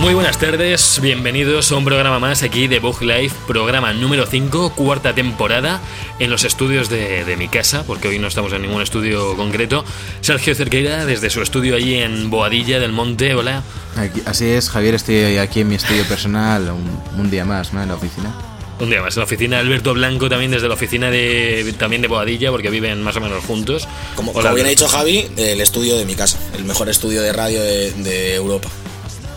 Muy 0.00 0.14
buenas 0.14 0.38
tardes, 0.38 0.98
bienvenidos 1.02 1.70
a 1.70 1.76
un 1.76 1.84
programa 1.84 2.18
más 2.18 2.42
aquí 2.42 2.66
de 2.68 2.78
Bug 2.78 3.02
Life, 3.02 3.36
programa 3.46 3.92
número 3.92 4.24
5, 4.26 4.72
cuarta 4.74 5.14
temporada, 5.14 5.80
en 6.18 6.30
los 6.30 6.44
estudios 6.44 6.88
de, 6.88 7.24
de 7.26 7.36
mi 7.36 7.48
casa, 7.48 7.84
porque 7.86 8.08
hoy 8.08 8.18
no 8.18 8.26
estamos 8.28 8.52
en 8.54 8.62
ningún 8.62 8.80
estudio 8.80 9.36
concreto. 9.36 9.84
Sergio 10.22 10.54
Cerqueira, 10.54 11.04
desde 11.04 11.28
su 11.28 11.42
estudio 11.42 11.76
allí 11.76 11.96
en 11.96 12.30
Boadilla 12.30 12.80
del 12.80 12.92
Monte, 12.92 13.34
hola. 13.34 13.62
Aquí- 13.96 14.22
así 14.24 14.46
es, 14.46 14.70
Javier, 14.70 14.94
estoy 14.94 15.36
aquí 15.36 15.60
en 15.60 15.68
mi 15.68 15.74
estudio 15.74 16.04
personal 16.04 16.70
un, 16.70 17.20
un 17.20 17.30
día 17.30 17.44
más, 17.44 17.74
¿no? 17.74 17.82
En 17.82 17.88
la 17.88 17.94
oficina. 17.96 18.34
Un 18.80 18.88
día 18.88 19.02
más 19.02 19.14
en 19.16 19.20
la 19.20 19.24
oficina, 19.24 19.58
Alberto 19.58 19.92
Blanco 19.92 20.30
también 20.30 20.50
desde 20.50 20.66
la 20.66 20.72
oficina 20.74 21.10
de 21.10 21.74
también 21.78 22.00
de 22.00 22.08
Boadilla, 22.08 22.50
porque 22.50 22.70
viven 22.70 23.02
más 23.02 23.16
o 23.16 23.20
menos 23.20 23.44
juntos. 23.44 23.86
Como, 24.16 24.30
Hola, 24.32 24.44
como 24.44 24.54
bien 24.54 24.66
ha 24.66 24.70
dicho 24.70 24.88
Javi, 24.88 25.26
el 25.36 25.60
estudio 25.60 25.98
de 25.98 26.06
mi 26.06 26.14
casa, 26.14 26.38
el 26.56 26.64
mejor 26.64 26.88
estudio 26.88 27.20
de 27.20 27.34
radio 27.34 27.60
de, 27.62 27.92
de 27.92 28.34
Europa. 28.36 28.70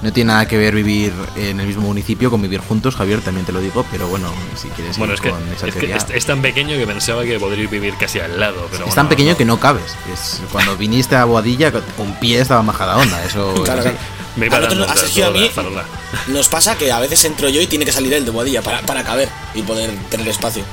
No 0.03 0.11
tiene 0.11 0.33
nada 0.33 0.45
que 0.47 0.57
ver 0.57 0.75
vivir 0.75 1.13
en 1.37 1.61
el 1.61 1.65
mismo 1.65 1.83
municipio 1.83 2.29
con 2.29 2.41
vivir 2.41 2.59
juntos, 2.59 2.95
Javier, 2.95 3.21
también 3.21 3.45
te 3.45 3.53
lo 3.53 3.61
digo, 3.61 3.85
pero 3.89 4.05
bueno, 4.07 4.31
si 4.55 4.67
quieres 4.67 4.97
Bueno, 4.97 5.13
ir 5.13 5.15
es 5.15 5.21
que, 5.21 5.29
con 5.29 5.41
esa 5.53 5.67
es, 5.67 5.73
que 5.73 5.79
teoría- 5.79 5.95
es- 5.95 6.09
es 6.09 6.25
tan 6.25 6.41
pequeño 6.41 6.75
que 6.77 6.85
pensaba 6.85 7.23
que 7.23 7.39
podríais 7.39 7.71
vivir 7.71 7.95
casi 7.97 8.19
al 8.19 8.37
lado. 8.37 8.55
Pero 8.65 8.73
es 8.73 8.79
bueno, 8.81 8.93
tan 8.95 9.07
pequeño 9.07 9.31
no. 9.31 9.37
que 9.37 9.45
no 9.45 9.59
cabes. 9.61 9.95
Es, 10.13 10.41
cuando 10.51 10.75
viniste 10.75 11.15
a 11.15 11.23
Boadilla, 11.23 11.71
un 11.99 12.13
pie 12.19 12.41
estaba 12.41 12.59
en 12.59 12.67
bajada 12.67 12.97
onda, 12.97 13.23
eso 13.23 13.53
es 13.55 13.61
Claro, 13.61 13.81
claro. 13.81 13.97
Me 14.35 14.47
iba 14.47 14.57
A 14.57 14.95
Sergio 14.97 15.27
a 15.27 15.31
mí 15.31 15.49
farola. 15.53 15.85
nos 16.27 16.49
pasa 16.49 16.75
que 16.75 16.91
a 16.91 16.99
veces 16.99 17.23
entro 17.23 17.47
yo 17.49 17.61
y 17.61 17.67
tiene 17.67 17.85
que 17.85 17.91
salir 17.93 18.11
el 18.13 18.25
de 18.25 18.31
Boadilla 18.31 18.61
para, 18.61 18.81
para 18.81 19.03
caber 19.03 19.29
y 19.55 19.61
poder 19.61 19.89
tener 20.09 20.27
espacio. 20.27 20.63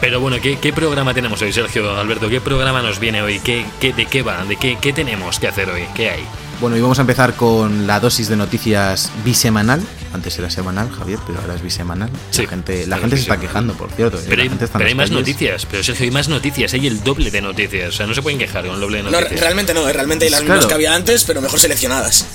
Pero 0.00 0.20
bueno, 0.20 0.36
¿qué, 0.40 0.58
qué 0.58 0.72
programa 0.72 1.14
tenemos 1.14 1.40
hoy, 1.42 1.52
Sergio 1.52 1.96
Alberto? 1.98 2.28
¿Qué 2.28 2.40
programa 2.40 2.80
nos 2.82 2.98
viene 3.00 3.22
hoy? 3.22 3.40
¿Qué, 3.40 3.64
qué, 3.80 3.92
¿De 3.92 4.06
qué 4.06 4.22
va? 4.22 4.44
¿De 4.44 4.56
qué, 4.56 4.76
qué 4.80 4.92
tenemos 4.92 5.38
que 5.40 5.48
hacer 5.48 5.68
hoy? 5.70 5.84
¿Qué 5.94 6.10
hay? 6.10 6.24
Bueno, 6.62 6.76
y 6.76 6.80
vamos 6.80 6.98
a 6.98 7.00
empezar 7.00 7.34
con 7.34 7.88
la 7.88 7.98
dosis 7.98 8.28
de 8.28 8.36
noticias 8.36 9.10
bisemanal. 9.24 9.82
Antes 10.14 10.38
era 10.38 10.48
semanal, 10.48 10.88
Javier, 10.92 11.18
pero 11.26 11.40
ahora 11.40 11.56
es 11.56 11.62
bisemanal. 11.62 12.08
Sí, 12.30 12.42
la 12.44 12.48
gente, 12.48 12.86
la 12.86 12.98
gente 12.98 13.16
se 13.16 13.22
está 13.22 13.36
quejando, 13.40 13.74
por 13.74 13.90
cierto. 13.90 14.16
¿eh? 14.18 14.22
Pero 14.24 14.36
La 14.36 14.42
hay, 14.44 14.48
gente 14.48 14.64
está 14.66 14.78
en 14.78 14.78
pero 14.78 14.88
hay 14.88 14.94
las 14.94 14.96
más 14.96 15.10
calles. 15.10 15.26
noticias, 15.28 15.66
pero 15.68 15.82
Sergio, 15.82 16.04
hay 16.04 16.10
más 16.12 16.28
noticias, 16.28 16.72
hay 16.74 16.86
el 16.86 17.02
doble 17.02 17.32
de 17.32 17.42
noticias. 17.42 17.88
O 17.88 17.92
sea, 17.92 18.06
no 18.06 18.14
se 18.14 18.22
pueden 18.22 18.38
quejar 18.38 18.64
con 18.64 18.74
el 18.76 18.80
doble 18.80 18.98
de 18.98 19.02
No, 19.02 19.10
noticias. 19.10 19.40
realmente 19.40 19.74
no, 19.74 19.88
eh, 19.88 19.92
realmente 19.92 20.26
hay 20.26 20.30
las 20.30 20.40
Claro. 20.42 20.54
mismas 20.54 20.66
que 20.68 20.74
había 20.74 20.94
antes, 20.94 21.24
pero 21.24 21.40
mejor 21.40 21.58
seleccionadas. 21.58 22.26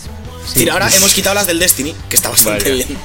Decir, 0.53 0.71
ahora 0.71 0.89
hemos 0.95 1.13
quitado 1.13 1.35
las 1.35 1.47
del 1.47 1.59
Destiny, 1.59 1.93
que 2.09 2.15
está 2.15 2.29
bastante 2.29 2.69
Vaya. 2.71 2.85
bien. 2.85 2.97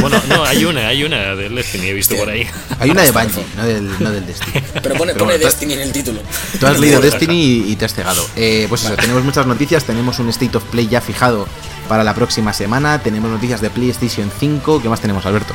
Bueno, 0.00 0.20
no, 0.28 0.44
hay 0.44 0.64
una, 0.64 0.88
hay 0.88 1.04
una 1.04 1.34
del 1.36 1.54
Destiny, 1.54 1.86
he 1.88 1.92
visto 1.94 2.16
por 2.16 2.28
ahí. 2.28 2.46
Hay 2.80 2.90
una 2.90 3.02
de 3.02 3.10
Bungie, 3.12 3.44
no 3.56 3.66
del, 3.66 4.02
no 4.02 4.10
del 4.10 4.26
Destiny. 4.26 4.60
Pero 4.82 4.94
pone, 4.96 5.12
Pero 5.12 5.24
pone 5.24 5.36
bueno, 5.36 5.44
Destiny 5.46 5.74
en 5.74 5.80
el 5.80 5.92
título. 5.92 6.20
Tú 6.58 6.66
has 6.66 6.78
leído 6.78 7.00
Destiny 7.02 7.40
y, 7.40 7.72
y 7.72 7.76
te 7.76 7.84
has 7.84 7.94
cegado. 7.94 8.24
Eh, 8.36 8.66
pues 8.68 8.84
eso, 8.84 8.94
tenemos 8.96 9.22
muchas 9.24 9.46
noticias. 9.46 9.84
Tenemos 9.84 10.18
un 10.18 10.28
State 10.28 10.56
of 10.56 10.64
Play 10.64 10.88
ya 10.88 11.00
fijado 11.00 11.46
para 11.88 12.04
la 12.04 12.14
próxima 12.14 12.52
semana. 12.52 13.02
Tenemos 13.02 13.30
noticias 13.30 13.60
de 13.60 13.70
PlayStation 13.70 14.30
5. 14.38 14.82
¿Qué 14.82 14.88
más 14.88 15.00
tenemos, 15.00 15.24
Alberto? 15.26 15.54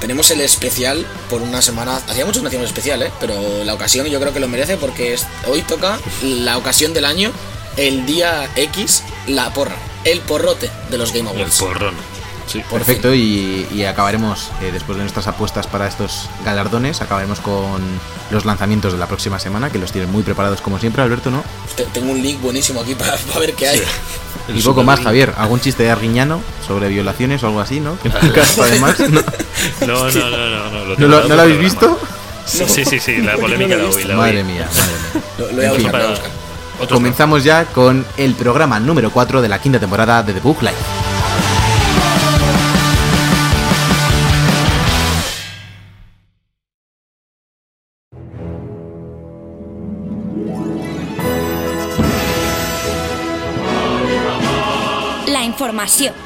Tenemos 0.00 0.30
el 0.30 0.40
especial 0.42 1.06
por 1.30 1.42
una 1.42 1.62
semana. 1.62 1.96
Hacía 2.08 2.24
mucho 2.26 2.40
que 2.40 2.42
no 2.42 2.48
hacíamos 2.48 2.68
especial, 2.68 3.02
¿eh? 3.02 3.10
Pero 3.18 3.64
la 3.64 3.74
ocasión 3.74 4.06
yo 4.06 4.20
creo 4.20 4.32
que 4.32 4.40
lo 4.40 4.48
merece 4.48 4.76
porque 4.76 5.14
es- 5.14 5.26
hoy 5.46 5.62
toca 5.62 5.98
la 6.22 6.58
ocasión 6.58 6.92
del 6.92 7.06
año, 7.06 7.32
el 7.78 8.04
día 8.06 8.48
X, 8.56 9.02
la 9.26 9.52
porra. 9.52 9.74
El 10.06 10.20
porrote 10.20 10.70
de 10.90 10.98
los 10.98 11.12
Game 11.12 11.28
El 11.30 11.36
Awards. 11.36 11.58
porrón. 11.58 11.94
Sí. 12.46 12.60
Por 12.70 12.78
Perfecto, 12.78 13.12
y, 13.12 13.66
y 13.74 13.84
acabaremos, 13.84 14.50
eh, 14.62 14.70
después 14.72 14.96
de 14.96 15.02
nuestras 15.02 15.26
apuestas 15.26 15.66
para 15.66 15.88
estos 15.88 16.28
galardones, 16.44 17.00
acabaremos 17.02 17.40
con 17.40 17.82
los 18.30 18.44
lanzamientos 18.44 18.92
de 18.92 19.00
la 19.00 19.08
próxima 19.08 19.40
semana, 19.40 19.68
que 19.70 19.78
los 19.78 19.90
tienes 19.90 20.08
muy 20.08 20.22
preparados 20.22 20.60
como 20.60 20.78
siempre, 20.78 21.02
Alberto, 21.02 21.30
¿no? 21.32 21.42
Te- 21.74 21.86
Tengo 21.86 22.12
un 22.12 22.22
link 22.22 22.40
buenísimo 22.40 22.80
aquí 22.82 22.94
para, 22.98 23.16
para 23.16 23.40
ver 23.40 23.54
qué 23.54 23.66
hay. 23.68 23.82
El 24.48 24.58
y 24.58 24.62
poco 24.62 24.84
más, 24.84 24.98
Ring. 25.00 25.06
Javier. 25.08 25.34
¿Algún 25.38 25.60
chiste 25.60 25.82
de 25.82 25.90
Arguiñano 25.90 26.40
sobre 26.64 26.88
violaciones 26.88 27.42
o 27.42 27.48
algo 27.48 27.60
así, 27.60 27.80
no? 27.80 27.98
Que 27.98 28.10
nunca 28.10 28.42
está 28.42 28.66
de 28.66 28.78
más. 28.78 29.00
¿No, 29.00 29.08
No, 29.86 30.10
no, 30.10 30.30
no, 30.30 30.70
no. 30.70 30.84
¿No, 30.84 30.94
¿No 30.98 31.06
lo, 31.08 31.28
¿no 31.28 31.34
lo 31.34 31.42
habéis 31.42 31.58
visto? 31.58 31.98
Sí, 32.44 32.62
sí, 32.68 32.84
sí, 32.84 33.00
sí, 33.00 33.16
la 33.22 33.36
polémica 33.38 33.74
lo 33.74 33.82
la 33.82 33.88
visto. 33.88 34.06
la. 34.06 34.14
Madre 34.16 34.44
mía, 34.44 34.68
madre 34.72 34.92
mía. 35.20 35.24
Lo, 35.38 35.46
lo 35.48 35.52
voy 35.56 35.64
a 35.64 35.72
buscar, 35.72 35.92
lo 35.92 35.98
voy 35.98 36.06
a 36.06 36.10
buscar. 36.10 36.30
Comenzamos 36.84 37.42
ya 37.42 37.64
con 37.64 38.06
el 38.16 38.34
programa 38.34 38.78
número 38.78 39.10
4 39.10 39.42
de 39.42 39.48
la 39.48 39.58
quinta 39.58 39.80
temporada 39.80 40.22
de 40.22 40.34
The 40.34 40.40
Book 40.40 40.62
Live. 40.62 40.74
La 55.26 55.44
información. 55.44 56.25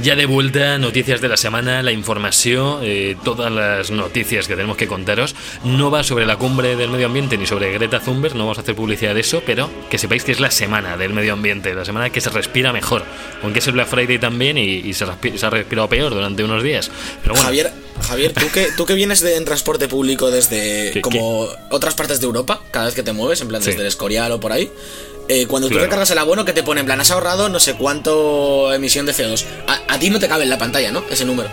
Ya 0.00 0.14
de 0.14 0.26
vuelta, 0.26 0.78
noticias 0.78 1.20
de 1.20 1.26
la 1.28 1.36
semana, 1.36 1.82
la 1.82 1.90
información, 1.90 2.78
eh, 2.84 3.16
todas 3.24 3.50
las 3.50 3.90
noticias 3.90 4.46
que 4.46 4.54
tenemos 4.54 4.76
que 4.76 4.86
contaros. 4.86 5.34
No 5.64 5.90
va 5.90 6.04
sobre 6.04 6.24
la 6.24 6.36
cumbre 6.36 6.76
del 6.76 6.90
medio 6.90 7.06
ambiente 7.06 7.36
ni 7.36 7.46
sobre 7.46 7.72
Greta 7.72 7.98
Thunberg, 7.98 8.34
no 8.36 8.44
vamos 8.44 8.58
a 8.58 8.60
hacer 8.60 8.76
publicidad 8.76 9.12
de 9.14 9.22
eso, 9.22 9.42
pero 9.44 9.68
que 9.90 9.98
sepáis 9.98 10.22
que 10.22 10.30
es 10.30 10.38
la 10.38 10.52
semana 10.52 10.96
del 10.96 11.12
medio 11.14 11.32
ambiente, 11.32 11.74
la 11.74 11.84
semana 11.84 12.10
que 12.10 12.20
se 12.20 12.30
respira 12.30 12.72
mejor. 12.72 13.02
Aunque 13.42 13.58
es 13.58 13.66
el 13.66 13.72
Black 13.72 13.88
Friday 13.88 14.18
también 14.20 14.56
y, 14.56 14.62
y 14.76 14.94
se, 14.94 15.04
se 15.36 15.46
ha 15.46 15.50
respirado 15.50 15.88
peor 15.88 16.14
durante 16.14 16.44
unos 16.44 16.62
días. 16.62 16.92
Pero 17.22 17.34
bueno, 17.34 17.46
Javier, 17.46 17.72
Javier, 18.06 18.32
¿tú 18.34 18.46
que, 18.54 18.68
tú 18.76 18.86
que 18.86 18.94
vienes 18.94 19.20
de, 19.20 19.34
en 19.36 19.44
transporte 19.44 19.88
público 19.88 20.30
desde 20.30 20.92
¿Qué- 20.92 21.00
como 21.00 21.48
otras 21.70 21.94
partes 21.94 22.20
de 22.20 22.26
Europa, 22.26 22.60
cada 22.70 22.86
vez 22.86 22.94
que 22.94 23.02
te 23.02 23.12
mueves, 23.12 23.40
en 23.40 23.48
plan 23.48 23.60
Sí. 23.62 23.70
desde 23.70 23.80
el 23.82 23.88
Escorial 23.88 24.30
o 24.30 24.38
por 24.38 24.52
ahí, 24.52 24.70
eh, 25.28 25.46
cuando 25.46 25.68
tú 25.68 25.74
Claro. 25.74 25.84
recargas 25.86 26.10
el 26.10 26.18
abono 26.18 26.44
que 26.44 26.52
te 26.52 26.62
pone 26.62 26.80
en 26.80 26.86
plan 26.86 27.00
has 27.00 27.10
ahorrado 27.10 27.48
no 27.48 27.60
sé 27.60 27.74
cuánto 27.74 28.72
emisión 28.72 29.06
de 29.06 29.12
CO2. 29.12 29.44
A, 29.66 29.94
a 29.94 29.98
ti 29.98 30.10
no 30.10 30.18
te 30.18 30.28
cabe 30.28 30.44
en 30.44 30.50
la 30.50 30.58
pantalla, 30.58 30.90
¿no? 30.92 31.04
Ese 31.10 31.24
número. 31.24 31.48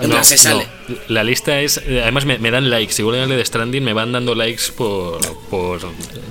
En 0.00 0.08
no, 0.10 0.16
plan, 0.16 0.24
se 0.24 0.36
sale. 0.36 0.66
no. 0.88 0.96
La 1.08 1.24
lista 1.24 1.60
es. 1.60 1.78
eh, 1.78 2.00
Además, 2.02 2.24
me, 2.26 2.38
me 2.38 2.50
dan 2.50 2.68
likes. 2.68 2.94
Igual 2.98 3.16
en 3.16 3.30
el 3.30 3.36
de 3.38 3.44
Stranding 3.44 3.82
me 3.82 3.94
van 3.94 4.12
dando 4.12 4.34
likes 4.34 4.64
por, 4.76 5.18
por 5.48 5.80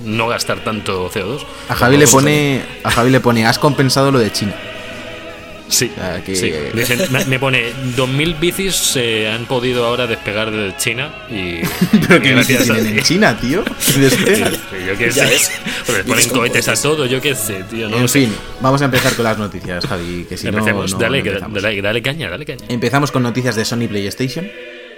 no 0.04 0.28
gastar 0.28 0.62
tanto 0.62 1.10
CO2. 1.10 1.40
A 1.68 1.74
Javi 1.74 1.96
le 1.96 2.06
pone, 2.06 2.62
a 2.84 2.90
Javi 2.90 3.10
le 3.10 3.20
pone, 3.20 3.44
has 3.46 3.58
compensado 3.58 4.10
lo 4.12 4.18
de 4.20 4.32
China. 4.32 4.54
Sí, 5.68 5.90
sea, 5.94 6.22
que- 6.24 6.34
sí. 6.34 6.52
Dicen- 6.74 7.06
me, 7.10 7.24
me 7.26 7.38
pone 7.38 7.72
2.000 7.96 8.38
bicis 8.40 8.74
se 8.74 9.28
han 9.28 9.46
podido 9.46 9.84
ahora 9.86 10.06
despegar 10.06 10.50
de 10.50 10.74
China 10.76 11.12
y 11.30 11.60
Pero 12.08 12.20
que 12.22 12.30
gracias 12.32 12.62
a 12.70 12.74
tienen 12.74 12.86
en 12.86 12.96
ti. 12.98 13.02
China, 13.02 13.38
tío. 13.40 13.64
Yo 13.64 14.96
qué 14.98 15.10
sé. 15.12 15.20
ves. 15.24 15.50
Pues 15.86 15.98
les 15.98 16.06
ponen 16.06 16.28
cohetes 16.30 16.68
a 16.68 16.74
todo, 16.74 17.06
yo 17.06 17.20
qué 17.20 17.34
sé, 17.34 17.64
tío. 17.70 17.88
No 17.88 17.98
en 17.98 18.08
sé. 18.08 18.20
fin, 18.20 18.34
vamos 18.60 18.80
a 18.82 18.86
empezar 18.86 19.14
con 19.14 19.24
las 19.24 19.38
noticias, 19.38 19.84
Javi, 19.86 20.24
que 20.28 20.36
si 20.36 20.44
no, 20.50 20.58
Empecemos. 20.58 20.92
no, 20.92 20.98
dale, 20.98 21.18
no 21.18 21.24
que- 21.24 21.30
empezamos. 21.30 21.62
dale, 21.62 21.82
dale 21.82 22.02
caña, 22.02 22.30
dale 22.30 22.44
caña. 22.46 22.64
Empezamos 22.68 23.10
con 23.12 23.22
noticias 23.22 23.54
de 23.56 23.64
Sony 23.64 23.88
PlayStation, 23.88 24.48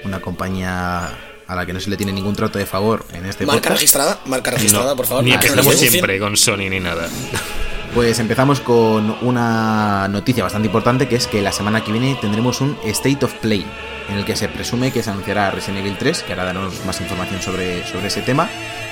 una 0.04 0.20
compañía 0.20 1.10
a 1.46 1.56
la 1.56 1.66
que 1.66 1.72
no 1.72 1.80
se 1.80 1.90
le 1.90 1.96
tiene 1.96 2.12
ningún 2.12 2.36
trato 2.36 2.58
de 2.58 2.66
favor 2.66 3.04
en 3.12 3.26
este 3.26 3.44
Marca 3.44 3.60
podcast. 3.62 3.74
registrada, 3.80 4.20
marca 4.26 4.50
registrada, 4.52 4.90
No, 4.90 4.96
por 4.96 5.06
favor. 5.06 5.24
Ni 5.24 5.32
empezamos 5.32 5.74
siempre 5.74 6.18
con 6.20 6.36
Sony 6.36 6.68
ni 6.70 6.78
nada. 6.80 7.08
Pues 7.94 8.20
empezamos 8.20 8.60
con 8.60 9.16
una 9.22 10.06
noticia 10.08 10.44
bastante 10.44 10.66
importante 10.66 11.08
que 11.08 11.16
es 11.16 11.26
que 11.26 11.42
la 11.42 11.50
semana 11.50 11.82
que 11.82 11.90
viene 11.90 12.16
tendremos 12.20 12.60
un 12.60 12.76
State 12.84 13.24
of 13.24 13.34
Play 13.34 13.66
en 14.08 14.16
el 14.16 14.24
que 14.24 14.36
se 14.36 14.48
presume 14.48 14.92
que 14.92 15.02
se 15.02 15.10
anunciará 15.10 15.50
Resident 15.50 15.80
Evil 15.80 15.96
3, 15.98 16.22
que 16.22 16.32
ahora 16.32 16.44
daremos 16.44 16.84
más 16.84 17.00
información 17.00 17.40
sobre, 17.42 17.86
sobre 17.86 18.08
ese 18.08 18.22
tema, 18.22 18.48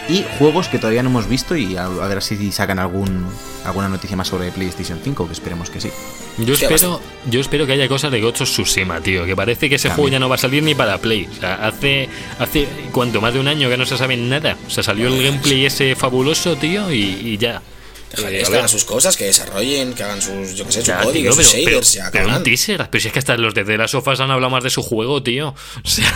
y 0.08 0.24
juegos 0.38 0.68
que 0.68 0.78
todavía 0.78 1.02
no 1.02 1.10
hemos 1.10 1.28
visto 1.28 1.56
y 1.56 1.76
a, 1.76 1.86
a 1.86 2.08
ver 2.08 2.22
si 2.22 2.52
sacan 2.52 2.78
algún 2.78 3.26
alguna 3.64 3.88
noticia 3.88 4.16
más 4.16 4.28
sobre 4.28 4.50
PlayStation 4.52 5.00
5, 5.02 5.26
que 5.26 5.32
esperemos 5.32 5.70
que 5.70 5.80
sí. 5.80 5.90
Yo 6.38 6.54
espero, 6.54 7.00
yo 7.28 7.40
espero 7.40 7.66
que 7.66 7.72
haya 7.72 7.88
cosas 7.88 8.12
de 8.12 8.24
of 8.24 8.34
Tsushima, 8.34 9.00
tío. 9.00 9.26
Que 9.26 9.34
parece 9.34 9.68
que 9.68 9.74
ese 9.74 9.88
También. 9.88 9.96
juego 10.04 10.12
ya 10.12 10.18
no 10.20 10.28
va 10.28 10.36
a 10.36 10.38
salir 10.38 10.62
ni 10.62 10.74
para 10.74 10.98
Play. 10.98 11.28
O 11.30 11.40
sea, 11.40 11.54
hace, 11.66 12.08
hace 12.38 12.68
¿cuánto? 12.92 13.20
Más 13.20 13.34
de 13.34 13.40
un 13.40 13.48
año 13.48 13.68
que 13.68 13.76
no 13.76 13.84
se 13.86 13.98
sabe 13.98 14.16
nada. 14.16 14.56
O 14.66 14.70
sea, 14.70 14.82
salió 14.84 15.08
el 15.08 15.22
gameplay 15.22 15.66
ese 15.66 15.96
fabuloso, 15.96 16.56
tío, 16.56 16.92
y, 16.92 16.98
y 17.00 17.38
ya. 17.38 17.60
Eh, 18.16 18.42
que 18.48 18.56
hagan 18.56 18.68
sus 18.68 18.84
cosas, 18.84 19.16
que 19.16 19.24
desarrollen, 19.24 19.92
que 19.92 20.02
hagan 20.02 20.22
sus, 20.22 20.54
yo 20.54 20.64
qué 20.64 20.72
sé, 20.72 20.80
su 20.80 20.86
Ya, 20.86 21.02
código, 21.02 21.30
tío, 21.30 21.32
sus 21.32 21.52
pero, 21.52 21.64
pero, 21.64 21.70
shaders, 21.70 21.92
ya 21.94 22.10
pero 22.10 22.36
un 22.36 22.42
teaser. 22.42 22.88
Pero 22.90 23.00
si 23.02 23.08
es 23.08 23.12
que 23.12 23.18
hasta 23.18 23.36
los 23.36 23.54
de 23.54 23.64
The 23.64 23.76
Last 23.76 23.94
of 23.94 24.08
Us 24.08 24.20
han 24.20 24.30
hablado 24.30 24.50
más 24.50 24.64
de 24.64 24.70
su 24.70 24.82
juego, 24.82 25.22
tío. 25.22 25.54
O 25.84 25.88
sea, 25.88 26.10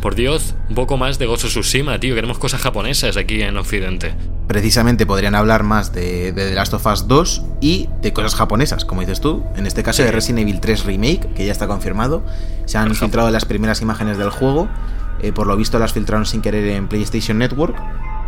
por 0.00 0.14
Dios, 0.14 0.54
un 0.68 0.74
poco 0.74 0.96
más 0.96 1.18
de 1.18 1.26
Gozo 1.26 1.48
Tsushima, 1.48 2.00
tío. 2.00 2.14
Queremos 2.14 2.38
cosas 2.38 2.60
japonesas 2.62 3.16
aquí 3.16 3.42
en 3.42 3.56
Occidente. 3.56 4.14
Precisamente 4.48 5.06
podrían 5.06 5.34
hablar 5.34 5.62
más 5.62 5.92
de, 5.92 6.32
de 6.32 6.48
The 6.48 6.54
Last 6.54 6.72
of 6.74 6.86
Us 6.86 7.06
2 7.06 7.42
y 7.60 7.88
de 8.02 8.12
cosas 8.12 8.34
japonesas, 8.34 8.84
como 8.84 9.02
dices 9.02 9.20
tú. 9.20 9.44
En 9.56 9.66
este 9.66 9.82
caso 9.82 10.02
de 10.02 10.10
Resident 10.10 10.40
Evil 10.40 10.60
3 10.60 10.84
Remake, 10.84 11.34
que 11.34 11.44
ya 11.46 11.52
está 11.52 11.66
confirmado. 11.66 12.24
Se 12.66 12.78
han 12.78 12.94
filtrado 12.94 13.30
las 13.30 13.44
primeras 13.44 13.80
imágenes 13.82 14.18
del 14.18 14.30
juego. 14.30 14.68
eh, 15.22 15.32
por 15.32 15.46
lo 15.46 15.54
visto 15.56 15.78
las 15.78 15.92
filtraron 15.92 16.24
sin 16.24 16.40
querer 16.40 16.66
en 16.68 16.88
PlayStation 16.88 17.36
Network. 17.38 17.76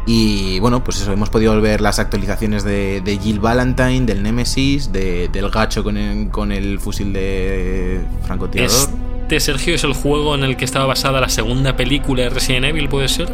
Y 0.07 0.59
bueno, 0.59 0.83
pues 0.83 1.01
eso, 1.01 1.13
hemos 1.13 1.31
podido 1.31 1.61
ver 1.61 1.81
las 1.81 1.99
actualizaciones 2.01 2.65
de, 2.65 3.01
de 3.03 3.19
Jill 3.19 3.39
Valentine, 3.39 4.01
del 4.01 4.23
Nemesis, 4.23 4.91
de- 4.93 5.29
del 5.29 5.49
gacho 5.51 5.85
con 5.85 5.97
el, 5.97 6.29
con 6.31 6.51
el 6.51 6.81
fusil 6.81 7.13
de 7.13 8.01
francotirador. 8.27 8.89
Este, 9.23 9.39
Sergio, 9.41 9.75
es 9.77 9.85
el 9.85 9.93
juego 9.95 10.35
en 10.35 10.43
el 10.43 10.57
que 10.57 10.65
estaba 10.65 10.87
basada 10.87 11.21
la 11.21 11.29
segunda 11.29 11.77
película 11.77 12.25
de 12.25 12.31
Resident 12.31 12.65
Evil, 12.67 12.89
¿puede 12.89 13.09
ser? 13.09 13.29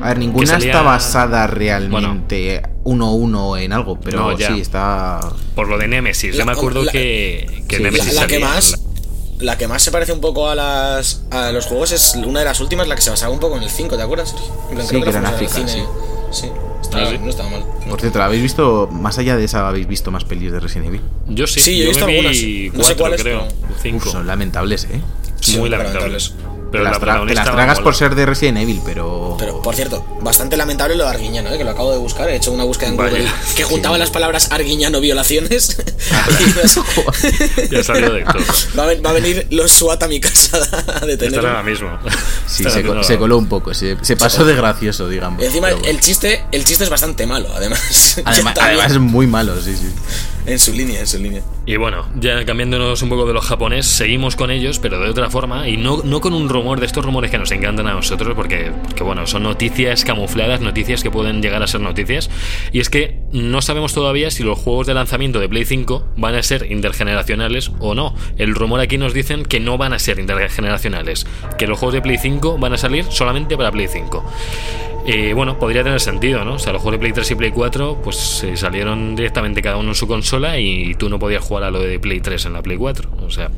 A 0.00 0.08
ver, 0.08 0.18
ninguna 0.18 0.40
que 0.44 0.46
salía- 0.46 0.66
está 0.68 0.82
basada 0.82 1.46
realmente 1.46 2.62
uno 2.84 3.06
a 3.08 3.12
uno 3.12 3.56
en 3.56 3.72
algo, 3.72 4.00
pero 4.00 4.18
No, 4.20 4.38
ya. 4.38 4.48
sí 4.54 4.60
está. 4.60 5.20
Por 5.54 5.68
lo 5.68 5.76
de 5.78 5.88
Nemesis. 5.88 6.32
La- 6.34 6.38
Yo 6.40 6.46
me 6.46 6.52
acuerdo 6.52 6.84
la- 6.84 6.92
que, 6.92 7.64
que 7.68 7.76
sí, 7.76 7.82
Nemesis 7.82 8.14
La, 8.14 8.22
la 8.22 8.26
que 8.26 8.34
salía 8.34 8.46
en 8.48 8.54
más. 8.54 8.82
La- 9.40 9.56
que 9.58 9.68
más 9.68 9.82
se 9.82 9.90
parece 9.90 10.12
un 10.12 10.20
poco 10.20 10.48
a 10.48 10.54
las 10.54 11.22
a 11.30 11.52
los 11.52 11.66
juegos 11.66 11.92
es 11.92 12.14
una 12.16 12.40
de 12.40 12.44
las 12.46 12.60
últimas, 12.60 12.88
la 12.88 12.94
que 12.96 13.02
se 13.02 13.10
basaba 13.10 13.32
un 13.32 13.40
poco 13.40 13.56
en 13.56 13.62
el 13.62 13.70
5, 13.70 13.96
¿te 13.96 14.02
acuerdas, 14.02 14.30
Sergio? 14.30 14.46
Sí, 14.82 14.88
creo 14.88 15.02
que 15.02 15.08
era 15.10 15.18
en 15.18 15.26
África. 15.26 15.52
Sí, 16.32 16.50
estaba- 16.82 17.04
Ah, 17.04 17.10
sí. 17.10 17.18
no 17.22 17.30
estaba 17.30 17.50
mal. 17.50 17.64
Por 17.88 18.00
cierto, 18.00 18.18
¿la 18.18 18.26
habéis 18.26 18.42
visto? 18.42 18.88
Más 18.90 19.16
allá 19.18 19.36
de 19.36 19.44
esa, 19.44 19.68
¿habéis 19.68 19.86
visto 19.86 20.10
más 20.10 20.24
pelis 20.24 20.50
de 20.52 20.60
Resident 20.60 20.88
Evil? 20.88 21.00
Yo 21.28 21.46
sí, 21.46 21.60
Sí, 21.60 21.78
yo 21.78 21.84
he 21.84 21.88
visto 21.88 22.04
algunas. 22.04 22.32
No 22.36 22.38
sé 22.38 22.70
cuatro, 22.74 22.96
cuáles, 22.98 23.22
creo. 23.22 23.38
pero- 23.48 23.74
Cinco. 23.82 24.06
Uf, 24.06 24.12
son 24.12 24.26
lamentables, 24.26 24.84
¿eh? 24.84 25.00
Sí, 25.40 25.58
Muy 25.58 25.68
lamentables. 25.68 26.32
Pero 26.72 26.84
te 26.84 26.90
las, 26.90 27.00
la 27.02 27.24
te 27.26 27.34
las 27.34 27.44
tragas 27.52 27.80
por 27.80 27.94
ser 27.94 28.14
de 28.14 28.26
Resident 28.26 28.58
Evil, 28.58 28.80
pero. 28.84 29.36
Pero, 29.38 29.62
por 29.62 29.74
cierto, 29.74 30.04
bastante 30.20 30.56
lamentable 30.56 30.96
lo 30.96 31.04
de 31.04 31.10
Arguiñano, 31.10 31.50
¿eh? 31.50 31.58
que 31.58 31.64
lo 31.64 31.70
acabo 31.70 31.92
de 31.92 31.98
buscar. 31.98 32.28
He 32.28 32.36
hecho 32.36 32.50
una 32.52 32.64
búsqueda 32.64 32.88
en 32.90 32.96
Vaya. 32.96 33.10
Google 33.18 33.30
que 33.54 33.64
juntaba 33.64 33.96
las 33.98 34.10
palabras 34.10 34.50
Arguiñano 34.50 35.00
violaciones. 35.00 35.78
Ah, 36.12 36.26
y 37.68 37.68
Ya 37.74 37.84
salió 37.84 38.12
de 38.12 38.24
todo. 38.24 38.42
va, 38.78 38.84
a, 38.90 39.00
va 39.00 39.10
a 39.10 39.12
venir 39.12 39.46
los 39.50 39.70
SWAT 39.72 40.02
a 40.02 40.08
mi 40.08 40.20
casa 40.20 40.56
a 40.56 40.60
Están 40.60 40.84
ahora 40.94 41.06
detenerlo. 41.06 41.62
mismo. 41.62 41.98
sí, 42.46 42.64
se, 42.68 42.82
co- 42.82 43.02
se 43.02 43.16
coló 43.18 43.38
un 43.38 43.46
poco, 43.48 43.72
se, 43.72 43.96
se 44.02 44.16
pasó 44.16 44.44
de 44.44 44.54
gracioso, 44.54 45.08
digamos. 45.08 45.42
Y 45.42 45.46
encima 45.46 45.70
bueno. 45.70 45.84
el 45.86 46.00
chiste, 46.00 46.44
el 46.52 46.64
chiste 46.64 46.84
es 46.84 46.90
bastante 46.90 47.26
malo, 47.26 47.48
además. 47.54 48.20
Además, 48.24 48.54
además 48.60 48.92
es 48.92 48.98
muy 48.98 49.26
malo, 49.26 49.60
sí, 49.62 49.76
sí. 49.76 49.88
En 50.46 50.58
su 50.58 50.72
línea, 50.72 51.00
en 51.00 51.06
su 51.06 51.18
línea. 51.18 51.42
Y 51.66 51.76
bueno, 51.76 52.06
ya 52.16 52.44
cambiándonos 52.44 53.02
un 53.02 53.08
poco 53.08 53.26
de 53.26 53.32
los 53.32 53.44
japonés, 53.44 53.86
seguimos 53.86 54.36
con 54.36 54.50
ellos, 54.50 54.78
pero 54.78 55.00
de 55.00 55.10
otra 55.10 55.30
forma, 55.30 55.68
y 55.68 55.76
no, 55.76 56.02
no 56.04 56.20
con 56.20 56.32
un 56.34 56.48
rumor 56.48 56.80
de 56.80 56.86
estos 56.86 57.04
rumores 57.04 57.30
que 57.30 57.38
nos 57.38 57.50
encantan 57.50 57.86
a 57.88 57.94
nosotros, 57.94 58.34
porque, 58.34 58.72
porque 58.82 59.02
bueno, 59.02 59.26
son 59.26 59.42
noticias 59.42 60.04
camufladas, 60.04 60.60
noticias 60.60 61.02
que 61.02 61.10
pueden 61.10 61.42
llegar 61.42 61.62
a 61.62 61.66
ser 61.66 61.80
noticias. 61.80 62.30
Y 62.72 62.80
es 62.80 62.90
que 62.90 63.20
no 63.32 63.62
sabemos 63.62 63.94
todavía 63.94 64.30
si 64.30 64.42
los 64.42 64.58
juegos 64.58 64.86
de 64.86 64.94
lanzamiento 64.94 65.40
de 65.40 65.48
Play 65.48 65.64
5 65.64 66.12
van 66.16 66.34
a 66.34 66.42
ser 66.42 66.70
intergeneracionales 66.70 67.72
o 67.80 67.94
no. 67.94 68.14
El 68.36 68.54
rumor 68.54 68.80
aquí 68.80 68.98
nos 68.98 69.14
dicen 69.14 69.44
que 69.44 69.60
no 69.60 69.78
van 69.78 69.92
a 69.92 69.98
ser 69.98 70.18
intergeneracionales, 70.18 71.26
que 71.58 71.66
los 71.66 71.78
juegos 71.78 71.94
de 71.94 72.02
Play 72.02 72.18
5 72.18 72.58
van 72.58 72.72
a 72.72 72.78
salir 72.78 73.04
solamente 73.10 73.56
para 73.56 73.72
Play 73.72 73.88
5. 73.88 74.24
Eh, 75.06 75.32
bueno, 75.34 75.58
podría 75.58 75.84
tener 75.84 76.00
sentido, 76.00 76.44
¿no? 76.44 76.54
O 76.54 76.58
sea, 76.58 76.72
los 76.72 76.82
juegos 76.82 76.94
de 76.94 76.98
Play 76.98 77.12
3 77.12 77.30
y 77.30 77.34
Play 77.36 77.50
4 77.52 78.00
pues 78.02 78.42
eh, 78.44 78.56
salieron 78.56 79.14
directamente 79.14 79.62
cada 79.62 79.76
uno 79.76 79.90
en 79.90 79.94
su 79.94 80.08
consola 80.08 80.58
y 80.58 80.94
tú 80.96 81.08
no 81.08 81.18
podías 81.20 81.44
jugar 81.44 81.62
a 81.64 81.70
lo 81.70 81.80
de 81.80 82.00
Play 82.00 82.20
3 82.20 82.46
en 82.46 82.52
la 82.54 82.62
Play 82.62 82.76
4. 82.76 83.08
O 83.24 83.30
sea, 83.30 83.50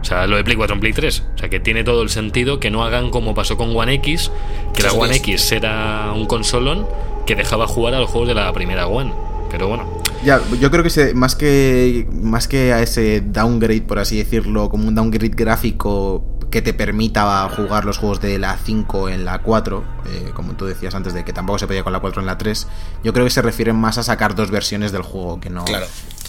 o 0.00 0.04
sea, 0.04 0.26
lo 0.26 0.36
de 0.36 0.44
Play 0.44 0.56
4 0.56 0.74
en 0.74 0.80
Play 0.80 0.92
3. 0.94 1.24
O 1.34 1.38
sea, 1.38 1.48
que 1.50 1.60
tiene 1.60 1.84
todo 1.84 2.00
el 2.02 2.08
sentido 2.08 2.60
que 2.60 2.70
no 2.70 2.82
hagan 2.82 3.10
como 3.10 3.34
pasó 3.34 3.56
con 3.58 3.76
One 3.76 3.92
X, 3.94 4.30
que 4.74 4.82
la 4.84 4.92
One. 4.92 5.16
X 5.16 5.52
era 5.52 6.12
un 6.16 6.24
consolón 6.26 6.86
que 7.26 7.34
dejaba 7.34 7.66
jugar 7.66 7.92
a 7.94 8.00
los 8.00 8.08
juegos 8.08 8.28
de 8.28 8.34
la 8.34 8.50
primera 8.54 8.86
One. 8.86 9.12
Pero 9.50 9.68
bueno, 9.68 9.84
Ya, 10.24 10.40
yo 10.60 10.70
creo 10.70 10.82
que 10.82 10.90
se- 10.90 11.12
más 11.14 11.36
que 11.36 12.06
más 12.10 12.48
que 12.48 12.72
a 12.72 12.82
ese 12.82 13.20
downgrade, 13.20 13.82
por 13.82 13.98
así 13.98 14.16
decirlo, 14.16 14.70
como 14.70 14.88
un 14.88 14.94
downgrade 14.94 15.28
gráfico 15.36 16.24
que 16.56 16.62
te 16.62 16.72
permita 16.72 17.46
jugar 17.54 17.84
los 17.84 17.98
juegos 17.98 18.22
de 18.22 18.38
la 18.38 18.56
5 18.56 19.10
en 19.10 19.26
la 19.26 19.40
4, 19.40 19.84
eh, 20.06 20.30
como 20.32 20.54
tú 20.54 20.64
decías 20.64 20.94
antes 20.94 21.12
de 21.12 21.22
que 21.22 21.34
tampoco 21.34 21.58
se 21.58 21.66
podía 21.66 21.84
con 21.84 21.92
la 21.92 22.00
4 22.00 22.22
en 22.22 22.26
la 22.26 22.38
3, 22.38 22.66
yo 23.04 23.12
creo 23.12 23.26
que 23.26 23.30
se 23.30 23.42
refieren 23.42 23.76
más 23.76 23.98
a 23.98 24.02
sacar 24.02 24.34
dos 24.34 24.50
versiones 24.50 24.90
del 24.90 25.02
juego, 25.02 25.38
que 25.38 25.50
no. 25.50 25.66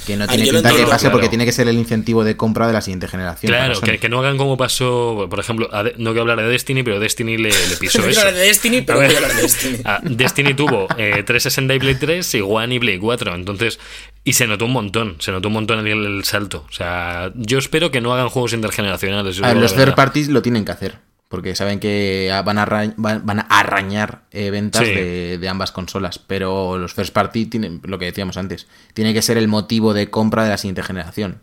Que 0.07 0.17
no 0.17 0.23
Ah, 0.23 0.27
tiene 0.29 0.45
pinta 0.49 0.71
que 0.71 0.83
pase 0.87 1.01
claro. 1.01 1.11
porque 1.11 1.29
tiene 1.29 1.45
que 1.45 1.51
ser 1.51 1.67
el 1.67 1.77
incentivo 1.77 2.23
de 2.23 2.35
compra 2.35 2.65
de 2.65 2.73
la 2.73 2.81
siguiente 2.81 3.07
generación. 3.07 3.51
claro, 3.51 3.79
que, 3.81 3.99
que 3.99 4.09
no 4.09 4.19
hagan 4.19 4.37
como 4.37 4.57
pasó, 4.57 5.27
por 5.29 5.39
ejemplo, 5.39 5.69
a 5.71 5.83
De- 5.83 5.93
no 5.97 6.11
quiero 6.11 6.21
hablar 6.21 6.41
de 6.41 6.47
Destiny, 6.47 6.81
pero 6.81 6.99
Destiny 6.99 7.37
le, 7.37 7.49
le 7.49 7.77
pisó 7.79 7.99
eso. 8.07 8.19
hablar 8.21 8.33
de 8.33 8.39
Destiny, 8.41 8.81
pero 8.81 8.97
A 8.97 9.01
ver, 9.01 9.09
voy 9.11 9.15
a 9.15 9.19
hablar 9.19 9.35
de 9.35 9.41
Destiny. 9.43 9.77
ah, 9.85 9.99
Destiny 10.03 10.53
tuvo 10.55 10.87
eh, 10.97 11.21
360 11.23 11.75
y 11.75 11.79
Play 11.79 11.95
3 11.95 12.35
y 12.35 12.41
One 12.41 12.73
y 12.75 12.79
Play 12.79 12.97
4. 12.97 13.35
Entonces, 13.35 13.79
y 14.23 14.33
se 14.33 14.47
notó 14.47 14.65
un 14.65 14.71
montón, 14.73 15.17
se 15.19 15.31
notó 15.31 15.49
un 15.49 15.53
montón 15.53 15.85
el, 15.85 16.05
el 16.05 16.23
salto. 16.23 16.65
O 16.69 16.73
sea, 16.73 17.31
yo 17.35 17.57
espero 17.59 17.91
que 17.91 18.01
no 18.01 18.13
hagan 18.13 18.29
juegos 18.29 18.53
intergeneracionales. 18.53 19.41
A 19.43 19.47
ver, 19.49 19.57
los 19.57 19.75
third 19.75 19.93
parties 19.95 20.29
lo 20.29 20.41
tienen 20.41 20.65
que 20.65 20.71
hacer. 20.71 20.95
Porque 21.29 21.55
saben 21.55 21.79
que 21.81 22.29
van 22.45 22.57
a, 22.57 22.61
arra- 22.63 22.93
van 22.97 23.39
a 23.39 23.43
arañar 23.49 24.23
eh, 24.31 24.49
ventas 24.49 24.85
Sí. 24.87 24.93
de, 24.93 25.37
de 25.37 25.49
ambas 25.49 25.71
consolas. 25.71 26.19
Pero 26.19 26.77
los 26.77 26.93
first 26.93 27.13
party 27.13 27.47
tienen, 27.47 27.81
lo 27.83 27.99
que 27.99 28.05
decíamos 28.05 28.37
antes, 28.37 28.67
tiene 28.93 29.13
que 29.13 29.21
ser 29.21 29.37
el 29.37 29.47
motivo 29.49 29.93
de 29.93 30.09
compra 30.09 30.43
de 30.43 30.49
la 30.49 30.57
siguiente 30.57 30.83
generación. 30.83 31.41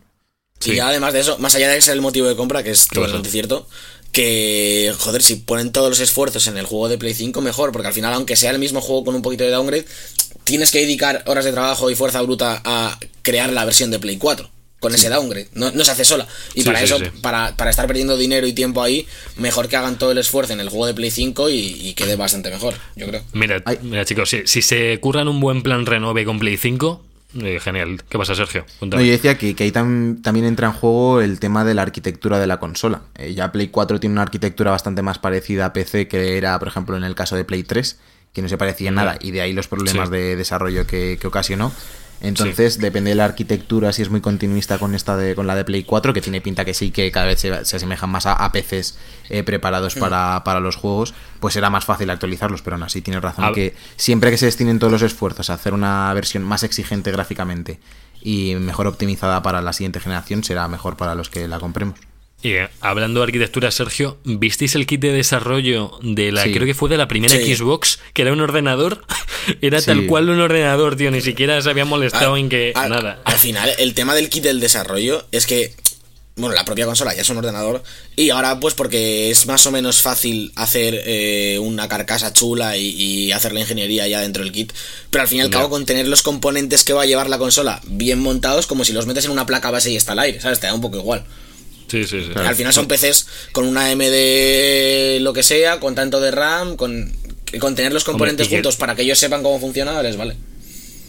Sí. 0.61 0.73
Y 0.73 0.79
además 0.79 1.13
de 1.13 1.21
eso, 1.21 1.37
más 1.39 1.55
allá 1.55 1.69
de 1.69 1.81
ser 1.83 1.95
el 1.95 2.01
motivo 2.01 2.27
de 2.29 2.37
compra, 2.37 2.63
que 2.63 2.71
es 2.71 2.89
totalmente 2.89 3.29
cierto, 3.29 3.69
que, 4.13 4.95
joder, 4.99 5.23
si 5.23 5.37
ponen 5.37 5.73
todos 5.73 5.91
los 5.91 6.01
esfuerzos 6.01 6.47
en 6.47 6.57
el 6.57 6.65
juego 6.65 6.89
de 6.89 6.97
Play 6.97 7.13
5, 7.13 7.41
mejor, 7.43 7.73
porque 7.73 7.89
al 7.89 7.95
final, 7.95 8.15
aunque 8.15 8.37
sea 8.37 8.53
el 8.53 8.59
mismo 8.59 8.81
juego 8.81 9.05
con 9.05 9.15
un 9.15 9.21
poquito 9.23 9.45
de 9.45 9.51
downgrade, 9.51 9.85
tienes 10.45 10.71
que 10.71 10.79
dedicar 10.81 11.23
horas 11.27 11.45
de 11.45 11.53
trabajo 11.53 11.91
y 11.91 11.95
fuerza 11.97 12.23
bruta 12.23 12.63
a 12.65 12.99
crear 13.23 13.53
la 13.53 13.65
versión 13.67 13.91
de 13.91 13.99
Play 13.99 14.17
4. 14.17 14.49
Con 14.85 14.95
ese 14.95 15.09
downgrade, 15.09 15.49
no, 15.55 15.71
no 15.71 15.83
se 15.83 15.93
hace 15.93 16.05
sola. 16.05 16.27
Y 16.55 16.61
Sí, 16.61 16.67
para 16.67 16.79
sí, 16.81 16.85
eso, 16.85 16.99
sí. 16.99 17.05
Para, 17.23 17.57
para 17.57 17.71
estar 17.71 17.87
perdiendo 17.87 18.19
dinero 18.19 18.47
y 18.47 18.53
tiempo 18.53 18.83
ahí, 18.83 19.07
mejor 19.39 19.67
que 19.67 19.77
hagan 19.77 19.97
todo 19.97 20.13
el 20.13 20.19
esfuerzo 20.19 20.53
en 20.53 20.61
el 20.61 20.69
juego 20.69 20.85
de 20.85 20.93
Play 20.93 21.11
5 21.11 21.49
y, 21.49 21.55
y 21.89 21.95
quede 21.95 22.17
bastante 22.17 22.51
mejor, 22.51 22.75
yo 22.95 23.07
creo. 23.07 23.23
Mira, 23.33 23.63
Ay. 23.65 23.79
mira, 23.81 24.05
chicos, 24.05 24.29
si, 24.29 24.43
si 24.47 24.61
se 24.61 25.01
curran 25.01 25.27
un 25.27 25.41
buen 25.41 25.63
plan 25.63 25.87
renove 25.87 26.27
con 26.27 26.39
Play 26.39 26.59
5, 26.59 27.03
eh, 27.43 27.61
genial. 27.63 28.03
¿Qué 28.11 28.19
pasa, 28.19 28.35
Sergio? 28.35 28.67
No, 28.83 29.01
yo 29.01 29.11
decía 29.11 29.39
que, 29.39 29.57
que 29.57 29.65
ahí 29.65 29.71
tam- 29.71 30.21
también 30.23 30.45
entra 30.45 30.67
en 30.67 30.75
juego 30.75 31.23
el 31.23 31.41
tema 31.41 31.65
de 31.65 31.73
la 31.73 31.81
arquitectura 31.81 32.39
de 32.39 32.47
la 32.47 32.61
consola. 32.61 33.05
Eh, 33.17 33.33
ya 33.33 33.51
Play 33.53 33.69
4 33.69 33.99
tiene 34.01 34.13
una 34.13 34.23
arquitectura 34.23 34.71
bastante 34.71 35.01
más 35.01 35.19
parecida 35.19 35.65
a 35.65 35.73
PC 35.73 36.09
que 36.09 36.37
era, 36.37 36.59
por 36.59 36.69
ejemplo, 36.69 36.95
en 36.99 37.05
el 37.05 37.15
caso 37.15 37.37
de 37.37 37.45
Play 37.47 37.63
3, 37.63 37.99
que 38.35 38.43
no 38.43 38.51
se 38.51 38.59
parecía 38.59 38.91
en 38.91 38.97
nada, 38.97 39.17
y 39.19 39.31
de 39.31 39.41
ahí 39.41 39.55
los 39.55 39.67
problemas 39.67 40.09
Sí. 40.11 40.15
de 40.15 40.37
desarrollo 40.37 40.87
que, 40.87 41.17
que 41.19 41.27
ocasionó. 41.27 41.73
Entonces, 42.25 42.79
depende 42.79 43.11
de 43.11 43.17
la 43.17 43.27
arquitectura, 43.27 43.93
si 43.93 44.03
es 44.03 44.11
muy 44.11 44.21
continuista 44.21 44.79
con 44.79 44.95
esta 44.95 45.17
de, 45.17 45.35
con 45.35 45.47
la 45.47 45.55
de 45.55 45.65
Play 45.65 45.85
4, 45.85 46.13
que 46.13 46.21
tiene 46.21 46.41
pinta 46.41 46.65
que 46.65 46.73
sí, 46.73 46.91
que 46.91 47.11
cada 47.13 47.27
vez 47.27 47.41
se, 47.41 47.65
se 47.65 47.77
asemejan 47.77 48.11
más 48.11 48.27
a, 48.27 48.33
a 48.33 48.51
PCs 48.51 48.99
eh, 49.29 49.43
preparados 49.43 49.95
para, 49.95 50.43
para 50.45 50.61
los 50.61 50.77
juegos, 50.77 51.15
pues 51.41 51.55
será 51.55 51.71
más 51.71 51.85
fácil 51.85 52.11
actualizarlos, 52.11 52.63
pero 52.63 52.77
aún 52.77 52.85
así 52.85 53.03
tienes 53.03 53.23
razón 53.23 53.53
que 53.53 53.75
siempre 53.97 54.31
que 54.31 54.39
se 54.39 54.47
destinen 54.47 54.79
todos 54.79 54.93
los 54.93 55.03
esfuerzos 55.03 55.51
a 55.51 55.55
hacer 55.55 55.75
una 55.75 56.13
versión 56.15 56.43
más 56.43 56.63
exigente 56.63 57.13
gráficamente 57.13 57.79
y 58.23 58.55
mejor 58.57 58.87
optimizada 58.87 59.43
para 59.43 59.61
la 59.61 59.73
siguiente 59.73 60.01
generación, 60.01 60.45
será 60.45 60.67
mejor 60.67 60.97
para 60.97 61.15
los 61.15 61.29
que 61.29 61.47
la 61.47 61.61
compremos. 61.61 62.01
Y 62.43 62.53
eh, 62.53 62.69
hablando 62.81 63.21
de 63.21 63.25
arquitectura, 63.25 63.71
Sergio, 63.71 64.19
¿visteis 64.25 64.75
el 64.75 64.87
kit 64.87 65.01
de 65.01 65.13
desarrollo 65.13 65.93
de 66.03 66.31
la, 66.31 66.43
Sí. 66.45 66.53
creo 66.53 66.67
que 66.67 66.75
fue 66.75 66.91
de 66.91 66.99
la 66.99 67.09
primera 67.09 67.35
Sí. 67.35 67.57
Xbox, 67.57 67.99
que 68.13 68.23
era 68.23 68.33
un 68.33 68.41
ordenador? 68.41 69.03
era 69.63 69.81
Sí. 69.81 69.87
tal 69.87 70.07
cual 70.07 70.29
un 70.29 70.41
ordenador, 70.41 70.95
tío, 70.97 71.11
ni 71.11 71.23
siquiera 71.23 71.61
se 71.63 71.71
había 71.71 71.87
molestado 71.87 72.35
Al- 72.35 72.41
en 72.41 72.49
que 72.51 72.73
al- 72.75 72.91
nada. 72.91 73.21
Al 73.25 73.39
final, 73.39 73.71
el 73.79 73.95
tema 73.95 74.15
del 74.15 74.29
kit 74.29 74.45
del 74.45 74.61
desarrollo 74.61 75.25
es 75.33 75.47
que, 75.47 75.73
bueno, 76.37 76.55
la 76.55 76.67
propia 76.67 76.85
consola 76.85 77.15
ya 77.15 77.23
es 77.23 77.29
un 77.31 77.39
ordenador 77.39 77.83
y 78.15 78.29
ahora 78.29 78.61
pues 78.61 78.75
porque 78.75 79.31
es 79.31 79.47
más 79.47 79.65
o 79.67 79.71
menos 79.71 80.03
fácil 80.03 80.53
hacer 80.57 81.01
eh, 81.07 81.59
una 81.63 81.89
carcasa 81.89 82.35
chula 82.35 82.77
y, 82.77 82.89
y 82.91 83.33
hacer 83.33 83.55
la 83.55 83.61
ingeniería 83.61 84.07
ya 84.09 84.21
dentro 84.21 84.43
del 84.43 84.53
kit, 84.53 84.71
pero 85.11 85.23
al 85.23 85.29
fin 85.29 85.39
y 85.39 85.41
al 85.43 85.51
cabo 85.51 85.71
con 85.71 85.87
tener 85.87 86.09
los 86.09 86.23
componentes 86.23 86.85
que 86.85 86.93
va 86.93 87.03
a 87.03 87.07
llevar 87.07 87.31
la 87.31 87.39
consola 87.39 87.81
bien 87.87 88.19
montados 88.21 88.67
como 88.67 88.85
si 88.85 88.93
los 88.93 89.07
metes 89.07 89.25
en 89.25 89.31
una 89.31 89.47
placa 89.47 89.71
base 89.71 89.91
y 89.93 89.97
está 89.97 90.13
al 90.13 90.19
aire, 90.19 90.41
¿sabes? 90.43 90.61
Te 90.61 90.67
da 90.67 90.75
un 90.75 90.81
poco 90.83 90.97
igual. 90.99 91.25
Sí, 91.95 92.05
sí, 92.05 92.25
sí. 92.25 92.31
Al 92.35 92.57
final 92.57 92.73
son 92.73 92.89
PCs 92.89 93.27
con 93.53 93.67
una 93.67 93.87
AMD 93.91 95.21
lo 95.21 95.33
que 95.33 95.43
sea, 95.45 95.79
con 95.79 95.95
tanto 95.95 96.21
de 96.21 96.31
RAM, 96.33 96.77
con, 96.77 97.13
con 97.61 97.75
tener 97.77 97.93
los 97.93 98.03
componentes 98.03 98.49
que- 98.49 98.57
juntos 98.57 98.77
para 98.77 98.97
que 98.97 99.03
ellos 99.03 99.19
sepan 99.19 99.43
cómo 99.45 99.61
funciona, 99.61 100.03
les 100.03 100.17
vale. 100.17 100.35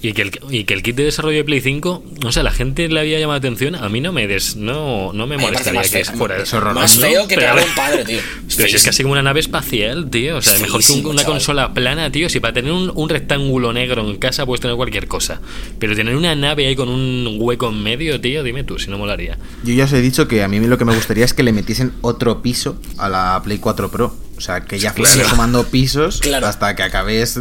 Y 0.08 0.14
que, 0.14 0.22
el, 0.22 0.32
y 0.52 0.66
que 0.66 0.74
el 0.76 0.84
kit 0.84 0.96
de 0.96 1.04
desarrollo 1.06 1.38
de 1.38 1.44
Play 1.44 1.62
5, 1.62 2.04
o 2.28 2.32
sea, 2.32 2.44
la 2.44 2.52
gente 2.52 2.88
le 2.90 3.00
había 3.00 3.18
llamado 3.20 3.40
la 3.40 3.40
atención. 3.40 3.74
A 3.76 3.90
mí 3.90 4.02
no 4.02 4.12
me 4.12 4.28
des, 4.28 4.56
no, 4.56 5.12
no 5.14 5.26
me 5.26 5.38
molestaría 5.38 5.80
más 5.80 5.90
que 5.90 6.06
feo, 6.06 6.16
fuera 6.16 6.38
es 6.38 6.54
horroroso. 6.54 6.80
Más 6.80 7.00
feo 7.00 7.24
que 7.28 7.36
te 7.36 7.42
Pero- 7.42 7.54
haga 7.54 7.64
un 7.64 7.76
padre, 7.76 8.06
tío. 8.06 8.20
Es 8.48 8.56
Pero 8.56 8.70
si 8.70 8.76
es 8.76 8.84
casi 8.84 9.02
como 9.02 9.14
una 9.14 9.24
nave 9.24 9.40
espacial, 9.40 10.10
tío. 10.12 10.38
O 10.38 10.42
sea, 10.44 10.54
Es 10.56 10.62
mejor 10.62 10.84
que 10.86 10.94
un- 10.94 11.06
una 11.08 11.22
chaval. 11.24 11.34
consola 11.38 11.74
plana, 11.74 12.12
tío. 12.12 12.30
Si 12.30 12.40
para 12.40 12.54
tener 12.54 12.72
un, 12.72 12.92
un 12.94 13.10
rectángulo 13.10 13.74
negro 13.74 14.08
en 14.08 14.18
casa 14.18 14.46
puedes 14.46 14.62
tener 14.62 14.76
cualquier 14.76 15.08
cosa. 15.08 15.42
Pero 15.80 15.96
tener 15.96 16.16
una 16.16 16.36
nave 16.36 16.68
ahí 16.68 16.76
con 16.76 16.90
un 16.90 17.38
hueco 17.40 17.70
en 17.70 17.82
medio, 17.82 18.22
tío, 18.22 18.44
dime 18.44 18.64
tú, 18.64 18.78
si 18.78 18.92
no 18.92 18.98
molaría. 19.00 19.40
Yo 19.64 19.74
ya 19.74 19.86
os 19.86 19.94
he 19.94 20.02
dicho 20.02 20.28
que 20.28 20.44
a 20.44 20.48
mí 20.48 20.60
lo 20.60 20.78
que 20.78 20.86
me 20.86 20.94
gustaría 20.94 21.26
es 21.26 21.34
que 21.34 21.42
le 21.42 21.52
metiesen 21.52 21.94
otro 22.02 22.44
piso 22.44 22.80
a 22.98 23.10
la 23.10 23.42
Play 23.44 23.58
4 23.58 23.90
Pro. 23.90 24.16
O 24.38 24.42
sea, 24.42 24.62
que 24.62 24.78
ya 24.80 24.94
fuese 24.94 25.16
Claro. 25.16 25.30
sumando 25.30 25.66
pisos 25.68 26.20
Claro. 26.20 26.48
hasta 26.48 26.76
que 26.76 26.84
acabes 26.84 27.40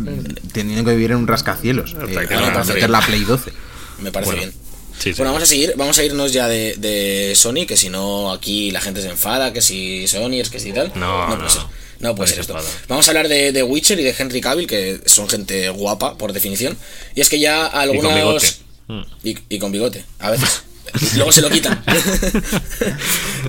teniendo 0.52 0.84
que 0.84 0.96
vivir 0.96 1.10
en 1.12 1.18
un 1.18 1.26
rascacielos. 1.26 1.94
Eh, 2.08 2.14
para 2.26 2.50
no, 2.52 2.64
meter 2.64 2.90
la 2.90 3.00
Play 3.00 3.24
12. 3.24 3.52
Me 4.00 4.12
parece 4.12 4.32
Bueno, 4.32 4.42
bien. 4.46 4.64
Sí, 4.98 5.10
sí. 5.10 5.14
Bueno, 5.16 5.32
vamos 5.32 5.42
a 5.42 5.46
seguir, 5.46 5.74
vamos 5.76 5.98
a 5.98 6.04
irnos 6.04 6.32
ya 6.32 6.46
de, 6.48 6.76
de 6.78 7.32
Sony, 7.34 7.66
que 7.66 7.76
si 7.76 7.88
no 7.88 8.30
aquí 8.32 8.70
la 8.70 8.80
gente 8.80 9.02
se 9.02 9.08
enfada, 9.08 9.52
que 9.52 9.60
si 9.60 10.06
Sony 10.06 10.34
es 10.40 10.50
que 10.50 10.60
si 10.60 10.72
tal. 10.72 10.92
No, 10.94 11.26
puede 11.26 11.42
no. 11.42 11.48
ser. 11.50 11.62
No 12.00 12.14
puede 12.14 12.28
ser 12.28 12.36
se 12.36 12.40
esto. 12.42 12.52
enfada. 12.56 12.72
Vamos 12.88 13.08
a 13.08 13.10
hablar 13.10 13.28
de, 13.28 13.50
de 13.52 13.62
Witcher 13.64 13.98
y 13.98 14.04
de 14.04 14.14
Henry 14.16 14.40
Cavill, 14.40 14.66
que 14.68 15.00
son 15.06 15.28
gente 15.28 15.68
guapa, 15.70 16.16
por 16.16 16.32
definición. 16.32 16.76
Y 17.16 17.20
es 17.22 17.28
que 17.28 17.40
ya 17.40 17.66
algunos. 17.66 18.14
bigote. 18.14 18.46
Mm. 18.86 19.02
Y, 19.24 19.38
y 19.48 19.58
con 19.58 19.72
bigote, 19.72 20.04
a 20.20 20.30
veces. 20.30 20.62
Luego 21.16 21.32
se 21.32 21.42
lo 21.42 21.50
quitan. 21.50 21.82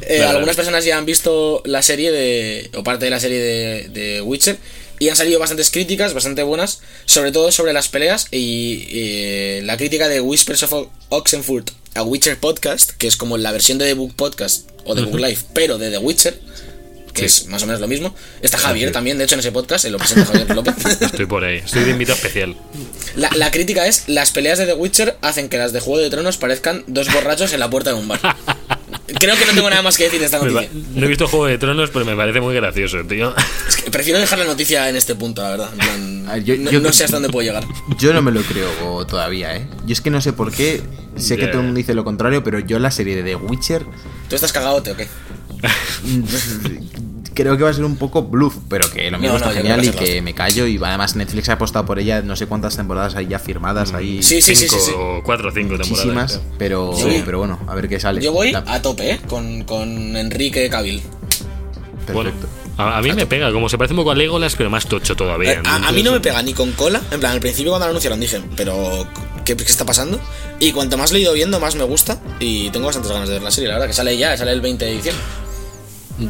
Eh, 0.07 0.17
Claro. 0.17 0.37
Algunas 0.37 0.55
personas 0.55 0.83
ya 0.85 0.97
han 0.97 1.05
visto 1.05 1.61
la 1.65 1.81
serie 1.81 2.11
de. 2.11 2.69
o 2.75 2.83
parte 2.83 3.05
de 3.05 3.11
la 3.11 3.19
serie 3.19 3.39
de, 3.39 3.87
de 3.89 4.21
Witcher. 4.21 4.57
Y 4.99 5.09
han 5.09 5.15
salido 5.15 5.39
bastantes 5.39 5.71
críticas, 5.71 6.13
bastante 6.13 6.43
buenas, 6.43 6.81
sobre 7.05 7.31
todo 7.31 7.51
sobre 7.51 7.73
las 7.73 7.87
peleas. 7.87 8.27
Y, 8.31 8.87
y 8.89 9.61
la 9.61 9.77
crítica 9.77 10.07
de 10.07 10.21
Whispers 10.21 10.63
of 10.63 10.87
Oxenfurt 11.09 11.71
a 11.95 12.03
Witcher 12.03 12.37
Podcast, 12.37 12.91
que 12.91 13.07
es 13.07 13.15
como 13.15 13.37
la 13.37 13.51
versión 13.51 13.77
de 13.77 13.85
The 13.85 13.93
Book 13.93 14.15
Podcast 14.15 14.69
o 14.85 14.95
The 14.95 15.01
Book 15.03 15.19
Live, 15.19 15.39
pero 15.53 15.77
de 15.77 15.91
The 15.91 15.97
Witcher, 15.97 16.37
que 17.15 17.27
Sí. 17.27 17.43
es 17.43 17.47
más 17.47 17.63
o 17.63 17.65
menos 17.65 17.81
lo 17.81 17.87
mismo. 17.87 18.13
Está 18.43 18.57
Javier 18.59 18.91
también, 18.91 19.17
de 19.17 19.23
hecho, 19.23 19.33
en 19.33 19.39
ese 19.39 19.51
podcast, 19.51 19.85
lo 19.85 19.97
presenta 19.97 20.25
Javier 20.27 20.49
López. 20.55 20.75
Estoy 21.01 21.25
por 21.25 21.43
ahí. 21.43 21.57
Estoy 21.57 21.83
de 21.85 21.91
invitado 21.91 22.17
especial. 22.17 22.55
La, 23.15 23.29
la 23.35 23.49
crítica 23.49 23.87
es, 23.87 24.03
las 24.07 24.31
peleas 24.31 24.59
de 24.59 24.65
The 24.67 24.73
Witcher 24.73 25.17
hacen 25.21 25.49
que 25.49 25.57
las 25.57 25.73
de 25.73 25.79
Juego 25.79 26.01
de 26.01 26.09
Tronos 26.11 26.37
parezcan 26.37 26.83
dos 26.87 27.11
borrachos 27.11 27.53
en 27.53 27.59
la 27.61 27.69
puerta 27.69 27.91
de 27.91 27.95
un 27.95 28.07
bar. 28.07 28.19
Creo 29.19 29.35
que 29.37 29.45
no 29.45 29.53
tengo 29.53 29.69
nada 29.69 29.81
más 29.83 29.97
que 29.97 30.05
decir 30.05 30.19
de 30.19 30.25
esta 30.25 30.39
noticia. 30.39 30.67
No 30.95 31.05
he 31.05 31.07
visto 31.07 31.27
Juego 31.27 31.45
de 31.45 31.57
Tronos, 31.57 31.89
pero 31.91 32.05
me 32.05 32.15
parece 32.15 32.41
muy 32.41 32.53
gracioso, 32.55 32.97
tío. 33.07 33.33
Es 33.69 33.75
que 33.77 33.91
prefiero 33.91 34.19
dejar 34.19 34.39
la 34.39 34.45
noticia 34.45 34.89
en 34.89 34.95
este 34.95 35.13
punto, 35.15 35.41
la 35.43 35.49
verdad. 35.51 35.69
En 35.73 35.77
plan, 35.77 36.25
A 36.29 36.33
ver, 36.33 36.43
yo- 36.43 36.57
no, 36.57 36.71
yo- 36.71 36.79
no 36.81 36.91
sé 36.91 37.03
hasta 37.05 37.17
dónde 37.17 37.29
puedo 37.29 37.45
llegar. 37.47 37.63
Yo 37.99 38.13
no 38.13 38.21
me 38.21 38.31
lo 38.31 38.41
creo 38.41 39.05
todavía, 39.05 39.55
¿eh? 39.55 39.67
Yo 39.85 39.93
es 39.93 40.01
que 40.01 40.09
no 40.09 40.19
sé 40.21 40.33
por 40.33 40.51
qué. 40.51 40.81
Sé 41.17 41.37
que 41.37 41.43
Ya. 41.45 41.51
todo 41.51 41.61
el 41.61 41.67
mundo 41.67 41.77
dice 41.77 41.93
lo 41.93 42.03
contrario, 42.03 42.43
pero 42.43 42.59
yo 42.59 42.77
la 42.79 42.91
serie 42.91 43.15
de 43.15 43.23
The 43.23 43.35
Witcher 43.37 43.85
¿Tú 44.27 44.35
estás 44.35 44.51
cagadote 44.51 44.91
o 44.91 44.97
qué? 44.97 45.07
Creo 47.33 47.57
que 47.57 47.63
va 47.63 47.69
a 47.69 47.73
ser 47.73 47.83
un 47.83 47.97
poco 47.97 48.23
bluff, 48.23 48.55
pero 48.69 48.89
que 48.89 49.09
lo 49.11 49.17
mismo 49.19 49.33
No, 49.37 49.39
no, 49.39 49.45
está 49.45 49.51
yo 49.51 49.57
genial 49.67 49.83
y 49.85 49.89
que 49.91 50.21
me 50.21 50.33
callo. 50.33 50.67
Y 50.67 50.79
además 50.83 51.15
Netflix 51.15 51.49
ha 51.49 51.53
apostado 51.53 51.85
por 51.85 51.99
ella 51.99 52.21
no 52.21 52.35
sé 52.35 52.47
cuántas 52.47 52.75
temporadas 52.75 53.15
hay 53.15 53.27
ya 53.27 53.39
firmadas 53.39 53.93
ahí. 53.93 54.23
Sí, 54.23 54.41
sí, 54.41 54.55
sí, 54.55 54.67
sí, 54.67 54.75
sí. 54.79 54.91
Cinco, 54.91 55.21
cuatro 55.25 55.49
o 55.49 55.51
cinco 55.51 55.73
Muchísimas, 55.75 56.33
temporadas. 56.33 56.41
pero, 56.57 56.93
Sí. 56.95 57.21
pero 57.25 57.39
bueno, 57.39 57.59
a 57.67 57.75
ver 57.75 57.89
qué 57.89 57.99
sale. 57.99 58.21
Yo 58.21 58.31
voy 58.31 58.51
La- 58.51 58.63
a 58.67 58.81
tope, 58.81 59.11
¿eh? 59.11 59.19
Con, 59.27 59.63
con 59.63 60.15
Enrique 60.15 60.69
Cavill. 60.69 61.01
Bueno, 62.13 62.29
Perfecto. 62.31 62.47
a, 62.77 62.97
a 62.99 63.01
mí 63.01 63.11
me 63.13 63.25
pega, 63.25 63.51
como 63.51 63.67
se 63.67 63.77
parece 63.79 63.93
un 63.93 63.97
poco 63.97 64.11
a 64.11 64.15
Legolas, 64.15 64.55
pero 64.55 64.69
más 64.69 64.85
tocho 64.85 65.15
todavía. 65.15 65.53
Eh, 65.53 65.61
a, 65.65 65.87
a 65.87 65.91
mí 65.91 66.03
no 66.03 66.11
me 66.11 66.19
pega 66.19 66.41
ni 66.43 66.53
con 66.53 66.71
cola. 66.73 67.01
En 67.11 67.19
plan, 67.19 67.31
al 67.33 67.39
principio 67.39 67.71
cuando 67.71 67.87
lo 67.87 67.89
anunciaron 67.89 68.19
dije, 68.19 68.41
pero 68.55 69.07
¿qué, 69.43 69.57
qué 69.57 69.63
está 69.63 69.85
pasando? 69.85 70.19
Y 70.59 70.71
cuanto 70.71 70.97
más 70.97 71.11
lo 71.11 71.17
he 71.17 71.21
ido 71.21 71.33
viendo, 71.33 71.59
más 71.59 71.75
me 71.75 71.83
gusta. 71.83 72.21
Y 72.39 72.69
tengo 72.69 72.85
bastantes 72.85 73.11
ganas 73.11 73.27
de 73.27 73.33
ver 73.33 73.43
la 73.43 73.49
serie, 73.51 73.67
la 73.69 73.75
verdad, 73.75 73.87
que 73.87 73.93
sale 73.93 74.15
ya, 74.17 74.37
sale 74.37 74.51
el 74.51 74.61
20 74.61 74.85
de 74.85 74.91
diciembre. 74.91 75.23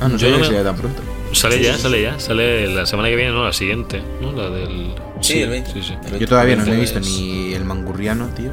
Ah, 0.02 0.08
no 0.08 0.10
no 0.10 0.18
que 0.18 0.30
me- 0.38 0.46
sea 0.48 0.64
tan 0.64 0.76
pronto. 0.76 1.02
Sale 1.32 1.62
ya, 1.62 1.78
sale 1.78 2.02
ya. 2.02 2.20
Sale 2.20 2.68
la 2.74 2.86
semana 2.86 3.10
que 3.10 3.16
viene, 3.16 3.32
no, 3.32 3.44
la 3.44 3.54
siguiente. 3.54 4.02
¿No? 4.22 4.32
La 4.32 4.50
del. 4.50 4.94
Sí, 5.22 5.42
el 5.42 5.50
20. 5.50 5.72
Sí, 5.74 5.82
sí. 5.84 5.94
El 5.94 6.00
20. 6.02 6.20
Yo 6.20 6.28
todavía 6.28 6.56
no 6.56 6.64
he 6.66 6.76
visto 6.80 6.98
Entonces- 6.98 7.22
ni 7.22 7.54
el 7.54 7.66
mangurriano, 7.66 8.28
tío. 8.30 8.52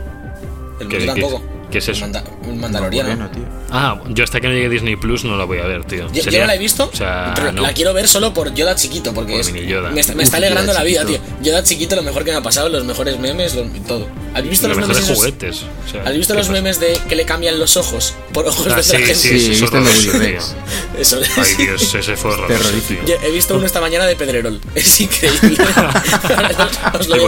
El 0.80 0.88
¿Qué- 0.88 0.98
mundo 0.98 1.14
qué- 1.14 1.20
tampoco. 1.20 1.42
Qué 1.73 1.79
es 1.79 1.88
eso? 1.88 2.02
manda- 2.02 2.23
el 2.49 2.55
mandaloriano. 2.57 3.29
Ah, 3.71 4.00
yo 4.11 4.23
hasta 4.23 4.41
que 4.41 4.47
no 4.49 4.52
llegue 4.55 4.69
Disney 4.69 4.97
Plus 4.97 5.25
no 5.25 5.37
la 5.37 5.45
voy 5.45 5.59
a 5.59 5.64
ver, 5.67 5.85
tío. 5.85 6.07
Yo, 6.09 6.12
yo 6.14 6.23
Sería- 6.23 6.41
no 6.43 6.47
la 6.47 6.55
he 6.55 6.59
visto, 6.59 6.91
O 6.93 6.97
sea, 6.97 7.33
pero 7.35 7.50
no. 7.52 7.62
la 7.62 7.73
quiero 7.73 7.93
ver 7.95 8.07
solo 8.07 8.33
por 8.35 8.55
Yoda 8.55 8.76
chiquito, 8.76 9.12
porque 9.14 9.33
Por 9.33 9.41
es- 9.41 9.52
Yoda. 9.67 9.91
me 9.91 10.00
está, 10.00 10.12
me 10.14 10.19
Uf, 10.19 10.25
está 10.26 10.37
alegrando 10.37 10.73
la 10.73 10.83
vida, 10.85 11.05
tío. 11.05 11.19
Yoda 11.43 11.62
chiquito, 11.64 11.97
lo 11.97 12.02
mejor 12.02 12.25
que 12.25 12.31
me 12.31 12.37
ha 12.37 12.43
pasado, 12.43 12.69
los 12.69 12.85
mejores 12.85 13.19
memes, 13.19 13.55
lo- 13.55 13.62
todo. 13.88 14.07
¿Has 14.35 14.43
visto 14.49 14.69
Los 14.69 14.76
los, 14.79 14.88
memes 14.88 15.02
esos- 15.05 15.17
juguetes. 15.17 15.62
o 15.87 15.91
sea, 15.91 16.02
¿Has 16.05 16.14
visto 16.17 16.35
¿qué 16.35 16.38
los 16.38 16.47
pasa? 16.49 16.52
memes 16.61 16.81
de 16.81 16.99
que 17.09 17.17
le 17.17 17.25
cambian 17.25 17.59
los 17.59 17.76
ojos 17.76 18.14
por 18.33 18.47
ojos 18.47 18.67
Ah, 18.71 18.76
de 18.76 18.83
sí, 18.83 18.91
otra 18.91 18.99
gente? 19.00 19.14
sí, 19.14 19.41
Sí, 19.41 19.52
eso. 19.64 20.19
Rex. 20.19 20.55
Eso 20.99 21.21
es. 21.21 21.38
Ay, 21.38 21.55
Dios, 21.57 21.95
ese 21.95 22.17
fue 22.17 22.37
Terrorífico. 22.47 23.05
Yo 23.07 23.14
he 23.23 23.31
visto 23.31 23.57
uno 23.57 23.64
esta 23.67 23.81
mañana 23.81 24.05
de 24.07 24.17
Pedrerol. 24.17 24.61
Es 24.75 25.00
increíble. 25.00 25.57
Os 26.99 27.07
sí 27.07 27.11
lo 27.12 27.17
voy 27.17 27.26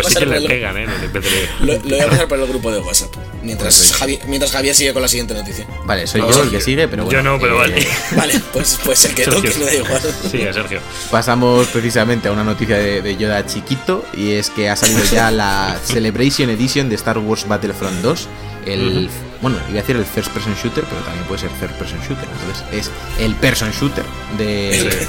a 2.01 2.09
pasar 2.09 2.29
por 2.29 2.39
el 2.39 2.47
grupo 2.47 2.71
de 2.73 2.79
WhatsApp. 2.81 3.15
Mientras 3.45 3.95
mientras 4.27 4.51
Javier 4.53 4.75
sigue 4.75 4.93
con 4.93 5.03
la 5.03 5.09
siguiente 5.09 5.35
noticia. 5.35 5.67
Vale, 5.85 6.07
soy 6.07 6.23
No, 6.23 6.31
yo 6.31 6.43
el 6.43 6.51
que 6.51 6.61
sigue, 6.61 6.89
pero 6.89 7.05
bueno. 7.05 7.19
Yo 7.19 7.23
no, 7.23 7.39
pero 7.39 7.55
eh, 7.57 7.59
vale. 7.59 7.89
Vale, 8.17 8.41
pues, 8.53 8.79
pues 8.85 9.05
el 9.05 9.15
que 9.15 9.25
Sergio. 9.25 9.43
toque 9.43 9.59
me 9.59 9.65
da 9.67 9.75
igual. 9.75 10.03
Sí, 10.31 10.43
a 10.47 10.53
Sergio. 10.53 10.81
Pasamos 11.11 11.67
precisamente 11.69 12.29
a 12.29 12.33
una 12.33 12.45
noticia 12.45 12.79
de, 12.79 13.03
de 13.03 13.17
Yoda 13.17 13.45
chiquito 13.47 14.05
y 14.15 14.33
es 14.33 14.51
que 14.51 14.71
ha 14.71 14.77
salido 14.77 15.05
ya 15.05 15.31
la 15.31 15.79
Celebration 15.85 16.49
Edition 16.51 16.89
de 16.89 16.95
Star 16.97 17.19
Wars 17.19 17.47
Battlefront 17.47 18.01
2. 18.01 18.29
El, 18.67 19.11
Bueno, 19.43 19.59
iba 19.69 19.79
a 19.79 19.83
decir 19.83 19.95
el 19.95 20.07
first 20.07 20.31
person 20.33 20.55
shooter, 20.55 20.85
pero 20.85 21.03
también 21.03 21.27
puede 21.27 21.43
ser 21.43 21.51
third 21.61 21.73
person 21.73 21.99
shooter. 22.01 22.27
Entonces 22.41 22.65
es 22.73 22.91
el 23.23 23.35
person 23.35 23.71
shooter 23.73 24.05
de, 24.39 25.07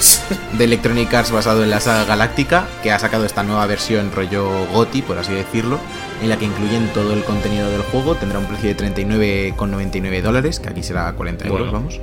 de 0.58 0.63
Electronic 0.65 1.13
Arts 1.13 1.32
basado 1.32 1.63
en 1.63 1.70
la 1.70 1.80
saga 1.80 2.04
Galáctica, 2.04 2.68
que 2.84 2.92
ha 2.92 3.00
sacado 3.00 3.25
esta 3.25 3.44
nueva 3.44 3.65
versión 3.65 4.12
rollo 4.12 4.65
GOTI, 4.74 5.04
por 5.04 5.18
así 5.18 5.32
decirlo, 5.34 5.80
en 6.22 6.29
la 6.29 6.38
que 6.38 6.45
incluyen 6.45 6.88
todo 6.93 7.13
el 7.13 7.24
contenido 7.24 7.69
del 7.69 7.81
juego. 7.81 8.15
Tendrá 8.15 8.39
un 8.39 8.45
precio 8.45 8.69
de 8.69 8.77
39,99 8.77 10.22
dólares, 10.22 10.60
que 10.60 10.69
aquí 10.69 10.84
será 10.84 11.12
40 11.13 11.45
euros, 11.48 11.60
Bueno. 11.72 11.74
vamos. 11.74 12.00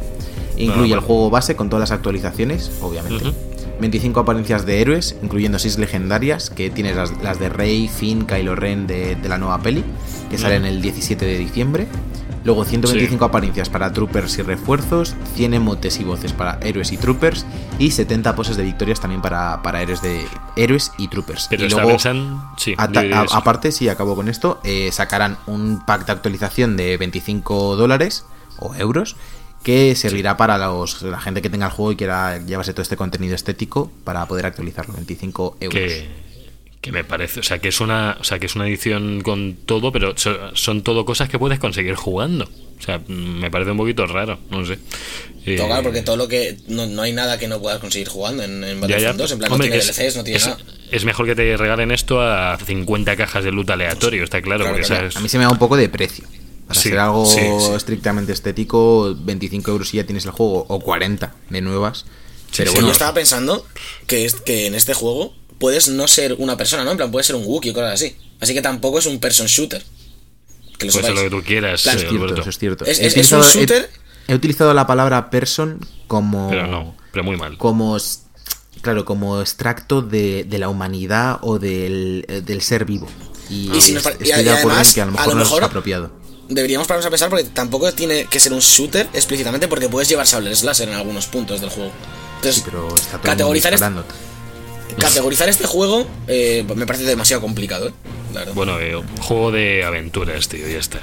Incluye 0.56 0.94
el 0.94 1.00
juego 1.00 1.30
base 1.30 1.56
con 1.56 1.68
todas 1.70 1.80
las 1.80 1.90
actualizaciones, 1.92 2.70
obviamente. 2.80 3.28
Ujú. 3.28 3.34
25 3.80 4.20
apariencias 4.20 4.64
de 4.64 4.80
héroes, 4.80 5.16
incluyendo 5.22 5.58
6 5.58 5.78
legendarias, 5.78 6.50
que 6.50 6.70
tienes 6.70 6.94
las, 6.94 7.10
las 7.22 7.40
de 7.40 7.48
Rey, 7.48 7.88
Finn, 7.88 8.26
Kylo 8.26 8.54
Ren 8.54 8.86
de, 8.86 9.16
de 9.16 9.28
la 9.28 9.38
nueva 9.38 9.60
peli, 9.60 9.82
que 10.30 10.38
salen 10.38 10.64
el 10.66 10.80
17 10.82 11.24
de 11.24 11.38
diciembre. 11.38 11.86
Luego 12.44 12.64
125 12.64 13.24
apariencias 13.24 13.68
para 13.68 13.92
troopers 13.92 14.36
y 14.38 14.42
refuerzos, 14.42 15.14
100 15.34 15.54
emotes 15.54 16.00
y 16.00 16.04
voces 16.04 16.32
para 16.32 16.58
héroes 16.60 16.90
y 16.92 16.96
troopers, 16.96 17.46
y 17.78 17.92
70 17.92 18.34
poses 18.34 18.56
de 18.56 18.64
victorias 18.64 19.00
también 19.00 19.22
para, 19.22 19.62
para 19.62 19.80
héroes, 19.80 20.02
de, 20.02 20.26
héroes 20.56 20.90
y 20.98 21.08
troopers. 21.08 21.46
Pero 21.48 21.66
y 21.66 21.68
luego, 21.68 21.88
pensando. 21.88 22.42
Sí, 22.56 22.74
a- 22.76 23.26
aparte, 23.32 23.70
sí, 23.70 23.88
acabo 23.88 24.16
con 24.16 24.28
esto, 24.28 24.60
eh, 24.64 24.90
sacarán 24.92 25.38
un 25.46 25.84
pack 25.86 26.06
de 26.06 26.12
actualización 26.12 26.76
de 26.76 26.96
25 26.96 27.76
dólares 27.76 28.24
o 28.58 28.74
euros 28.74 29.16
que 29.62 29.94
servirá 29.94 30.36
para 30.36 30.58
los, 30.58 31.02
la 31.02 31.20
gente 31.20 31.40
que 31.40 31.48
tenga 31.48 31.66
el 31.66 31.72
juego 31.72 31.92
y 31.92 31.96
quiera 31.96 32.38
llevarse 32.38 32.72
todo 32.72 32.82
este 32.82 32.96
contenido 32.96 33.36
estético 33.36 33.92
para 34.02 34.26
poder 34.26 34.46
actualizarlo. 34.46 34.94
25 34.94 35.58
euros. 35.60 35.78
que, 35.80 36.21
que 36.82 36.92
me 36.92 37.04
parece, 37.04 37.40
o 37.40 37.42
sea, 37.42 37.58
que 37.60 37.68
es 37.68 37.80
una, 37.80 38.18
o 38.20 38.24
sea, 38.24 38.38
que 38.38 38.46
es 38.46 38.54
una 38.56 38.66
edición 38.68 39.22
con 39.22 39.54
todo, 39.64 39.90
pero 39.92 40.12
so- 40.18 40.54
son 40.54 40.82
todo 40.82 41.04
cosas 41.06 41.28
que 41.30 41.38
puedes 41.38 41.58
conseguir 41.58 41.94
jugando. 41.94 42.44
O 42.78 42.82
sea, 42.84 43.00
me 43.06 43.48
parece 43.50 43.70
un 43.70 43.76
poquito 43.78 44.04
raro, 44.06 44.38
no 44.50 44.66
sé. 44.66 44.78
Eh, 45.46 45.56
Tocar, 45.56 45.82
porque 45.84 46.02
todo 46.02 46.16
lo 46.16 46.26
que. 46.28 46.56
No, 46.66 46.86
no 46.86 47.02
hay 47.02 47.12
nada 47.12 47.38
que 47.38 47.46
no 47.46 47.60
puedas 47.62 47.78
conseguir 47.78 48.08
jugando 48.08 48.42
en, 48.42 48.64
en 48.64 48.80
ya, 48.82 48.98
ya. 48.98 49.12
Battlefront 49.12 49.18
2. 49.20 49.32
En 49.32 49.38
plan, 49.38 49.52
Hombre, 49.52 49.68
no 49.68 49.72
tiene 49.74 49.88
es, 49.90 49.96
DLCs, 49.96 50.16
no 50.16 50.24
tiene 50.24 50.36
es- 50.38 50.46
nada. 50.46 50.58
es 50.90 51.04
mejor 51.04 51.26
que 51.26 51.34
te 51.36 51.56
regalen 51.56 51.92
esto 51.92 52.20
a 52.20 52.58
50 52.58 53.16
cajas 53.16 53.44
de 53.44 53.52
loot 53.52 53.70
aleatorio, 53.70 54.24
está 54.24 54.42
claro, 54.42 54.64
Claro, 54.64 54.74
porque 54.76 54.86
claro. 54.88 55.08
A 55.14 55.20
mí 55.20 55.28
se 55.28 55.38
me 55.38 55.44
da 55.44 55.50
un 55.50 55.58
poco 55.58 55.76
de 55.76 55.88
precio. 55.88 56.24
Para 56.66 56.80
Sí, 56.80 56.88
ser 56.88 56.98
algo 56.98 57.24
sí, 57.26 57.38
sí. 57.40 57.72
estrictamente 57.76 58.32
estético, 58.32 59.14
25 59.16 59.70
euros 59.70 59.94
y 59.94 59.98
ya 59.98 60.04
tienes 60.04 60.24
el 60.24 60.32
juego, 60.32 60.64
o 60.68 60.80
40 60.80 61.34
de 61.50 61.60
nuevas. 61.60 62.06
Pero 62.56 62.70
Sí, 62.70 62.74
bueno, 62.74 62.88
yo 62.88 62.92
estaba 62.92 63.14
pensando 63.14 63.64
que, 64.08 64.24
es, 64.24 64.34
que 64.34 64.66
en 64.66 64.74
este 64.74 64.92
juego 64.94 65.34
puedes 65.62 65.86
no 65.88 66.08
ser 66.08 66.34
una 66.38 66.56
persona, 66.56 66.82
¿no? 66.82 66.90
En 66.90 66.96
plan, 66.96 67.10
puedes 67.12 67.24
ser 67.28 67.36
un 67.36 67.44
Wookiee 67.46 67.70
o 67.70 67.74
cosas 67.74 67.92
así. 67.94 68.16
Así 68.40 68.52
que 68.52 68.60
tampoco 68.62 68.98
es 68.98 69.06
un 69.06 69.20
person 69.20 69.46
shooter. 69.46 69.80
Que 70.76 70.86
lo 70.86 70.92
puede 70.92 71.06
ser 71.06 71.14
sepáis. 71.14 71.16
lo 71.16 71.22
que 71.22 71.30
tú 71.36 71.46
quieras, 71.46 71.82
Plan, 71.84 71.96
eh, 71.96 72.00
eso 72.00 72.08
es 72.08 72.10
cierto, 72.18 72.40
eso 72.40 72.50
es 72.50 72.58
cierto. 72.58 72.84
Es- 72.84 72.98
He 72.98 73.06
es- 73.06 73.16
es 73.16 73.32
un 73.32 73.40
he- 73.40 73.44
shooter- 73.44 73.88
He, 74.26 74.34
utilizado 74.34 74.74
la 74.74 74.86
palabra 74.88 75.30
person 75.30 75.78
como. 76.08 76.48
Pero 76.50 76.66
no, 76.66 76.96
pero 77.12 77.22
muy 77.24 77.36
mal. 77.36 77.56
como 77.58 77.96
claro 78.80 79.04
como 79.04 79.40
extracto 79.40 80.02
de, 80.02 80.42
de 80.42 80.58
la 80.58 80.68
humanidad 80.68 81.38
o 81.42 81.60
del, 81.60 82.24
eh, 82.28 82.40
del 82.40 82.60
ser 82.62 82.84
vivo 82.84 83.06
y, 83.48 83.70
Y 83.72 83.80
si 83.80 83.92
nos 83.92 84.04
estoy 84.04 84.26
y 84.28 84.32
además, 84.32 84.92
que 84.92 85.02
a 85.02 85.04
lo 85.06 85.12
a 85.12 85.14
mejor 85.14 85.36
no 85.36 85.42
es 85.44 85.52
apropiado 85.62 86.10
Deberíamos 86.48 86.88
pararnos 86.88 87.06
a 87.06 87.10
pensar 87.10 87.30
porque 87.30 87.44
tampoco 87.44 87.92
tiene 87.92 88.24
que 88.26 88.40
ser 88.40 88.52
un 88.52 88.58
shooter 88.58 89.08
explícitamente 89.14 89.68
porque 89.68 89.88
puedes 89.88 90.08
llevar 90.08 90.26
sables 90.26 90.64
láser 90.64 90.88
en 90.88 90.96
algunos 90.96 91.26
puntos 91.26 91.60
del 91.60 91.70
juego. 91.70 91.92
Entonces, 92.36 92.56
sí 92.56 92.62
pero 92.64 92.88
está 92.88 92.94
todo 92.96 93.04
el 93.04 93.12
mundo 93.12 93.22
categorizar 93.30 93.72
es- 93.74 93.80
disparándote. 93.80 94.14
Categorizar 94.98 95.48
este 95.48 95.66
juego 95.66 96.06
eh, 96.28 96.64
me 96.76 96.86
parece 96.86 97.04
demasiado 97.04 97.40
complicado, 97.42 97.88
¿eh? 97.88 97.92
Bueno, 98.54 98.80
eh, 98.80 99.00
juego 99.20 99.50
de 99.52 99.84
aventuras, 99.84 100.48
tío, 100.48 100.66
ya 100.66 100.78
está. 100.78 101.00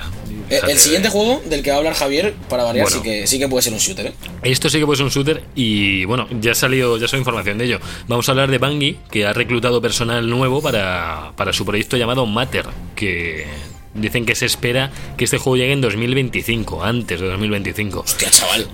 Eh, 0.49 0.59
el 0.67 0.79
siguiente 0.79 1.09
juego 1.09 1.41
del 1.45 1.61
que 1.61 1.69
va 1.69 1.75
a 1.75 1.79
hablar 1.79 1.93
Javier, 1.93 2.33
para 2.49 2.63
variar, 2.63 2.85
Bueno. 2.85 2.97
sí, 2.97 3.03
que, 3.03 3.27
sí 3.27 3.37
que 3.37 3.47
puede 3.47 3.61
ser 3.61 3.73
un 3.73 3.79
shooter, 3.79 4.07
¿eh? 4.07 4.13
Esto 4.43 4.69
sí 4.69 4.79
que 4.79 4.85
puede 4.85 4.97
ser 4.97 5.05
un 5.05 5.11
shooter 5.11 5.43
y 5.55 6.05
bueno, 6.05 6.27
ya 6.41 6.53
ha 6.53 6.55
salido, 6.55 6.97
ya 6.97 7.17
información 7.17 7.57
de 7.57 7.65
ello. 7.65 7.79
Vamos 8.07 8.27
a 8.29 8.31
hablar 8.31 8.49
de 8.49 8.57
Bungie, 8.57 8.97
que 9.11 9.25
ha 9.25 9.33
reclutado 9.33 9.81
personal 9.81 10.27
nuevo 10.29 10.61
para, 10.61 11.33
para 11.35 11.53
su 11.53 11.65
proyecto 11.65 11.97
llamado 11.97 12.25
Matter, 12.25 12.65
que 12.95 13.45
dicen 13.93 14.25
que 14.25 14.35
se 14.35 14.45
espera 14.45 14.91
que 15.17 15.25
este 15.25 15.37
juego 15.37 15.57
llegue 15.57 15.73
en 15.73 15.81
2025, 15.81 16.83
antes 16.83 17.19
de 17.19 17.27
2025. 17.27 17.99
Hostia, 17.99 18.29
chaval. 18.31 18.67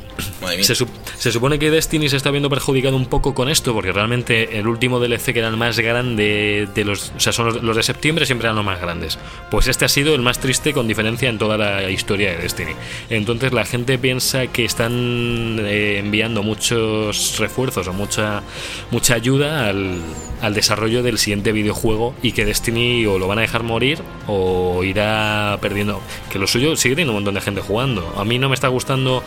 Se, 0.63 0.73
sup- 0.75 0.89
se 1.17 1.31
supone 1.31 1.59
que 1.59 1.71
Destiny 1.71 2.09
se 2.09 2.17
está 2.17 2.31
viendo 2.31 2.49
perjudicado 2.49 2.95
un 2.95 3.05
poco 3.07 3.33
con 3.33 3.49
esto, 3.49 3.73
porque 3.73 3.91
realmente 3.91 4.57
el 4.59 4.67
último 4.67 4.99
DLC 4.99 5.33
que 5.33 5.39
era 5.39 5.47
el 5.47 5.57
más 5.57 5.79
grande 5.79 6.67
de 6.73 6.85
los. 6.85 7.11
O 7.15 7.19
sea, 7.19 7.33
son 7.33 7.45
los, 7.47 7.63
los 7.63 7.75
de 7.75 7.83
septiembre 7.83 8.25
siempre 8.25 8.47
eran 8.47 8.55
los 8.55 8.65
más 8.65 8.79
grandes. 8.81 9.17
Pues 9.51 9.67
este 9.67 9.85
ha 9.85 9.89
sido 9.89 10.15
el 10.15 10.21
más 10.21 10.39
triste 10.39 10.73
con 10.73 10.87
diferencia 10.87 11.29
en 11.29 11.37
toda 11.37 11.57
la 11.57 11.89
historia 11.89 12.31
de 12.31 12.37
Destiny. 12.37 12.71
Entonces 13.09 13.53
la 13.53 13.65
gente 13.65 13.97
piensa 13.97 14.47
que 14.47 14.65
están 14.65 15.57
eh, 15.61 15.99
enviando 15.99 16.43
muchos 16.43 17.37
refuerzos 17.39 17.87
o 17.87 17.93
mucha, 17.93 18.41
mucha 18.91 19.15
ayuda 19.15 19.67
al, 19.69 19.99
al 20.41 20.53
desarrollo 20.53 21.03
del 21.03 21.17
siguiente 21.17 21.51
videojuego 21.51 22.13
y 22.21 22.31
que 22.33 22.45
Destiny 22.45 23.05
o 23.05 23.17
lo 23.19 23.27
van 23.27 23.39
a 23.39 23.41
dejar 23.41 23.63
morir 23.63 23.99
o 24.27 24.83
irá 24.83 25.57
perdiendo. 25.61 26.01
Que 26.31 26.39
lo 26.39 26.47
suyo 26.47 26.75
sigue 26.75 26.95
teniendo 26.95 27.13
un 27.13 27.17
montón 27.17 27.35
de 27.35 27.41
gente 27.41 27.61
jugando. 27.61 28.13
A 28.17 28.25
mí 28.25 28.39
no 28.39 28.49
me 28.49 28.55
está 28.55 28.67
gustando. 28.67 29.23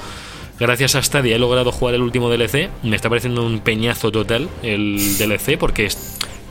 Gracias 0.61 0.97
a 0.97 1.03
Stadia 1.03 1.37
he 1.37 1.39
logrado 1.39 1.71
jugar 1.71 1.95
el 1.95 2.03
último 2.03 2.29
DLC. 2.29 2.71
Me 2.83 2.97
está 2.97 3.09
pareciendo 3.09 3.45
un 3.45 3.61
peñazo 3.61 4.11
total 4.11 4.49
el 4.63 5.17
DLC 5.19 5.57
porque 5.57 5.89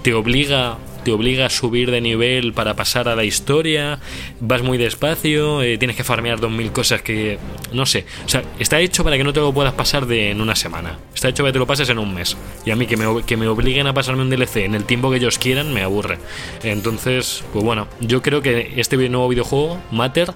te 0.02 0.14
obliga 0.14 0.78
te 1.08 1.14
obliga 1.14 1.46
a 1.46 1.50
subir 1.50 1.90
de 1.90 2.02
nivel 2.02 2.52
para 2.52 2.74
pasar 2.76 3.08
a 3.08 3.16
la 3.16 3.24
historia. 3.24 3.98
Vas 4.42 4.62
muy 4.62 4.78
despacio, 4.78 5.62
eh, 5.62 5.78
tienes 5.78 5.96
que 5.96 6.04
farmear 6.04 6.42
2000 6.42 6.74
cosas 6.74 7.02
que 7.02 7.40
no 7.72 7.86
sé. 7.86 8.06
O 8.26 8.30
sea, 8.30 8.44
está 8.60 8.82
hecho 8.82 9.06
para 9.06 9.16
que 9.16 9.24
no 9.24 9.32
te 9.32 9.40
lo 9.40 9.54
puedas 9.54 9.74
pasar 9.74 10.06
de 10.06 10.32
en 10.32 10.42
una 10.42 10.54
semana. 10.54 11.00
Está 11.16 11.30
hecho 11.30 11.44
para 11.44 11.52
que 11.52 11.54
te 11.54 11.60
lo 11.60 11.66
pases 11.66 11.90
en 11.90 12.00
un 12.00 12.14
mes. 12.14 12.36
Y 12.66 12.72
a 12.72 12.76
mí 12.76 12.88
que 12.88 12.98
me, 12.98 13.24
que 13.24 13.38
me 13.38 13.48
obliguen 13.48 13.88
a 13.88 13.94
pasarme 13.94 14.22
un 14.22 14.30
DLC 14.30 14.58
en 14.58 14.76
el 14.76 14.84
tiempo 14.84 15.10
que 15.10 15.16
ellos 15.16 15.38
quieran 15.38 15.74
me 15.74 15.82
aburre. 15.82 16.18
Entonces, 16.62 17.42
pues 17.54 17.64
bueno, 17.64 17.88
yo 18.02 18.22
creo 18.22 18.42
que 18.42 18.74
este 18.76 18.98
nuevo 18.98 19.30
videojuego, 19.30 19.80
Matter, 19.92 20.34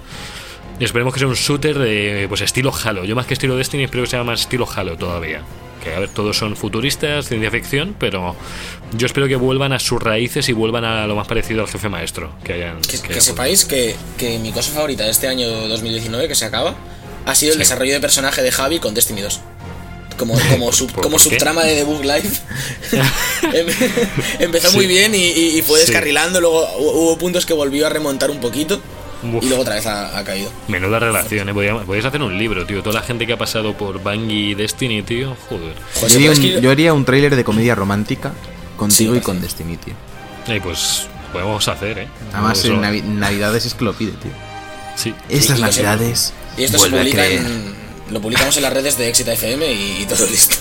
Esperemos 0.85 1.13
que 1.13 1.19
sea 1.19 1.27
un 1.27 1.35
shooter 1.35 1.77
de 1.77 2.25
pues 2.27 2.41
estilo 2.41 2.73
Halo. 2.83 3.05
Yo 3.05 3.15
más 3.15 3.25
que 3.25 3.33
estilo 3.33 3.55
Destiny 3.55 3.83
espero 3.85 4.03
que 4.03 4.09
sea 4.09 4.23
más 4.23 4.41
estilo 4.41 4.67
Halo 4.73 4.97
todavía. 4.97 5.41
Que 5.83 5.93
a 5.95 5.99
ver, 5.99 6.09
todos 6.09 6.37
son 6.37 6.55
futuristas, 6.55 7.27
ciencia 7.27 7.49
ficción, 7.49 7.95
pero 7.99 8.35
yo 8.95 9.05
espero 9.07 9.27
que 9.27 9.35
vuelvan 9.35 9.73
a 9.73 9.79
sus 9.79 10.01
raíces 10.01 10.47
y 10.49 10.53
vuelvan 10.53 10.85
a 10.85 11.07
lo 11.07 11.15
más 11.15 11.27
parecido 11.27 11.61
al 11.61 11.67
jefe 11.67 11.89
maestro 11.89 12.31
que 12.43 12.53
hayan. 12.53 12.81
Que, 12.81 12.99
que 12.99 13.19
sepáis 13.21 13.65
que, 13.65 13.95
que 14.17 14.37
mi 14.37 14.51
cosa 14.51 14.71
favorita 14.71 15.03
de 15.05 15.09
este 15.11 15.27
año 15.27 15.47
2019, 15.67 16.27
que 16.27 16.35
se 16.35 16.45
acaba, 16.45 16.75
ha 17.25 17.33
sido 17.35 17.51
el 17.53 17.57
Sí. 17.57 17.59
desarrollo 17.59 17.93
de 17.93 17.99
personaje 17.99 18.43
de 18.43 18.51
Javi 18.51 18.79
con 18.79 18.93
Destiny 18.93 19.21
2. 19.21 19.39
Como, 20.17 20.35
como, 20.51 20.71
sub- 20.71 20.91
¿Por- 20.91 21.03
como 21.03 21.17
subtrama 21.17 21.63
de 21.63 21.75
The 21.77 21.83
Book 21.83 22.03
Life. 22.05 22.41
Em- 23.53 23.67
Empezó 24.39 24.69
Sí. 24.69 24.75
muy 24.75 24.85
bien 24.87 25.15
y, 25.15 25.17
y- 25.31 25.57
y 25.57 25.61
fue 25.63 25.79
Sí. 25.79 25.85
descarrilando. 25.87 26.39
Luego 26.41 26.63
hu- 26.77 26.93
hubo 26.93 27.17
puntos 27.17 27.45
que 27.47 27.53
volvió 27.53 27.87
a 27.87 27.89
remontar 27.89 28.29
un 28.29 28.39
poquito. 28.39 28.79
Uf. 29.23 29.43
Y 29.43 29.47
luego 29.47 29.61
otra 29.61 29.75
vez 29.75 29.85
ha, 29.85 30.17
ha 30.17 30.23
caído. 30.23 30.51
Menuda 30.67 30.99
relación, 30.99 31.49
¿eh? 31.49 31.53
Podríais 31.53 32.05
hacer 32.05 32.21
un 32.21 32.37
libro, 32.37 32.65
tío. 32.65 32.81
Toda 32.81 33.01
la 33.01 33.05
gente 33.05 33.27
que 33.27 33.33
ha 33.33 33.37
pasado 33.37 33.75
por 33.77 33.99
Bungie 34.01 34.51
y 34.51 34.53
Destiny, 34.55 35.03
tío. 35.03 35.35
Joder. 35.49 35.73
Yo, 36.09 36.15
haría 36.15 36.31
un, 36.31 36.41
que- 36.41 36.61
yo 36.61 36.71
haría 36.71 36.93
un 36.93 37.05
tráiler 37.05 37.35
de 37.35 37.43
comedia 37.43 37.75
romántica 37.75 38.33
contigo 38.77 39.13
Sí, 39.13 39.19
y 39.19 39.21
con 39.21 39.39
Destiny, 39.41 39.77
tío. 39.77 39.93
Eh, 40.47 40.59
pues 40.63 41.07
podemos 41.31 41.67
hacer, 41.67 41.99
¿eh? 41.99 42.07
Además, 42.33 42.65
en 42.65 42.81
Navi- 42.81 43.03
Navidades 43.03 43.65
es 43.65 43.73
que 43.75 43.85
lo 43.85 43.93
pide, 43.93 44.11
tío. 44.13 44.31
Sí. 44.95 45.13
Estas 45.29 45.59
y. 45.59 45.61
Navidades. 45.61 46.33
Y 46.57 46.63
esto 46.63 46.79
se 46.79 46.89
publica 46.89 47.25
en. 47.25 47.75
Lo 48.09 48.19
publicamos 48.21 48.57
en 48.57 48.63
las 48.63 48.73
redes 48.73 48.97
de 48.97 49.07
Exit 49.07 49.27
FM 49.27 49.71
y, 49.71 50.01
y 50.01 50.05
todo 50.05 50.25
listo. 50.27 50.55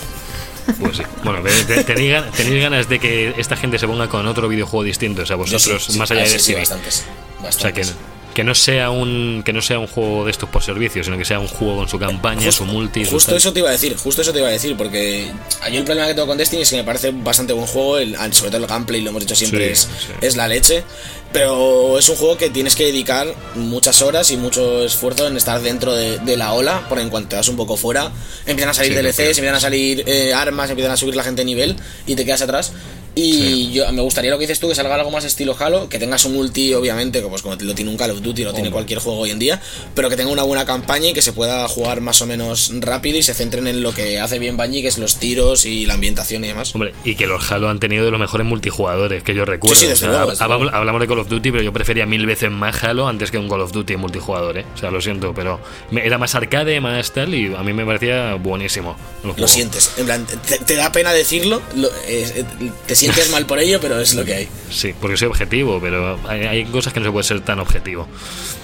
Pues 0.79 0.99
sí. 0.99 1.03
Bueno, 1.25 1.41
te- 1.43 1.65
te- 1.65 1.83
tenéis, 1.85 2.13
gan- 2.13 2.31
tenéis 2.31 2.63
ganas 2.63 2.89
de 2.89 2.99
que 3.01 3.35
esta 3.39 3.57
gente 3.57 3.77
se 3.79 3.89
ponga 3.89 4.09
con 4.09 4.25
otro 4.29 4.47
videojuego 4.49 4.85
distinto, 4.85 5.23
o 5.23 5.27
sea, 5.27 5.35
vosotros, 5.35 5.85
sí, 5.85 5.93
sí, 5.95 5.99
más 5.99 6.11
allá 6.13 6.21
ah, 6.21 6.25
de 6.25 6.31
sí, 6.31 6.39
sí, 6.39 6.55
Destiny. 6.55 6.59
bastantes. 6.61 7.05
O 7.39 7.53
sea, 7.61 7.73
que, 7.73 7.81
bastantes. 7.81 7.95
Que 8.35 8.45
no 8.45 8.55
sea 8.55 8.91
un 8.91 9.43
que 9.45 9.53
no 9.53 9.63
sea 9.63 9.79
un 9.79 9.87
juego 9.87 10.25
de 10.25 10.31
estos 10.31 10.49
por 10.49 10.63
servicio, 10.63 11.03
sino 11.05 11.19
que 11.19 11.25
sea 11.25 11.39
un 11.39 11.49
juego 11.49 11.77
con 11.77 11.89
su 11.89 11.99
campaña, 11.99 12.51
su 12.53 12.65
multi, 12.65 13.05
Justo 13.05 13.37
eso 13.37 13.53
te 13.53 13.61
iba 13.61 13.69
a 13.69 13.73
decir, 13.73 13.97
justo 13.97 14.23
eso 14.23 14.33
te 14.33 14.39
iba 14.39 14.49
a 14.49 14.53
decir, 14.53 14.77
porque 14.77 15.27
yo 15.71 15.79
el 15.79 15.85
problema 15.85 16.07
que 16.09 16.15
tengo 16.15 16.27
con 16.27 16.39
Destiny 16.39 16.63
es 16.63 16.71
que 16.71 16.77
me 16.77 16.85
parece 16.85 17.11
bastante 17.11 17.53
buen 17.53 17.67
juego, 17.67 17.99
el, 17.99 18.15
sobre 18.33 18.51
todo 18.51 18.63
el 18.63 18.67
gameplay, 18.67 19.01
lo 19.01 19.11
hemos 19.11 19.21
dicho 19.21 19.35
siempre, 19.35 19.67
Sí, 19.67 19.73
es, 19.73 19.81
sí. 19.81 20.13
es 20.21 20.37
la 20.37 20.49
leche, 20.49 20.85
pero 21.33 21.99
es 21.99 22.09
un 22.09 22.17
juego 22.17 22.37
que 22.37 22.51
tienes 22.51 22.75
que 22.75 22.85
dedicar 22.87 23.27
muchas 23.55 24.03
horas 24.03 24.31
y 24.31 24.37
mucho 24.37 24.85
esfuerzo 24.85 25.27
en 25.27 25.37
estar 25.37 25.61
dentro 25.61 25.95
de, 25.95 26.19
de 26.19 26.37
la 26.37 26.53
ola, 26.53 26.87
porque 26.89 27.03
en 27.03 27.11
cuanto 27.11 27.31
te 27.31 27.37
das 27.37 27.49
un 27.49 27.57
poco 27.57 27.77
fuera, 27.77 28.11
empiezan 28.47 28.71
a 28.71 28.75
salir 28.75 28.93
Sí, 28.93 28.99
DLCs, 28.99 29.19
empiezan 29.39 29.55
a 29.55 29.61
salir 29.61 30.05
eh, 30.07 30.33
armas, 30.35 30.71
empiezan 30.71 30.93
a 30.93 30.97
subir 30.97 31.15
la 31.17 31.23
gente 31.23 31.43
de 31.43 31.47
nivel 31.47 31.77
y 32.07 32.15
te 32.17 32.25
quedas 32.25 32.43
atrás. 32.43 32.73
Y 33.15 33.33
Sí. 33.33 33.71
yo 33.73 33.93
me 33.93 34.03
gustaría 34.03 34.31
lo 34.31 34.39
que 34.39 34.43
dices 34.45 34.61
tú, 34.61 34.69
que 34.69 34.75
salga 34.75 34.95
algo 34.95 35.11
más 35.11 35.25
estilo 35.25 35.57
Halo, 35.59 35.89
que 35.89 35.99
tengas 35.99 36.25
un 36.25 36.35
multi, 36.35 36.73
obviamente, 36.75 37.21
que 37.21 37.29
pues 37.29 37.43
como 37.43 37.57
lo 37.57 37.75
tiene 37.75 37.91
un 37.91 37.97
Call 37.97 38.13
of 38.13 38.21
Duty, 38.23 38.45
lo 38.45 38.51
tiene 38.53 38.69
Hombre. 38.69 38.73
cualquier 38.73 39.01
juego 39.01 39.19
hoy 39.21 39.31
en 39.31 39.39
día, 39.39 39.61
pero 39.95 40.09
que 40.09 40.17
tenga 40.17 40.31
una 40.31 40.43
buena 40.45 40.65
campaña 40.65 41.09
y 41.11 41.13
que 41.13 41.23
se 41.23 41.33
pueda 41.33 41.67
jugar 41.69 42.01
más 42.01 42.23
o 42.23 42.27
menos 42.27 42.71
rápido 42.81 43.19
y 43.19 43.23
se 43.23 43.35
centren 43.35 43.67
en 43.67 43.83
lo 43.83 43.93
que 43.93 44.21
hace 44.21 44.39
bien 44.39 44.57
Bungie, 44.57 44.83
que 44.83 44.89
es 44.89 44.99
los 44.99 45.17
tiros 45.17 45.67
y 45.67 45.87
la 45.87 45.95
ambientación 45.95 46.45
y 46.45 46.49
demás. 46.49 46.75
Hombre, 46.75 46.95
y 47.05 47.17
que 47.17 47.27
los 47.27 47.51
Halo 47.51 47.69
han 47.69 47.81
tenido 47.81 48.05
de 48.05 48.11
los 48.11 48.21
mejores 48.21 48.47
multijugadores 48.47 49.23
que 49.23 49.35
yo 49.35 49.45
recuerdo. 49.45 49.75
Sí, 49.79 49.87
sí, 49.87 49.93
O 49.93 49.97
sea, 49.97 50.09
luego, 50.09 50.71
hablamos, 50.73 51.01
de 51.01 51.07
Call 51.09 51.19
of 51.19 51.29
Duty, 51.29 51.51
pero 51.51 51.63
yo 51.63 51.73
prefería 51.73 52.07
mil 52.07 52.27
veces 52.27 52.51
más 52.51 52.83
Halo 52.85 53.09
antes 53.09 53.31
que 53.31 53.39
un 53.39 53.49
Call 53.49 53.61
of 53.63 53.73
Duty 53.73 53.95
en 53.95 54.01
multijugador, 54.01 54.59
¿eh? 54.59 54.65
O 54.75 54.79
sea, 54.79 54.91
lo 54.91 55.01
siento, 55.01 55.33
pero 55.35 55.61
era 55.93 56.17
más 56.19 56.35
arcade, 56.35 56.81
más 56.81 57.11
tal, 57.13 57.35
y 57.35 57.53
a 57.55 57.63
mí 57.63 57.73
me 57.73 57.85
parecía 57.85 58.35
buenísimo. 58.35 58.97
Lo 59.37 59.49
sientes, 59.49 59.93
en 59.99 60.07
plan, 60.07 60.27
te, 60.47 60.59
te 60.59 60.75
da 60.77 60.93
pena 60.93 61.13
decirlo, 61.13 61.61
lo- 61.75 61.91
es- 62.07 62.31
eh, 62.37 62.45
te 62.87 62.95
sientes 63.01 63.31
mal 63.31 63.47
por 63.47 63.59
ello, 63.59 63.79
pero 63.81 63.99
es 64.01 64.15
lo 64.15 64.25
que 64.25 64.35
hay. 64.35 64.49
Sí, 64.71 64.95
porque 65.01 65.17
soy 65.17 65.29
objetivo, 65.29 65.79
pero 65.81 66.19
hay, 66.29 66.43
hay 66.43 66.65
cosas 66.67 66.93
que 66.93 67.01
no 67.01 67.07
se 67.07 67.13
puede 67.13 67.25
ser 67.25 67.41
tan 67.41 67.59
objetivo. 67.61 68.07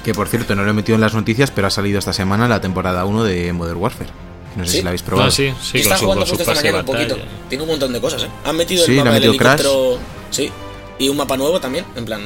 Que 0.05 0.15
por 0.15 0.29
cierto, 0.29 0.55
no 0.55 0.65
lo 0.65 0.71
he 0.71 0.75
metido 0.75 0.95
en 0.95 1.01
las 1.01 1.15
noticias, 1.15 1.51
pero 1.51 1.67
ha 1.67 1.71
salido 1.71 1.99
esta 1.99 2.13
semana 2.13 2.47
la 2.49 2.61
temporada 2.61 3.05
1 3.05 3.25
de 3.25 3.53
Modern 3.53 3.79
Warfare. 3.79 4.11
No 4.57 4.65
sé 4.65 4.71
¿Sí? 4.71 4.77
si 4.79 4.83
la 4.85 4.91
habéis 4.91 5.03
probado. 5.03 5.29
Ah, 5.29 5.33
sí, 5.33 5.53
sí, 5.63 5.79
está 5.79 5.99
jugando 5.99 6.25
justo 6.25 6.43
esta 6.43 6.55
mañana 6.55 6.79
un 6.81 6.87
poquito. 6.87 7.19
Tiene 7.49 7.63
un 7.65 7.71
montón 7.71 7.93
de 7.93 8.01
cosas, 8.01 8.23
¿eh? 8.23 8.29
Han 8.45 8.57
metido 8.57 8.85
Sí, 8.87 8.93
el 8.93 9.01
ha 9.01 9.05
mapa 9.05 9.15
del 9.19 9.23
metido 9.31 9.37
Crash. 9.43 9.61
helicóptero. 9.61 9.99
Sí. 10.31 10.51
Y 10.99 11.09
un 11.11 11.17
mapa 11.19 11.37
nuevo 11.37 11.61
también, 11.61 11.85
en 11.95 12.05
plan. 12.07 12.23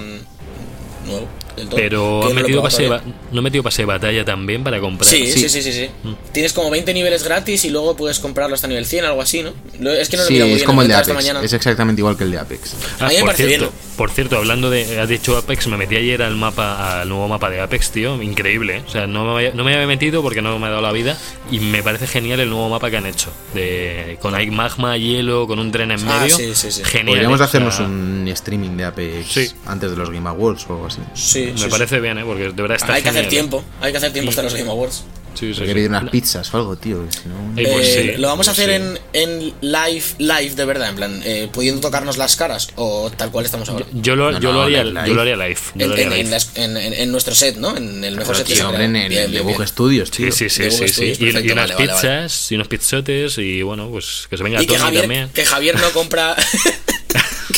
Nuevo. 1.06 1.26
Del 1.60 1.68
todo, 1.68 1.76
Pero 1.80 2.22
han 2.24 2.34
no 2.34 2.40
metido 2.40 2.62
pase 2.62 2.82
de 2.82 3.00
no 3.32 3.42
metido 3.42 3.62
pase 3.62 3.82
de 3.82 3.86
batalla 3.86 4.24
también 4.24 4.64
para 4.64 4.80
comprar. 4.80 5.08
Sí, 5.10 5.26
sí, 5.26 5.40
Sí. 5.40 5.48
sí, 5.48 5.62
sí, 5.62 5.72
sí. 5.72 5.88
Mm. 6.02 6.12
Tienes 6.32 6.52
como 6.52 6.70
20 6.70 6.92
niveles 6.94 7.22
gratis 7.22 7.64
y 7.64 7.70
luego 7.70 7.96
puedes 7.96 8.18
comprarlo 8.18 8.54
hasta 8.54 8.66
nivel 8.68 8.86
100, 8.86 9.04
algo 9.04 9.22
así, 9.22 9.42
¿no? 9.42 9.50
Es 9.90 10.08
que 10.08 10.16
no 10.16 10.22
lo 10.24 10.28
Sí, 10.28 10.34
muy 10.34 10.42
es 10.50 10.54
bien, 10.56 10.66
como 10.66 10.82
el 10.82 10.88
de 10.88 10.94
Apex. 10.94 11.24
Es 11.44 11.52
exactamente 11.52 12.00
igual 12.00 12.16
que 12.16 12.24
el 12.24 12.30
de 12.32 12.38
Apex. 12.38 12.74
Ah, 12.98 13.06
A 13.06 13.08
mí 13.08 13.14
me 13.14 13.20
por 13.20 13.26
parece 13.28 13.46
cierto, 13.48 13.66
bien. 13.70 13.78
por 13.96 14.10
cierto, 14.10 14.36
hablando 14.36 14.70
de, 14.70 15.00
has 15.00 15.08
dicho 15.08 15.36
Apex, 15.36 15.66
me 15.68 15.76
metí 15.76 15.96
ayer 15.96 16.22
al 16.22 16.36
mapa, 16.36 17.00
al 17.02 17.08
nuevo 17.08 17.28
mapa 17.28 17.50
de 17.50 17.60
Apex, 17.60 17.90
tío, 17.90 18.20
increíble. 18.22 18.78
¿eh? 18.78 18.82
O 18.86 18.90
sea, 18.90 19.06
no 19.06 19.24
me, 19.24 19.30
había- 19.32 19.52
no 19.54 19.64
me 19.64 19.74
había 19.74 19.86
metido 19.86 20.22
porque 20.22 20.42
no 20.42 20.58
me 20.58 20.66
ha 20.66 20.70
dado 20.70 20.82
la 20.82 20.92
vida 20.92 21.16
y 21.50 21.60
me 21.60 21.82
parece 21.82 22.06
genial 22.06 22.40
el 22.40 22.48
nuevo 22.50 22.68
mapa 22.68 22.90
que 22.90 22.96
han 22.96 23.06
hecho, 23.06 23.30
de 23.54 24.18
con 24.20 24.34
ahí 24.34 24.50
magma, 24.50 24.96
hielo, 24.96 25.46
con 25.46 25.58
un 25.58 25.70
tren 25.72 25.90
en 25.90 26.08
Ah, 26.08 26.20
medio. 26.20 26.36
sí, 26.36 26.50
sí, 26.54 26.70
sí. 26.70 26.82
Genial. 26.84 27.06
Podríamos 27.16 27.40
¿eh? 27.40 27.44
Hacernos 27.44 27.78
un 27.80 28.28
streaming 28.32 28.76
de 28.76 28.84
Apex 28.84 29.26
Sí. 29.28 29.50
antes 29.66 29.90
de 29.90 29.96
los 29.96 30.10
Game 30.10 30.28
Awards 30.28 30.64
o 30.68 30.74
algo 30.74 30.86
así. 30.86 31.00
Sí, 31.14 31.49
Me 31.52 31.58
sí, 31.58 31.64
sí. 31.64 31.70
parece 31.70 32.00
bien, 32.00 32.18
¿eh? 32.18 32.24
porque 32.24 32.44
de 32.44 32.62
verdad 32.62 32.76
está 32.76 32.94
Hay 32.94 33.02
que 33.02 33.08
hacer 33.08 33.24
¿eh? 33.24 33.28
tiempo, 33.28 33.64
hay 33.80 33.92
que 33.92 33.98
hacer 33.98 34.12
tiempo 34.12 34.30
hasta 34.30 34.42
los 34.42 34.54
Game 34.54 34.70
Awards. 34.70 35.04
Sí, 35.32 35.54
sí, 35.54 35.62
querido 35.62 35.88
unas 35.90 36.10
pizzas 36.10 36.52
o 36.52 36.56
algo, 36.56 36.74
tío. 36.76 37.06
que 37.06 37.12
si 37.12 37.28
no- 37.28 37.52
Eh, 37.56 37.68
pues 37.72 37.88
Eh, 37.88 38.12
sí, 38.16 38.20
lo 38.20 38.26
vamos 38.26 38.48
a 38.48 38.52
pues 38.52 38.58
hacer 38.68 38.80
sí. 38.80 38.98
en, 39.14 39.32
en 39.40 39.54
live, 39.60 40.04
live 40.18 40.54
de 40.56 40.64
verdad, 40.64 40.88
en 40.90 40.96
plan, 40.96 41.22
eh, 41.24 41.48
pudiendo 41.52 41.80
tocarnos 41.80 42.16
las 42.18 42.34
caras 42.34 42.68
o 42.74 43.12
tal 43.16 43.30
cual 43.30 43.44
estamos 43.44 43.68
ahora. 43.68 43.86
Yo 43.92 44.16
lo, 44.16 44.32
No, 44.32 44.40
yo, 44.40 44.52
lo 44.52 44.62
haría, 44.62 44.82
live. 44.82 45.06
yo 45.06 45.14
lo 45.14 45.20
haría 45.22 45.36
live. 45.36 45.58
Yo 45.76 45.86
lo 45.86 45.94
En, 45.94 46.00
haría 46.00 46.04
en- 46.04 46.10
live. 46.10 46.20
en 46.24 46.30
las- 46.32 46.56
en- 46.56 46.76
en- 46.76 46.92
en 46.94 47.12
nuestro 47.12 47.34
set, 47.36 47.56
¿no? 47.58 47.76
En 47.76 48.02
el 48.02 48.16
mejor 48.16 48.34
Claro, 48.34 48.38
set 48.38 48.46
que 48.48 48.54
tío, 48.54 48.62
se 48.64 48.66
hombre, 48.68 48.84
en 48.86 48.96
el, 48.96 49.08
Bien. 49.30 49.66
Studios, 49.68 50.10
tío. 50.10 50.32
Sí, 50.32 50.50
sí, 50.50 50.68
sí, 50.68 50.88
sí, 50.88 51.16
Y, 51.20 51.30
unas 51.30 51.34
vale, 51.34 51.54
vale, 51.54 51.74
vale. 51.74 51.86
pizzas 51.86 52.50
y 52.50 52.54
unos 52.56 52.66
pizzotes 52.68 53.38
y 53.38 53.62
bueno, 53.62 53.88
pues 53.88 54.26
que 54.28 54.36
se 54.36 54.42
venga 54.42 54.60
Y 54.60 54.66
que 54.66 54.76
Javier, 54.78 55.02
también. 55.02 55.28
que 55.32 55.46
Javier 55.46 55.78
no 55.80 55.90
compra. 55.92 56.34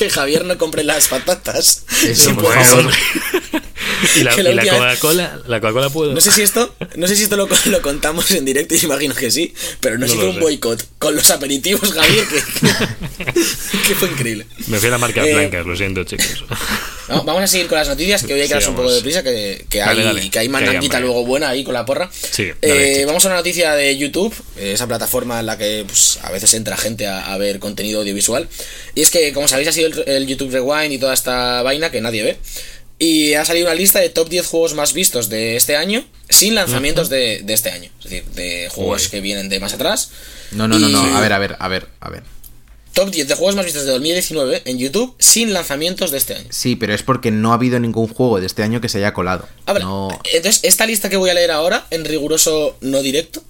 que 0.03 0.11
Javier 0.11 0.45
no 0.45 0.59
compre 0.59 0.85
las 0.85 1.09
patatas. 1.09 1.85
Eso, 2.05 2.31
Sí, 2.31 2.35
por 2.35 2.53
favor. 2.53 2.93
y 4.17 4.23
la, 4.23 4.37
la 4.43 4.53
la 4.55 4.62
Coca-Cola, 4.65 5.41
la 5.47 5.61
Coca-Cola 5.61 5.91
puedo. 5.91 6.12
No 6.12 6.21
sé 6.21 6.33
si 6.33 6.43
esto, 6.43 6.75
no 6.97 7.07
sé 7.07 7.17
si 7.17 7.23
esto 7.25 7.37
lo, 7.37 7.49
lo 7.67 7.83
contamos 7.83 8.31
en 8.33 8.45
directo 8.45 8.75
y 8.75 8.85
imagino 8.85 9.15
que 9.15 9.31
sí, 9.31 9.55
pero 9.81 9.99
no, 9.99 10.07
No 10.07 10.15
lo 10.15 10.31
un 10.31 10.41
boicot 10.41 10.85
con 10.99 11.15
los 11.15 11.31
aperitivos, 11.31 11.93
Javier, 11.93 12.25
que, 12.27 12.43
que 13.88 13.95
fue 13.95 14.09
increíble. 14.09 14.47
Me 14.67 14.79
fui 14.79 14.88
a 14.88 14.93
las 14.93 15.01
marcas 15.01 15.27
Eh, 15.27 15.35
blancas, 15.35 15.67
lo 15.67 15.77
siento, 15.77 16.05
chicos. 16.05 16.45
Vamos 17.09 17.27
vamos 17.27 17.43
a 17.43 17.47
seguir 17.47 17.67
con 17.67 17.77
las 17.79 17.88
noticias, 17.88 18.23
que 18.23 18.33
hoy 18.33 18.41
hay 18.41 18.47
que 18.47 18.49
Sí, 18.49 18.55
darse 18.55 18.71
un 18.71 18.77
poco 18.77 18.93
de 18.93 19.03
prisa, 19.03 19.23
que, 19.23 19.67
que 19.69 19.79
Dale, 19.79 20.01
hay, 20.01 20.07
dale, 20.07 20.31
que 20.31 20.38
hay 20.38 20.49
mandanguita 20.49 21.01
luego 21.01 21.25
buena 21.27 21.49
ahí 21.51 21.62
con 21.65 21.75
la 21.75 21.85
porra. 21.85 22.11
Sí, 22.12 22.45
Eh, 22.45 22.55
dale, 22.69 22.95
chicha. 22.95 23.07
vamos 23.07 23.25
a 23.25 23.29
una 23.29 23.37
noticia 23.37 23.75
de 23.75 23.97
YouTube, 23.99 24.35
eh, 24.57 24.73
esa 24.73 24.87
plataforma 24.87 25.41
en 25.41 25.47
la 25.47 25.59
que 25.59 25.85
pues, 25.87 26.19
a 26.23 26.31
veces 26.31 26.55
entra 26.55 26.77
gente 26.77 27.07
a, 27.07 27.33
a 27.33 27.38
ver 27.38 27.59
contenido 27.59 28.01
audiovisual. 28.01 28.49
Y 28.95 29.03
es 29.03 29.11
que, 29.11 29.33
como 29.33 29.49
sabéis, 29.49 29.69
ha 29.69 29.73
sido 29.73 29.88
el, 29.88 29.91
el 30.07 30.26
YouTube 30.26 30.50
Rewind 30.52 30.92
y 30.92 30.98
toda 30.98 31.14
esta 31.14 31.62
vaina 31.62 31.90
que 31.90 32.00
nadie 32.00 32.22
ve. 32.22 32.38
Y 32.98 33.35
ha 33.35 33.44
salido 33.44 33.66
una 33.66 33.74
lista 33.74 33.98
de 33.98 34.11
top 34.11 34.28
10 34.28 34.46
juegos 34.46 34.74
más 34.74 34.92
vistos 34.92 35.28
de 35.28 35.57
este 35.57 35.76
año, 35.76 36.05
sin 36.28 36.55
lanzamientos 36.55 37.09
de, 37.09 37.40
de 37.42 37.52
este 37.52 37.70
año. 37.70 37.90
Es 37.98 38.05
decir, 38.11 38.24
de 38.35 38.68
juegos 38.70 39.09
que 39.09 39.20
vienen 39.20 39.48
de 39.48 39.59
más 39.59 39.74
atrás. 39.74 40.11
No, 40.52 40.68
no, 40.68 40.78
no, 40.78 40.88
no. 40.88 41.16
A 41.16 41.20
ver, 41.20 41.33
a 41.33 41.38
ver, 41.38 41.57
a 41.59 41.66
ver, 41.68 41.88
a 42.00 42.11
ver. 42.11 42.22
Top 42.92 43.11
10 43.11 43.26
de 43.26 43.35
juegos 43.35 43.57
más 43.57 43.64
vistos 43.64 43.87
de 43.87 43.90
2019 43.92 44.62
en 44.66 44.78
YouTube 44.78 45.16
sin 45.18 45.52
lanzamientos 45.55 46.11
de 46.11 46.18
este 46.18 46.35
año. 46.35 46.46
Sí, 46.50 46.76
pero 46.76 46.94
es 46.94 47.02
porque 47.02 47.31
no 47.31 47.50
ha 47.52 47.55
habido 47.55 47.81
ningún 47.81 48.07
juego 48.07 48.38
de 48.38 48.46
este 48.46 48.62
año 48.62 48.81
que 48.83 48.88
se 48.90 48.98
haya 48.98 49.14
colado. 49.14 49.48
A 49.66 49.72
ver, 49.72 49.83
No- 49.83 50.11
entonces, 50.33 50.61
esta 50.62 50.85
lista 50.87 51.09
que 51.09 51.16
voy 51.16 51.31
a 51.31 51.35
leer 51.35 51.50
ahora, 51.50 51.87
en 51.90 52.05
riguroso 52.05 52.76
no 52.83 53.02
directo, 53.02 53.42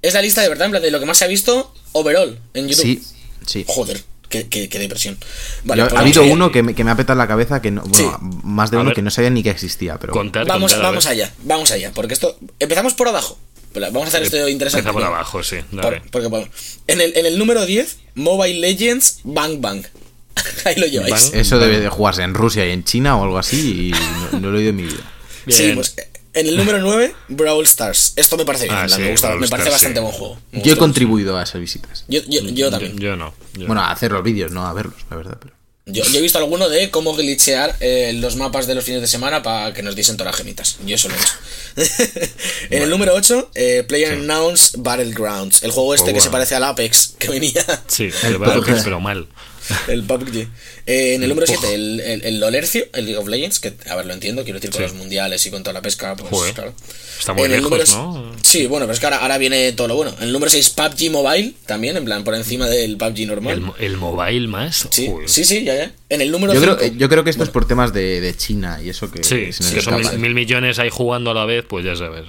es 0.00 0.14
la 0.14 0.22
lista 0.22 0.42
de 0.42 0.48
verdad, 0.48 0.66
en 0.66 0.70
plan 0.70 0.82
de 0.82 0.92
lo 0.92 1.00
que 1.00 1.06
más 1.06 1.18
se 1.18 1.24
ha 1.24 1.28
visto 1.28 1.74
overall 1.92 2.38
en 2.54 2.68
YouTube. 2.68 2.82
Sí, 2.84 3.02
sí. 3.44 3.64
Joder, 3.66 4.00
qué, 4.28 4.48
qué- 4.48 4.68
qué 4.68 4.78
depresión. 4.78 5.16
Vale, 5.64 5.82
pues 5.82 5.92
ha 5.92 5.94
vamos 5.96 6.00
habido 6.08 6.22
allá. 6.22 6.32
uno 6.32 6.52
que 6.52 6.62
me, 6.62 6.74
que 6.74 6.84
me 6.84 6.90
ha 6.90 6.96
petado 6.96 7.18
la 7.18 7.26
cabeza 7.28 7.60
que 7.62 7.70
no. 7.70 7.82
Bueno, 7.82 8.18
Sí. 8.20 8.38
más 8.44 8.70
de 8.70 8.76
A 8.76 8.80
uno 8.80 8.88
ver. 8.90 8.94
que 8.96 9.02
no 9.02 9.10
sabía 9.10 9.30
ni 9.30 9.42
que 9.42 9.50
existía, 9.50 9.98
pero. 9.98 10.12
Contar, 10.12 10.46
Vamos, 10.46 10.72
contar, 10.72 10.90
vamos 10.90 11.06
allá, 11.06 11.32
vamos 11.44 11.70
allá, 11.70 11.92
porque 11.94 12.14
esto... 12.14 12.38
Empezamos 12.58 12.94
por 12.94 13.08
abajo. 13.08 13.38
Vamos 13.74 14.04
a 14.04 14.08
hacer 14.08 14.22
esto 14.24 14.48
interesante. 14.48 14.88
Empieza 14.88 14.92
por 14.92 15.14
abajo, 15.14 15.42
sí. 15.42 15.56
por- 15.80 16.02
porque. 16.10 16.50
En 16.88 17.00
el, 17.00 17.16
en 17.16 17.26
el 17.26 17.38
número 17.38 17.64
10, 17.66 17.98
Mobile 18.14 18.58
Legends 18.60 19.20
Bang 19.24 19.60
Bang. 19.60 19.84
Ahí 20.64 20.76
lo 20.76 20.86
lleváis. 20.86 21.10
Bang. 21.10 21.34
Eso 21.34 21.58
debe 21.58 21.78
de 21.80 21.88
jugarse 21.88 22.22
en 22.22 22.34
Rusia 22.34 22.66
y 22.66 22.70
en 22.72 22.82
China 22.84 23.16
o 23.16 23.24
algo 23.24 23.38
así 23.38 23.88
y 23.88 24.32
no, 24.32 24.40
no 24.40 24.50
lo 24.50 24.56
he 24.56 24.60
oído 24.60 24.70
en 24.70 24.76
mi 24.76 24.82
vida. 24.84 25.02
Sí, 25.46 25.72
pues 25.74 25.94
en 26.40 26.46
el 26.46 26.56
número 26.56 26.78
9, 26.78 27.14
Brawl 27.28 27.64
Stars. 27.64 28.12
Esto 28.16 28.36
me 28.36 28.44
parece 28.44 28.64
bien, 28.64 28.76
Ah, 28.76 28.88
sí, 28.88 29.00
me, 29.00 29.10
gusta, 29.10 29.34
me 29.34 29.48
parece 29.48 29.68
Stars, 29.68 29.70
bastante 29.72 30.00
sí. 30.00 30.02
buen 30.04 30.14
juego. 30.14 30.38
Me 30.52 30.62
Yo 30.62 30.72
he 30.72 30.76
contribuido 30.76 31.36
a 31.36 31.42
esas 31.42 31.60
visitas. 31.60 32.04
Yo, 32.08 32.20
yo, 32.28 32.40
yo 32.42 32.70
también. 32.70 32.96
Yo, 32.96 33.10
yo 33.10 33.16
no. 33.16 33.34
yo 33.54 33.66
Bueno, 33.66 33.74
no. 33.74 33.80
a 33.82 33.90
hacer 33.90 34.12
los 34.12 34.22
vídeos, 34.22 34.52
no 34.52 34.66
a 34.66 34.72
verlos, 34.72 34.94
la 35.10 35.16
verdad. 35.16 35.38
Pero... 35.40 35.54
Yo, 35.90 36.04
yo 36.04 36.18
he 36.18 36.22
visto 36.22 36.38
alguno 36.38 36.68
de 36.68 36.90
cómo 36.90 37.14
glitchear 37.14 37.74
eh, 37.80 38.12
los 38.14 38.36
mapas 38.36 38.66
de 38.66 38.74
los 38.74 38.84
fines 38.84 39.00
de 39.00 39.06
semana 39.06 39.42
para 39.42 39.72
que 39.72 39.82
nos 39.82 39.96
diesen 39.96 40.18
todas 40.18 40.32
las 40.32 40.36
gemitas. 40.38 40.76
Yo 40.84 40.94
eso 40.94 41.08
lo 41.08 41.14
he 41.14 41.18
hecho. 41.18 41.34
en 42.70 42.82
el 42.82 42.90
número 42.90 43.14
8, 43.14 43.52
eh, 43.54 43.84
PlayerUnknown's 43.88 44.72
Battlegrounds. 44.76 45.62
El 45.62 45.70
juego 45.70 45.94
este 45.94 46.10
Pues 46.10 46.22
que 46.22 46.26
se 46.26 46.30
parece 46.30 46.54
al 46.56 46.64
Apex 46.64 47.14
que 47.18 47.28
venía. 47.30 47.64
Sí, 47.86 48.10
El 48.22 48.36
PUBG. 48.36 48.84
pero 48.84 49.00
mal. 49.00 49.26
El 49.88 50.02
PUBG. 50.04 50.46
Eh, 50.86 51.14
en 51.14 51.22
el 51.22 51.28
número 51.28 51.46
7, 51.46 51.74
el, 51.74 52.00
el, 52.00 52.24
el 52.24 52.40
Lolercio, 52.40 52.86
el 52.94 53.04
League 53.04 53.18
of 53.18 53.28
Legends, 53.28 53.60
que 53.60 53.74
a 53.88 53.96
ver, 53.96 54.06
lo 54.06 54.14
entiendo, 54.14 54.44
quiero 54.44 54.58
decir 54.58 54.70
con 54.70 54.78
Sí. 54.80 54.82
los 54.88 54.94
mundiales 54.94 55.44
y 55.46 55.50
con 55.50 55.62
toda 55.62 55.74
la 55.74 55.82
pesca, 55.82 56.16
pues 56.16 56.30
Joder. 56.30 56.54
claro. 56.54 56.74
Está 57.18 57.32
muy 57.34 57.44
En 57.44 57.50
lejos, 57.52 57.70
número- 57.70 57.84
¿no? 57.86 58.32
Sí, 58.42 58.66
bueno, 58.66 58.86
pero 58.86 58.94
es 58.94 59.00
que 59.00 59.06
ahora, 59.06 59.18
ahora 59.18 59.36
viene 59.38 59.72
todo 59.72 59.88
lo 59.88 59.96
bueno. 59.96 60.14
En 60.18 60.24
el 60.24 60.32
número 60.32 60.50
6, 60.50 60.70
PUBG 60.70 61.10
Mobile, 61.10 61.54
también, 61.66 61.96
en 61.96 62.04
plan, 62.04 62.24
por 62.24 62.34
encima 62.34 62.66
del 62.68 62.96
PUBG 62.96 63.26
normal. 63.26 63.54
El, 63.54 63.60
mo- 63.60 63.74
el 63.78 63.96
mobile 63.96 64.48
más. 64.48 64.88
Sí, 64.90 65.08
joder. 65.10 65.28
sí, 65.28 65.44
sí, 65.44 65.64
ya, 65.64 65.74
ya. 65.76 65.92
En 66.08 66.20
el 66.22 66.30
número 66.30 66.54
Yo, 66.54 66.60
5. 66.60 66.76
creo, 66.76 66.92
yo 66.94 67.08
creo 67.08 67.24
que 67.24 67.30
esto 67.30 67.42
es 67.44 67.50
por 67.50 67.66
temas 67.68 67.92
de, 67.92 68.20
de 68.22 68.34
China 68.36 68.80
y 68.82 68.88
eso 68.88 69.10
que 69.10 69.22
Sí, 69.24 69.46
que 69.74 69.82
son 69.82 69.96
mil, 70.00 70.18
mil 70.18 70.34
millones 70.34 70.78
ahí 70.78 70.88
jugando 70.90 71.30
a 71.32 71.34
la 71.34 71.44
vez, 71.44 71.64
pues 71.68 71.84
ya 71.84 71.94
sabes. 71.96 72.24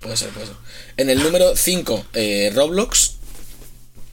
Puede 0.00 0.16
ser, 0.16 0.30
puede 0.30 0.46
ser. 0.46 0.56
En 0.96 1.10
el 1.10 1.22
número 1.22 1.54
5, 1.54 2.06
eh, 2.14 2.50
Roblox. 2.54 3.16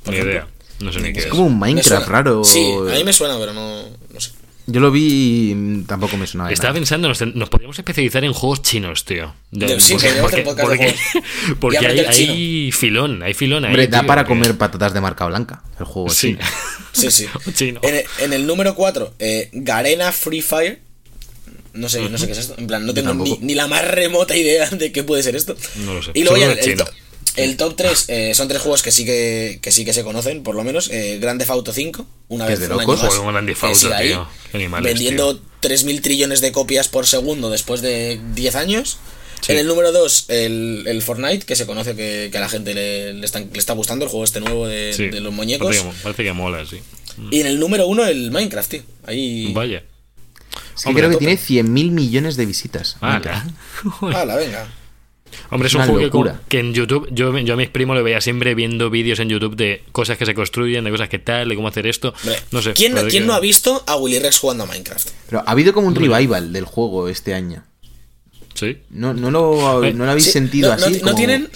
Ni 0.05 0.13
ejemplo. 0.13 0.31
idea. 0.33 0.47
No 0.79 0.91
sé 0.93 0.99
ni 1.01 1.13
qué 1.13 1.19
Es 1.19 1.25
es. 1.25 1.31
como 1.31 1.45
un 1.45 1.59
Minecraft 1.59 2.07
raro. 2.07 2.43
Sí, 2.43 2.59
a 2.89 2.95
mí 2.95 3.03
me 3.03 3.13
suena, 3.13 3.37
pero 3.37 3.53
no, 3.53 3.83
no 4.13 4.19
sé. 4.21 4.31
Yo 4.67 4.79
lo 4.79 4.91
vi 4.91 5.51
y 5.51 5.83
tampoco 5.87 6.15
me 6.15 6.27
sonaba. 6.27 6.51
Estaba 6.51 6.69
nada. 6.69 6.79
pensando, 6.79 7.07
nos, 7.07 7.19
nos 7.35 7.49
podríamos 7.49 7.79
especializar 7.79 8.23
en 8.23 8.33
juegos 8.33 8.61
chinos, 8.61 9.03
tío. 9.03 9.33
De- 9.49 9.79
Sí, 9.79 9.93
porque, 9.93 10.43
juegos. 10.43 10.95
porque 11.59 11.77
Y 11.81 11.85
hay, 11.85 12.71
filón, 12.71 13.23
hay 13.23 13.33
filón 13.33 13.65
ahí. 13.65 13.71
Hombre, 13.71 13.87
da 13.87 14.01
tío, 14.01 14.07
para 14.07 14.25
porque- 14.25 14.39
comer 14.41 14.57
patatas 14.59 14.93
de 14.93 15.01
marca 15.01 15.25
blanca, 15.25 15.63
el 15.79 15.85
juego 15.85 16.09
Sí. 16.09 16.35
chino. 16.35 16.39
Sí, 16.91 17.09
sí. 17.09 17.25
Chino. 17.55 17.79
En 17.83 17.95
el, 17.95 18.03
en 18.19 18.33
el 18.33 18.45
número 18.45 18.75
4, 18.75 19.15
eh, 19.17 19.49
Garena 19.53 20.11
Free 20.11 20.41
Fire. 20.43 20.79
No 21.73 21.89
sé, 21.89 22.07
no 22.09 22.17
sé 22.19 22.25
qué 22.27 22.33
es 22.33 22.37
esto. 22.39 22.55
En 22.57 22.67
plan, 22.67 22.85
no 22.85 22.93
tengo 22.93 23.13
ni, 23.41 23.53
la 23.55 23.67
más 23.67 23.87
remota 23.87 24.35
idea 24.37 24.69
de 24.69 24.91
qué 24.91 25.03
puede 25.03 25.23
ser 25.23 25.35
esto. 25.35 25.55
No 25.77 25.95
lo 25.95 26.03
sé. 26.03 26.11
Y 26.13 26.23
luego 26.23 26.37
ya 26.37 26.51
el, 26.51 26.59
el, 26.59 26.83
el 27.35 27.57
top 27.57 27.75
3 27.75 28.07
son 28.35 28.47
tres 28.47 28.61
juegos 28.61 28.81
que 28.83 28.91
sí 28.91 29.05
que, 29.05 29.59
que 29.61 29.71
sí 29.71 29.85
que 29.85 29.93
se 29.93 30.03
conocen, 30.03 30.43
por 30.43 30.55
lo 30.55 30.63
menos. 30.63 30.89
Eh, 30.91 31.17
Grand 31.21 31.39
Theft 31.39 31.51
Auto 31.51 31.71
5, 31.73 32.05
una 32.29 32.45
Que 32.45 32.51
vez 32.51 32.61
es 32.61 32.67
de 32.69 32.73
un 32.75 32.81
año 32.81 32.87
locos. 32.93 33.03
más, 33.03 33.19
Grand 33.33 33.47
Theft 33.47 33.59
que 33.61 33.65
Auto, 33.67 33.79
sigue 33.79 33.93
ahí, 33.93 34.07
tío. 34.09 34.27
Qué 34.51 34.57
animales, 34.57 34.93
vendiendo 34.93 35.39
3.000 35.61 36.01
trillones 36.01 36.41
de 36.41 36.51
copias 36.51 36.87
por 36.87 37.05
segundo 37.07 37.49
después 37.49 37.81
de 37.81 38.19
10 38.35 38.55
años. 38.55 38.97
Sí. 39.41 39.53
En 39.53 39.59
el 39.59 39.67
número 39.67 39.91
2, 39.93 40.25
el, 40.29 40.83
el 40.85 41.01
Fortnite, 41.01 41.45
que 41.45 41.55
se 41.55 41.65
conoce 41.65 41.95
que, 41.95 42.27
que 42.29 42.37
a 42.37 42.41
la 42.41 42.49
gente 42.49 42.73
le, 42.73 43.13
le 43.13 43.25
están- 43.25 43.49
le 43.53 43.57
está 43.59 43.71
gustando 43.73 44.03
el 44.03 44.11
juego 44.11 44.25
este 44.25 44.41
nuevo 44.41 44.67
de, 44.67 44.91
Sí. 44.93 45.07
de 45.07 45.21
los 45.21 45.31
muñecos. 45.33 45.67
Parece 45.67 45.83
que, 45.89 46.03
parece 46.03 46.23
que 46.25 46.33
mola, 46.33 46.65
sí. 46.65 46.79
Y 47.31 47.39
en 47.39 47.47
el 47.47 47.57
número 47.59 47.87
1, 47.87 48.05
el 48.05 48.31
Minecraft, 48.31 48.69
tío. 48.69 48.81
Ahí. 49.05 49.51
Vaya. 49.53 49.81
Que 50.81 50.89
Hombre, 50.89 51.03
creo 51.03 51.09
que 51.19 51.25
tope. 51.25 51.37
tiene 51.37 51.63
100.000 51.69 51.91
millones 51.91 52.35
de 52.35 52.45
visitas. 52.45 52.97
Hala. 52.99 53.45
Hala, 54.01 54.35
venga. 54.35 54.67
Hombre, 55.51 55.67
es 55.67 55.73
un 55.75 55.81
juego 55.81 55.97
que, 55.99 56.05
locura. 56.05 56.41
que 56.47 56.59
en 56.59 56.73
YouTube, 56.73 57.07
yo, 57.11 57.37
yo 57.37 57.53
a 57.53 57.57
mis 57.57 57.69
primos 57.69 57.95
lo 57.97 58.03
veía 58.03 58.21
siempre 58.21 58.55
viendo 58.55 58.89
vídeos 58.89 59.19
en 59.19 59.29
YouTube 59.29 59.55
de 59.55 59.83
cosas 59.91 60.17
que 60.17 60.25
se 60.25 60.33
construyen, 60.33 60.83
de 60.83 60.91
cosas 60.91 61.09
que 61.09 61.19
tal, 61.19 61.49
de 61.49 61.55
cómo 61.55 61.67
hacer 61.67 61.87
esto. 61.87 62.13
Hombre, 62.23 62.39
No 62.51 62.61
sé. 62.61 62.73
¿Quién, 62.73 62.93
parece 62.93 63.09
quién 63.11 63.23
que- 63.23 63.27
no 63.27 63.33
ha 63.33 63.39
visto 63.39 63.83
a 63.87 63.95
Willy 63.97 64.19
Rex 64.19 64.39
jugando 64.39 64.63
a 64.63 64.67
Minecraft? 64.67 65.09
Pero 65.29 65.43
ha 65.45 65.51
habido 65.51 65.73
como 65.73 65.87
un 65.87 65.95
revival 65.95 66.53
del 66.53 66.65
juego 66.65 67.07
este 67.09 67.33
año. 67.33 67.63
Sí. 68.53 68.77
No, 68.89 69.13
no, 69.13 69.31
lo, 69.31 69.81
no 69.93 70.05
lo 70.05 70.11
habéis 70.11 70.25
Sí, 70.25 70.31
sentido 70.31 70.69
no, 70.75 70.83
así. 70.85 70.93
no 70.95 70.99
como- 71.01 71.15
tienen, 71.15 71.49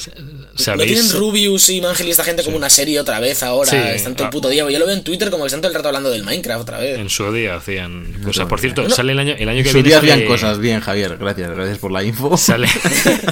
¿No 0.68 0.78
tienen 0.84 1.12
Rubius 1.12 1.68
y 1.70 1.82
Mangel 1.82 2.08
y 2.08 2.12
esta 2.12 2.24
gente 2.24 2.44
como 2.44 2.56
una 2.56 2.70
serie 2.70 3.00
otra 3.00 3.20
vez 3.20 3.42
ahora? 3.42 3.70
Sí, 3.72 3.76
están 3.76 4.14
todo 4.14 4.26
el 4.26 4.28
ah. 4.28 4.32
puto 4.32 4.50
día. 4.50 4.70
Yo 4.70 4.80
lo 4.80 4.86
veo 4.86 4.96
en 4.96 5.04
Twitter 5.04 5.32
como 5.32 5.44
que 5.44 5.48
están 5.48 5.62
todo 5.62 5.70
el 5.72 5.76
rato 5.76 5.88
hablando 5.90 6.12
del 6.12 6.24
Minecraft 6.24 6.62
otra 6.62 6.78
vez. 6.78 7.00
En 7.00 7.10
su 7.10 7.32
día 7.34 7.56
hacían 7.56 8.14
cosas. 8.24 8.36
tengo 8.36 8.48
Por 8.50 8.60
cierto, 8.62 8.90
sale 8.90 9.14
el 9.14 9.20
año, 9.20 9.36
el 9.38 9.50
año 9.50 9.58
En 9.60 9.64
que 9.64 9.70
su 9.72 9.78
viene. 9.78 9.90
día 9.90 10.00
sale- 10.00 10.12
hacían 10.14 10.28
cosas 10.28 10.60
bien, 10.60 10.80
Javier. 10.80 11.18
Gracias, 11.18 11.50
gracias 11.50 11.78
por 11.80 11.92
la 11.92 12.04
info. 12.04 12.38
Sale, 12.44 12.68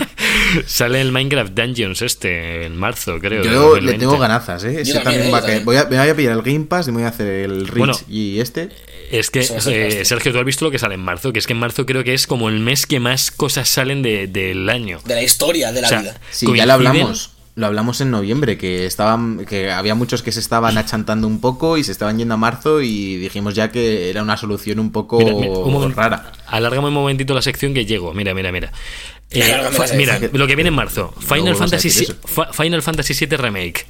sale 0.65 1.01
el 1.01 1.11
Minecraft 1.11 1.53
Dungeons 1.53 2.01
este 2.01 2.65
en 2.65 2.75
marzo, 2.75 3.19
creo. 3.19 3.43
Yo 3.43 3.49
le 3.51 3.55
2020. 3.57 3.99
tengo 3.99 4.17
ganazas, 4.17 4.63
¿eh? 4.63 4.73
También, 4.83 5.03
también 5.03 5.21
eh, 5.27 5.31
va 5.31 5.39
yo 5.39 5.45
también. 5.45 5.65
Voy 5.65 5.75
a, 5.77 5.85
me 5.85 5.97
voy 5.99 6.09
a 6.09 6.15
pillar 6.15 6.33
el 6.33 6.41
Game 6.41 6.65
Pass 6.65 6.87
y 6.87 6.91
me 6.91 6.97
voy 6.97 7.05
a 7.05 7.09
hacer 7.09 7.27
el 7.27 7.67
Rich 7.67 7.77
Bueno. 7.77 7.93
y 8.09 8.39
este. 8.39 8.69
Es 9.11 9.29
que, 9.29 9.39
eh. 9.41 10.05
Sergio, 10.05 10.31
tú 10.31 10.39
has 10.39 10.45
visto 10.45 10.65
lo 10.65 10.71
que 10.71 10.79
sale 10.79 10.95
en 10.95 11.01
marzo, 11.01 11.33
que 11.33 11.39
es 11.39 11.47
que 11.47 11.53
en 11.53 11.59
marzo 11.59 11.85
creo 11.85 12.03
que 12.03 12.13
es 12.13 12.27
como 12.27 12.49
el 12.49 12.59
mes 12.59 12.85
que 12.85 12.99
más 12.99 13.31
cosas 13.31 13.67
salen 13.69 14.01
de- 14.01 14.27
del 14.27 14.69
año. 14.69 14.99
De 15.05 15.15
la 15.15 15.21
historia 15.23 15.71
de 15.71 15.81
la 15.81 15.87
O 15.87 15.89
sea, 15.89 16.01
vida. 16.01 16.19
Sí, 16.31 16.45
ya 16.45 16.65
lo 16.65 16.73
coinciden- 16.73 16.87
hablamos. 16.89 17.31
Lo 17.53 17.65
hablamos 17.67 17.99
en 17.99 18.11
noviembre, 18.11 18.57
que 18.57 18.85
estaban, 18.85 19.45
que 19.45 19.69
había 19.71 19.93
muchos 19.93 20.23
que 20.23 20.31
se 20.31 20.39
estaban 20.39 20.77
achantando 20.77 21.27
un 21.27 21.41
poco 21.41 21.77
y 21.77 21.83
se 21.83 21.91
estaban 21.91 22.17
yendo 22.17 22.33
a 22.33 22.37
marzo 22.37 22.81
y 22.81 23.17
dijimos 23.17 23.55
ya 23.55 23.69
que 23.71 24.09
era 24.09 24.21
una 24.23 24.37
solución 24.37 24.79
un 24.79 24.93
poco 24.93 25.17
Mira, 25.19 25.33
mira, 25.33 25.51
un 25.51 25.73
momento. 25.73 25.99
rara. 25.99 26.31
Alárgame 26.47 26.87
un 26.87 26.93
momentito 26.93 27.33
la 27.33 27.41
sección 27.41 27.73
que 27.73 27.85
llego. 27.85 28.13
Mira, 28.13 28.33
mira, 28.33 28.53
mira. 28.53 28.71
Eh, 29.31 29.43
mira, 29.97 30.19
lo 30.31 30.47
que 30.47 30.55
viene 30.55 30.69
en 30.69 30.75
marzo. 30.75 31.13
Final 31.19 31.55
Fantasy, 31.57 31.89
Final 32.53 32.81
Fantasy 32.81 33.13
VII 33.25 33.37
Remake. 33.37 33.85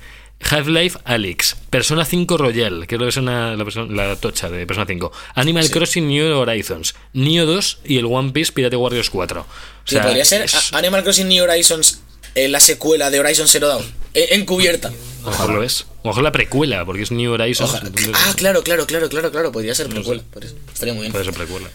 Half-Life 0.49 0.99
Alyx, 1.05 1.55
Persona 1.69 2.05
5 2.05 2.37
Royal, 2.37 2.87
que 2.87 2.95
es 2.95 3.01
es 3.01 3.17
una- 3.17 3.55
la, 3.55 3.63
la 4.07 4.15
tocha 4.15 4.49
de 4.49 4.65
Persona 4.65 4.85
5, 4.87 5.11
Animal 5.35 5.69
Crossing 5.69 6.07
New 6.07 6.37
Horizons, 6.37 6.95
Neo 7.13 7.45
2 7.45 7.79
y 7.85 7.97
el 7.97 8.05
One 8.05 8.31
Piece 8.31 8.51
Pirate 8.51 8.75
Warriors 8.75 9.09
4. 9.09 9.41
O 9.41 9.45
Sí, 9.85 9.95
sea, 9.95 10.03
podría 10.03 10.25
ser 10.25 10.41
es- 10.43 10.73
Animal 10.73 11.03
Crossing 11.03 11.27
New 11.27 11.43
Horizons, 11.43 12.01
eh, 12.35 12.47
la 12.47 12.59
secuela 12.59 13.09
de 13.09 13.19
Horizon 13.19 13.47
Zero 13.47 13.67
Dawn, 13.67 13.85
eh, 14.13 14.29
encubierta. 14.31 14.89
a 14.89 15.25
lo 15.25 15.31
mejor 15.31 15.49
lo 15.53 15.63
es. 15.63 15.81
O 15.81 15.85
a 15.85 15.97
lo 16.05 16.09
mejor 16.11 16.23
la 16.23 16.31
precuela, 16.31 16.85
porque 16.85 17.03
es 17.03 17.11
New 17.11 17.31
Horizons. 17.33 17.69
Ojalá. 17.69 17.91
Ah, 18.13 18.33
claro, 18.35 18.63
claro, 18.63 18.85
claro, 18.87 19.07
claro, 19.09 19.31
claro. 19.31 19.51
Podría 19.51 19.75
ser 19.75 19.87
precuela. 19.87 20.23
podría 20.31 20.49
ser. 20.49 20.59
Estaría 20.73 20.93
muy 20.93 21.01
bien. 21.01 21.11
Puede 21.11 21.25
ser 21.25 21.33
precuela. 21.33 21.69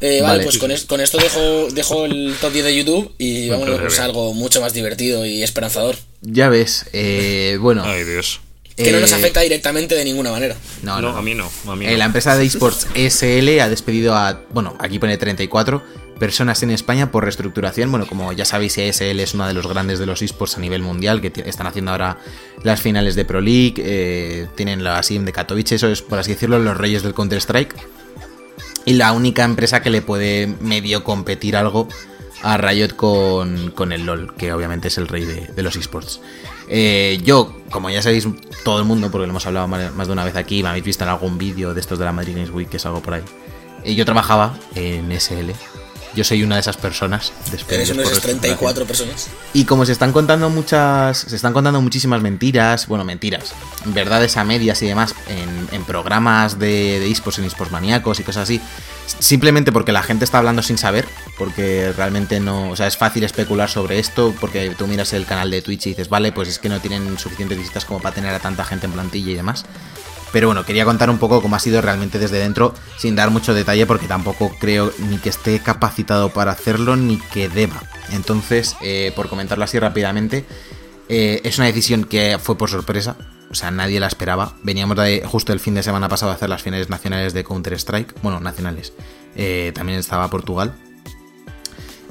Eh, 0.00 0.20
vale, 0.22 0.32
Vale. 0.32 0.44
pues 0.44 0.58
con, 0.58 0.70
es- 0.70 0.86
con 0.86 1.00
esto 1.00 1.18
dejo, 1.18 1.68
dejo 1.72 2.06
el 2.06 2.34
top 2.40 2.52
10 2.52 2.64
de 2.64 2.76
YouTube 2.76 3.12
y 3.18 3.48
vamos 3.50 3.68
a 3.68 3.76
bien. 3.76 4.00
algo 4.00 4.32
mucho 4.32 4.60
más 4.62 4.72
divertido 4.72 5.26
y 5.26 5.42
esperanzador. 5.42 5.96
Ya 6.22 6.48
ves, 6.48 6.86
eh, 6.92 7.58
bueno. 7.60 7.82
Ay, 7.84 8.04
Dios. 8.04 8.40
Que 8.76 8.92
no 8.92 9.00
nos 9.00 9.12
eh, 9.12 9.16
afecta 9.16 9.40
directamente 9.40 9.94
de 9.94 10.04
ninguna 10.06 10.30
manera. 10.30 10.56
No, 10.82 11.02
No, 11.02 11.12
no, 11.12 11.18
a 11.18 11.22
mí 11.22 11.34
no. 11.34 11.50
A 11.66 11.76
mí 11.76 11.84
Eh, 11.86 11.92
no. 11.92 11.98
la 11.98 12.06
empresa 12.06 12.34
de 12.38 12.46
esports 12.46 12.86
SL 12.94 13.60
ha 13.60 13.68
despedido 13.68 14.14
a, 14.14 14.40
bueno, 14.54 14.74
aquí 14.80 14.98
pone 14.98 15.18
34 15.18 15.82
personas 16.18 16.62
en 16.62 16.70
España 16.70 17.10
por 17.10 17.24
reestructuración. 17.24 17.90
Bueno, 17.90 18.06
como 18.06 18.32
ya 18.32 18.46
sabéis, 18.46 18.78
SL 18.78 19.20
es 19.22 19.34
uno 19.34 19.46
de 19.46 19.52
los 19.52 19.66
grandes 19.66 19.98
de 19.98 20.06
los 20.06 20.22
esports 20.22 20.56
a 20.56 20.60
nivel 20.60 20.80
mundial, 20.80 21.20
que 21.20 21.30
están 21.44 21.66
haciendo 21.66 21.90
ahora 21.90 22.18
las 22.64 22.80
finales 22.80 23.16
de 23.16 23.26
Pro 23.26 23.42
League, 23.42 23.74
eh, 23.78 24.46
tienen 24.56 24.82
la 24.82 25.02
SIM 25.02 25.26
de 25.26 25.32
Katowice, 25.32 25.74
eso 25.74 25.88
es, 25.88 26.00
por 26.00 26.18
así 26.18 26.32
decirlo, 26.32 26.58
los 26.58 26.76
reyes 26.76 27.02
del 27.02 27.12
Counter-Strike. 27.12 27.74
Y 28.84 28.94
la 28.94 29.12
única 29.12 29.44
empresa 29.44 29.82
que 29.82 29.90
le 29.90 30.02
puede 30.02 30.46
medio 30.60 31.04
competir 31.04 31.56
algo 31.56 31.88
a 32.42 32.56
Riot 32.56 32.96
con, 32.96 33.70
con 33.72 33.92
el 33.92 34.06
LOL, 34.06 34.34
que 34.34 34.52
obviamente 34.52 34.88
es 34.88 34.96
el 34.98 35.08
rey 35.08 35.24
de, 35.26 35.46
de 35.54 35.62
los 35.62 35.76
esports. 35.76 36.20
Eh, 36.68 37.20
yo, 37.22 37.54
como 37.70 37.90
ya 37.90 38.00
sabéis 38.00 38.26
todo 38.64 38.78
el 38.78 38.84
mundo, 38.84 39.10
porque 39.10 39.26
lo 39.26 39.32
hemos 39.32 39.46
hablado 39.46 39.68
más 39.68 40.06
de 40.06 40.12
una 40.12 40.24
vez 40.24 40.36
aquí, 40.36 40.62
me 40.62 40.70
habéis 40.70 40.84
visto 40.84 41.04
en 41.04 41.10
algún 41.10 41.36
vídeo 41.36 41.74
de 41.74 41.80
estos 41.80 41.98
de 41.98 42.04
la 42.04 42.12
Madrid 42.12 42.34
Games 42.36 42.50
Week 42.50 42.68
que 42.68 42.78
salgo 42.78 43.02
por 43.02 43.14
ahí. 43.14 43.22
eh, 43.84 43.94
yo 43.94 44.04
trabajaba 44.04 44.58
en 44.74 45.10
SL. 45.12 45.50
Yo 46.14 46.24
soy 46.24 46.42
una 46.42 46.56
de 46.56 46.60
esas 46.62 46.76
personas. 46.76 47.32
Eres 47.68 47.90
una 47.90 48.02
de 48.02 48.08
esas 48.08 48.20
34 48.20 48.84
personas. 48.84 49.28
y 49.52 49.64
como 49.64 49.86
se 49.86 49.92
están 49.92 50.12
contando 50.12 50.50
muchas, 50.50 51.18
se 51.18 51.36
están 51.36 51.52
contando 51.52 51.80
muchísimas 51.80 52.20
mentiras, 52.20 52.86
bueno, 52.86 53.04
mentiras, 53.04 53.52
verdades 53.86 54.36
a 54.36 54.44
medias 54.44 54.82
y 54.82 54.86
demás 54.86 55.14
en, 55.28 55.68
en 55.72 55.84
programas 55.84 56.58
de, 56.58 57.00
de 57.00 57.10
esports, 57.10 57.38
en 57.38 57.44
esports 57.44 57.72
maníacos 57.72 58.20
y 58.20 58.24
cosas 58.24 58.44
así, 58.44 58.60
simplemente 59.18 59.72
porque 59.72 59.92
la 59.92 60.02
gente 60.02 60.24
está 60.24 60.38
hablando 60.38 60.62
sin 60.62 60.78
saber, 60.78 61.06
porque 61.38 61.92
realmente 61.96 62.40
no, 62.40 62.70
o 62.70 62.76
sea, 62.76 62.86
es 62.86 62.96
fácil 62.96 63.24
especular 63.24 63.68
sobre 63.68 63.98
esto, 63.98 64.34
porque 64.40 64.74
tú 64.76 64.86
miras 64.86 65.12
el 65.12 65.26
canal 65.26 65.50
de 65.50 65.62
Twitch 65.62 65.86
y 65.86 65.90
dices, 65.90 66.08
vale, 66.08 66.32
pues 66.32 66.48
es 66.48 66.58
que 66.58 66.68
no 66.68 66.80
tienen 66.80 67.18
suficientes 67.18 67.58
visitas 67.58 67.84
como 67.84 68.00
para 68.00 68.14
tener 68.14 68.34
a 68.34 68.38
tanta 68.40 68.64
gente 68.64 68.86
en 68.86 68.92
plantilla 68.92 69.30
y 69.30 69.34
demás. 69.34 69.64
Pero 70.32 70.48
bueno, 70.48 70.64
quería 70.64 70.84
contar 70.84 71.10
un 71.10 71.18
poco 71.18 71.42
cómo 71.42 71.56
ha 71.56 71.58
sido 71.58 71.80
realmente 71.80 72.18
desde 72.18 72.38
dentro, 72.38 72.74
sin 72.96 73.16
dar 73.16 73.30
mucho 73.30 73.54
detalle, 73.54 73.86
porque 73.86 74.06
tampoco 74.06 74.50
creo 74.60 74.92
ni 74.98 75.18
que 75.18 75.28
esté 75.28 75.60
capacitado 75.60 76.30
para 76.30 76.52
hacerlo, 76.52 76.96
ni 76.96 77.18
que 77.18 77.48
deba. 77.48 77.82
Entonces, 78.12 78.76
eh, 78.80 79.12
por 79.16 79.28
comentarlo 79.28 79.64
así 79.64 79.78
rápidamente, 79.78 80.44
eh, 81.08 81.40
es 81.44 81.58
una 81.58 81.66
decisión 81.66 82.04
que 82.04 82.38
fue 82.40 82.56
por 82.56 82.70
sorpresa, 82.70 83.16
o 83.50 83.54
sea, 83.54 83.72
nadie 83.72 83.98
la 83.98 84.06
esperaba. 84.06 84.54
Veníamos 84.62 84.96
de, 84.96 85.24
justo 85.26 85.52
el 85.52 85.58
fin 85.58 85.74
de 85.74 85.82
semana 85.82 86.08
pasado 86.08 86.30
a 86.30 86.36
hacer 86.36 86.48
las 86.48 86.62
finales 86.62 86.88
nacionales 86.88 87.34
de 87.34 87.42
Counter-Strike, 87.42 88.14
bueno, 88.22 88.38
nacionales. 88.38 88.92
Eh, 89.34 89.72
también 89.74 89.98
estaba 89.98 90.30
Portugal. 90.30 90.72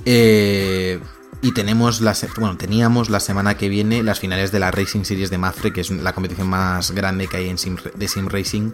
Eh, 0.06 1.00
y 1.42 1.54
tenemos 1.54 2.02
la, 2.02 2.14
se- 2.16 2.28
bueno, 2.38 2.58
teníamos 2.58 3.10
la 3.10 3.20
semana 3.20 3.56
que 3.56 3.70
viene 3.70 4.04
las 4.04 4.20
finales 4.20 4.52
de 4.52 4.60
la 4.60 4.72
Racing 4.72 5.04
Series 5.06 5.30
de 5.30 5.38
Mafre, 5.38 5.72
que 5.72 5.82
es 5.82 5.90
la 5.90 6.14
competición 6.14 6.48
más 6.50 6.92
grande 6.92 7.28
que 7.28 7.38
hay 7.38 7.50
en 7.50 7.58
sim, 7.58 7.78
de 7.96 8.08
Sim 8.08 8.28
Racing 8.28 8.72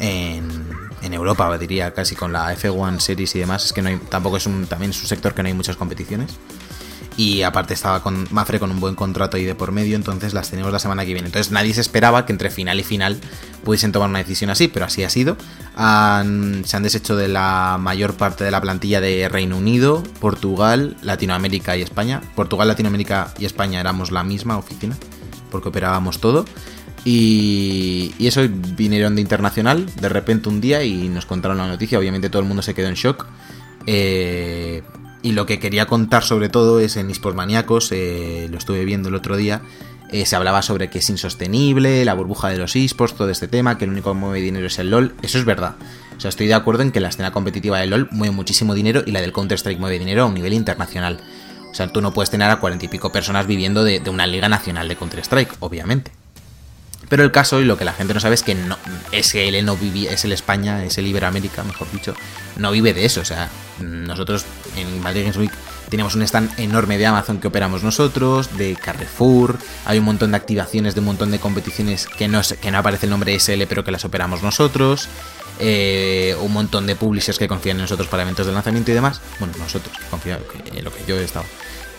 en, 0.00 0.50
en 1.02 1.14
Europa, 1.14 1.56
diría 1.58 1.94
casi 1.94 2.16
con 2.16 2.32
la 2.32 2.52
F1 2.56 2.98
Series 3.00 3.34
y 3.36 3.38
demás. 3.38 3.64
Es 3.66 3.72
que 3.72 3.82
no 3.82 3.88
hay, 3.88 3.96
tampoco 4.08 4.36
es 4.36 4.46
un, 4.46 4.66
también 4.66 4.90
es 4.90 5.00
un 5.00 5.06
sector 5.08 5.32
que 5.34 5.42
no 5.42 5.48
hay 5.48 5.54
muchas 5.54 5.76
competiciones. 5.76 6.32
Y 7.18 7.42
aparte 7.42 7.74
estaba 7.74 8.00
con 8.00 8.28
Mafre 8.30 8.60
con 8.60 8.70
un 8.70 8.78
buen 8.78 8.94
contrato 8.94 9.36
ahí 9.36 9.44
de 9.44 9.56
por 9.56 9.72
medio, 9.72 9.96
entonces 9.96 10.34
las 10.34 10.50
tenemos 10.50 10.72
la 10.72 10.78
semana 10.78 11.04
que 11.04 11.14
viene. 11.14 11.26
Entonces 11.26 11.50
nadie 11.50 11.74
se 11.74 11.80
esperaba 11.80 12.24
que 12.24 12.30
entre 12.30 12.48
final 12.48 12.78
y 12.78 12.84
final 12.84 13.18
pudiesen 13.64 13.90
tomar 13.90 14.08
una 14.08 14.20
decisión 14.20 14.50
así, 14.50 14.68
pero 14.68 14.86
así 14.86 15.02
ha 15.02 15.10
sido. 15.10 15.36
Se 15.76 15.80
han 15.80 16.82
deshecho 16.82 17.16
de 17.16 17.26
la 17.26 17.76
mayor 17.80 18.14
parte 18.14 18.44
de 18.44 18.52
la 18.52 18.60
plantilla 18.60 19.00
de 19.00 19.28
Reino 19.28 19.56
Unido, 19.56 20.04
Portugal, 20.20 20.96
Latinoamérica 21.02 21.76
y 21.76 21.82
España. 21.82 22.20
Portugal, 22.36 22.68
Latinoamérica 22.68 23.34
y 23.36 23.46
España 23.46 23.80
éramos 23.80 24.12
la 24.12 24.22
misma 24.22 24.56
oficina, 24.56 24.96
porque 25.50 25.70
operábamos 25.70 26.20
todo. 26.20 26.44
Y, 27.04 28.14
y 28.20 28.28
eso 28.28 28.42
vinieron 28.76 29.16
de 29.16 29.22
internacional 29.22 29.86
de 30.00 30.08
repente 30.08 30.48
un 30.48 30.60
día 30.60 30.84
y 30.84 31.08
nos 31.08 31.26
contaron 31.26 31.58
la 31.58 31.66
noticia. 31.66 31.98
Obviamente 31.98 32.30
todo 32.30 32.42
el 32.42 32.46
mundo 32.46 32.62
se 32.62 32.74
quedó 32.74 32.86
en 32.86 32.94
shock. 32.94 33.26
Eh, 33.86 34.82
y 35.22 35.32
lo 35.32 35.46
que 35.46 35.58
quería 35.58 35.86
contar 35.86 36.22
sobre 36.22 36.48
todo 36.48 36.80
es 36.80 36.96
en 36.96 37.10
eSports 37.10 37.36
Maníacos, 37.36 37.90
eh, 37.92 38.48
lo 38.50 38.58
estuve 38.58 38.84
viendo 38.84 39.08
el 39.08 39.14
otro 39.14 39.36
día, 39.36 39.62
eh, 40.10 40.24
se 40.24 40.36
hablaba 40.36 40.62
sobre 40.62 40.88
que 40.88 41.00
es 41.00 41.10
insostenible, 41.10 42.04
la 42.04 42.14
burbuja 42.14 42.48
de 42.48 42.56
los 42.56 42.74
eSports, 42.74 43.14
todo 43.14 43.28
este 43.28 43.48
tema, 43.48 43.76
que 43.76 43.84
el 43.84 43.90
único 43.90 44.12
que 44.12 44.18
mueve 44.18 44.40
dinero 44.40 44.66
es 44.66 44.78
el 44.78 44.90
LOL. 44.90 45.14
Eso 45.22 45.38
es 45.38 45.44
verdad. 45.44 45.76
O 46.16 46.20
sea, 46.20 46.30
estoy 46.30 46.46
de 46.46 46.54
acuerdo 46.54 46.82
en 46.82 46.92
que 46.92 47.00
la 47.00 47.08
escena 47.08 47.30
competitiva 47.30 47.78
del 47.78 47.90
LOL 47.90 48.08
mueve 48.10 48.34
muchísimo 48.34 48.74
dinero 48.74 49.02
y 49.04 49.12
la 49.12 49.20
del 49.20 49.32
Counter-Strike 49.32 49.78
mueve 49.78 49.98
dinero 49.98 50.22
a 50.22 50.26
un 50.26 50.34
nivel 50.34 50.54
internacional. 50.54 51.20
O 51.70 51.74
sea, 51.74 51.88
tú 51.88 52.00
no 52.00 52.12
puedes 52.12 52.30
tener 52.30 52.50
a 52.50 52.58
cuarenta 52.58 52.86
y 52.86 52.88
pico 52.88 53.12
personas 53.12 53.46
viviendo 53.46 53.84
de, 53.84 54.00
de 54.00 54.10
una 54.10 54.26
liga 54.26 54.48
nacional 54.48 54.88
de 54.88 54.96
Counter-Strike, 54.96 55.56
obviamente. 55.60 56.10
Pero 57.08 57.24
el 57.24 57.32
caso 57.32 57.60
y 57.60 57.64
lo 57.64 57.76
que 57.76 57.84
la 57.84 57.92
gente 57.92 58.14
no 58.14 58.20
sabe 58.20 58.34
es 58.34 58.42
que 58.42 58.54
no, 58.54 58.76
SL 59.12 59.64
no 59.64 59.76
vivía, 59.76 60.12
es 60.12 60.24
el 60.24 60.32
España, 60.32 60.84
es 60.84 60.98
el 60.98 61.06
Iberoamérica, 61.06 61.64
mejor 61.64 61.90
dicho, 61.90 62.14
no 62.56 62.70
vive 62.70 62.92
de 62.92 63.04
eso. 63.04 63.20
O 63.20 63.24
sea, 63.24 63.48
nosotros 63.80 64.44
en 64.76 65.00
Madrid 65.00 65.22
Games 65.22 65.36
Week 65.38 65.52
tenemos 65.88 66.14
un 66.14 66.22
stand 66.22 66.58
enorme 66.58 66.98
de 66.98 67.06
Amazon 67.06 67.38
que 67.38 67.48
operamos 67.48 67.82
nosotros, 67.82 68.56
de 68.58 68.76
Carrefour, 68.76 69.58
hay 69.86 69.98
un 69.98 70.04
montón 70.04 70.32
de 70.32 70.36
activaciones 70.36 70.94
de 70.94 71.00
un 71.00 71.06
montón 71.06 71.30
de 71.30 71.38
competiciones 71.38 72.06
que 72.06 72.28
no, 72.28 72.42
que 72.60 72.70
no 72.70 72.78
aparece 72.78 73.06
el 73.06 73.10
nombre 73.10 73.38
SL 73.38 73.62
pero 73.68 73.84
que 73.84 73.90
las 73.90 74.04
operamos 74.04 74.42
nosotros. 74.42 75.08
eh, 75.60 76.36
un 76.40 76.52
montón 76.52 76.86
de 76.86 76.94
publishers 76.94 77.38
que 77.38 77.48
confían 77.48 77.78
en 77.78 77.82
nosotros 77.82 78.06
para 78.06 78.22
eventos 78.22 78.46
de 78.46 78.52
lanzamiento 78.52 78.90
y 78.90 78.94
demás. 78.94 79.20
Bueno, 79.40 79.54
nosotros, 79.58 79.96
confían 80.10 80.38
en 80.72 80.84
lo 80.84 80.92
que 80.92 81.04
yo 81.06 81.18
he 81.18 81.24
estado. 81.24 81.46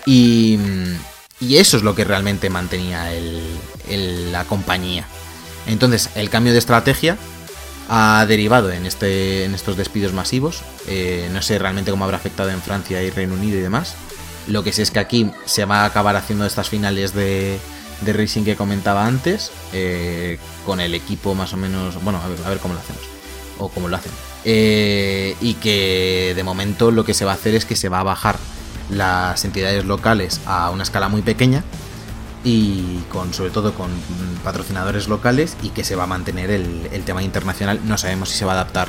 Y, 0.05 0.57
y 1.39 1.57
eso 1.57 1.77
es 1.77 1.83
lo 1.83 1.95
que 1.95 2.03
realmente 2.03 2.49
mantenía 2.49 3.13
el- 3.13 4.31
la 4.31 4.45
compañía. 4.45 5.05
Entonces, 5.67 6.09
el 6.15 6.29
cambio 6.29 6.53
de 6.53 6.59
estrategia 6.59 7.17
ha 7.89 8.23
derivado 8.27 8.71
en, 8.71 8.85
este, 8.85 9.45
en 9.45 9.55
estos 9.55 9.77
despidos 9.77 10.13
masivos. 10.13 10.61
Eh, 10.87 11.29
no 11.33 11.41
sé 11.41 11.57
realmente 11.57 11.91
cómo 11.91 12.03
habrá 12.05 12.17
afectado 12.17 12.49
en 12.51 12.61
Francia 12.61 13.01
y 13.01 13.09
Reino 13.09 13.33
Unido 13.33 13.57
y 13.57 13.61
demás. 13.61 13.95
Lo 14.47 14.63
que 14.63 14.71
sé 14.71 14.83
es 14.83 14.91
que 14.91 14.99
aquí 14.99 15.31
se 15.45 15.65
va 15.65 15.81
a 15.81 15.85
acabar 15.85 16.15
haciendo 16.15 16.45
estas 16.45 16.69
finales 16.69 17.13
de, 17.13 17.59
de 18.01 18.13
Racing 18.13 18.43
que 18.43 18.55
comentaba 18.55 19.05
antes, 19.05 19.51
eh, 19.73 20.37
con 20.65 20.79
el 20.79 20.93
equipo 20.93 21.35
más 21.35 21.53
o 21.53 21.57
menos... 21.57 22.01
Bueno, 22.03 22.19
a 22.23 22.27
ver, 22.27 22.37
a 22.45 22.49
ver 22.49 22.59
cómo 22.59 22.73
lo 22.75 22.79
hacemos. 22.79 23.01
O 23.57 23.69
cómo 23.69 23.87
lo 23.89 23.95
hacen. 23.95 24.11
Eh, 24.45 25.35
y 25.41 25.55
que 25.55 26.33
de 26.35 26.43
momento 26.43 26.91
lo 26.91 27.03
que 27.03 27.13
se 27.13 27.25
va 27.25 27.31
a 27.31 27.35
hacer 27.35 27.55
es 27.55 27.65
que 27.65 27.75
se 27.75 27.89
va 27.89 27.99
a 27.99 28.03
bajar 28.03 28.37
las 28.89 29.43
entidades 29.45 29.85
locales 29.85 30.41
a 30.45 30.69
una 30.69 30.83
escala 30.83 31.09
muy 31.09 31.21
pequeña 31.21 31.63
y 32.43 32.99
con 33.11 33.33
sobre 33.33 33.49
todo 33.49 33.73
con 33.73 33.89
patrocinadores 34.43 35.07
locales 35.07 35.57
y 35.61 35.69
que 35.69 35.83
se 35.83 35.95
va 35.95 36.03
a 36.03 36.07
mantener 36.07 36.49
el, 36.49 36.89
el 36.91 37.03
tema 37.03 37.23
internacional. 37.23 37.79
No 37.85 37.97
sabemos 37.97 38.29
si 38.29 38.37
se 38.37 38.45
va 38.45 38.53
a 38.53 38.55
adaptar, 38.55 38.87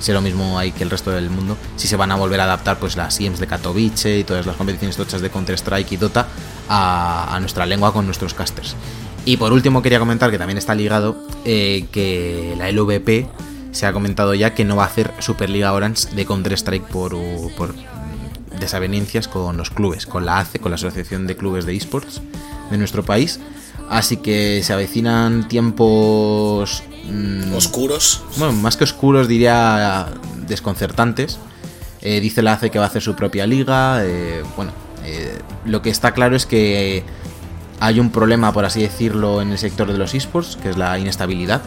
si 0.00 0.12
lo 0.12 0.20
mismo 0.20 0.58
ahí 0.58 0.72
que 0.72 0.82
el 0.82 0.90
resto 0.90 1.10
del 1.10 1.30
mundo, 1.30 1.56
si 1.76 1.88
se 1.88 1.96
van 1.96 2.12
a 2.12 2.16
volver 2.16 2.40
a 2.40 2.44
adaptar 2.44 2.78
pues 2.78 2.96
las 2.96 3.20
IEMs 3.20 3.40
de 3.40 3.46
Katowice 3.46 4.18
y 4.18 4.24
todas 4.24 4.46
las 4.46 4.56
competiciones 4.56 4.96
tochas 4.96 5.20
de 5.20 5.30
Counter-Strike 5.30 5.92
y 5.92 5.96
Dota 5.96 6.26
a, 6.68 7.34
a 7.34 7.40
nuestra 7.40 7.66
lengua 7.66 7.92
con 7.92 8.06
nuestros 8.06 8.34
casters. 8.34 8.76
Y 9.24 9.36
por 9.36 9.52
último 9.52 9.82
quería 9.82 9.98
comentar 9.98 10.30
que 10.30 10.38
también 10.38 10.58
está 10.58 10.74
ligado 10.74 11.16
eh, 11.44 11.86
que 11.92 12.54
la 12.58 12.70
LVP 12.70 13.28
se 13.72 13.86
ha 13.86 13.92
comentado 13.92 14.34
ya 14.34 14.54
que 14.54 14.64
no 14.64 14.76
va 14.76 14.84
a 14.84 14.86
hacer 14.86 15.12
Superliga 15.20 15.72
Orange 15.72 16.08
de 16.14 16.26
Counter-Strike 16.26 16.86
por, 16.86 17.16
por 17.56 17.74
desavenencias 18.58 19.28
con 19.28 19.56
los 19.56 19.70
clubes, 19.70 20.06
con 20.06 20.26
la 20.26 20.38
ACE, 20.38 20.58
con 20.58 20.70
la 20.70 20.76
Asociación 20.76 21.26
de 21.26 21.36
Clubes 21.36 21.66
de 21.66 21.76
Esports 21.76 22.20
de 22.70 22.78
nuestro 22.78 23.04
país. 23.04 23.40
Así 23.88 24.18
que 24.18 24.62
se 24.62 24.72
avecinan 24.72 25.48
tiempos... 25.48 26.82
mm, 27.10 27.54
Oscuros. 27.54 28.22
bueno, 28.36 28.52
más 28.54 28.76
que 28.76 28.84
oscuros 28.84 29.26
diría 29.28 30.08
desconcertantes. 30.46 31.38
Eh, 32.02 32.20
dice 32.20 32.42
la 32.42 32.54
ACE 32.54 32.70
que 32.70 32.78
va 32.78 32.84
a 32.86 32.88
hacer 32.88 33.02
su 33.02 33.14
propia 33.14 33.46
liga. 33.46 34.04
eh, 34.04 34.42
bueno, 34.56 34.72
eh, 35.04 35.38
lo 35.64 35.82
que 35.82 35.90
está 35.90 36.12
claro 36.12 36.36
es 36.36 36.46
que 36.46 37.04
hay 37.80 37.98
un 37.98 38.10
problema, 38.10 38.52
por 38.52 38.64
así 38.64 38.82
decirlo, 38.82 39.42
en 39.42 39.50
el 39.50 39.58
sector 39.58 39.90
de 39.90 39.98
los 39.98 40.14
esports, 40.14 40.56
que 40.56 40.70
es 40.70 40.76
la 40.76 40.98
inestabilidad. 40.98 41.62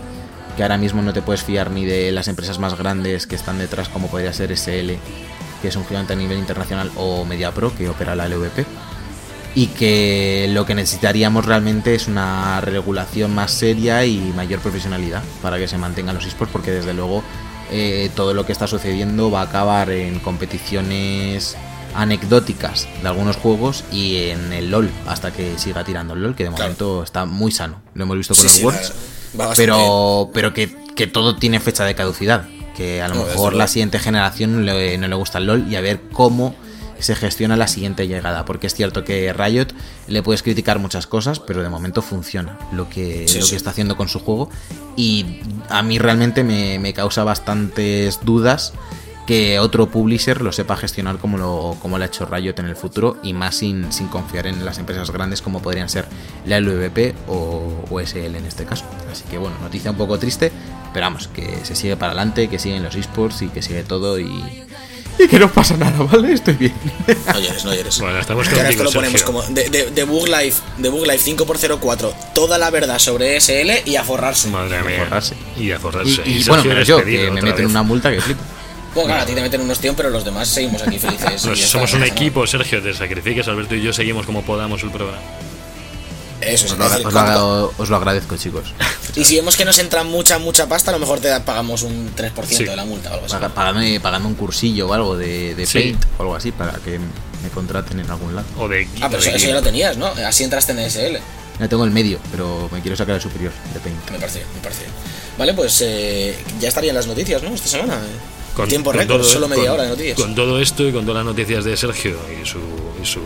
Que 0.56 0.62
ahora 0.64 0.78
mismo 0.78 1.02
no 1.02 1.14
te 1.14 1.24
puedes 1.24 1.44
fiar 1.44 1.72
ni 1.72 1.84
de 1.86 2.12
las 2.12 2.28
empresas 2.28 2.60
más 2.60 2.78
grandes 2.78 3.26
que 3.26 3.36
están 3.36 3.58
detrás, 3.58 3.90
como 3.90 4.08
podría 4.08 4.32
ser 4.34 4.56
SL, 4.56 4.92
que 5.64 5.70
es 5.70 5.76
un 5.78 5.86
gigante 5.88 6.12
a 6.14 6.16
nivel 6.16 6.38
internacional, 6.38 6.92
o 6.98 7.26
MediaPro, 7.26 7.74
que 7.76 7.90
opera 7.90 8.16
la 8.16 8.28
LVP 8.28 8.66
y 9.56 9.68
que 9.68 10.48
lo 10.50 10.66
que 10.66 10.76
necesitaríamos 10.76 11.46
realmente 11.46 11.96
es 11.96 12.08
una 12.08 12.60
regulación 12.62 13.34
más 13.34 13.52
seria 13.52 14.04
y 14.06 14.18
mayor 14.36 14.60
profesionalidad 14.60 15.24
para 15.42 15.58
que 15.58 15.68
se 15.68 15.78
mantengan 15.78 16.16
los 16.16 16.26
esports 16.26 16.52
porque 16.52 16.72
desde 16.72 16.94
luego 16.94 17.24
eh, 17.72 18.10
todo 18.16 18.34
lo 18.34 18.46
que 18.46 18.52
está 18.52 18.68
sucediendo 18.68 19.32
va 19.32 19.42
a 19.42 19.44
acabar 19.44 19.90
en 19.92 20.20
competiciones 20.20 21.56
anecdóticas 21.96 22.88
de 23.02 23.08
algunos 23.08 23.38
juegos 23.38 23.84
y 23.92 24.18
en 24.30 24.52
el 24.52 24.70
LOL 24.72 24.90
hasta 25.08 25.32
que 25.32 25.58
siga 25.60 25.84
tirando 25.84 26.14
el 26.16 26.24
LOL 26.24 26.36
que 26.36 26.44
de 26.44 26.50
Claro. 26.50 26.64
momento 26.64 27.04
está 27.04 27.26
muy 27.26 27.52
sano. 27.52 27.82
Lo 27.94 28.04
hemos 28.04 28.18
visto 28.18 28.34
con 28.34 28.42
Sí, 28.42 28.48
los 28.48 28.58
sí, 28.58 28.64
Worlds 28.66 28.94
pero 29.56 30.30
pero 30.34 30.54
que, 30.54 30.76
que 30.96 31.08
todo 31.08 31.36
tiene 31.38 31.60
fecha 31.60 31.86
de 31.86 31.96
caducidad 31.96 32.46
que 32.76 33.02
a 33.02 33.08
lo 33.08 33.16
No, 33.16 33.26
mejor 33.26 33.54
la 33.54 33.68
siguiente 33.68 34.00
generación 34.00 34.66
le- 34.66 34.98
no 34.98 35.08
le 35.08 35.16
gusta 35.16 35.38
el 35.38 35.46
LOL 35.48 35.66
y 35.72 35.76
a 35.76 35.82
ver 35.82 36.02
cómo 36.12 36.56
se 37.00 37.16
gestiona 37.16 37.58
la 37.58 37.68
siguiente 37.68 38.08
llegada. 38.08 38.46
Porque 38.46 38.68
es 38.68 38.74
cierto 38.76 39.04
que 39.04 39.34
Riot 39.34 39.68
le 40.08 40.24
puedes 40.24 40.42
criticar 40.42 40.80
muchas 40.80 41.06
cosas, 41.06 41.40
pero 41.40 41.62
de 41.62 41.68
momento 41.70 42.02
funciona 42.02 42.58
lo 42.72 42.88
que, 42.90 43.28
Sí, 43.28 43.40
lo 43.40 43.46
sí. 43.46 43.52
que 43.52 43.56
está 43.58 43.72
haciendo 43.72 43.98
con 43.98 44.08
su 44.08 44.20
juego. 44.20 44.50
Y 44.96 45.42
a 45.70 45.84
mí 45.84 46.00
realmente 46.00 46.44
me, 46.46 46.80
me 46.80 46.94
causa 46.94 47.24
bastantes 47.26 48.20
dudas 48.24 48.74
que 49.28 49.58
otro 49.60 49.88
publisher 49.90 50.42
lo 50.42 50.52
sepa 50.52 50.76
gestionar 50.76 51.18
como 51.18 51.38
lo, 51.38 51.78
como 51.82 51.98
lo 51.98 52.04
ha 52.04 52.08
hecho 52.08 52.26
Riot 52.26 52.56
en 52.60 52.66
el 52.66 52.76
futuro 52.76 53.18
y 53.24 53.32
más 53.34 53.56
sin, 53.56 53.92
sin 53.94 54.08
confiar 54.08 54.48
en 54.48 54.66
las 54.66 54.80
empresas 54.80 55.12
grandes 55.12 55.42
como 55.42 55.62
podrían 55.62 55.88
ser 55.88 56.06
la 56.46 56.60
LVP 56.60 57.16
o, 57.30 57.86
o 57.90 58.00
SL 58.02 58.36
en 58.38 58.46
este 58.46 58.66
caso. 58.66 58.84
Así 59.12 59.24
que 59.30 59.38
bueno, 59.38 59.56
noticia 59.62 59.92
un 59.92 59.98
poco 59.98 60.20
triste, 60.20 60.52
pero 60.94 61.06
vamos, 61.08 61.28
que 61.28 61.58
se 61.64 61.76
sigue 61.76 61.96
para 61.98 62.12
adelante, 62.14 62.48
que 62.48 62.60
siguen 62.60 62.84
los 62.84 62.96
esports 62.96 63.42
y 63.42 63.48
que 63.50 63.62
sigue 63.62 63.84
todo 63.84 64.20
y, 64.20 64.64
y 65.20 65.28
que 65.28 65.40
no 65.40 65.52
pasa 65.52 65.76
nada, 65.78 66.04
¿vale? 66.12 66.34
Estoy 66.34 66.54
bien. 66.56 66.74
No 67.28 67.40
llores, 67.40 67.66
no 67.66 67.74
llores. 67.74 68.00
Bueno, 68.00 68.20
estamos 68.20 68.48
Que 68.48 68.56
ahora 68.56 68.70
esto 68.70 68.84
contigo, 68.84 68.84
lo 68.84 68.92
ponemos 68.92 69.22
Sergio. 69.22 69.26
como 69.26 69.42
de, 69.56 69.70
de, 69.70 69.92
de 69.92 70.04
Bug 70.06 70.28
Life, 70.28 70.62
de 70.78 70.90
Bug 70.90 71.06
Life 71.06 71.32
5x04, 71.32 72.14
toda 72.34 72.58
la 72.58 72.70
verdad 72.70 73.00
sobre 73.00 73.40
SL 73.40 73.72
y 73.90 73.96
a 73.96 74.04
forrarse. 74.04 74.50
Madre 74.50 74.78
A 74.78 74.84
mía. 74.84 75.00
forrarse. 75.04 75.36
Y 75.58 75.72
a 75.72 75.76
Y, 75.76 75.80
forrarse. 75.80 76.12
y 76.12 76.16
Sergio 76.44 76.48
bueno, 76.48 76.64
pero 76.64 76.84
yo, 76.84 76.96
despedido 76.98 77.26
que 77.26 77.32
me 77.32 77.42
meten 77.42 77.66
vez. 77.66 77.72
una 77.72 77.84
multa 77.84 78.12
que 78.12 78.22
flipo. 78.22 78.42
Bueno, 78.96 79.08
claro, 79.08 79.24
a 79.24 79.26
ti 79.26 79.34
te 79.34 79.42
meten 79.42 79.62
un 79.62 79.72
ostión, 79.72 79.96
pero 79.96 80.10
los 80.12 80.24
demás 80.24 80.48
seguimos 80.48 80.82
aquí 80.84 81.00
felices. 81.00 81.44
y 81.44 81.48
Pues 81.48 81.60
somos 81.68 81.90
está, 81.94 81.98
un 81.98 82.04
equipo, 82.04 82.46
Sergio, 82.46 82.82
te 82.82 82.94
sacrifiques, 82.94 83.48
Alberto 83.48 83.74
y 83.76 83.82
yo 83.82 83.92
seguimos 83.92 84.26
como 84.26 84.44
podamos 84.44 84.84
el 84.84 84.92
programa. 84.92 85.20
Eso 86.46 86.66
es, 86.66 86.72
Os 86.74 86.78
lo, 86.78 86.86
es 86.86 86.92
decir, 86.92 87.08
os 87.08 87.14
lo 87.14 87.74
os 87.78 87.90
lo 87.90 87.96
agradezco, 87.96 88.38
chicos. 88.38 88.64
Y 89.16 89.26
si 89.26 89.36
vemos 89.36 89.56
que 89.56 89.64
nos 89.66 89.78
entra 89.80 90.04
mucha, 90.04 90.40
mucha 90.40 90.68
pasta, 90.68 90.90
a 90.90 90.94
lo 90.94 91.00
mejor 91.00 91.20
te 91.20 91.28
da- 91.28 91.46
pagamos 91.46 91.84
un 91.84 92.14
3% 92.16 92.46
Sí. 92.48 92.64
de 92.64 92.76
la 92.76 92.84
multa 92.86 93.12
o 93.12 93.14
algo 93.14 93.26
así. 93.28 93.36
Paga- 93.36 93.50
Págame, 93.54 94.00
págame 94.00 94.26
un 94.26 94.34
cursillo 94.36 94.88
o 94.88 94.94
algo 94.94 95.16
de, 95.16 95.54
de 95.56 95.66
Sí. 95.66 95.80
Paint 95.80 96.06
o 96.18 96.22
algo 96.24 96.36
así 96.36 96.52
para 96.52 96.74
que 96.80 96.98
me 97.00 97.50
contraten 97.54 98.00
en 98.00 98.10
algún 98.10 98.36
lado. 98.36 98.48
O 98.58 98.68
de 98.68 98.88
Ah, 99.02 99.08
pero 99.10 99.18
o 99.18 99.22
eso, 99.22 99.30
de 99.32 99.38
eso 99.38 99.48
ya 99.50 99.54
lo 99.54 99.62
tenías, 99.62 99.98
¿no? 99.98 100.08
Así 100.08 100.44
entraste 100.44 100.72
en 100.72 100.80
SL. 100.80 101.18
Ya 101.60 101.68
tengo 101.68 101.84
el 101.86 101.92
medio, 101.92 102.18
pero 102.32 102.68
me 102.72 102.82
quiero 102.82 102.98
sacar 102.98 103.16
el 103.16 103.22
superior 103.22 103.52
de 103.74 103.80
Paint. 103.80 104.10
Me 104.10 104.18
parece, 104.18 104.40
me 104.56 104.62
parece. 104.62 104.86
Vale, 105.38 105.54
pues 105.54 105.80
eh, 105.82 106.36
ya 106.60 106.70
estarían 106.70 106.96
las 106.96 107.06
noticias, 107.06 107.44
¿no? 107.44 107.54
Esta 107.54 107.68
semana. 107.68 108.00
Con- 108.56 108.68
Tiempo 108.70 108.92
con 108.92 109.00
récord, 109.00 109.22
todo- 109.22 109.30
solo 109.30 109.48
media 109.48 109.64
con- 109.66 109.74
hora 109.74 109.84
de 109.84 109.90
noticias. 109.90 110.20
Con 110.20 110.36
todo 110.36 110.60
esto 110.60 110.88
y 110.88 110.92
con 110.92 111.06
todas 111.06 111.26
las 111.26 111.34
noticias 111.36 111.64
de 111.66 111.76
Sergio 111.78 112.18
y 112.42 112.46
su, 112.46 112.60
y 113.02 113.06
su 113.06 113.22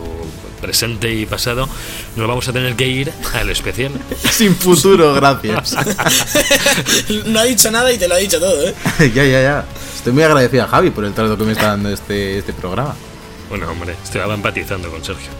presente 0.60 1.12
y 1.14 1.24
pasado, 1.26 1.68
nos 2.16 2.26
vamos 2.28 2.48
a 2.48 2.52
tener 2.52 2.74
que 2.74 2.86
ir 2.86 3.12
al 3.34 3.48
especial. 3.50 3.92
Sin 4.32 4.54
futuro, 4.56 5.14
gracias. 5.14 5.76
no 7.26 7.38
ha 7.40 7.44
dicho 7.44 7.70
nada 7.70 7.92
y 7.92 7.98
te 7.98 8.08
lo 8.08 8.14
ha 8.14 8.18
dicho 8.18 8.40
todo, 8.40 8.66
¿eh? 8.68 8.74
ya, 9.14 9.24
ya, 9.24 9.42
ya. 9.42 9.64
Estoy 9.96 10.12
muy 10.12 10.22
agradecido 10.22 10.64
a 10.64 10.68
Javi 10.68 10.90
por 10.90 11.04
el 11.04 11.12
trato 11.12 11.36
que 11.36 11.44
me 11.44 11.52
está 11.52 11.68
dando 11.68 11.90
este, 11.90 12.38
este 12.38 12.52
programa. 12.52 12.94
Bueno, 13.48 13.70
hombre, 13.70 13.94
estaba 14.02 14.34
empatizando 14.34 14.90
con 14.90 15.04
Sergio. 15.04 15.30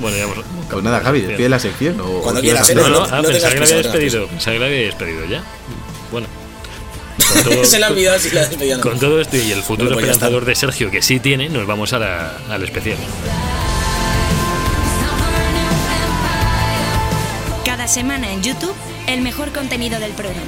bueno, 0.00 0.16
ya 0.16 0.26
vamos. 0.26 0.44
Pues 0.70 0.84
nada, 0.84 1.00
Javi, 1.00 1.20
despide 1.22 1.48
la 1.48 1.58
sección. 1.58 2.00
O, 2.00 2.20
Cuando 2.22 2.40
quieras. 2.40 2.72
No, 2.74 2.82
no, 2.82 2.88
no, 2.88 3.04
ah, 3.10 3.22
no 3.22 3.28
pensaba 3.28 3.52
que 3.54 3.60
la 3.60 3.66
había 3.66 3.76
despedido. 3.78 4.26
Pensaba 4.28 4.54
que 4.54 4.60
la 4.60 4.66
había 4.66 4.78
despedido 4.80 5.24
ya. 5.26 5.42
Bueno. 6.12 6.26
Con 7.32 7.42
todo, 7.42 7.64
Se 7.64 7.78
la 7.78 7.90
despedida 7.90 8.80
con 8.80 8.98
esto 9.20 9.36
y 9.36 9.52
el 9.52 9.62
futuro 9.62 9.90
Bueno, 9.94 9.96
pues 9.96 10.44
de 10.46 10.54
Sergio 10.54 10.90
que 10.90 11.02
sí 11.02 11.20
tiene, 11.20 11.48
nos 11.48 11.66
vamos 11.66 11.92
a 11.92 11.98
la- 11.98 12.32
al 12.50 12.62
especial. 12.64 12.96
Cada 17.64 17.86
semana 17.86 18.32
en 18.32 18.42
YouTube, 18.42 18.74
el 19.06 19.20
mejor 19.20 19.52
contenido 19.52 20.00
del 20.00 20.12
programa. 20.12 20.42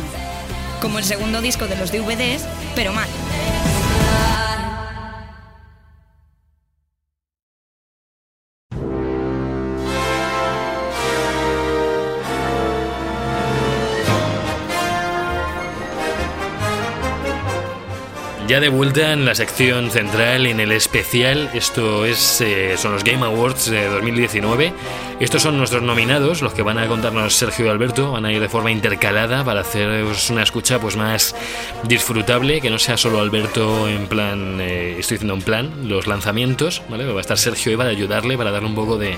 Como 0.81 0.99
el 0.99 1.05
segundo 1.05 1.41
disco 1.43 1.67
de 1.67 1.77
los 1.77 1.93
DVDs, 1.93 2.45
pero 2.75 2.93
mal. 2.93 3.09
Ya 18.51 18.59
de 18.59 18.69
vuelta 18.69 19.13
en 19.13 19.25
la 19.25 19.37
sección 19.37 19.93
central, 19.93 20.45
en 20.45 20.59
el 20.59 20.73
especial, 20.73 21.49
esto 21.55 22.05
es, 22.05 22.41
eh, 22.41 22.77
son 22.77 22.91
los 22.95 23.05
Game 23.05 23.25
Awards 23.25 23.71
de 23.71 23.87
2019. 23.87 24.73
Estos 25.21 25.43
son 25.43 25.57
nuestros 25.57 25.85
nominados, 25.85 26.43
los 26.43 26.53
que 26.53 26.63
van 26.63 26.77
a 26.77 26.89
contarnos 26.89 27.33
Sergio 27.33 27.67
y 27.67 27.69
Alberto, 27.69 28.11
van 28.11 28.25
a 28.25 28.33
ir 28.33 28.41
de 28.41 28.49
forma 28.49 28.73
intercalada 28.73 29.45
para 29.45 29.61
haceros 29.61 30.31
una 30.31 30.43
escucha 30.43 30.81
pues 30.81 30.97
más 30.97 31.37
disfrutable, 31.85 32.61
que 32.61 32.71
no 32.71 32.81
sea 32.81 32.97
solo 32.97 33.21
Alberto 33.21 33.89
en 33.89 34.09
plan, 34.09 34.61
eh, 34.61 34.97
estoy 34.99 35.19
diciendo 35.19 35.35
en 35.35 35.43
plan, 35.43 35.89
los 35.89 36.09
lanzamientos, 36.09 36.83
¿vale? 36.89 37.07
Va 37.07 37.19
a 37.19 37.21
estar 37.21 37.39
Sergio 37.39 37.71
y 37.71 37.77
para 37.77 37.91
ayudarle, 37.91 38.37
para 38.37 38.51
darle 38.51 38.69
un 38.69 38.75
poco 38.75 38.99
de, 38.99 39.17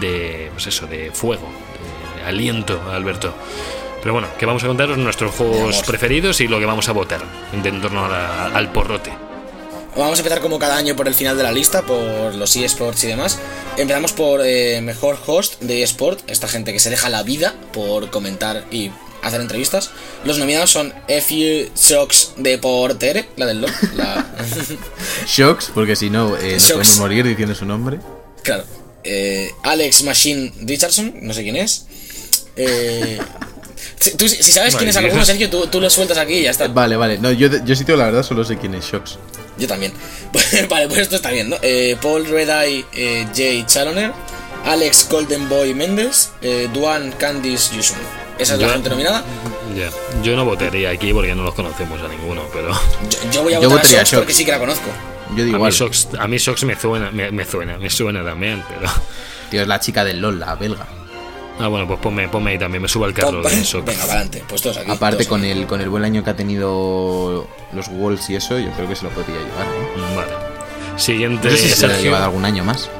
de 0.00 0.48
pues 0.50 0.66
eso, 0.66 0.86
de 0.86 1.10
fuego, 1.12 1.46
de 2.16 2.24
aliento 2.24 2.80
a 2.90 2.96
Alberto. 2.96 3.34
Pero 4.02 4.12
bueno, 4.12 4.28
que 4.38 4.44
vamos 4.46 4.62
a 4.64 4.66
contaros 4.66 4.98
nuestros 4.98 5.32
juegos 5.34 5.58
Vamos. 5.58 5.82
preferidos 5.84 6.40
y 6.40 6.48
lo 6.48 6.58
que 6.58 6.66
vamos 6.66 6.88
a 6.88 6.92
votar 6.92 7.22
en 7.52 7.64
en 7.64 7.80
torno 7.80 8.04
a 8.04 8.08
la- 8.08 8.46
al 8.46 8.70
porrote. 8.72 9.12
Vamos 9.96 10.18
a 10.18 10.22
empezar 10.22 10.40
como 10.40 10.58
cada 10.58 10.76
año 10.76 10.96
por 10.96 11.06
el 11.06 11.14
final 11.14 11.36
de 11.36 11.42
la 11.42 11.52
lista, 11.52 11.82
por 11.82 12.34
los 12.34 12.56
eSports 12.56 13.04
y 13.04 13.08
demás. 13.08 13.38
Empezamos 13.76 14.12
por 14.12 14.40
eh, 14.42 14.80
mejor 14.80 15.18
host 15.26 15.60
de 15.60 15.82
eSport, 15.82 16.28
esta 16.30 16.48
gente 16.48 16.72
que 16.72 16.80
se 16.80 16.88
deja 16.90 17.08
la 17.10 17.22
vida 17.22 17.54
por 17.74 18.08
comentar 18.10 18.64
y 18.70 18.90
hacer 19.22 19.40
entrevistas. 19.42 19.90
Los 20.24 20.38
nominados 20.38 20.70
son 20.70 20.92
FU 21.06 21.70
Sox 21.74 22.32
de 22.38 22.56
Portere, 22.58 23.28
la 23.36 23.46
del 23.46 23.60
LoL. 23.60 23.72
La... 23.96 24.26
Shocks, 25.26 25.70
porque 25.74 25.94
si 25.94 26.08
no, 26.10 26.36
eh, 26.38 26.54
nos 26.54 26.62
Shocks. 26.62 26.72
podemos 26.72 26.98
morir 26.98 27.24
diciendo 27.26 27.54
su 27.54 27.64
nombre. 27.66 27.98
claro. 28.42 28.64
Eh, 29.04 29.50
Alex 29.64 30.04
Machine 30.04 30.52
Richardson, 30.60 31.12
no 31.22 31.34
sé 31.34 31.42
quién 31.42 31.56
es. 31.56 31.86
Eh, 32.56 33.18
si, 33.98 34.16
tú- 34.16 34.28
si 34.28 34.52
sabes 34.52 34.76
quién 34.76 34.88
es 34.90 34.96
alguno, 34.96 35.24
Sergio, 35.24 35.48
tú, 35.50 35.66
tú 35.66 35.80
lo 35.80 35.88
sueltas 35.90 36.18
aquí 36.18 36.34
y 36.34 36.42
ya 36.42 36.50
está. 36.50 36.68
Vale, 36.68 36.96
vale. 36.96 37.18
No, 37.18 37.30
yo, 37.32 37.48
yo 37.64 37.74
sí 37.76 37.84
tengo 37.84 37.98
la 37.98 38.06
verdad, 38.06 38.22
solo 38.22 38.44
sé 38.44 38.56
quién 38.58 38.74
es 38.74 38.84
Shocks. 38.84 39.18
Yo 39.58 39.66
también. 39.68 39.92
vale, 40.70 40.86
pues 40.88 41.00
esto 41.00 41.16
está 41.16 41.30
bien, 41.30 41.50
¿no? 41.50 41.56
Eh, 41.62 41.96
Paul 42.00 42.24
Redeye 42.26 42.84
eh, 42.94 43.26
Jay 43.34 43.64
Chaloner, 43.66 44.12
Alex 44.64 45.08
Golden 45.10 45.48
Boy 45.48 45.74
Mendes, 45.74 46.30
eh, 46.40 46.68
Duan 46.72 47.12
Candice 47.12 47.76
Yusun. 47.76 47.98
Esa 48.38 48.54
es 48.54 48.60
la 48.60 48.70
gente 48.70 48.88
nominada. 48.88 49.22
Ya, 49.76 49.90
yo 50.22 50.34
no 50.36 50.44
votaría 50.44 50.90
aquí 50.90 51.12
porque 51.12 51.34
no 51.34 51.42
los 51.44 51.54
conocemos 51.54 52.00
a 52.02 52.08
ninguno, 52.08 52.42
pero 52.52 52.72
Yo, 53.10 53.30
yo 53.30 53.42
voy 53.42 53.54
a 53.54 53.60
Yo 53.60 53.68
votar 53.70 53.84
a 53.86 54.04
Sox. 54.06 54.14
porque 54.14 54.32
sí 54.34 54.44
que 54.44 54.50
la 54.52 54.58
conozco. 54.58 54.86
Yo 55.36 55.44
digo 55.44 55.56
a 55.56 55.58
mí, 55.58 55.64
igual. 55.66 55.72
Sox, 55.72 56.08
a 56.18 56.26
mí 56.26 56.38
Sox 56.38 56.64
me 56.64 56.78
suena, 56.78 57.10
me, 57.10 57.30
me 57.30 57.44
suena, 57.44 57.78
me 57.78 57.88
suena 57.88 58.24
también, 58.24 58.62
pero... 58.68 58.90
Tío, 59.50 59.62
es 59.62 59.68
la 59.68 59.78
chica 59.80 60.02
del 60.04 60.20
LOL, 60.20 60.40
la 60.40 60.54
belga. 60.56 60.86
Ah, 61.62 61.68
bueno, 61.68 61.86
pues 61.86 62.00
ponme, 62.00 62.28
ponme 62.28 62.50
ahí 62.50 62.58
también, 62.58 62.82
me 62.82 62.88
subo 62.88 63.04
al 63.04 63.14
carro 63.14 63.40
de 63.42 63.64
Sox. 63.64 63.84
Venga, 63.84 64.00
para 64.00 64.12
adelante. 64.14 64.44
Pues 64.48 64.60
todos 64.62 64.76
aquí. 64.78 64.90
Aparte, 64.90 65.18
todos 65.18 65.28
con 65.28 65.40
aquí. 65.42 65.50
el, 65.50 65.66
con 65.66 65.80
el 65.80 65.88
buen 65.88 66.04
año 66.04 66.24
que 66.24 66.30
ha 66.30 66.36
tenido 66.36 67.46
los 67.72 67.88
Wolves 67.88 68.28
y 68.30 68.36
eso, 68.36 68.58
yo 68.58 68.70
creo 68.72 68.88
que 68.88 68.96
se 68.96 69.04
lo 69.04 69.10
podría 69.10 69.36
llevar. 69.36 69.66
¿no? 69.96 70.16
Vale. 70.16 70.32
Siguiente, 70.96 71.48
No 71.50 71.56
sé 71.56 71.62
si 71.62 71.68
se 71.70 71.86
lo 71.86 71.94
ha 71.94 71.98
llevado 71.98 72.24
algún 72.24 72.44
año 72.44 72.64
más. 72.64 72.90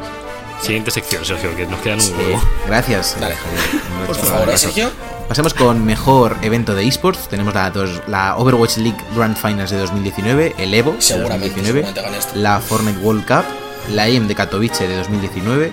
Siguiente 0.63 0.93
sección, 0.93 1.25
Sergio, 1.25 1.55
que 1.57 1.67
nos 1.67 1.81
quedan 1.81 2.01
un 2.01 2.07
Eh, 2.07 2.15
huevo. 2.19 2.43
gracias. 2.69 3.17
Dale. 3.21 3.35
eh, 3.35 3.37
Javier. 3.37 3.83
Por 4.07 4.17
Gracias 4.17 4.29
favor, 4.33 4.49
¿eh, 4.51 4.59
Sergio? 4.59 4.91
Pasemos 5.29 5.55
con 5.55 5.85
mejor 5.85 6.37
evento 6.43 6.75
de 6.75 6.87
esports. 6.87 7.29
Tenemos 7.29 7.53
la, 7.55 7.71
dos- 7.71 8.01
la 8.07 8.37
Overwatch 8.37 8.77
League 8.77 8.99
Grand 9.17 9.37
Finals 9.37 9.71
de 9.71 9.79
2019, 9.79 10.55
el 10.59 10.73
Evo 10.75 10.93
de 10.93 11.03
Seguramente, 11.03 11.47
2019, 11.49 11.81
seguramente 11.89 12.03
gane 12.03 12.19
esto. 12.19 12.33
la 12.39 12.61
Fortnite 12.61 12.99
World 13.01 13.27
Cup, 13.27 13.45
la 13.91 14.09
EM 14.09 14.29
de 14.29 14.35
Katowice 14.35 14.87
de 14.89 14.97
2019, 14.97 15.73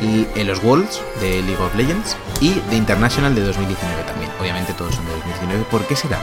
y 0.00 0.26
eh, 0.38 0.44
los 0.44 0.62
Worlds 0.62 1.00
de 1.20 1.42
League 1.42 1.60
of 1.60 1.74
Legends 1.74 2.16
y 2.40 2.52
The 2.70 2.76
International 2.76 3.34
de 3.34 3.42
2019 3.42 4.02
también. 4.04 4.30
Obviamente 4.40 4.72
todos 4.74 4.94
son 4.94 5.04
de 5.06 5.12
2019. 5.12 5.64
¿Por 5.70 5.86
qué 5.86 5.96
será? 5.96 6.18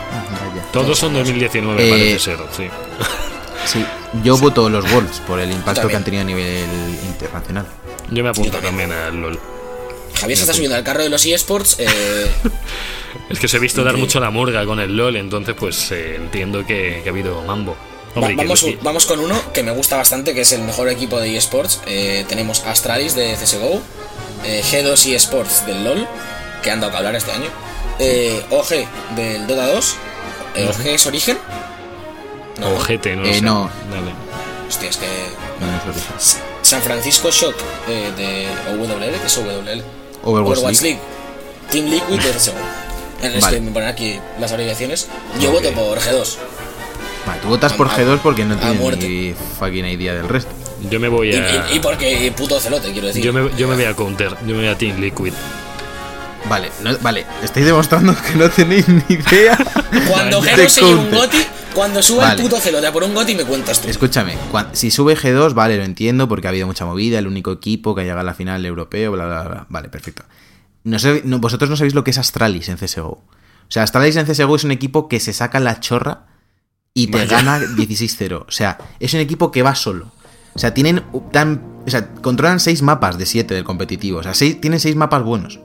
Ya. 0.56 0.62
Todos 0.72 0.98
son 0.98 1.14
2019, 1.14 1.86
Eh, 1.86 1.90
parece 1.90 2.20
ser, 2.20 2.38
sí. 2.56 2.70
Sí, 3.66 3.84
yo 4.24 4.38
voto 4.38 4.70
los 4.70 4.86
Worlds 4.94 5.22
por 5.22 5.40
el 5.40 5.52
impacto 5.52 5.88
que 5.88 5.96
han 5.96 6.04
tenido 6.04 6.22
a 6.22 6.26
nivel 6.26 6.70
internacional. 7.08 7.66
Yo 8.12 8.24
me 8.24 8.30
apunto 8.30 8.60
yo 8.60 8.60
también 8.64 8.92
al 8.92 9.20
LOL. 9.20 9.40
Javier 10.20 10.38
se 10.38 10.44
está 10.44 10.54
subiendo 10.54 10.78
al 10.78 10.84
carro 10.84 11.02
de 11.02 11.10
los 11.10 11.26
eSports. 11.26 11.78
Eh, 11.80 11.88
Es 13.30 13.40
que 13.40 13.48
os 13.48 13.54
he 13.56 13.60
visto 13.60 13.84
dar 13.84 13.98
mucho 13.98 14.20
la 14.20 14.30
murga 14.30 14.64
con 14.66 14.80
el 14.80 14.96
LOL, 14.96 15.16
entonces 15.16 15.56
pues 15.58 15.92
eh, 15.92 16.16
entiendo 16.18 16.64
que, 16.64 17.02
que 17.04 17.10
ha 17.10 17.12
habido 17.12 17.42
mambo. 17.42 17.76
Hombre, 18.16 18.36
vamos, 18.36 18.66
vamos 18.82 19.06
con 19.06 19.20
uno 19.20 19.40
que 19.54 19.62
me 19.64 19.72
gusta 19.72 19.98
bastante, 19.98 20.34
que 20.34 20.42
es 20.42 20.52
el 20.54 20.62
mejor 20.62 20.88
equipo 20.90 21.20
de 21.20 21.36
eSports. 21.36 21.82
Eh, 21.86 22.26
tenemos 22.30 22.64
Astralis 22.66 23.14
de 23.16 23.36
CSGO, 23.36 23.82
eh, 24.46 24.62
G2 24.64 25.14
eSports 25.16 25.66
del 25.66 25.84
LoL, 25.84 26.08
que 26.64 26.72
han 26.72 26.80
dado 26.80 26.92
que 26.92 26.98
hablar 26.98 27.16
este 27.16 27.32
año, 27.32 27.50
eh, 28.00 28.42
OG 28.52 29.16
del 29.16 29.48
Dota 29.48 29.68
2, 29.68 29.96
eh, 30.56 30.70
OG 30.70 30.88
es 30.88 31.06
Origen. 31.06 31.38
No, 32.60 32.70
Ojete, 32.76 33.16
no 33.18 33.26
Eh, 33.26 33.34
sé. 33.36 33.42
no. 33.42 33.70
Dale. 33.92 34.12
hostia, 34.68 34.90
es 34.90 34.98
que. 34.98 35.08
No, 35.60 35.68
no 35.68 36.18
es 36.18 36.38
San 36.62 36.82
Francisco 36.82 37.30
Shock 37.32 37.56
eh, 37.88 38.12
de 38.18 38.48
OWL, 38.72 39.20
que 39.20 39.28
es 39.28 39.38
OWL. 39.38 39.84
Overwatch 40.24 40.58
Overwatch 40.58 40.82
League. 40.82 41.00
League. 41.00 41.00
Team 41.70 41.86
Liquid 41.88 42.22
de 42.22 42.32
CSGO. 42.32 42.54
En 43.22 43.32
el 43.32 43.40
Vale. 43.40 43.58
que 43.58 43.62
me 43.62 43.72
ponen 43.72 43.90
aquí 43.90 44.20
las 44.40 44.52
abreviaciones. 44.52 45.08
Yo 45.40 45.50
voto 45.52 45.72
por 45.72 45.98
G2. 46.00 46.36
Vale, 47.26 47.40
tú 47.42 47.48
votas 47.50 47.74
por 47.74 47.88
A- 47.88 47.92
G2 47.98 48.20
porque 48.20 48.46
no 48.46 48.56
tienes 48.58 48.80
muerte. 48.80 49.08
ni 49.08 49.34
fucking 49.60 49.86
idea 49.86 50.14
del 50.14 50.28
resto. 50.30 50.52
Yo 50.90 51.00
me 51.00 51.08
voy 51.08 51.30
Y, 51.32 51.36
a. 51.36 51.72
y- 51.72 51.78
y 51.78 51.80
porque 51.80 52.32
puto 52.36 52.60
celote, 52.60 52.92
quiero 52.92 53.08
decir. 53.08 53.24
Yo 53.24 53.34
me, 53.34 53.50
yo 53.58 53.68
me 53.68 53.76
voy 53.76 53.86
a 53.86 53.94
counter, 53.96 54.30
yo 54.42 54.48
me 54.54 54.62
voy 54.62 54.68
a 54.68 54.78
Team 54.78 55.00
Liquid. 55.00 55.34
Vale, 56.48 56.70
no- 56.84 56.96
vale, 57.02 57.26
estáis 57.44 57.66
demostrando 57.66 58.16
que 58.16 58.36
no 58.36 58.50
tenéis 58.50 58.88
ni 58.88 59.02
idea. 59.16 59.58
Cuando 60.08 60.42
de 60.42 60.52
G2 60.56 60.68
se 60.70 60.82
lleve 60.82 60.94
un 61.00 61.10
goti, 61.12 61.38
cuando 61.74 62.04
suba 62.04 62.26
Vale. 62.26 62.36
el 62.36 62.48
puto 62.48 62.62
celote 62.62 62.86
a 62.86 62.92
por 62.94 63.04
un 63.04 63.16
goti 63.16 63.34
me 63.34 63.44
cuentas 63.46 63.82
tú. 63.82 63.90
Escúchame, 63.90 64.38
si 64.74 64.92
sube 64.92 65.18
G2, 65.18 65.56
vale, 65.56 65.78
lo 65.78 65.84
entiendo 65.84 66.28
porque 66.28 66.46
ha 66.48 66.52
habido 66.52 66.68
mucha 66.68 66.86
movida, 66.86 67.18
el 67.18 67.26
único 67.26 67.52
equipo 67.52 67.96
que 67.96 68.02
ha 68.02 68.04
llegado 68.04 68.22
a 68.22 68.24
la 68.24 68.36
final 68.36 68.64
europeo, 68.64 69.14
bla, 69.14 69.26
bla, 69.26 69.44
bla. 69.44 69.66
Vale, 69.70 69.90
perfecto. 69.90 70.24
No 70.84 71.00
sé, 71.00 71.24
no- 71.26 71.40
vosotros 71.40 71.68
no 71.70 71.76
sabéis 71.78 71.96
lo 71.96 72.04
que 72.04 72.12
es 72.12 72.20
Astralis 72.20 72.70
en 72.70 72.78
CSGO. 72.78 73.10
O 73.10 73.26
sea, 73.70 73.82
Astralis 73.82 74.16
en 74.18 74.28
CSGO 74.28 74.56
es 74.56 74.64
un 74.64 74.72
equipo 74.72 75.08
que 75.10 75.20
se 75.20 75.34
saca 75.34 75.60
la 75.60 75.80
chorra 75.80 76.28
y 76.98 77.08
te 77.08 77.18
Vaya. 77.18 77.30
gana 77.42 77.60
16-0. 77.60 78.46
O 78.48 78.52
sea, 78.52 78.78
es 79.02 79.14
un 79.14 79.20
equipo 79.20 79.52
que 79.52 79.62
va 79.62 79.76
solo. 79.76 80.12
O 80.54 80.60
sea, 80.60 80.74
tienen 80.74 81.04
tan, 81.34 81.62
o 81.86 81.90
sea, 81.90 82.14
controlan 82.14 82.62
6 82.62 82.82
mapas 82.82 83.18
de 83.18 83.26
7 83.26 83.54
del 83.54 83.66
competitivo. 83.66 84.20
O 84.20 84.24
sea, 84.24 84.34
seis- 84.34 84.60
tienen 84.62 84.80
6 84.80 84.96
mapas 84.96 85.22
buenos. 85.24 85.60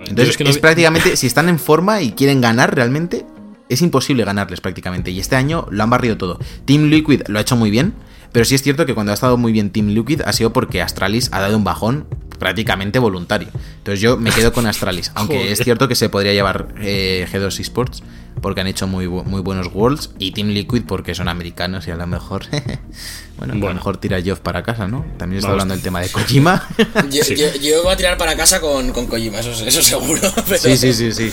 Entonces, 0.00 0.24
es 0.24 0.28
es, 0.30 0.36
que 0.36 0.44
no 0.44 0.52
vi- 0.52 0.58
prácticamente, 0.58 1.16
si 1.16 1.28
están 1.28 1.48
en 1.48 1.60
forma 1.60 2.02
y 2.02 2.10
quieren 2.10 2.40
ganar 2.40 2.74
realmente, 2.74 3.24
es 3.68 3.80
imposible 3.82 4.24
ganarles 4.24 4.60
prácticamente. 4.60 5.12
Y 5.12 5.20
este 5.20 5.36
año 5.36 5.66
lo 5.70 5.82
han 5.84 5.90
barrido 5.90 6.18
todo. 6.18 6.40
Team 6.64 6.86
Liquid 6.86 7.22
lo 7.28 7.38
ha 7.38 7.42
hecho 7.42 7.54
muy 7.54 7.70
bien, 7.70 7.94
pero 8.32 8.44
sí 8.44 8.56
es 8.56 8.62
cierto 8.64 8.86
que 8.86 8.94
cuando 8.94 9.12
ha 9.12 9.14
estado 9.14 9.36
muy 9.36 9.52
bien 9.52 9.70
Team 9.70 9.90
Liquid 9.90 10.22
ha 10.26 10.32
sido 10.32 10.52
porque 10.52 10.82
Astralis 10.82 11.28
ha 11.32 11.38
dado 11.40 11.56
un 11.56 11.62
bajón 11.62 12.08
prácticamente 12.40 12.98
voluntario. 12.98 13.46
Entonces 13.78 14.00
yo 14.00 14.16
me 14.16 14.32
quedo 14.32 14.52
con 14.52 14.66
Astralis, 14.66 15.12
aunque 15.14 15.52
es 15.52 15.60
cierto 15.60 15.86
que 15.86 15.94
se 15.94 16.08
podría 16.08 16.32
llevar 16.32 16.74
eh, 16.80 17.28
G2 17.32 17.60
Esports 17.60 18.02
porque 18.40 18.60
han 18.60 18.66
hecho 18.66 18.86
muy, 18.86 19.08
muy 19.08 19.40
buenos 19.40 19.68
Worlds 19.72 20.10
y 20.18 20.32
Team 20.32 20.48
Liquid 20.48 20.82
porque 20.86 21.14
son 21.14 21.28
americanos 21.28 21.86
y 21.88 21.90
a 21.90 21.96
lo 21.96 22.06
mejor, 22.06 22.44
bueno, 23.38 23.54
a 23.54 23.56
lo 23.56 23.74
mejor 23.74 23.96
tira 23.96 24.20
Geoff 24.20 24.40
para 24.40 24.62
casa, 24.62 24.86
¿no? 24.86 25.04
También 25.16 25.38
está 25.38 25.50
hablando 25.50 25.74
del 25.74 25.82
tema 25.82 26.00
de 26.00 26.08
Kojima. 26.08 26.68
yo, 27.10 27.82
voy 27.82 27.92
a 27.92 27.96
tirar 27.96 28.18
para 28.18 28.36
casa 28.36 28.60
con, 28.60 28.92
con 28.92 29.06
Kojima, 29.06 29.40
eso, 29.40 29.50
eso 29.50 29.82
seguro. 29.82 30.20
Sí, 30.58 30.76
sí, 30.76 30.92
sí, 30.92 31.12
sí. 31.12 31.32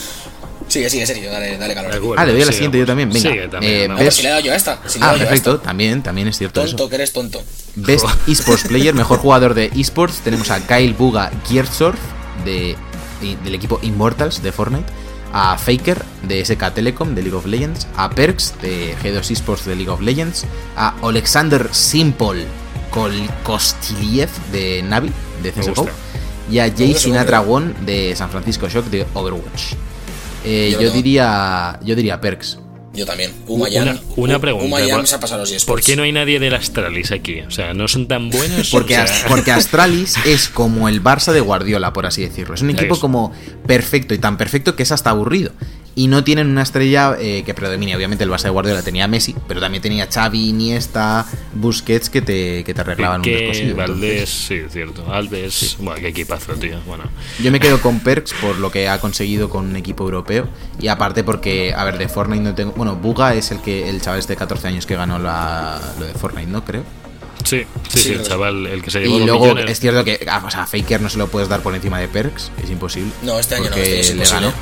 Sigue, 0.68 0.89
sigue, 0.89 1.06
serio, 1.06 1.30
dale, 1.30 1.58
dale 1.58 1.74
calor. 1.74 2.16
ah, 2.18 2.26
le 2.26 2.32
doy 2.32 2.43
a 2.43 2.45
la 2.45 2.52
siguiente 2.54 2.80
yo 2.80 2.86
también. 2.86 3.10
Venga, 3.10 3.30
sigue, 3.30 3.47
también, 3.49 3.91
eh, 3.99 4.12
si 4.12 4.22
le 4.22 4.30
he 4.30 4.32
dado 4.32 4.43
yo 4.43 4.54
a 4.54 4.56
esta. 4.56 4.80
Si 4.88 4.99
ah, 5.02 5.16
perfecto, 5.18 5.60
también, 5.60 6.02
también 6.02 6.30
es 6.30 6.38
cierto. 6.38 6.62
Tonto, 6.62 6.84
eso. 6.84 6.89
que 6.89 6.95
eres 6.95 7.12
tonto. 7.12 7.43
Best 7.76 8.06
Esports 8.26 8.70
Player, 8.70 8.93
mejor 8.93 9.20
jugador 9.20 9.54
de 9.54 9.66
esports. 9.76 10.22
Tenemos 10.22 10.49
a 10.49 10.66
Kyle 10.66 10.93
Buga 10.93 11.30
Giertzorf 11.45 11.99
de, 12.45 12.78
del 13.43 13.54
equipo 13.54 13.80
Immortals 13.82 14.41
de 14.41 14.52
Fortnite. 14.54 15.01
A 15.34 15.58
Faker 15.58 16.04
de 16.28 16.44
SK 16.44 16.74
Telecom 16.74 17.16
de 17.16 17.22
League 17.22 17.38
of 17.38 17.46
Legends. 17.46 17.88
A 17.96 18.10
Perks 18.10 18.54
de 18.62 18.96
G2 19.02 19.32
Esports 19.32 19.66
de 19.66 19.76
League 19.76 19.90
of 19.90 20.02
Legends. 20.02 20.46
A 20.76 20.96
Alexander 21.02 21.68
Simple 21.72 22.46
Kostiliev 23.44 24.30
de 24.52 24.84
Navi 24.84 25.12
de 25.42 25.52
CSGO. 25.52 25.88
Y 26.50 26.60
a 26.60 26.70
Jay 26.70 26.94
Sinatra 26.94 27.42
One 27.42 27.74
de 27.86 28.16
San 28.16 28.30
Francisco 28.30 28.68
Shock 28.68 28.88
de 28.88 29.06
Overwatch. 29.14 29.74
Eh, 30.44 30.76
yo, 30.80 30.92
diría. 30.92 31.80
Yo 31.84 31.96
diría 31.96 32.20
Perks. 32.20 32.58
Yo 32.94 33.06
también. 33.06 33.32
una, 33.48 34.00
una 34.18 34.39
pregunta. 34.39 34.66
Umayan 34.66 35.08
se 35.08 35.16
ha 35.16 35.20
pasado 35.20 35.46
los 35.46 35.66
¿Por 35.66 35.82
qué 35.82 35.96
no 35.96 36.04
hay 36.04 36.12
nadie 36.12 36.39
del 36.39 36.54
Astralis 36.54 37.12
aquí? 37.12 37.39
O 37.42 37.52
sea, 37.52 37.74
¿no 37.74 37.88
son 37.88 38.08
tan 38.08 38.30
buenos? 38.30 38.70
Porque, 38.72 39.00
o 39.00 39.08
sea... 39.08 39.28
porque 39.28 39.52
Astralis 39.52 40.16
es 40.26 40.50
como 40.50 40.89
el 40.89 41.02
Barça 41.02 41.32
de 41.32 41.39
Guardiola, 41.39 41.94
por 41.94 42.06
así 42.06 42.22
decirlo. 42.22 42.56
Es 42.56 42.62
un 42.62 42.70
equipo 42.70 43.00
como 43.00 43.32
perfecto 43.66 44.14
y 44.14 44.18
tan 44.18 44.38
perfecto 44.38 44.76
que 44.76 44.84
es 44.84 44.92
hasta 44.92 45.10
aburrido 45.10 45.54
y 45.96 46.08
no 46.08 46.24
tienen 46.24 46.48
una 46.48 46.64
estrella 46.64 47.16
eh, 47.20 47.44
que 47.46 47.54
predomine. 47.54 47.96
Obviamente 47.96 48.24
el 48.24 48.30
Barça 48.30 48.44
de 48.44 48.50
Guardiola 48.50 48.82
tenía 48.82 49.08
Messi, 49.08 49.36
pero 49.48 49.60
también 49.60 49.82
tenía 49.82 50.08
Xavi, 50.08 50.50
Iniesta, 50.50 51.26
Busquets 51.54 52.10
que 52.10 52.22
te, 52.22 52.64
que 52.64 52.74
te 52.74 52.82
arreglaban 52.82 53.22
un 53.22 53.26
descosido. 53.26 53.76
Valdés, 53.76 54.30
sí, 54.30 54.62
cierto. 54.70 55.12
Alves, 55.12 55.54
sí. 55.54 55.76
bueno, 55.80 56.00
qué 56.02 56.08
equipazo, 56.10 56.54
tío. 56.54 56.80
Bueno. 56.86 57.04
Yo 57.42 57.52
me 57.52 57.60
quedo 57.60 57.82
con 57.82 58.00
Perks 58.00 58.34
por 58.36 58.58
lo 58.58 58.72
que 58.72 58.88
ha 58.88 59.00
conseguido 59.00 59.50
con 59.50 59.66
un 59.66 59.76
equipo 59.76 60.04
europeo 60.04 60.48
y 60.80 60.88
aparte 60.88 61.24
porque, 61.24 61.74
a 61.76 61.84
ver, 61.84 61.98
de 61.98 62.08
Fortnite 62.08 62.44
no 62.44 62.56
tengo... 62.56 62.72
Bueno, 62.74 62.96
Buga 62.96 63.36
es 63.36 63.52
el 63.52 63.62
que 63.62 63.89
el 63.89 64.02
chaval 64.02 64.20
este 64.20 64.34
de 64.34 64.38
14 64.38 64.68
años 64.68 64.86
que 64.86 64.96
ganó 64.96 65.20
la, 65.20 65.80
lo 66.00 66.06
de 66.06 66.14
Fortnite, 66.14 66.50
¿no? 66.50 66.64
Creo. 66.64 66.84
Sí, 67.44 67.64
sí, 67.89 68.00
sí, 68.00 68.14
el 68.14 68.24
chaval, 68.24 68.68
el 68.68 68.82
que 68.82 68.92
se 68.92 69.00
llevó 69.00 69.16
Y 69.16 69.20
los 69.20 69.28
luego 69.28 69.46
millones. 69.46 69.72
es 69.72 69.80
cierto 69.80 70.04
que, 70.04 70.26
ah, 70.30 70.44
o 70.46 70.52
sea, 70.52 70.68
Faker 70.68 71.02
no 71.02 71.10
se 71.10 71.18
lo 71.18 71.28
puedes 71.28 71.50
dar 71.50 71.62
por 71.62 71.74
encima 71.76 72.00
de 72.00 72.08
Perks, 72.08 72.52
es 72.64 72.70
imposible. 72.70 73.12
No, 73.24 73.39
este 73.39 73.56
año 73.56 73.70
no, 73.72 73.76
este 73.76 74.00
es 74.00 74.16
le 74.16 74.24
ganó. 74.26 74.54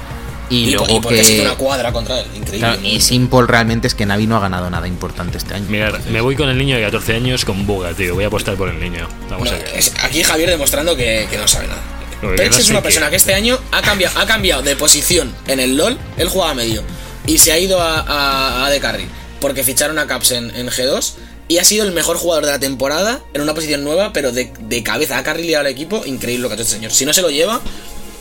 Y, 0.49 0.69
Y, 0.69 0.71
luego 0.71 0.85
y 0.89 0.99
porque 0.99 1.15
que. 1.15 1.21
ha 1.21 1.23
sido 1.23 1.43
una 1.43 1.55
cuadra 1.55 1.91
contra 1.93 2.19
él, 2.19 2.25
increíble. 2.35 2.59
Claro, 2.59 2.81
y 2.83 2.99
Simple 3.01 3.41
realmente 3.45 3.87
es 3.87 3.93
que 3.95 4.05
Navi 4.05 4.25
no 4.27 4.37
ha 4.37 4.39
ganado 4.39 4.69
nada 4.69 4.87
importante 4.87 5.37
este 5.37 5.53
año. 5.53 5.65
Mirad, 5.69 5.99
me 6.05 6.21
voy 6.21 6.35
con 6.35 6.49
el 6.49 6.57
niño 6.57 6.75
de 6.75 6.81
14 6.83 7.13
años 7.15 7.45
con 7.45 7.67
Buga, 7.67 7.93
tío. 7.93 8.15
Voy 8.15 8.23
a 8.23 8.27
apostar 8.27 8.55
por 8.55 8.69
el 8.69 8.79
niño. 8.79 9.07
Vamos 9.29 9.45
No, 9.49 9.55
a 9.55 9.59
ver. 9.59 9.71
es- 9.75 9.93
aquí 10.01 10.23
Javier 10.23 10.49
demostrando 10.49 10.95
que, 10.95 11.27
que 11.29 11.37
no 11.37 11.47
sabe 11.47 11.67
nada. 11.67 11.81
No 12.21 12.33
es 12.33 12.69
una 12.69 12.79
qué. 12.79 12.83
persona 12.83 13.09
que 13.09 13.15
este 13.15 13.33
año 13.33 13.57
ha 13.71 13.81
cambiado, 13.81 14.19
ha 14.19 14.25
cambiado 14.25 14.61
de 14.61 14.75
posición 14.75 15.33
en 15.47 15.59
el 15.59 15.77
LOL, 15.77 15.97
él 16.17 16.27
jugaba 16.27 16.53
medio, 16.53 16.83
y 17.25 17.37
se 17.37 17.51
ha 17.53 17.59
ido 17.59 17.79
a, 17.81 17.99
a, 18.01 18.65
a 18.65 18.69
de 18.69 18.79
carry, 18.81 19.05
porque 19.39 19.63
ficharon 19.63 19.97
a 19.99 20.05
Caps 20.07 20.31
en, 20.31 20.53
en 20.53 20.67
G2, 20.67 21.13
y 21.47 21.59
ha 21.59 21.63
sido 21.63 21.85
el 21.85 21.93
mejor 21.93 22.17
jugador 22.17 22.45
de 22.45 22.51
la 22.51 22.59
temporada 22.59 23.21
en 23.33 23.41
una 23.41 23.53
posición 23.53 23.85
nueva, 23.85 24.11
pero 24.11 24.33
de, 24.33 24.51
de 24.59 24.83
cabeza, 24.83 25.17
ha 25.17 25.23
carrileado 25.23 25.61
al 25.65 25.71
equipo, 25.71 26.03
increíble 26.05 26.41
lo 26.41 26.49
que 26.49 26.53
ha 26.53 26.55
hecho 26.55 26.63
este 26.63 26.75
señor. 26.75 26.91
Si 26.91 27.05
no 27.05 27.13
se 27.13 27.21
lo 27.21 27.29
lleva, 27.29 27.61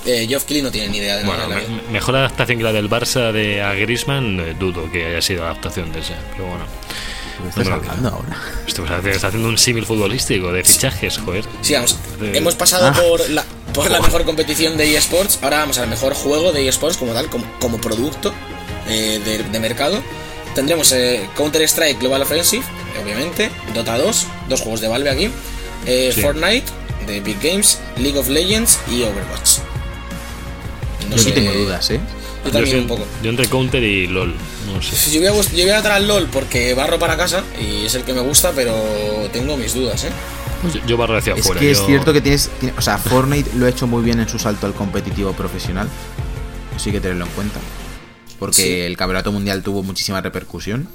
eh, 0.07 0.27
Geoff 0.29 0.45
Keighley 0.45 0.63
no 0.63 0.71
tiene 0.71 0.89
ni 0.89 0.99
idea 0.99 1.17
de 1.17 1.25
nada. 1.25 1.47
Bueno, 1.47 1.61
me- 1.87 1.93
mejor 1.93 2.17
adaptación 2.17 2.59
que 2.59 2.65
la 2.65 2.73
del 2.73 2.89
Barça 2.89 3.33
de 3.33 3.63
a 3.63 3.73
Griezmann, 3.75 4.41
eh, 4.41 4.55
dudo 4.59 4.91
que 4.91 5.07
haya 5.07 5.23
sido 5.23 5.45
adaptación 5.45 5.93
de 5.93 6.01
ese. 6.01 6.15
Pero 6.33 6.47
bueno, 6.49 6.65
¿Qué 7.43 7.49
estás 7.51 7.65
Bueno, 7.69 7.77
hablando 7.77 8.09
ahora? 8.09 8.37
esto 8.67 8.85
está 8.85 9.29
haciendo 9.29 9.49
un 9.49 9.59
símil 9.59 9.87
futbolístico 9.87 10.51
de 10.53 10.65
fichajes, 10.65 11.19
joder. 11.19 11.45
Sí, 11.63 11.75
vamos. 11.75 11.97
Hemos 12.21 12.57
pasado 12.57 12.89
ah. 12.89 12.93
por, 13.01 13.31
la, 13.31 13.45
por 13.73 13.89
la 13.93 14.01
mejor 14.01 14.25
competición 14.25 14.77
de 14.77 14.97
eSports. 14.97 15.39
Ahora 15.43 15.59
vamos 15.59 15.79
al 15.79 15.87
mejor 15.89 16.15
juego 16.15 16.51
de 16.53 16.67
eSports 16.67 16.97
como 16.97 17.13
tal, 17.13 17.29
como, 17.31 17.45
como 17.61 17.81
producto 17.81 18.35
eh, 18.89 19.21
de, 19.25 19.45
de 19.45 19.61
mercado. 19.61 20.03
Tendremos 20.57 20.91
eh, 20.91 21.29
Counter-Strike 21.37 22.01
Global 22.01 22.23
Offensive, 22.23 22.65
obviamente. 23.01 23.51
Dota 23.73 23.97
2, 23.99 24.27
dos 24.49 24.61
juegos 24.61 24.81
de 24.81 24.89
Valve 24.89 25.11
aquí. 25.11 25.31
eh, 25.87 26.11
Sí. 26.13 26.21
Fortnite, 26.21 26.65
de 27.07 27.21
Big 27.21 27.39
Games, 27.41 27.79
League 27.99 28.19
of 28.19 28.29
Legends 28.29 28.81
y 28.91 29.03
Overwatch. 29.03 29.59
No 31.09 31.17
Yo 31.17 31.23
sé, 31.23 31.31
aquí 31.31 31.41
tengo 31.41 31.53
dudas, 31.53 31.91
¿eh? 31.91 32.01
Yo 32.45 32.51
también 32.53 32.71
soy- 32.71 32.81
un 32.81 32.87
poco. 32.89 33.05
yo 33.23 33.31
entre 33.31 33.47
Counter 33.49 33.83
y 33.83 34.07
LOL, 34.07 34.35
no 34.67 34.83
sé. 34.83 35.11
Yo 35.11 35.21
voy, 35.21 35.29
a, 35.29 35.43
yo 35.43 35.65
voy 35.65 35.71
a 35.71 35.99
LOL 36.01 36.27
porque 36.33 36.75
barro 36.75 36.99
para 36.99 37.17
casa 37.17 37.43
y 37.61 37.87
es 37.87 37.95
el 37.95 38.03
que 38.05 38.13
me 38.13 38.21
gusta, 38.21 38.53
pero 38.55 38.75
tengo 39.33 39.57
mis 39.57 39.75
dudas, 39.75 40.05
¿eh? 40.05 40.11
Yo, 40.75 40.81
yo 40.87 40.97
barro 40.97 41.17
hacia 41.17 41.35
Es 41.35 41.41
afuera. 41.41 41.61
que 41.61 41.71
es 41.71 41.85
cierto 41.85 42.13
que 42.13 42.21
tienes, 42.21 42.51
tiene- 42.61 42.75
O 42.79 42.83
sea, 42.83 42.99
Fortnite 42.99 43.51
lo 43.57 43.67
ha 43.67 43.69
hecho 43.69 43.87
muy 43.87 44.03
bien 44.03 44.21
en 44.21 44.29
su 44.29 44.39
salto 44.39 44.67
al 44.67 44.75
competitivo 44.75 45.33
profesional. 45.33 45.89
Eso 46.77 46.89
hay 46.89 46.93
que 46.93 47.01
tenerlo 47.01 47.25
en 47.25 47.31
cuenta. 47.33 47.61
Porque 48.39 48.63
Sí. 48.63 48.81
el 48.81 48.97
campeonato 48.97 49.33
mundial 49.33 49.63
tuvo 49.63 49.83
muchísima 49.83 50.21
repercusión. 50.21 50.89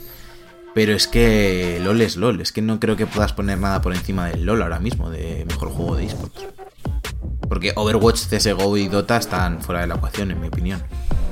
Pero 0.74 0.96
es 0.96 1.08
que 1.08 1.80
LOL 1.84 2.02
es 2.02 2.16
LOL. 2.18 2.42
Es 2.42 2.52
que 2.52 2.62
no 2.62 2.80
creo 2.80 2.96
que 2.96 3.06
puedas 3.06 3.32
poner 3.34 3.58
nada 3.60 3.82
por 3.82 3.94
encima 3.94 4.28
del 4.30 4.44
LOL 4.46 4.62
ahora 4.64 4.80
mismo, 4.80 5.10
de 5.10 5.46
mejor 5.48 5.70
juego 5.70 5.96
de 5.98 6.06
esports. 6.06 6.42
Porque 7.48 7.74
Overwatch, 7.76 8.22
CSGO 8.30 8.78
y 8.78 8.88
Dota 8.88 9.18
están 9.18 9.62
fuera 9.62 9.82
de 9.82 9.88
la 9.88 9.96
ecuación, 9.96 10.32
en 10.32 10.40
mi 10.42 10.48
opinión. 10.48 10.82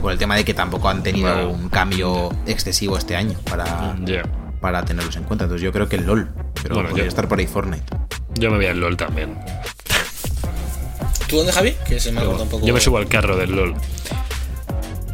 Por 0.02 0.12
el 0.12 0.18
tema 0.18 0.36
de 0.36 0.44
que 0.46 0.54
tampoco 0.54 0.90
han 0.90 1.04
tenido 1.04 1.32
Bueno. 1.34 1.50
un 1.52 1.70
cambio 1.70 2.30
excesivo 2.48 2.98
este 2.98 3.16
año 3.16 3.38
para, 3.50 3.96
Ya. 4.06 4.24
para 4.60 4.84
tenerlos 4.84 5.16
en 5.16 5.24
cuenta. 5.24 5.46
Entonces 5.46 5.64
yo 5.64 5.72
creo 5.72 5.88
que 5.88 5.96
el 5.98 6.06
LOL. 6.06 6.30
Pero 6.62 6.76
Bueno, 6.76 6.90
podría 6.90 7.06
yo- 7.06 7.10
estar 7.10 7.28
por 7.28 7.40
ahí 7.40 7.48
Fortnite. 7.48 7.86
Yo 8.36 8.50
me 8.52 8.58
voy 8.58 8.66
al 8.68 8.80
LOL 8.80 8.98
también. 8.98 9.38
¿Tú 11.28 11.38
dónde, 11.38 11.52
Javi? 11.54 11.76
Que 11.88 12.00
se 12.00 12.12
me 12.12 12.26
un 12.28 12.50
poco. 12.50 12.66
Yo 12.66 12.74
me 12.74 12.82
subo 12.82 12.98
al 12.98 13.08
carro 13.08 13.38
del 13.38 13.52
LOL. 13.56 13.76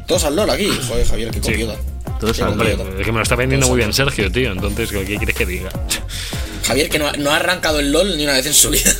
Todos 0.08 0.24
al 0.24 0.36
LOL 0.36 0.50
aquí. 0.50 0.70
Joder, 0.88 1.06
Javier, 1.08 1.32
qué 1.32 1.42
Sí. 1.44 1.52
copiota. 1.52 1.76
Todos 2.20 2.38
Qué 2.38 2.44
al 2.44 2.50
Hombre, 2.54 2.72
copiota. 2.72 3.00
es 3.00 3.06
que 3.06 3.12
me 3.12 3.18
lo 3.18 3.24
está 3.24 3.36
vendiendo 3.36 3.66
Todos 3.68 3.76
muy 3.76 3.84
al 3.84 3.88
bien 3.90 3.94
Sergio, 3.94 4.32
tío. 4.32 4.52
Entonces, 4.52 4.90
¿qué 4.92 5.04
quieres 5.06 5.36
que 5.36 5.46
diga? 5.46 5.70
Javier, 6.66 6.90
que 6.90 6.98
no 7.00 7.30
ha 7.32 7.36
arrancado 7.36 7.80
el 7.80 7.92
LOL 7.92 8.18
ni 8.18 8.24
una 8.24 8.34
vez 8.34 8.46
en 8.48 8.54
su 8.54 8.70
vida. 8.72 8.92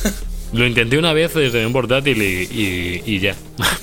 Lo 0.52 0.66
intenté 0.66 0.96
una 0.98 1.12
vez 1.12 1.34
desde 1.34 1.66
un 1.66 1.72
portátil 1.72 2.22
y, 2.22 2.24
y, 2.50 3.02
y 3.04 3.20
ya. 3.20 3.34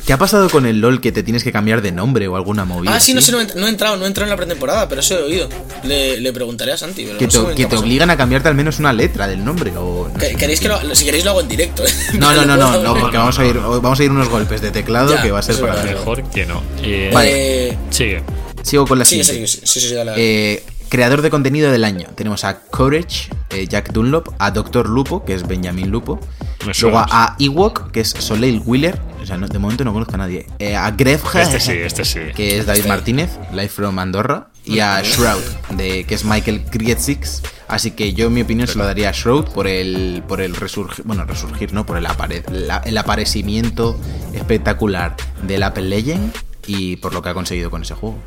¿Qué 0.05 0.13
ha 0.13 0.17
pasado 0.17 0.49
con 0.49 0.65
el 0.65 0.79
LOL 0.81 0.99
que 0.99 1.11
te 1.11 1.21
tienes 1.21 1.43
que 1.43 1.51
cambiar 1.51 1.81
de 1.81 1.91
nombre 1.91 2.27
o 2.27 2.35
alguna 2.35 2.65
movida? 2.65 2.95
ah, 2.95 2.99
sí, 2.99 3.13
no 3.13 3.21
sé, 3.21 3.31
no 3.31 3.41
he, 3.41 3.45
no 3.55 3.67
he 3.67 3.69
entrado, 3.69 3.97
no 3.97 4.05
he 4.05 4.07
entrado 4.07 4.25
en 4.25 4.29
la 4.31 4.35
pretemporada, 4.37 4.89
pero 4.89 5.01
eso 5.01 5.17
he 5.19 5.23
oído. 5.23 5.49
Le, 5.83 6.19
le 6.19 6.33
preguntaré 6.33 6.71
a 6.71 6.77
Santi, 6.77 7.03
pero 7.05 7.17
Que 7.17 7.25
no 7.25 7.31
te, 7.31 7.37
sé 7.37 7.55
que 7.55 7.65
te 7.67 7.75
obligan 7.77 8.09
a 8.09 8.17
cambiarte 8.17 8.49
al 8.49 8.55
menos 8.55 8.79
una 8.79 8.93
letra 8.93 9.27
del 9.27 9.43
nombre 9.45 9.73
o... 9.77 10.09
no 10.11 10.19
sé. 10.19 10.35
¿Queréis 10.35 10.59
que 10.59 10.67
lo, 10.67 10.95
si 10.95 11.05
queréis 11.05 11.23
lo 11.23 11.31
hago 11.31 11.41
en 11.41 11.47
directo? 11.49 11.85
¿eh? 11.85 11.89
No, 12.13 12.33
no, 12.35 12.45
no, 12.45 12.57
no, 12.57 12.81
no, 12.81 12.99
porque 12.99 13.17
vamos 13.17 13.37
a 13.37 13.45
ir, 13.45 13.55
vamos 13.59 13.99
a 13.99 14.03
ir 14.03 14.11
unos 14.11 14.29
golpes 14.29 14.61
de 14.61 14.71
teclado 14.71 15.13
Ya, 15.15 15.21
que 15.21 15.31
va 15.31 15.39
a 15.39 15.43
ser 15.43 15.59
para... 15.59 15.83
Mejor 15.83 16.23
que 16.31 16.45
no. 16.45 16.63
Eh, 16.81 17.11
Vale. 17.13 17.67
Eh, 17.69 17.77
Sigue. 17.91 18.23
Sigo 18.63 18.87
con 18.87 18.97
la 18.97 19.05
sí, 19.05 19.23
siguiente. 19.23 19.47
sí, 19.47 19.59
sí, 19.63 19.79
sí, 19.79 19.87
sí, 19.89 19.93
dale, 19.93 20.11
dale. 20.11 20.23
Eh, 20.53 20.63
creador 20.95 21.21
de 21.21 21.29
contenido 21.29 21.71
del 21.71 21.83
año. 21.83 22.07
Tenemos 22.15 22.43
a 22.45 22.59
Courage, 22.61 23.29
eh, 23.49 23.67
Jack 23.67 23.91
Dunlop, 23.91 24.29
a 24.39 24.51
Doctor 24.51 24.87
Lupo, 24.87 25.25
que 25.25 25.33
es 25.33 25.45
Benjamin 25.45 25.89
Lupo. 25.91 26.19
Luego 26.81 26.99
a, 26.99 27.05
a 27.09 27.35
Ewok, 27.37 27.91
que 27.91 27.99
es 27.99 28.09
Soleil 28.09 28.61
Wheeler. 28.65 28.99
O 29.21 29.25
sea, 29.25 29.37
no- 29.37 29.47
de 29.47 29.59
momento 29.59 29.83
no 29.83 29.91
conozco 29.91 30.15
a 30.15 30.17
nadie. 30.17 30.47
Eh, 30.57 30.75
a 30.75 30.89
Gref, 30.91 31.23
Este 31.35 31.59
sí, 31.59 31.71
este 31.73 32.05
sí. 32.05 32.19
que 32.35 32.57
es 32.59 32.65
David 32.65 32.79
Este. 32.79 32.89
Martínez, 32.89 33.29
Live 33.51 33.67
from 33.69 33.99
Andorra. 33.99 34.47
Y 34.63 34.79
a 34.79 34.99
Shroud, 35.03 35.43
de, 35.77 36.05
que 36.05 36.15
es 36.15 36.25
Michael 36.25 36.63
Krietzix. 36.71 37.43
Así 37.67 37.91
que 37.91 38.13
yo, 38.13 38.27
en 38.27 38.33
mi 38.33 38.41
opinión, 38.41 38.67
se 38.67 38.77
lo 38.79 38.85
daría 38.85 39.09
a 39.09 39.11
Shroud 39.11 39.49
por 39.49 39.67
el, 39.67 40.23
por 40.27 40.41
el 40.41 40.55
resurgir, 40.55 41.05
bueno, 41.05 41.23
resurgir, 41.25 41.71
¿no? 41.71 41.85
Por 41.85 41.97
el, 41.97 42.05
apare- 42.07 42.43
la- 42.49 42.77
el 42.85 42.97
aparecimiento 42.97 43.99
espectacular 44.33 45.15
del 45.43 45.61
Apple 45.61 45.83
Legend 45.83 46.33
y 46.65 46.95
por 46.95 47.13
lo 47.13 47.21
que 47.21 47.29
ha 47.29 47.33
conseguido 47.35 47.69
con 47.69 47.83
ese 47.83 47.93
juego. 47.93 48.17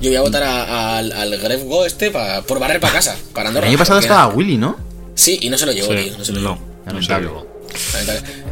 Yo 0.00 0.10
voy 0.10 0.16
a 0.16 0.20
votar 0.22 0.42
a- 0.42 0.98
al, 0.98 1.12
al 1.12 1.38
Gref 1.38 1.62
Go 1.64 1.84
este 1.86 2.10
pa- 2.10 2.42
por 2.42 2.58
barrer 2.58 2.80
para 2.80 2.94
casa, 2.94 3.16
para 3.32 3.42
El 3.42 3.48
Andorra. 3.48 3.68
año 3.68 3.78
pasado 3.78 4.00
estaba 4.00 4.28
Willy, 4.28 4.56
¿no? 4.58 4.76
Sí, 5.14 5.38
y 5.42 5.48
no 5.50 5.56
se 5.58 5.66
lo 5.66 5.72
llevó, 5.72 5.92
Sí, 5.92 6.04
tío. 6.04 6.18
No 6.18 6.24
se 6.24 6.32
lo 6.32 6.40
no, 6.40 6.54
llevó. 6.54 6.72
Lamentable. 6.86 7.30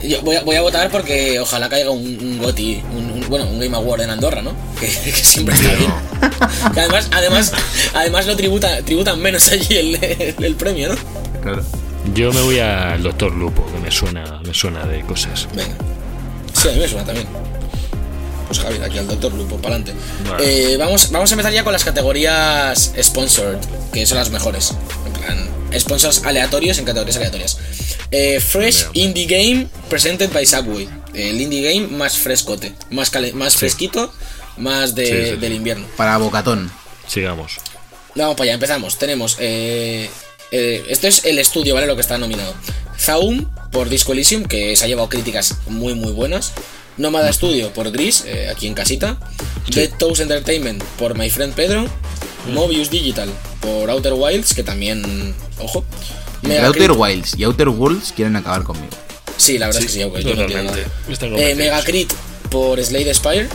Yo 0.03 0.23
voy 0.23 0.37
a, 0.37 0.43
voy 0.43 0.57
a 0.57 0.63
votar 0.63 0.91
porque 0.91 1.41
ojalá 1.41 1.69
caiga 1.69 1.91
un, 1.91 2.01
un 2.01 2.39
GOTY, 2.39 2.83
un, 2.97 3.11
un- 3.11 3.29
bueno, 3.29 3.47
un 3.47 3.59
Game 3.59 3.77
Award 3.77 4.03
en 4.03 4.11
Andorra, 4.11 4.41
¿no? 4.43 4.55
Que, 4.79 4.87
que 5.05 5.13
siempre 5.13 5.55
está 5.55 5.75
bien. 5.75 5.93
Que 6.75 6.81
además, 6.81 7.09
además, 7.13 7.53
además 7.95 8.27
lo 8.27 8.37
tributa, 8.37 8.81
tributan 8.83 9.21
menos 9.21 9.51
allí 9.53 9.77
el, 9.77 9.95
el, 9.97 10.35
el 10.45 10.55
premio, 10.55 10.91
¿no? 10.91 10.95
Claro. 11.43 11.63
Yo 12.15 12.33
me 12.33 12.41
voy 12.41 12.59
al 12.61 13.03
Doctor 13.03 13.35
Lupo, 13.35 13.67
que 13.73 13.79
me 13.79 13.91
suena, 13.91 14.41
me 14.47 14.55
suena 14.55 14.87
de 14.87 15.03
cosas. 15.03 15.49
Venga. 15.55 15.75
Sí, 16.55 16.69
a 16.69 16.73
mí 16.73 16.79
me 16.79 16.89
suena 16.89 17.05
también. 17.05 17.27
Pues 18.51 18.59
Javi, 18.59 18.79
de 18.79 18.85
aquí 18.87 18.99
al 18.99 19.07
Doctor 19.07 19.33
Lupo, 19.33 19.57
para 19.59 19.77
adelante. 19.77 19.95
Vale. 20.29 20.73
Eh, 20.73 20.77
vamos, 20.77 21.11
vamos 21.13 21.31
a 21.31 21.35
empezar 21.35 21.53
ya 21.53 21.63
con 21.63 21.73
las 21.73 21.85
categorías 21.85 22.93
sponsored, 23.01 23.59
que 23.93 24.05
son 24.07 24.19
las 24.19 24.31
mejores. 24.31 24.73
En 25.07 25.13
plan, 25.13 25.49
sponsors 25.79 26.25
aleatorios 26.25 26.79
en 26.79 26.85
categorías 26.85 27.17
aleatorias. 27.17 27.59
Eh, 28.11 28.41
Fresh 28.41 28.91
Bien. 28.91 29.11
Indie 29.11 29.27
Game 29.27 29.67
presented 29.89 30.31
by 30.33 30.45
Subway. 30.45 30.89
El 31.15 31.41
indie 31.41 31.63
game 31.63 31.87
más 31.97 32.19
frescote, 32.19 32.73
más, 32.91 33.11
cale- 33.11 33.33
más 33.33 33.57
fresquito, 33.57 34.13
más 34.57 34.95
de- 34.97 35.07
Sí, 35.07 35.13
sí, 35.13 35.31
sí. 35.31 35.37
del 35.37 35.53
invierno. 35.53 35.87
Para 35.97 36.17
Bocatón. 36.19 36.71
Sigamos. 37.07 37.53
Vamos 38.17 38.35
para 38.35 38.45
allá, 38.47 38.55
empezamos. 38.55 38.99
Tenemos. 38.99 39.37
Eh, 39.39 40.11
eh, 40.51 40.85
esto 40.89 41.07
es 41.07 41.25
el 41.25 41.39
estudio, 41.39 41.75
¿vale? 41.75 41.87
Lo 41.87 41.95
que 41.95 42.01
está 42.03 42.19
nominado. 42.19 42.53
Zaum 42.99 43.47
por 43.71 43.89
Disco 43.89 44.13
Elysium, 44.13 44.45
que 44.45 44.75
se 44.77 44.85
ha 44.85 44.89
llevado 44.89 45.09
críticas 45.09 45.55
muy, 45.69 45.95
muy 45.95 46.13
buenas. 46.13 46.53
Nómada 46.97 47.33
Studio 47.33 47.73
por 47.73 47.91
Gris, 47.91 48.25
eh, 48.27 48.49
aquí 48.51 48.67
en 48.67 48.75
casita. 48.75 49.19
Dead 49.69 49.91
Toes 49.99 50.21
Entertainment 50.21 50.83
por 50.99 51.17
My 51.17 51.31
Friend 51.31 51.55
Pedro. 51.55 51.87
Mobius 52.53 52.91
Digital 52.91 53.29
por 53.61 53.91
Outer 53.91 54.15
Wilds, 54.15 54.55
que 54.55 54.63
también. 54.63 55.35
Ojo. 55.59 55.85
Outer 56.65 56.93
Wilds 56.93 57.35
y 57.39 57.45
Outer 57.45 57.69
Worlds 57.69 58.13
quieren 58.13 58.37
acabar 58.37 58.65
conmigo. 58.65 58.89
Sí, 59.37 59.59
la 59.59 59.67
verdad 59.67 59.83
es 59.83 59.87
que 59.89 59.93
sí, 59.93 60.03
aunque 60.03 60.23
yo 60.23 60.35
no 60.35 60.43
entiendo 60.43 60.73
nada. 60.73 61.39
Eh. 61.39 61.55
Megacrit 61.55 62.13
por 62.51 62.83
Slade 62.83 63.15
Spire. 63.15 63.49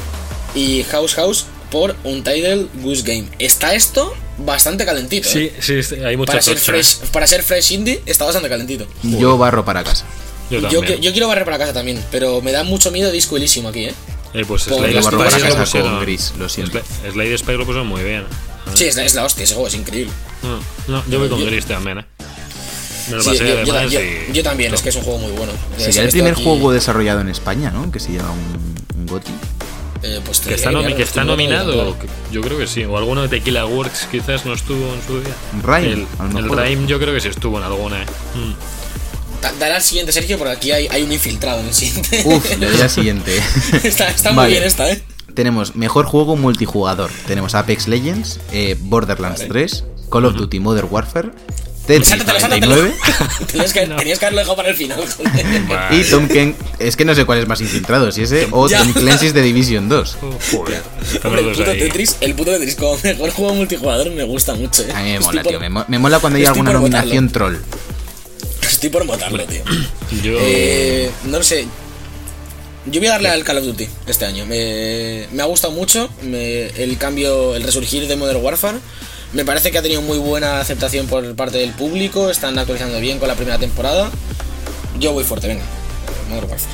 Y 0.54 0.84
House 0.84 1.16
House 1.16 1.46
por 1.70 1.96
Untitled 2.04 2.68
Goose 2.82 3.04
Game. 3.04 3.28
Está 3.40 3.76
esto 3.76 4.14
bastante 4.38 4.86
calentito. 4.86 5.28
Sí, 5.28 5.46
¿eh? 5.46 5.54
sí, 5.60 5.84
sí, 5.84 5.96
hay 5.96 6.02
Para 6.02 6.18
muchas 6.18 6.46
ser, 6.46 6.58
opciones. 6.58 6.96
fresh, 6.96 7.10
para 7.12 7.28
ser 7.28 7.44
fresh 7.44 7.72
indie 7.72 8.02
está 8.06 8.26
bastante 8.26 8.50
calentito. 8.50 8.88
Yo 9.04 9.38
barro 9.38 9.66
para 9.66 9.84
casa. 9.84 10.06
Yo 10.50 10.60
Yo, 10.70 10.84
yo 10.84 11.12
quiero 11.12 11.28
barrer 11.28 11.46
para 11.46 11.58
casa 11.58 11.74
también, 11.74 12.04
pero 12.12 12.42
me 12.42 12.52
da 12.52 12.64
mucho 12.64 12.92
miedo 12.92 13.12
Disco 13.12 13.38
Elysium 13.38 13.68
aquí, 13.68 13.86
¿eh? 13.86 13.94
Eh, 14.34 14.44
pues 14.48 14.64
Slade 14.64 15.02
Spire 15.02 15.20
lo 15.84 16.00
Gris, 16.02 16.34
siento. 16.50 16.80
Slade 17.12 17.38
pusieron 17.66 17.88
muy 17.88 18.04
bien. 18.04 18.26
Sí, 18.74 18.86
es 18.86 18.96
la, 18.96 19.04
es 19.06 19.16
la 19.16 19.24
hostia, 19.26 19.44
ese 19.44 19.54
juego 19.54 19.68
es 19.68 19.76
increíble. 19.76 20.12
No, 20.44 20.60
no, 20.88 21.04
yo 21.10 21.20
voy 21.20 21.30
con 21.30 21.40
Yo- 21.40 21.46
Gris 21.46 21.66
también, 21.66 22.00
eh. 22.00 22.06
Me 23.10 23.18
lo 23.18 23.24
Sí, 23.24 23.30
pasé 23.30 23.48
yo, 23.48 23.64
yo- 23.64 23.74
además 23.74 23.92
yo- 23.92 24.02
y- 24.02 24.34
yo 24.34 24.44
también, 24.44 24.74
es 24.74 24.82
que 24.82 24.90
es 24.90 24.96
un 24.96 25.04
juego 25.04 25.20
muy 25.20 25.32
bueno. 25.32 25.54
Sería 25.78 26.02
el 26.04 26.10
primer 26.10 26.34
aquí, 26.34 26.44
juego 26.44 26.72
desarrollado 26.72 27.22
en 27.22 27.30
España, 27.30 27.70
¿no? 27.72 27.92
Que 27.92 28.00
se 28.00 28.12
llama 28.12 28.32
un, 28.32 28.76
un 29.00 29.06
GOTY. 29.06 29.32
eh, 30.04 30.20
pues 30.26 30.40
Que 30.40 30.56
está, 30.56 30.72
que 30.72 31.02
está 31.04 31.24
nominado, 31.24 31.96
yo 32.32 32.42
creo 32.42 32.58
que 32.58 32.68
sí. 32.68 32.84
O 32.84 32.98
alguno 32.98 33.22
de 33.24 33.28
Tequila 33.30 33.66
Works 33.66 34.08
quizás 34.12 34.46
no 34.46 34.54
estuvo 34.54 34.94
en 34.94 35.02
su 35.06 35.22
día. 35.22 35.34
Rhyme, 35.64 35.94
el, 35.94 36.08
a 36.20 36.26
lo 36.26 36.40
el. 36.40 36.50
Rhyme 36.50 36.88
yo 36.88 37.00
creo 37.00 37.14
que 37.14 37.22
sí 37.22 37.28
estuvo 37.30 37.58
en 37.60 37.64
alguna. 37.64 38.04
eh. 38.04 38.06
Mm. 38.36 38.54
Da- 39.42 39.54
Dale 39.60 39.76
al 39.76 39.82
siguiente, 39.82 40.12
Sergio, 40.12 40.38
porque 40.38 40.54
aquí 40.54 40.72
hay, 40.72 40.88
hay 40.90 41.04
un 41.04 41.12
infiltrado 41.12 41.60
en 41.60 41.68
el 41.68 41.74
siguiente. 41.74 42.22
Uf, 42.26 42.58
le 42.58 42.68
doy 42.70 42.82
al 42.82 42.90
siguiente. 42.90 43.40
está 43.84 44.08
está 44.10 44.30
muy 44.32 44.38
Vale. 44.38 44.52
bien 44.52 44.64
esta, 44.64 44.90
¿eh? 44.90 45.02
Tenemos 45.34 45.76
mejor 45.76 46.06
juego 46.06 46.36
multijugador. 46.36 47.12
Tenemos 47.28 47.56
Apex 47.56 47.88
Legends, 47.88 48.40
eh, 48.52 48.76
Borderlands 48.80 49.40
Vale. 49.42 49.50
3, 49.50 49.84
Call 50.12 50.26
of 50.26 50.36
Duty 50.36 50.60
Modern 50.62 50.88
Warfare, 50.90 51.30
Tetris 51.86 52.08
Sáltatelo, 52.08 52.40
sáltatelo. 52.40 52.76
99 52.76 52.96
tenías, 53.52 53.74
que, 53.74 53.80
tenías 53.86 54.18
que 54.20 54.26
haberlo 54.26 54.40
dejado 54.40 54.56
para 54.56 54.70
el 54.70 54.76
final, 54.76 54.98
joder. 55.06 55.94
y 55.94 56.04
Tom 56.10 56.28
Ken. 56.28 56.56
Es 56.80 56.96
que 56.96 57.06
no 57.06 57.14
sé 57.14 57.26
cuál 57.26 57.40
es 57.40 57.48
más 57.48 57.62
infiltrado, 57.62 58.12
si 58.12 58.24
ese 58.24 58.48
o 58.52 58.68
Ya. 58.68 58.80
Tom 58.80 58.94
Clancy's 58.94 59.34
de 59.36 59.42
Division 59.44 59.88
2. 59.90 60.18
Oh, 60.22 60.30
joder, 60.52 60.82
están 61.04 61.22
Hombre, 61.26 61.42
los 61.44 61.60
el 61.60 61.66
puto. 61.66 61.78
Tetris, 61.78 62.16
el 62.22 62.34
puto 62.34 62.52
Tetris 62.52 62.76
como 62.76 62.98
mejor 63.04 63.30
juego 63.32 63.54
multijugador 63.56 64.10
me 64.12 64.24
gusta 64.24 64.56
mucho, 64.56 64.82
¿eh? 64.84 64.92
A 64.96 65.04
mí 65.04 65.12
me 65.12 65.20
mola, 65.20 65.44
por- 65.44 65.50
tío. 65.52 65.60
Me, 65.60 65.70
mo- 65.70 65.86
me 65.88 66.00
mola 66.00 66.20
cuando 66.20 66.38
hay 66.40 66.46
alguna 66.46 66.72
nominación 66.74 67.30
troll. 67.30 67.58
Estoy 68.76 68.90
por 68.90 69.06
matarlo, 69.06 69.46
tío. 69.46 69.64
Yo. 70.24 70.38
Eh, 70.40 71.10
no 71.24 71.38
lo 71.38 71.44
sé. 71.46 71.66
Yo 72.88 73.00
voy 73.00 73.08
a 73.08 73.12
darle 73.12 73.30
al 73.30 73.44
Call 73.46 73.60
of 73.60 73.64
Duty 73.66 73.88
este 74.06 74.26
año. 74.26 74.46
Me, 74.46 75.28
me 75.32 75.42
ha 75.42 75.46
gustado 75.46 75.72
mucho 75.74 76.10
me- 76.24 76.68
el 76.68 76.98
cambio, 76.98 77.56
el 77.56 77.64
resurgir 77.64 78.06
de 78.08 78.16
Modern 78.18 78.44
Warfare. 78.44 78.78
Me 79.32 79.46
parece 79.46 79.72
que 79.72 79.78
ha 79.78 79.82
tenido 79.82 80.02
muy 80.02 80.18
buena 80.18 80.60
aceptación 80.60 81.08
por 81.08 81.36
parte 81.38 81.58
del 81.58 81.72
público. 81.72 82.30
Están 82.30 82.60
actualizando 82.60 83.00
bien 83.00 83.18
con 83.18 83.30
la 83.30 83.36
primera 83.36 83.58
temporada. 83.58 84.12
Yo 85.00 85.14
voy 85.14 85.24
fuerte, 85.24 85.48
venga. 85.48 85.64
Modern 86.30 86.50
Warfare. 86.50 86.74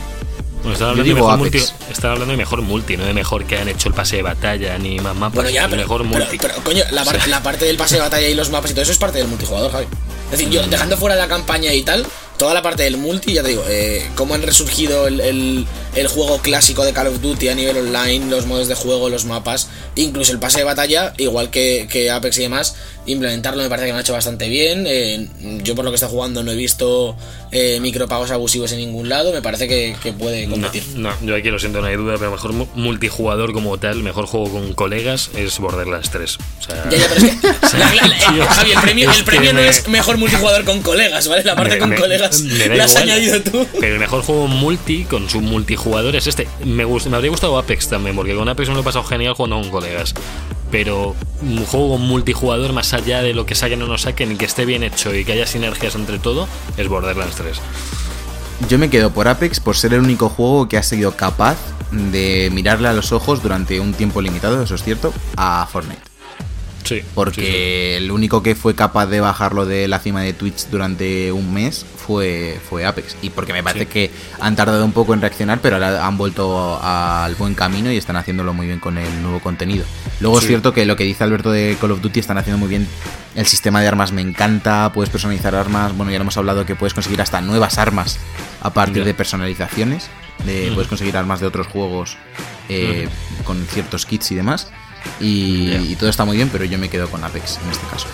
Bueno, 0.64 0.74
estaba 0.74 0.89
Yo 0.93 1.02
hablando, 1.02 1.04
de 1.04 1.16
digo 1.16 1.26
mejor 1.28 1.38
multi, 1.39 1.58
estaba 1.91 2.14
hablando 2.14 2.32
de 2.34 2.38
mejor 2.38 2.62
multi, 2.64 2.97
no 2.97 3.06
de 3.06 3.14
mejor 3.14 3.45
que 3.45 3.58
han 3.58 3.68
hecho 3.70 3.89
el 3.89 3.95
pase 3.95 4.16
de 4.18 4.22
batalla 4.24 4.78
ni 4.80 4.99
más 4.99 5.16
mapas. 5.16 5.36
Bueno, 5.36 5.49
ya, 5.49 5.68
pero, 5.70 5.82
mejor 5.84 6.02
pero, 6.08 6.20
multi. 6.24 6.38
pero, 6.39 6.54
coño, 6.64 6.84
la, 6.91 7.04
par- 7.06 7.28
la 7.30 7.41
parte 7.43 7.66
del 7.66 7.78
pase 7.78 7.95
de 7.95 8.02
batalla 8.02 8.28
y 8.28 8.34
los 8.34 8.49
mapas 8.49 8.72
y 8.72 8.74
todo 8.74 8.84
eso 8.84 8.91
es 8.91 8.97
parte 8.97 9.18
del 9.20 9.28
multijugador, 9.28 9.72
Javi. 9.72 9.86
Es 10.32 10.38
decir, 10.39 10.49
yo 10.49 10.61
dejando 10.67 10.95
fuera 10.97 11.15
la 11.15 11.27
campaña 11.27 11.73
y 11.73 11.84
tal, 11.84 12.05
toda 12.38 12.53
la 12.53 12.61
parte 12.61 12.84
del 12.84 12.97
multi, 12.97 13.34
ya 13.34 13.43
te 13.43 13.49
digo, 13.49 13.63
eh, 13.67 14.09
cómo 14.15 14.34
han 14.34 14.41
resurgido 14.41 15.07
el, 15.07 15.19
el- 15.19 15.67
el 15.95 16.07
juego 16.07 16.38
clásico 16.39 16.86
de 16.86 16.93
Call 16.93 17.07
of 17.07 17.21
Duty 17.21 17.49
a 17.49 17.55
nivel 17.55 17.75
online, 17.77 18.27
los 18.29 18.45
modos 18.45 18.67
de 18.69 18.75
juego, 18.75 19.09
los 19.09 19.25
mapas, 19.25 19.67
incluso 19.95 20.32
el 20.32 20.39
pase 20.39 20.59
de 20.59 20.63
batalla, 20.63 21.13
igual 21.17 21.49
que, 21.51 21.88
que 21.91 22.09
Apex 22.09 22.38
y 22.38 22.41
demás, 22.43 22.75
implementarlo 23.06 23.64
me 23.64 23.70
parece 23.70 23.88
que 23.88 23.93
me 23.93 23.97
ha 23.99 24.02
hecho 24.02 24.14
bastante 24.14 24.47
bien. 24.47 24.86
eh, 24.88 25.28
yo 25.64 25.76
por 25.76 25.84
lo 25.86 25.91
que 25.91 25.95
está 25.95 26.08
jugando 26.08 26.43
no 26.43 26.52
he 26.52 26.56
visto 26.56 27.16
eh, 27.52 27.80
micropagos 27.82 28.32
abusivos 28.32 28.72
en 28.72 28.78
ningún 28.80 29.10
lado, 29.10 29.32
me 29.34 29.41
parece 29.41 29.68
que, 29.68 29.95
que 30.02 30.14
puede 30.14 30.47
competir. 30.49 30.84
no, 30.95 31.12
yo 31.22 31.36
aquí 31.36 31.49
lo 31.49 31.60
siento, 31.60 31.82
no 31.82 31.88
hay 31.88 31.95
duda, 31.95 32.16
pero 32.18 32.32
mejor 32.32 32.54
mu- 32.54 32.68
multijugador 32.76 33.54
como 33.54 33.78
tal, 33.78 34.04
mejor 34.04 34.26
juego 34.28 34.49
con 34.52 34.74
colegas 34.74 35.32
es 35.36 35.58
Borderlands 35.60 36.10
3. 36.12 36.38
O 36.38 36.64
sea, 36.64 36.89
Ya, 36.89 36.97
ya, 36.97 37.06
pero 37.14 37.26
es 37.28 37.36
que. 37.36 37.47
la- 37.78 37.93
la- 37.95 38.08
la- 38.08 38.18
Tío, 38.32 38.45
Javi, 38.45 38.72
el 38.72 38.80
premio, 38.82 39.12
es 39.12 39.18
el 39.18 39.24
premio 39.26 39.49
que 39.49 39.54
no 39.56 39.62
me- 39.62 39.68
es 39.70 39.88
mejor 39.88 40.18
multijugador 40.18 40.64
con 40.64 40.82
colegas, 40.82 41.28
¿vale? 41.28 41.43
La 41.43 41.56
parte 41.56 41.74
me- 41.76 41.80
con 41.80 41.89
me- 41.89 41.95
colegas 41.97 42.41
me 42.41 42.68
la 42.78 42.84
has 42.86 42.91
igual. 42.91 43.04
añadido 43.10 43.41
tú. 43.41 43.68
Pero 43.80 43.93
el 43.95 43.99
mejor 43.99 44.22
juego 44.24 44.47
multi 44.47 45.04
con 45.06 45.30
su 45.30 45.41
multijugador 45.41 46.16
es 46.16 46.28
este. 46.28 46.47
Me, 46.64 46.86
gust- 46.86 47.08
me 47.08 47.16
habría 47.16 47.32
gustado 47.32 47.58
Apex 47.58 47.89
también, 47.89 48.16
porque 48.16 48.36
con 48.36 48.47
Apex 48.47 48.70
me 48.70 48.76
lo 48.76 48.82
he 48.82 48.84
pasado 48.84 49.04
genial 49.06 49.34
jugando 49.34 49.60
con 49.60 49.70
colegas. 49.72 50.14
Pero 50.72 51.15
un 51.41 51.65
juego 51.65 51.97
multijugador, 51.97 52.74
más 52.74 52.93
allá 52.93 53.22
de 53.22 53.34
lo 53.34 53.45
que 53.45 53.55
saquen 53.55 53.82
o 53.84 53.88
no 53.88 53.97
saquen, 53.97 54.32
y 54.32 54.36
que 54.36 54.45
esté 54.45 54.65
bien 54.65 54.84
hecho 54.84 55.13
y 55.13 55.26
que 55.26 55.34
haya 55.34 55.45
sinergias 55.45 55.95
entre 55.95 56.17
todo, 56.17 56.47
es 56.78 56.88
Borderlands 56.88 57.36
3. 57.36 57.61
Yo 58.69 58.78
me 58.78 58.89
quedo 58.89 59.11
por 59.11 59.28
Apex 59.28 59.59
por 59.59 59.76
ser 59.76 59.93
el 59.93 60.01
único 60.01 60.30
juego 60.30 60.69
que 60.69 60.78
ha 60.78 60.84
sido 60.84 61.15
capaz 61.15 61.57
de 61.91 62.49
mirarle 62.53 62.88
a 62.88 62.93
los 62.93 63.11
ojos 63.11 63.43
durante 63.43 63.80
un 63.80 63.93
tiempo 63.93 64.22
limitado, 64.22 64.63
eso 64.63 64.76
es 64.76 64.84
cierto, 64.84 65.13
a 65.36 65.67
Fortnite. 65.69 66.11
Sí. 66.84 67.01
Porque 67.13 67.97
el 67.97 68.11
único 68.11 68.43
que 68.43 68.55
fue 68.55 68.75
capaz 68.75 69.07
de 69.07 69.19
bajarlo 69.19 69.65
de 69.65 69.88
la 69.88 69.99
cima 69.99 70.21
de 70.21 70.34
Twitch 70.34 70.67
durante 70.69 71.32
un 71.32 71.53
mes 71.53 71.86
fue, 72.11 72.59
fue 72.67 72.86
Apex. 72.86 73.15
Y 73.21 73.29
porque 73.29 73.53
me 73.53 73.63
parece 73.63 73.86
que 73.86 74.11
han 74.39 74.55
tardado 74.55 74.84
un 74.84 74.91
poco 74.91 75.13
en 75.13 75.21
reaccionar, 75.21 75.59
pero 75.61 75.75
ahora 75.75 76.05
han 76.05 76.17
vuelto 76.17 76.79
al 76.82 77.36
buen 77.36 77.53
camino 77.53 77.91
y 77.91 77.97
están 77.97 78.15
haciéndolo 78.15 78.53
muy 78.53 78.67
bien 78.67 78.79
con 78.79 78.97
el 78.97 79.21
nuevo 79.21 79.39
contenido. 79.39 79.86
Luego 80.19 80.39
es 80.39 80.47
cierto 80.47 80.73
que 80.73 80.86
lo 80.86 80.95
que 80.95 81.03
dice 81.03 81.23
Alberto 81.23 81.51
de 81.51 81.77
Call 81.79 81.91
of 81.91 82.01
Duty 82.01 82.19
están 82.19 82.38
haciendo 82.38 82.57
muy 82.57 82.69
bien. 82.69 82.88
El 83.36 83.45
sistema 83.45 83.82
de 83.82 83.88
armas 83.88 84.11
me 84.11 84.21
encanta, 84.21 84.91
puedes 84.93 85.09
personalizar 85.09 85.55
armas. 85.55 85.95
Bueno, 85.95 86.11
ya 86.11 86.17
lo 86.17 86.23
hemos 86.23 86.38
hablado 86.38 86.65
que 86.65 86.75
puedes 86.75 86.93
conseguir 86.93 87.21
hasta 87.21 87.41
nuevas 87.41 87.77
armas 87.77 88.19
a 88.61 88.73
partir 88.73 89.05
de 89.05 89.13
personalizaciones. 89.13 90.09
De. 90.45 90.71
Puedes 90.73 90.88
conseguir 90.88 91.15
armas 91.17 91.39
de 91.39 91.47
otros 91.47 91.67
juegos 91.67 92.17
eh, 92.67 93.07
con 93.43 93.63
ciertos 93.67 94.05
kits 94.05 94.32
y 94.32 94.36
demás. 94.36 94.71
Y, 95.20 95.95
todo 95.95 96.10
está 96.10 96.26
muy 96.26 96.36
bien, 96.38 96.49
pero 96.49 96.66
yo 96.66 96.78
me 96.78 96.89
quedo 96.89 97.10
con 97.10 97.24
Apex 97.24 97.60
en 97.64 97.72
este 97.72 97.86
caso. 97.88 98.08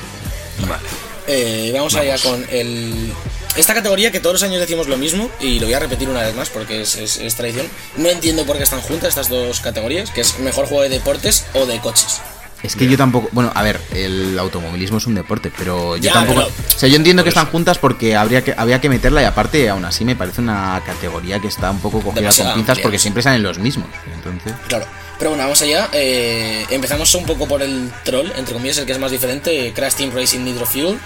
Vale. 0.67 0.83
Eh, 1.27 1.71
vamos, 1.73 1.95
allá 1.95 2.17
con 2.19 2.45
el. 2.49 3.11
Esta 3.55 3.73
categoría 3.73 4.11
que 4.11 4.19
todos 4.19 4.35
los 4.35 4.43
años 4.43 4.59
decimos 4.59 4.87
lo 4.87 4.97
mismo, 4.97 5.29
y 5.39 5.59
lo 5.59 5.65
voy 5.65 5.73
a 5.73 5.79
repetir 5.79 6.09
una 6.09 6.21
vez 6.21 6.35
más 6.35 6.49
porque 6.49 6.81
es, 6.81 6.95
es- 6.95 7.17
es 7.17 7.35
tradición. 7.35 7.67
No 7.97 8.07
entiendo 8.09 8.45
por 8.45 8.57
qué 8.57 8.63
están 8.63 8.81
juntas 8.81 9.09
estas 9.09 9.29
dos 9.29 9.59
categorías, 9.61 10.11
que 10.11 10.21
es 10.21 10.39
mejor 10.39 10.67
juego 10.67 10.83
de 10.83 10.89
deportes 10.89 11.45
o 11.53 11.65
de 11.65 11.79
coches. 11.79 12.21
Es 12.63 12.75
que 12.75 12.87
yo 12.87 12.97
tampoco. 12.97 13.29
Bueno, 13.33 13.51
a 13.53 13.61
ver, 13.63 13.79
el 13.93 14.37
automovilismo 14.39 14.97
es 14.97 15.05
un 15.05 15.15
deporte, 15.15 15.51
pero 15.55 15.95
yo 15.97 16.03
Ya, 16.03 16.13
tampoco. 16.13 16.41
pero- 16.41 16.75
o 16.75 16.79
sea, 16.79 16.89
yo 16.89 16.95
entiendo 16.95 17.23
que 17.23 17.29
están 17.29 17.47
juntas 17.47 17.77
porque 17.77 18.15
habría 18.15 18.43
que, 18.43 18.53
había 18.57 18.79
que 18.81 18.89
meterla 18.89 19.21
y 19.21 19.25
aparte, 19.25 19.69
aún 19.69 19.85
así, 19.85 20.05
me 20.05 20.15
parece 20.15 20.41
una 20.41 20.81
categoría 20.85 21.39
que 21.39 21.47
está 21.47 21.69
un 21.71 21.79
poco 21.79 22.01
cogida 22.01 22.29
con 22.31 22.53
pinzas 22.55 22.79
porque 22.79 22.99
siempre 22.99 23.21
salen 23.21 23.43
los 23.43 23.59
mismos. 23.59 23.89
Entonces. 24.13 24.53
Claro. 24.67 24.85
Pero 25.17 25.31
bueno, 25.31 25.43
vamos 25.43 25.61
allá. 25.61 25.89
Eh, 25.93 26.65
empezamos 26.69 27.13
un 27.15 27.25
poco 27.25 27.47
por 27.47 27.61
el 27.61 27.91
troll, 28.03 28.31
entre 28.35 28.53
comillas, 28.53 28.77
el 28.77 28.85
que 28.85 28.91
es 28.91 28.99
más 28.99 29.11
diferente: 29.11 29.73
Crash 29.73 29.95
Team 29.95 30.11
Racing 30.13 30.41
Nitro 30.43 30.65
Fuel. 30.65 30.99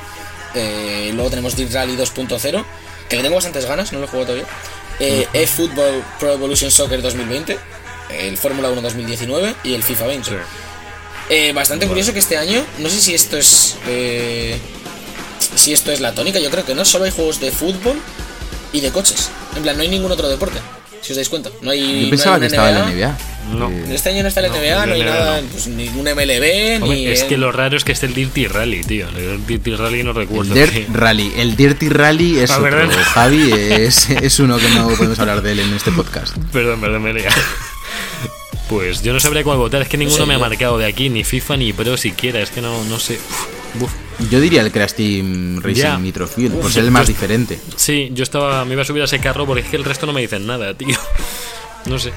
Eh, 0.53 1.11
luego 1.13 1.29
tenemos 1.29 1.55
Dirt 1.55 1.71
Rally 1.71 1.95
2.0, 1.95 2.65
que 3.07 3.15
le 3.15 3.21
tengo 3.21 3.35
bastantes 3.35 3.65
ganas, 3.65 3.93
no 3.93 3.99
lo 3.99 4.05
he 4.05 4.07
jugado 4.07 4.27
todavía. 4.27 4.47
Eh, 4.99 5.27
eFootball 5.33 6.03
Pro 6.19 6.33
Evolution 6.33 6.69
Soccer 6.69 7.01
2020, 7.01 7.57
el 8.19 8.37
Fórmula 8.37 8.69
1 8.69 8.81
2019 8.81 9.55
y 9.63 9.73
el 9.73 9.83
FIFA 9.83 10.07
20. 10.07 10.29
Sí. 10.29 10.35
Eh, 11.29 11.53
bastante 11.53 11.87
curioso 11.87 12.11
que 12.11 12.19
este 12.19 12.37
año, 12.37 12.63
no 12.79 12.89
sé 12.89 12.99
si 12.99 13.15
esto 13.15 13.37
es. 13.37 13.77
eh, 13.87 14.59
si 15.55 15.73
esto 15.73 15.91
es 15.91 15.99
la 16.01 16.13
tónica, 16.13 16.39
yo 16.39 16.49
creo 16.49 16.65
que 16.65 16.75
no. 16.75 16.85
Solo 16.85 17.05
hay 17.05 17.11
juegos 17.11 17.39
de 17.39 17.51
fútbol 17.51 17.99
y 18.73 18.81
de 18.81 18.91
coches. 18.91 19.29
En 19.55 19.63
plan, 19.63 19.75
no 19.77 19.83
hay 19.83 19.89
ningún 19.89 20.11
otro 20.11 20.27
deporte. 20.29 20.59
Si 21.01 21.11
os 21.13 21.15
dais 21.15 21.29
cuenta, 21.29 21.49
no 21.61 21.71
hay. 21.71 22.03
Yo 22.05 22.09
pensaba 22.11 22.35
no 22.37 22.41
que 22.41 22.45
estaba 22.47 22.69
en 22.69 22.75
la 22.75 22.85
NBA. 22.91 23.17
No. 23.57 23.69
Eh, 23.69 23.85
Este 23.95 24.09
año 24.09 24.21
no 24.21 24.29
está 24.29 24.39
la 24.41 24.49
No, 24.49 24.55
NBA, 24.55 24.85
no, 24.85 24.93
hay 24.93 25.01
NBA 25.01 25.09
nada, 25.11 25.41
no. 25.41 25.47
pues 25.47 25.67
ningún 25.67 26.05
MLB, 26.07 26.81
Hombre, 26.83 26.97
ni. 26.99 27.07
es 27.07 27.23
que 27.23 27.35
el- 27.35 27.41
lo 27.41 27.51
raro 27.51 27.75
es 27.75 27.83
que 27.83 27.91
esté 27.91 28.05
el 28.05 28.13
Dirty 28.13 28.47
Rally, 28.47 28.81
tío. 28.83 29.07
El 29.09 29.45
Dirty 29.45 29.75
Rally 29.75 30.03
no 30.03 30.13
recuerdo. 30.13 30.53
Dirt 30.53 30.71
que- 30.71 30.85
Rally. 30.93 31.33
El 31.37 31.55
Dirty 31.55 31.89
Rally 31.89 32.39
es 32.39 32.51
Ah, 32.51 32.59
otro. 32.59 32.63
¿verdad? 32.71 32.95
Javi 33.03 33.51
es, 33.51 34.09
es 34.09 34.39
uno 34.39 34.57
que 34.57 34.69
no 34.69 34.87
podemos 34.89 35.19
hablar 35.19 35.41
de 35.41 35.53
él 35.53 35.59
en 35.61 35.73
este 35.73 35.91
podcast. 35.91 36.37
Perdón, 36.53 36.79
perdón, 36.79 37.01
me. 37.03 37.13
Pues 38.69 39.01
yo 39.03 39.11
no 39.11 39.19
sabría 39.19 39.43
cuál 39.43 39.57
votar, 39.57 39.81
es 39.81 39.89
que 39.89 39.97
ninguno 39.97 40.19
sé, 40.23 40.25
me 40.25 40.35
ha 40.35 40.39
marcado 40.39 40.77
de 40.77 40.85
aquí, 40.85 41.09
ni 41.09 41.23
FIFA 41.25 41.57
ni 41.57 41.73
Pro 41.73 41.97
siquiera, 41.97 42.39
es 42.41 42.51
que 42.51 42.61
no, 42.61 42.83
no 42.85 42.99
sé. 42.99 43.15
Uf, 43.15 43.47
uf. 43.79 43.91
Yo 44.29 44.39
diría 44.39 44.61
el 44.61 44.71
Crash 44.71 44.93
Team 44.93 45.61
Racing 45.61 45.81
Ya. 45.81 45.97
Nitro 45.97 46.27
Fuel, 46.27 46.51
por 46.51 46.65
Uf, 46.65 46.73
ser 46.73 46.83
el 46.83 46.91
más 46.91 47.07
yo- 47.07 47.13
diferente. 47.13 47.59
Sí, 47.75 48.09
yo 48.13 48.23
estaba, 48.23 48.65
me 48.65 48.73
iba 48.73 48.81
a 48.83 48.85
subir 48.85 49.01
a 49.01 49.05
ese 49.05 49.19
carro 49.19 49.45
porque 49.45 49.61
es 49.61 49.67
que 49.69 49.77
el 49.77 49.83
resto 49.83 50.05
no 50.05 50.13
me 50.13 50.21
dicen 50.21 50.45
nada, 50.45 50.73
tío. 50.73 50.97
No 51.85 51.97
sé. 51.97 52.11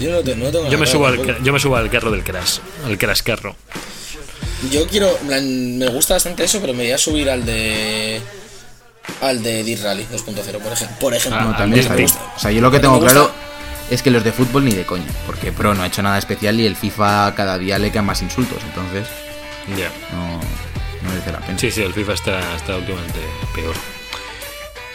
Yo 0.00 0.10
no, 0.10 0.20
te- 0.22 0.34
no 0.34 0.50
tengo 0.50 0.70
Yo 0.70 0.78
me 0.78 0.86
subo 0.86 1.06
al, 1.06 1.42
yo 1.44 1.52
me 1.52 1.60
subo 1.60 1.76
al 1.76 1.90
carro 1.90 2.10
del 2.10 2.24
Crash, 2.24 2.58
al 2.86 2.96
Crash 2.96 3.20
carro. 3.20 3.54
Yo 4.70 4.86
quiero, 4.86 5.18
me 5.28 5.86
gusta 5.88 6.14
bastante 6.14 6.42
eso, 6.44 6.58
pero 6.62 6.72
me 6.72 6.84
voy 6.84 6.92
a 6.92 6.96
subir 6.96 7.28
al 7.28 7.44
de 7.44 8.22
al 9.20 9.42
de 9.42 9.62
Dirt 9.62 9.82
Rally 9.82 10.06
2.0, 10.10 10.58
por 10.58 10.72
ejemplo. 10.72 10.96
Por 10.98 11.14
ejemplo. 11.14 11.38
Ah, 11.42 11.44
No, 11.50 11.56
también 11.56 11.80
está 11.80 11.90
me 11.92 11.98
bien. 11.98 12.08
gusta. 12.08 12.32
O 12.34 12.38
sea, 12.38 12.50
yo 12.50 12.62
lo 12.62 12.70
que 12.70 12.80
tengo 12.80 12.98
claro 12.98 13.30
es 13.90 14.00
que 14.02 14.10
los 14.10 14.24
de 14.24 14.32
fútbol 14.32 14.64
ni 14.64 14.72
de 14.72 14.86
coña, 14.86 15.04
porque 15.26 15.52
Pro 15.52 15.74
no 15.74 15.82
ha 15.82 15.86
hecho 15.86 16.02
nada 16.02 16.16
especial 16.16 16.58
y 16.58 16.64
el 16.64 16.74
FIFA 16.76 17.34
cada 17.36 17.58
día 17.58 17.78
le 17.78 17.92
quedan 17.92 18.06
más 18.06 18.22
insultos, 18.22 18.56
entonces 18.64 19.06
Ya. 19.76 19.90
no 20.16 20.40
merece 21.04 21.32
la 21.32 21.38
pena. 21.40 21.58
Sí, 21.58 21.70
sí, 21.70 21.82
el 21.82 21.92
FIFA 21.94 22.12
está, 22.14 22.54
está 22.56 22.76
últimamente 22.76 23.20
peor. 23.54 23.74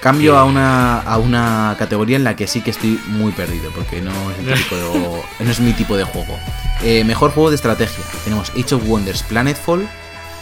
Cambio 0.02 0.38
a 0.38 0.46
una, 0.46 1.00
a 1.02 1.18
una 1.18 1.76
categoría 1.78 2.16
en 2.16 2.24
la 2.24 2.36
que 2.36 2.48
sí 2.48 2.62
que 2.62 2.72
estoy 2.72 3.00
muy 3.08 3.32
perdido, 3.34 3.70
porque 3.72 4.02
no 4.02 4.12
es, 4.32 4.40
el 4.40 4.54
típico 4.54 4.76
de- 4.76 5.22
no 5.46 5.52
es 5.52 5.60
mi 5.60 5.74
tipo 5.74 5.98
de 5.98 6.06
juego. 6.06 6.40
Eh, 6.82 7.04
mejor 7.04 7.32
juego 7.32 7.50
de 7.50 7.58
estrategia. 7.58 8.04
Tenemos 8.24 8.50
Age 8.52 8.76
of 8.76 8.84
Wonders 8.88 9.24
Planetfall, 9.24 9.88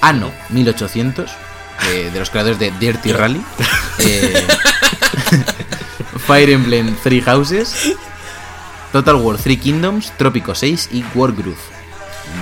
Anno 0.01 0.31
1800, 0.49 1.31
eh, 1.91 2.09
de 2.13 2.19
los 2.19 2.29
creadores 2.29 2.59
de 2.59 2.69
Dirty 2.79 3.11
Rally, 3.13 3.41
eh, 3.99 4.45
Fire 6.27 6.49
Emblem 6.51 6.95
Three 7.01 7.21
Houses, 7.21 7.93
Total 8.91 9.15
War 9.15 9.37
Three 9.37 9.57
Kingdoms, 9.57 10.11
Trópico 10.17 10.53
6 10.53 10.89
y 10.91 11.03
Wargroove. 11.15 11.57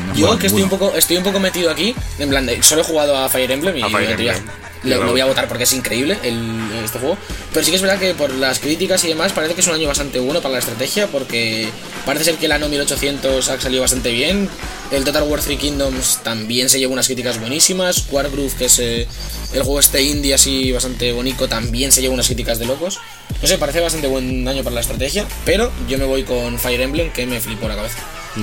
No 0.07 0.15
Yo 0.15 0.37
que 0.39 0.47
estoy 0.47 0.63
un 0.63 0.69
poco 0.69 0.93
estoy 0.95 1.17
un 1.17 1.23
poco 1.23 1.39
metido 1.39 1.69
aquí, 1.71 1.95
en 2.19 2.29
plan, 2.29 2.45
de- 2.45 2.61
solo 2.63 2.81
he 2.81 2.83
jugado 2.83 3.17
a 3.17 3.29
Fire 3.29 3.51
Emblem 3.51 3.75
y 3.77 3.81
A 3.81 3.89
Fire 3.89 4.01
en 4.01 4.07
teoría 4.17 4.33
Emblem. 4.35 4.55
lo, 4.83 5.11
voy 5.11 5.19
a 5.21 5.25
votar 5.25 5.47
porque 5.47 5.63
es 5.63 5.73
increíble 5.73 6.17
el, 6.23 6.39
este 6.83 6.99
juego. 6.99 7.17
Pero 7.53 7.63
sí 7.65 7.71
que 7.71 7.77
es 7.77 7.81
verdad 7.81 7.99
que 7.99 8.13
por 8.13 8.31
las 8.33 8.59
críticas 8.59 9.03
y 9.05 9.07
demás 9.07 9.31
parece 9.33 9.55
que 9.55 9.61
es 9.61 9.67
un 9.67 9.73
año 9.73 9.87
bastante 9.87 10.19
bueno 10.19 10.41
para 10.41 10.53
la 10.53 10.59
estrategia 10.59 11.07
porque 11.07 11.69
parece 12.05 12.25
ser 12.25 12.35
que 12.35 12.45
el 12.45 12.51
año 12.51 12.67
1800 12.69 13.49
ha 13.49 13.59
salido 13.59 13.81
bastante 13.81 14.11
bien. 14.11 14.49
El 14.91 15.03
Total 15.03 15.23
War 15.23 15.41
Three 15.41 15.57
Kingdoms 15.57 16.19
también 16.23 16.69
se 16.69 16.77
llevó 16.77 16.93
unas 16.93 17.07
críticas 17.07 17.39
buenísimas. 17.39 18.05
Wargroove, 18.11 18.53
que 18.53 18.65
es 18.65 18.77
eh, 18.79 19.07
el 19.53 19.63
juego 19.63 19.79
este 19.79 20.03
indie 20.03 20.33
así 20.35 20.71
bastante 20.71 21.11
bonito, 21.13 21.47
también 21.49 21.91
se 21.91 22.01
llevó 22.01 22.13
unas 22.13 22.27
críticas 22.27 22.59
de 22.59 22.65
locos. 22.65 22.99
No 23.41 23.47
sé, 23.47 23.57
parece 23.57 23.79
bastante 23.79 24.07
buen 24.07 24.47
año 24.47 24.63
para 24.63 24.75
la 24.75 24.81
estrategia, 24.81 25.25
pero 25.45 25.71
yo 25.89 25.97
me 25.97 26.05
voy 26.05 26.23
con 26.23 26.59
Fire 26.59 26.81
Emblem 26.81 27.11
que 27.11 27.25
me 27.25 27.39
flipó 27.39 27.67
la 27.67 27.75
cabeza. 27.75 27.97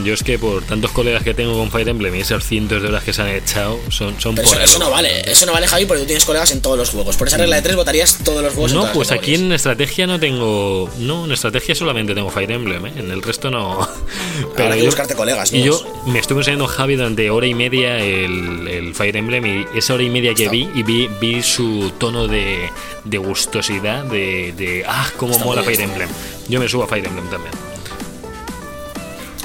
Yo 0.04 0.14
es 0.14 0.22
que 0.22 0.38
por 0.38 0.62
tantos 0.64 0.90
colegas 0.92 1.22
que 1.22 1.34
tengo 1.34 1.56
con 1.58 1.70
Fire 1.70 1.88
Emblem 1.88 2.14
y 2.14 2.20
esas 2.20 2.44
cientos 2.46 2.80
de 2.82 2.88
horas 2.88 3.04
que 3.04 3.12
se 3.12 3.20
han 3.22 3.28
echado, 3.28 3.78
son, 3.90 4.18
son 4.20 4.34
Pero 4.34 4.48
por 4.48 4.60
eso, 4.60 4.78
no 4.78 4.90
vale, 4.90 5.30
eso 5.30 5.44
no 5.44 5.52
vale 5.52 5.66
Javi 5.66 5.84
porque 5.84 6.00
tú 6.00 6.06
tienes 6.06 6.24
colegas 6.24 6.50
en 6.50 6.62
todos 6.62 6.78
los 6.78 6.90
juegos. 6.90 7.16
Por 7.16 7.28
esa 7.28 7.36
regla 7.36 7.56
de 7.56 7.62
tres 7.62 7.76
votarías 7.76 8.18
todos 8.24 8.42
los 8.42 8.54
juegos 8.54 8.72
en 8.72 8.78
No, 8.78 8.92
pues 8.92 9.10
aquí 9.10 9.34
en 9.34 9.52
estrategia 9.52 10.06
no 10.06 10.18
tengo. 10.18 10.88
No, 10.98 11.26
en 11.26 11.32
estrategia 11.32 11.74
solamente 11.74 12.14
tengo 12.14 12.30
Fire 12.30 12.50
Emblem, 12.52 12.86
¿eh? 12.86 12.92
En 12.96 13.10
el 13.10 13.22
resto 13.22 13.50
no. 13.50 13.80
Habrá 14.56 14.76
que 14.76 14.82
buscarte 14.84 15.14
colegas, 15.14 15.52
Y 15.52 15.62
yo 15.62 15.78
me 16.06 16.18
estuve 16.18 16.40
enseñando 16.40 16.66
Javi 16.66 16.96
durante 16.96 17.28
hora 17.30 17.46
y 17.46 17.54
media 17.54 17.98
el, 17.98 18.66
el 18.68 18.94
Fire 18.94 19.16
Emblem 19.16 19.44
y 19.46 19.66
esa 19.76 19.94
hora 19.94 20.02
y 20.02 20.10
media 20.10 20.34
que 20.34 20.44
Está- 20.44 20.52
vi 20.52 20.68
y 20.74 20.82
vi, 20.82 21.08
vi 21.20 21.42
su 21.42 21.92
tono 21.98 22.26
de, 22.28 22.70
de 23.04 23.18
gustosidad, 23.18 24.04
de, 24.04 24.52
de. 24.56 24.84
¡Ah, 24.86 25.10
cómo 25.16 25.32
Está 25.34 25.44
mola 25.44 25.62
Fire 25.62 25.80
Emblem! 25.82 26.08
Yo 26.48 26.60
me 26.60 26.68
subo 26.68 26.84
a 26.84 26.88
Fire 26.88 27.04
Emblem 27.06 27.28
también. 27.28 27.52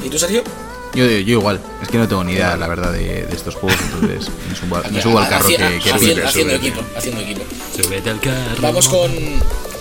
¿Y 0.04 0.10
tú, 0.10 0.18
Sergio? 0.20 0.44
Yo, 0.94 1.06
yo 1.06 1.40
igual, 1.40 1.60
es 1.84 1.90
que 1.90 1.98
no 1.98 2.08
tengo 2.08 2.24
ni 2.24 2.34
idea, 2.34 2.56
la 2.58 2.68
verdad, 2.68 2.92
de, 2.94 3.26
de 3.26 3.36
estos 3.36 3.56
juegos, 3.56 3.80
entonces 3.94 4.30
me 4.50 4.56
subo, 4.56 4.76
a- 4.78 4.84
me 4.90 5.02
subo 5.02 5.20
al 5.20 5.30
carro 5.30 5.48
que, 5.48 5.58
que 5.58 5.92
haciendo, 5.92 6.54
equipo, 6.56 6.82
haciendo 6.96 7.22
equipo. 7.22 7.44
Súbete 7.76 8.10
al 8.10 8.20
carro. 8.22 8.56
Vamos 8.62 8.88
con, 8.88 9.12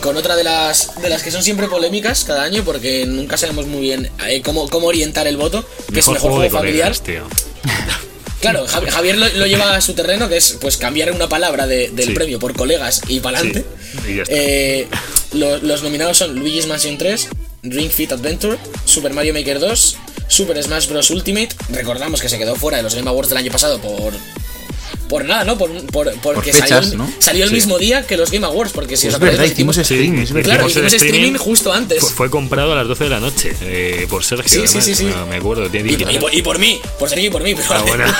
con 0.02 0.16
otra 0.16 0.34
de 0.36 0.44
las, 0.44 1.00
de 1.00 1.08
las 1.08 1.22
que 1.22 1.30
son 1.30 1.42
siempre 1.42 1.68
polémicas 1.68 2.24
cada 2.24 2.42
año 2.42 2.64
porque 2.64 3.06
nunca 3.06 3.36
sabemos 3.38 3.66
muy 3.66 3.80
bien 3.82 4.10
eh, 4.26 4.42
cómo, 4.44 4.68
cómo 4.68 4.88
orientar 4.88 5.26
el 5.26 5.36
voto, 5.36 5.64
que 5.92 6.00
es 6.00 6.06
Mejor 6.08 6.14
mejor 6.14 6.32
juego 6.32 6.50
familiar. 6.58 6.92
colegas, 6.98 7.02
tío. 7.02 7.22
Claro, 8.40 8.66
Javi- 8.68 8.90
Javier 8.90 9.16
lo, 9.16 9.26
lo 9.28 9.46
lleva 9.46 9.74
a 9.74 9.80
su 9.80 9.94
terreno, 9.94 10.28
que 10.28 10.36
es 10.36 10.58
pues 10.60 10.76
cambiar 10.76 11.10
una 11.10 11.26
palabra 11.28 11.66
de- 11.66 11.88
del 11.88 12.08
Sí. 12.08 12.12
premio 12.12 12.38
por 12.38 12.52
colegas 12.54 13.00
y 13.08 13.20
para 13.20 13.38
adelante. 13.38 13.64
Sí. 14.04 14.20
Eh, 14.28 14.86
lo- 15.32 15.56
los 15.58 15.82
nominados 15.82 16.18
son 16.18 16.34
Luigi's 16.38 16.66
Mansion 16.66 16.98
3, 16.98 17.28
Ring 17.62 17.90
Fit 17.90 18.12
Adventure, 18.12 18.58
Super 18.84 19.14
Mario 19.14 19.32
Maker 19.32 19.58
2, 19.58 19.96
Super 20.28 20.62
Smash 20.62 20.88
Bros. 20.88 21.10
Ultimate. 21.10 21.48
Recordamos 21.70 22.20
que 22.20 22.28
se 22.28 22.38
quedó 22.38 22.56
fuera 22.56 22.78
de 22.78 22.82
los 22.82 22.94
Game 22.94 23.08
Awards 23.08 23.28
del 23.28 23.38
año 23.38 23.52
pasado 23.52 23.78
por. 23.80 24.12
Por 25.08 25.24
nada, 25.24 25.44
¿no? 25.44 25.56
Por, 25.56 25.70
por- 25.92 26.12
porque 26.20 26.52
fechas, 26.52 26.68
salió, 26.86 26.98
¿no? 26.98 27.08
salió 27.20 27.44
el 27.44 27.50
Sí. 27.50 27.54
mismo 27.54 27.78
día 27.78 28.04
que 28.04 28.16
los 28.16 28.32
Game 28.32 28.44
Awards. 28.44 28.72
Porque 28.72 28.96
si 28.96 29.06
os 29.06 29.10
Es 29.12 29.14
acordáis, 29.16 29.38
verdad, 29.38 29.52
hicimos 29.52 29.76
stream, 29.76 30.18
es 30.18 30.32
verdad. 30.32 30.50
Claro, 30.54 30.68
Hicimos 30.68 30.92
streaming 30.92 31.34
justo 31.38 31.72
antes. 31.72 32.00
Fue, 32.00 32.10
fue 32.10 32.30
comprado 32.30 32.72
a 32.72 32.76
las 32.76 32.88
12 32.88 33.04
de 33.04 33.10
la 33.10 33.20
noche 33.20 33.52
eh, 33.60 34.06
por 34.10 34.24
Sergio. 34.24 34.48
Sí, 34.48 34.56
sí, 34.56 34.78
además. 34.78 34.84
sí, 34.84 34.94
sí. 34.96 35.08
Me 35.30 35.36
acuerdo, 35.36 35.70
tiene 35.70 35.92
Y, 35.92 36.18
por, 36.18 36.34
y 36.34 36.42
por 36.42 36.58
mí, 36.58 36.80
por 36.98 37.08
Sergio 37.08 37.28
y 37.28 37.30
por 37.30 37.42
mí. 37.44 37.54
Pero 37.54 37.66
Ah, 37.70 37.82
bueno. 37.86 38.04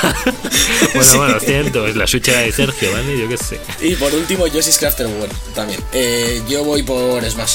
bueno, 0.94 1.04
Sí. 1.11 1.16
bueno, 1.16 1.34
lo 1.34 1.40
siento, 1.40 1.86
es 1.88 1.96
la 1.96 2.07
Switch 2.07 2.26
de 2.26 2.52
Sergio, 2.52 2.92
¿vale? 2.92 3.18
Yo 3.18 3.28
qué 3.28 3.36
sé. 3.36 3.59
Y 3.80 3.96
por 3.96 4.14
último, 4.14 4.46
Yoshi's 4.46 4.78
Crafter 4.78 5.07
World 5.09 5.32
también. 5.57 5.80
Eh, 5.92 6.40
yo 6.48 6.62
voy 6.62 6.84
por 6.84 7.28
Smash. 7.28 7.54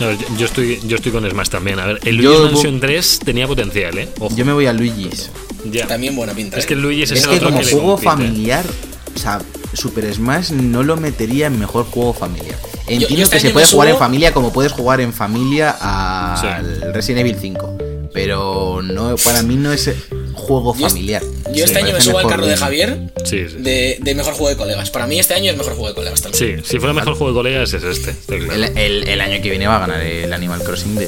No, 0.00 0.12
yo, 0.12 0.26
yo 0.38 0.46
estoy, 0.46 0.80
yo 0.86 0.96
estoy 0.96 1.12
con 1.12 1.28
Smash 1.28 1.48
también. 1.48 1.78
A 1.78 1.86
ver, 1.86 2.00
el 2.04 2.16
Luigi's 2.16 2.52
Mansion 2.52 2.80
3 2.80 3.18
tenía 3.24 3.46
potencial, 3.46 3.96
¿eh? 3.98 4.08
Ojo, 4.20 4.34
Yo 4.36 4.44
me 4.44 4.52
voy 4.52 4.66
a 4.66 4.72
Luigi's. 4.72 5.30
ya. 5.70 5.86
También 5.86 6.14
buena 6.14 6.34
pinta. 6.34 6.56
Es 6.58 6.64
¿eh? 6.64 6.68
que 6.68 6.74
el 6.74 6.82
Luigi's 6.82 7.10
es, 7.12 7.18
Es 7.20 7.24
el 7.24 7.30
que 7.30 7.36
otro 7.36 7.48
como 7.50 7.60
que 7.60 7.70
juego 7.70 7.86
compite. 7.96 8.10
familiar, 8.10 8.64
o 9.14 9.18
sea, 9.18 9.40
Super 9.72 10.12
Smash 10.12 10.50
no 10.52 10.82
lo 10.82 10.96
metería 10.96 11.46
en 11.46 11.58
mejor 11.58 11.84
juego 11.86 12.12
familiar. 12.12 12.56
Entiendo 12.86 13.16
yo 13.16 13.30
que 13.30 13.40
se 13.40 13.50
puede 13.50 13.66
jugar 13.66 13.88
en 13.88 13.96
familia 13.98 14.32
como 14.32 14.52
puedes 14.52 14.72
jugar 14.72 15.00
en 15.00 15.12
familia 15.12 15.70
al 15.80 16.38
Sí. 16.38 16.84
Resident 16.92 17.20
Evil 17.20 17.36
5. 17.40 17.78
Pero 18.12 18.80
no, 18.82 19.16
para 19.16 19.42
mí 19.42 19.56
no 19.56 19.72
es 19.72 19.90
juego 20.46 20.74
familiar. 20.74 21.22
Yo 21.52 21.64
este 21.64 21.78
año 21.78 21.92
me 21.92 22.00
subo 22.00 22.18
al 22.18 22.26
carro 22.26 22.46
de. 22.46 22.56
Javier 22.56 23.10
Sí, 23.24 23.44
sí. 23.48 23.56
de, 23.58 23.98
de 24.00 24.14
mejor 24.14 24.34
juego 24.34 24.48
de 24.50 24.56
colegas. 24.56 24.90
Para 24.90 25.06
mí 25.06 25.18
este 25.18 25.34
año 25.34 25.50
es 25.50 25.56
mejor 25.58 25.72
juego 25.74 25.88
de 25.88 25.94
colegas 25.94 26.22
también. 26.22 26.62
Sí, 26.64 26.70
si 26.70 26.78
fuera 26.78 26.92
mejor 26.94 27.14
juego 27.14 27.32
de 27.32 27.36
colegas 27.36 27.72
es 27.72 27.82
este. 27.84 28.14
claro. 28.26 28.52
El, 28.52 28.64
el- 28.78 29.08
el 29.08 29.20
año 29.20 29.42
que 29.42 29.50
viene 29.50 29.66
va 29.66 29.76
a 29.76 29.80
ganar 29.80 30.00
el 30.00 30.32
Animal 30.32 30.62
Crossing 30.62 30.94
de, 30.94 31.06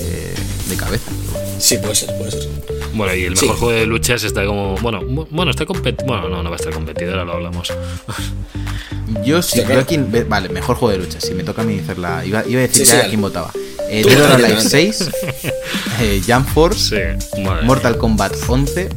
de 0.69 0.77
cabeza. 0.77 1.11
Sí, 1.59 1.79
puede 1.79 1.95
ser, 1.95 2.17
puede 2.19 2.31
ser. 2.33 2.49
Bueno, 2.95 3.15
y 3.15 3.25
el 3.25 3.37
Sí. 3.37 3.45
mejor 3.47 3.59
juego 3.61 3.79
de 3.81 3.87
luchas 3.87 4.23
está 4.25 4.45
como. 4.45 4.75
Bueno, 4.77 5.01
bueno, 5.31 5.51
está 5.51 5.65
competido. 5.67 6.07
Bueno, 6.07 6.29
no, 6.29 6.43
no 6.43 6.51
va 6.51 6.57
a 6.57 6.59
estar 6.59 6.73
competido, 6.73 7.11
ahora 7.13 7.25
lo 7.25 7.33
hablamos. 7.35 7.73
Yo 9.25 9.43
sí, 9.43 9.63
yo 9.67 9.79
aquí, 9.81 9.99
vale, 10.29 10.49
mejor 10.51 10.77
juego 10.77 10.93
de 10.93 11.05
lucha. 11.05 11.21
Si 11.21 11.33
me 11.35 11.43
toca 11.43 11.63
a 11.63 11.65
mí 11.65 11.79
hacer 11.81 11.99
la. 11.99 12.25
Iba, 12.25 12.45
iba 12.47 12.61
a 12.61 12.67
decir 12.67 12.87
Sí, 12.87 12.93
ya 12.93 13.01
sí, 13.01 13.07
a 13.07 13.09
quién 13.09 13.21
votaba. 13.21 13.51
Eh, 13.91 14.03
Dead 14.05 14.21
or 14.23 14.29
dale, 14.29 14.45
Alive 14.47 14.57
dale. 14.59 14.69
6, 14.69 15.11
eh, 16.03 16.23
Jump 16.27 16.47
Force, 16.49 17.17
Mortal. 17.65 17.97
Kombat 17.97 18.35
11, 18.47 18.89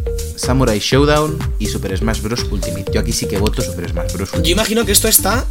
Samurai 0.41 0.79
Showdown 0.79 1.37
y 1.59 1.67
Super 1.67 1.95
Smash 1.97 2.21
Bros. 2.21 2.45
Ultimate. 2.51 2.91
Yo 2.91 2.99
aquí 3.01 3.11
sí 3.11 3.25
que 3.27 3.37
voto 3.37 3.61
Super 3.61 3.89
Smash 3.89 4.13
Bros. 4.13 4.29
Yo 4.31 4.37
Ultimate. 4.37 4.49
imagino 4.51 4.85
que 4.85 4.91
esto 4.91 5.07
está. 5.07 5.45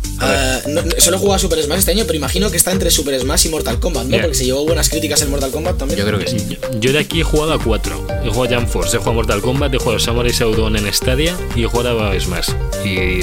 no- 0.66 0.82
no- 0.82 0.90
solo 0.98 1.16
he 1.16 1.20
jugado 1.20 1.36
a 1.36 1.38
Super 1.38 1.62
Smash 1.62 1.78
este 1.78 1.92
año, 1.92 2.04
pero 2.06 2.16
imagino 2.18 2.50
que 2.50 2.56
está 2.56 2.72
entre 2.72 2.90
Super 2.90 3.18
Smash 3.20 3.46
y 3.46 3.48
Mortal 3.50 3.78
Kombat, 3.80 4.04
¿no? 4.04 4.10
Yeah. 4.10 4.22
Porque 4.22 4.36
se 4.36 4.44
llevó 4.44 4.64
buenas 4.64 4.88
críticas 4.88 5.22
el 5.22 5.28
Mortal 5.28 5.50
Kombat 5.50 5.78
también. 5.78 6.00
Yo 6.00 6.06
creo 6.06 6.18
que 6.18 6.26
sí. 6.28 6.36
Yo, 6.48 6.56
yo 6.80 6.92
de 6.92 6.98
aquí 6.98 7.20
he 7.20 7.24
jugado 7.24 7.52
a 7.54 7.58
cuatro. 7.62 8.04
He 8.24 8.28
jugado 8.30 8.54
a 8.56 8.58
Jump 8.58 8.68
Force, 8.70 8.96
he 8.96 8.98
jugado 8.98 9.10
a 9.12 9.14
Mortal 9.14 9.40
Kombat, 9.40 9.72
he 9.74 9.78
jugado 9.78 9.96
a 9.96 10.00
Samurai 10.00 10.32
Shodown 10.32 10.76
en 10.76 10.92
Stadia 10.92 11.36
y 11.54 11.62
he 11.64 11.66
jugado 11.66 12.02
a 12.04 12.18
Smash. 12.20 12.50
Y 12.84 13.20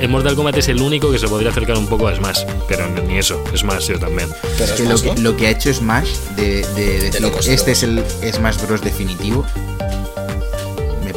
el 0.00 0.08
Mortal 0.08 0.34
Kombat 0.36 0.56
es 0.58 0.68
el 0.68 0.80
único 0.80 1.10
que 1.10 1.18
se 1.18 1.28
podría 1.28 1.50
acercar 1.50 1.76
un 1.78 1.86
poco 1.86 2.08
a 2.08 2.14
Smash, 2.14 2.40
pero 2.68 2.88
ni 2.88 3.18
eso, 3.18 3.42
Smash 3.56 3.88
yo 3.88 3.98
también. 3.98 4.28
Pero 4.58 4.64
Es 4.64 4.70
que 4.72 4.82
Smash, 4.84 4.90
lo, 4.90 5.02
que, 5.14 5.20
¿no? 5.20 5.30
lo 5.30 5.36
que 5.36 5.46
ha 5.46 5.50
hecho 5.50 5.72
Smash 5.74 6.08
de, 6.36 6.64
de 6.76 7.08
este 7.48 7.72
es 7.72 7.82
el 7.82 8.02
Smash 8.32 8.56
Bros. 8.66 8.80
definitivo, 8.82 9.44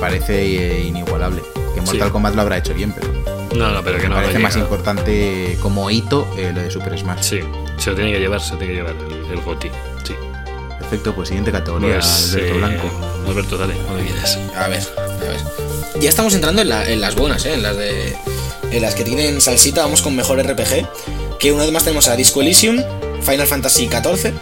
parece 0.04 0.41
eh, 0.43 0.82
inigualable. 0.84 1.41
Que 1.74 1.82
Mortal 1.82 2.08
Sí. 2.08 2.12
Kombat 2.12 2.36
lo 2.36 2.41
habrá 2.41 2.58
hecho 2.58 2.74
bien, 2.74 2.93
pero 2.93 3.08
No, 3.56 3.72
no, 3.72 3.84
pero 3.84 3.97
que 3.97 4.04
me 4.04 4.10
no 4.10 4.16
parece 4.16 4.34
lo 4.34 4.39
más 4.41 4.56
importante 4.58 5.58
como 5.62 5.89
hito 5.89 6.28
eh, 6.38 6.51
lo 6.54 6.62
de 6.62 6.70
Super 6.72 6.97
Smash. 6.99 7.22
Sí, 7.22 7.39
se 7.78 7.89
lo 7.91 7.95
tiene 7.95 8.12
que 8.12 8.20
llevar, 8.20 8.41
se 8.41 8.54
lo 8.54 8.58
tiene 8.60 8.74
que 8.74 8.80
llevar 8.80 8.95
el, 8.95 9.32
el 9.32 9.41
GOTY. 9.41 9.70
Sí. 10.04 10.14
Perfecto, 10.80 11.16
pues 11.16 11.30
siguiente 11.30 11.51
categoría, 11.51 11.95
Pues, 11.95 12.34
Alberto 12.34 12.54
eh, 12.54 12.58
Blanco. 12.58 12.89
Alberto, 13.28 13.58
dale, 13.58 13.74
quieras. 14.06 14.38
A 14.56 14.68
ver, 14.68 14.84
a 14.97 15.30
ver. 15.30 16.01
Ya 16.01 16.10
estamos 16.10 16.34
entrando 16.34 16.62
en, 16.62 16.70
la- 16.70 16.88
en 16.89 16.99
las 17.01 17.16
buenas, 17.16 17.45
¿eh? 17.45 17.54
En 17.54 17.64
las 17.64 17.78
de. 17.78 18.16
En 18.72 18.82
las 18.82 18.95
que 18.95 19.04
tienen 19.04 19.39
salsita, 19.39 19.82
vamos 19.84 20.01
con 20.01 20.16
mejor 20.16 20.39
RPG. 20.39 20.88
Que 21.39 21.51
una 21.51 21.64
vez 21.64 21.72
más 21.72 21.84
tenemos 21.84 22.08
a 22.08 22.16
Disco 22.16 22.41
Elysium, 22.41 22.82
Final 23.22 23.47
Fantasy 23.47 23.88
XIV, 23.88 24.34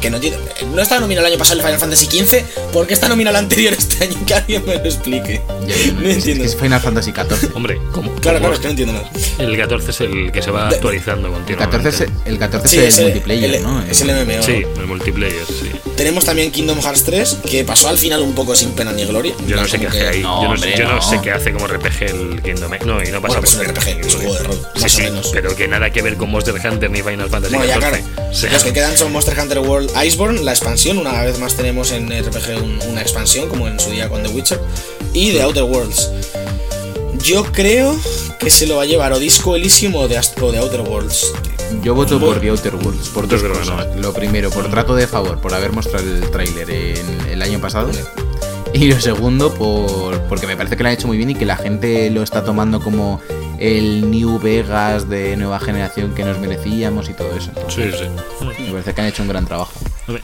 que 0.00 0.10
no 0.10 0.20
tiene. 0.20 0.36
No 0.74 0.80
está 0.82 1.00
nominado 1.00 1.26
el 1.26 1.32
año 1.32 1.38
pasado 1.38 1.58
el 1.60 1.64
Final 1.64 1.80
Fantasy 1.80 2.06
XV, 2.06 2.42
¿por 2.72 2.86
qué 2.86 2.94
está 2.94 3.08
nominado 3.08 3.36
el 3.38 3.44
anterior 3.44 3.72
este 3.94 4.04
año? 4.04 4.26
Que 4.26 4.34
alguien 4.34 4.62
me 4.66 4.74
lo 4.74 4.84
explique. 4.84 5.40
Ya, 5.66 5.74
ya, 5.76 5.92
no 5.92 6.00
es, 6.02 6.06
es 6.08 6.16
entiendo. 6.16 6.42
que 6.44 6.48
es 6.50 6.56
Final 6.56 6.80
Fantasy 6.80 7.12
XIV. 7.12 7.50
Hombre, 7.56 7.78
como, 7.92 8.12
Claro, 8.16 8.38
claro, 8.38 8.54
es 8.54 8.60
que 8.60 8.66
no 8.66 8.70
entiendo 8.70 8.92
nada. 8.94 9.10
el 9.38 9.56
14 9.56 9.90
es 9.90 10.00
el 10.00 10.32
que 10.32 10.42
se 10.42 10.50
va 10.50 10.68
actualizando 10.68 11.28
El 11.28 11.34
continuamente. 11.34 11.76
14 11.78 12.04
es 12.04 12.10
el, 12.26 12.38
14 12.38 12.68
Sí, 12.68 12.78
es 12.78 12.98
el 12.98 13.04
el- 13.04 13.10
multiplayer, 13.12 13.54
el- 13.56 13.62
¿no? 13.62 13.82
es 13.82 14.00
el 14.00 14.08
MMO. 14.26 14.42
Sí, 14.42 14.62
el 14.76 14.86
multiplayer, 14.86 15.46
sí. 15.46 15.70
Tenemos 15.96 16.24
también 16.24 16.50
Kingdom 16.50 16.80
Hearts 16.80 17.04
3, 17.04 17.38
que 17.48 17.64
pasó 17.64 17.88
al 17.88 17.98
final 17.98 18.20
un 18.22 18.34
poco 18.34 18.56
sin 18.56 18.72
pena 18.72 18.92
ni 18.92 19.04
gloria. 19.04 19.34
Yo 19.46 19.56
no 19.56 19.66
sé 19.68 19.78
qué 19.78 19.86
hace 19.86 19.98
que- 19.98 20.06
ahí. 20.08 20.22
No, 20.22 20.42
yo 20.42 20.48
no, 20.48 20.54
hombre, 20.54 20.74
yo 20.76 20.84
no 20.88 20.96
no. 20.96 21.02
sé 21.02 21.20
qué 21.22 21.30
hace 21.30 21.52
como 21.52 21.66
RPG 21.68 22.02
el 22.02 22.42
Kingdom 22.42 22.70
Hearts. 22.72 22.86
No, 22.86 23.02
y 23.02 23.10
no 23.12 23.20
pasa 23.22 23.38
Bueno, 23.38 23.40
pues 23.42 23.54
por 23.54 23.64
un 23.66 23.70
RPG, 23.74 24.00
es 24.06 24.14
un 24.14 24.20
juego 24.22 24.34
de 24.34 24.42
rol, 24.44 24.56
Sí, 24.74 24.80
más 24.82 24.84
o 24.84 24.96
sí, 24.96 25.02
menos. 25.02 25.30
pero 25.32 25.54
que 25.56 25.68
nada 25.68 25.90
que 25.90 26.02
ver 26.02 26.16
con 26.16 26.30
Monster 26.30 26.54
Hunter 26.54 26.90
ni 26.90 27.02
Final 27.02 27.28
Fantasy 27.30 27.54
Bueno, 27.54 27.70
ya 27.70 27.78
claro. 27.78 27.98
Los 28.50 28.64
que 28.64 28.72
quedan 28.72 28.96
son 28.98 29.12
Monster 29.12 29.38
Hunter 29.38 29.58
World 29.60 29.90
Iceborne, 30.04 30.42
la 30.42 30.50
expansión. 30.52 30.98
Una 30.98 31.22
vez 31.22 31.38
más 31.38 31.54
tenemos 31.56 31.92
en 31.92 32.08
RPG 32.10 32.56
un- 32.62 32.80
una 32.90 33.00
expansión, 33.00 33.48
como 33.48 33.68
en 33.68 33.78
su 33.84 33.90
día 33.90 34.08
con 34.08 34.22
The 34.22 34.30
Witcher. 34.30 34.60
Y 35.12 35.32
The 35.32 35.42
Outer 35.42 35.64
Worlds. 35.64 36.10
Yo 37.22 37.44
creo 37.44 37.96
que 38.38 38.50
se 38.50 38.66
lo 38.66 38.76
va 38.76 38.82
a 38.82 38.86
llevar 38.86 39.12
o 39.12 39.18
Disco 39.18 39.56
Elysium 39.56 39.94
o 39.94 40.08
de, 40.08 40.18
o 40.18 40.52
de 40.52 40.58
Outer 40.58 40.80
Worlds. 40.80 41.32
Yo 41.82 41.94
voto 41.94 42.20
por 42.20 42.40
The 42.40 42.48
Outer 42.48 42.74
Worlds, 42.76 43.08
por 43.08 43.26
dos 43.28 43.42
cosas. 43.42 43.66
no. 43.66 44.02
Lo 44.02 44.12
primero, 44.12 44.50
por 44.50 44.70
trato 44.70 44.94
de 44.94 45.06
favor, 45.06 45.40
por 45.40 45.54
haber 45.54 45.72
mostrado 45.72 46.04
el 46.06 46.30
tráiler 46.30 46.70
en 46.70 47.28
el 47.30 47.42
año 47.42 47.60
pasado. 47.60 47.90
Y 48.72 48.86
lo 48.86 49.00
segundo, 49.00 49.54
por 49.54 50.20
porque 50.22 50.46
me 50.46 50.56
parece 50.56 50.76
que 50.76 50.82
lo 50.82 50.88
han 50.88 50.94
hecho 50.94 51.06
muy 51.06 51.16
bien 51.16 51.30
y 51.30 51.34
que 51.34 51.46
la 51.46 51.56
gente 51.56 52.10
lo 52.10 52.22
está 52.22 52.44
tomando 52.44 52.80
como 52.80 53.20
el 53.58 54.10
New 54.10 54.38
Vegas 54.38 55.08
de 55.08 55.36
nueva 55.36 55.58
generación 55.60 56.14
que 56.14 56.24
nos 56.24 56.38
merecíamos 56.38 57.08
y 57.08 57.14
todo 57.14 57.34
eso. 57.36 57.50
sí, 57.68 57.82
sí. 57.92 58.04
Me 58.62 58.70
parece 58.72 58.94
que 58.94 59.00
han 59.00 59.06
hecho 59.08 59.22
un 59.22 59.28
gran 59.28 59.46
trabajo. 59.46 59.72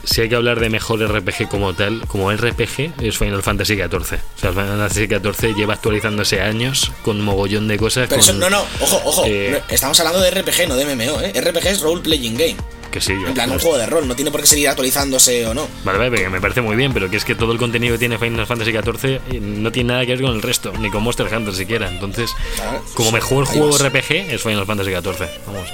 Si 0.03 0.21
hay 0.21 0.29
que 0.29 0.35
hablar 0.35 0.59
de 0.59 0.69
mejor 0.69 0.99
RPG 1.01 1.49
como 1.49 1.73
tal, 1.73 2.05
como 2.07 2.31
RPG, 2.31 2.93
es 3.01 3.17
Final 3.17 3.41
Fantasy 3.41 3.75
XIV. 3.75 3.91
O 3.95 4.39
sea, 4.39 4.51
Final 4.51 4.67
Fantasy 4.67 5.07
XIV 5.07 5.55
lleva 5.55 5.73
actualizándose 5.73 6.39
años 6.41 6.91
con 7.03 7.19
mogollón 7.21 7.67
de 7.67 7.77
cosas. 7.77 8.07
Pero 8.07 8.21
eso, 8.21 8.33
no, 8.33 8.49
no, 8.49 8.61
ojo, 8.79 9.01
ojo. 9.05 9.23
eh, 9.25 9.61
estamos 9.69 9.99
hablando 9.99 10.21
de 10.21 10.29
RPG, 10.31 10.67
no 10.67 10.75
de 10.75 10.85
MMO, 10.95 11.21
¿eh? 11.21 11.33
RPG 11.41 11.65
es 11.67 11.81
Role 11.81 12.01
Playing 12.01 12.37
Game. 12.37 12.57
Que 12.91 12.99
sí, 13.01 13.13
yo- 13.19 13.27
En 13.29 13.33
plan, 13.33 13.49
un 13.49 13.57
juego 13.59 13.77
de 13.77 13.85
rol, 13.85 14.07
no 14.07 14.15
tiene 14.15 14.31
por 14.31 14.41
qué 14.41 14.47
seguir 14.47 14.67
actualizándose 14.67 15.45
o 15.47 15.53
no. 15.53 15.67
Vale, 15.85 15.97
vale, 15.97 16.29
me 16.29 16.41
parece 16.41 16.59
muy 16.61 16.75
bien, 16.75 16.93
pero 16.93 17.09
que 17.09 17.17
es 17.17 17.23
que 17.25 17.35
todo 17.35 17.53
el 17.53 17.57
contenido 17.57 17.93
que 17.95 17.99
tiene 17.99 18.17
Final 18.19 18.45
Fantasy 18.45 18.71
XIV 18.71 19.05
eh, 19.31 19.39
no 19.39 19.71
tiene 19.71 19.93
nada 19.93 20.05
que 20.05 20.11
ver 20.15 20.21
con 20.21 20.31
el 20.35 20.41
resto, 20.41 20.73
ni 20.79 20.89
con 20.91 21.01
Monster 21.03 21.33
Hunter 21.33 21.53
siquiera. 21.55 21.87
Entonces, 21.89 22.31
Claro, 22.57 22.83
como 22.93 23.11
mejor 23.13 23.45
juego 23.45 23.71
vas. 23.71 23.81
RPG 23.81 24.33
es 24.33 24.41
Final 24.43 24.65
Fantasy 24.65 24.89
XIV. 24.91 25.27
Vamos. 25.47 25.69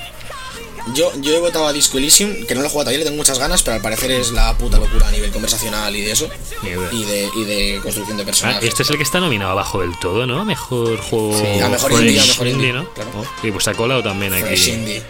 Yo, 0.94 1.12
yo 1.20 1.36
he 1.36 1.40
votado 1.40 1.68
a 1.68 1.74
Disco 1.74 1.98
Elysium, 1.98 2.46
que 2.46 2.56
no 2.56 2.62
lo 2.62 2.68
he 2.68 2.70
jugado 2.70 2.86
todavía, 2.86 3.00
le 3.00 3.04
tengo 3.06 3.18
muchas 3.18 3.38
ganas, 3.40 3.62
pero 3.62 3.76
al 3.76 3.82
parecer 3.82 4.10
es 4.12 4.32
la 4.32 4.58
puta 4.58 4.78
locura 4.78 5.06
a 5.08 5.12
nivel 5.12 5.32
conversacional 5.32 5.94
y 5.94 6.00
de 6.02 6.12
eso. 6.12 6.30
Y 6.94 7.04
de, 7.04 7.30
y 7.36 7.44
de 7.44 7.80
construcción 7.84 8.16
de 8.16 8.24
Ah, 8.24 8.26
personajes. 8.26 8.64
este 8.64 8.84
es 8.84 8.90
el 8.92 8.96
que 8.96 9.04
está 9.04 9.20
nominado 9.20 9.52
abajo 9.52 9.82
del 9.82 9.98
todo, 10.00 10.26
¿no? 10.26 10.46
Mejor 10.46 10.98
juego. 11.00 11.38
Sí, 11.38 11.60
a 11.60 11.68
mejor 11.68 11.92
indie, 11.92 12.22
a 12.22 12.26
mejor 12.26 12.48
indie, 12.48 12.72
¿no? 12.72 12.90
claro. 12.94 13.10
Oh, 13.18 13.46
y 13.46 13.52
pues 13.52 13.68
ha 13.68 13.74
colado 13.74 14.02
también 14.02 14.32
aquí. 14.34 14.44
Fresh 14.44 14.68
Indie. 14.70 15.04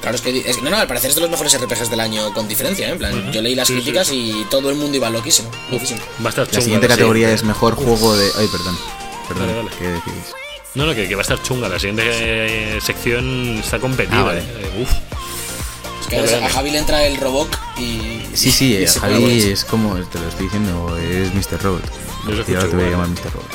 Claro, 0.00 0.16
es 0.16 0.22
que, 0.22 0.38
es- 0.48 0.62
no, 0.62 0.70
no, 0.70 0.76
al 0.76 0.86
parecer 0.86 1.10
es 1.10 1.14
de 1.16 1.20
los 1.22 1.30
mejores 1.30 1.52
RPGs 1.60 1.90
del 1.90 2.00
año 2.00 2.32
con 2.32 2.46
diferencia, 2.48 2.88
¿eh? 2.88 2.92
En 2.92 2.98
plan, 2.98 3.32
yo 3.32 3.42
leí 3.42 3.54
las 3.54 3.66
Sí, 3.68 3.74
sí. 3.74 3.80
críticas 3.82 4.10
y 4.12 4.46
todo 4.50 4.70
el 4.70 4.76
mundo 4.76 4.96
iba 4.96 5.10
loquísimo. 5.10 5.50
loquísimo. 5.70 6.00
Va 6.22 6.26
a 6.26 6.28
estar 6.30 6.46
La 6.46 6.50
chunga 6.52 6.62
siguiente 6.62 6.88
la 6.88 6.94
categoría 6.94 7.30
es 7.32 7.40
siguiente. 7.40 7.54
mejor 7.54 7.74
juego 7.74 8.16
de. 8.16 8.30
Ay, 8.38 8.48
perdón. 8.50 8.78
Perdón, 9.28 9.46
Vale, 9.48 9.58
vale. 9.58 9.70
¿qué 9.78 9.88
decís? 9.88 10.12
No, 10.74 10.86
no, 10.86 10.94
que, 10.94 11.08
que 11.08 11.14
va 11.14 11.20
a 11.20 11.22
estar 11.22 11.42
chunga. 11.42 11.68
La 11.68 11.78
siguiente 11.78 12.02
eh, 12.06 12.80
sección 12.80 13.58
está 13.62 13.78
competida. 13.80 14.20
Ah, 14.20 14.24
vale. 14.24 14.40
eh. 14.40 14.82
Uf. 14.82 14.90
Es 16.00 16.06
que 16.06 16.16
a 16.18 16.22
vale. 16.22 16.48
Javi 16.48 16.70
le 16.70 16.78
entra 16.78 17.04
el 17.04 17.16
Robok 17.18 17.48
y. 17.78 18.22
Sí, 18.34 18.50
sí, 18.52 18.72
y 18.72 18.76
eh, 18.76 18.88
pone 19.00 19.12
Javi 19.14 19.42
es 19.50 19.64
como, 19.64 19.94
te 19.96 20.18
lo 20.20 20.28
estoy 20.28 20.44
diciendo, 20.46 20.96
es 20.98 21.34
Mr. 21.34 21.62
Robot. 21.62 21.82
Yo 22.24 22.30
lo 22.30 22.36
Y 22.36 22.40
escucho 22.40 22.58
ahora 22.58 22.70
te 22.70 22.76
voy 22.76 22.84
a 22.86 22.90
llamar 22.90 23.08
Mr. 23.08 23.32
Robot. 23.32 23.50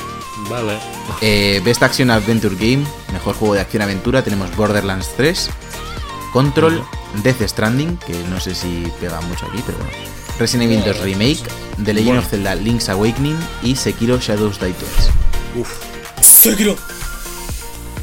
Vale. 0.50 0.78
Eh, 1.22 1.62
Best 1.64 1.82
Action 1.84 2.12
Adventure 2.12 2.56
Game, 2.56 2.86
mejor 3.14 3.36
juego 3.36 3.54
de 3.54 3.62
acción-aventura, 3.62 4.24
tenemos 4.24 4.54
Borderlands 4.58 5.10
3, 5.16 5.50
Control, 6.34 6.84
Death 7.24 7.42
Stranding, 7.48 7.98
que 7.98 8.14
no 8.30 8.40
sé 8.40 8.54
si 8.56 8.92
pega 9.00 9.22
mucho 9.22 9.46
aquí, 9.46 9.62
pero 9.66 9.78
bueno. 9.78 9.92
Resident 10.40 10.72
Evil 10.72 10.84
2 10.84 11.00
Remake, 11.02 11.44
The 11.86 11.94
Legend 11.94 12.06
Bueno. 12.06 12.22
of 12.22 12.28
Zelda 12.28 12.56
Link's 12.56 12.90
Awakening 12.90 13.38
y 13.62 13.76
Sekiro 13.76 14.18
Shadows 14.20 14.60
Die 14.60 14.74
Twice. 14.74 15.12
Uf. 15.56 15.70
Sekiro. 16.22 16.76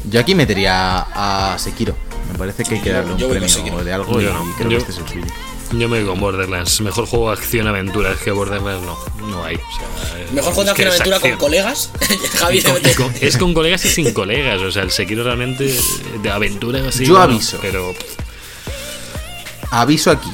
Yo 0.09 0.19
aquí 0.21 0.33
metería 0.33 0.99
a 1.13 1.57
Sekiro. 1.59 1.95
Me 2.31 2.37
parece 2.37 2.63
que 2.63 2.75
hay 2.75 2.81
que 2.81 2.91
darle 2.91 3.13
un 3.13 3.29
premio 3.29 3.83
de 3.83 3.93
algo 3.93 4.21
y 4.21 4.25
no. 4.25 4.45
creo 4.57 4.69
Yo- 4.71 4.77
que 4.77 4.77
este 4.77 4.91
es 4.93 4.97
el 4.99 5.07
suyo. 5.07 5.25
Yo 5.71 5.87
me 5.87 5.99
voy 5.99 6.05
con 6.05 6.19
Borderlands. 6.19 6.81
Mejor 6.81 7.05
juego 7.05 7.27
de 7.27 7.33
acción-aventura. 7.37 8.11
Es 8.11 8.19
que 8.19 8.31
Borderlands 8.31 8.85
no, 8.85 8.97
no 9.27 9.43
hay. 9.43 9.55
O 9.55 9.59
sea, 9.59 10.25
Mejor 10.33 10.53
juego 10.53 10.65
de 10.65 10.71
es 10.71 10.75
que 10.75 10.83
es 10.83 10.87
acción 10.99 11.13
aventura 11.13 11.19
con 11.19 11.39
colegas. 11.39 11.89
Javi 12.39 12.61
con- 12.61 12.75
con- 12.97 13.15
es 13.21 13.37
con 13.37 13.53
colegas 13.53 13.85
y 13.85 13.89
sin 13.89 14.13
colegas. 14.13 14.61
O 14.61 14.71
sea, 14.71 14.83
el 14.83 14.91
Sekiro 14.91 15.23
realmente 15.23 15.73
de 16.21 16.29
aventura 16.31 16.85
así. 16.87 17.05
Yo 17.05 17.13
bueno, 17.13 17.33
aviso. 17.33 17.57
Pero 17.61 17.93
Aviso 19.71 20.11
aquí. 20.11 20.29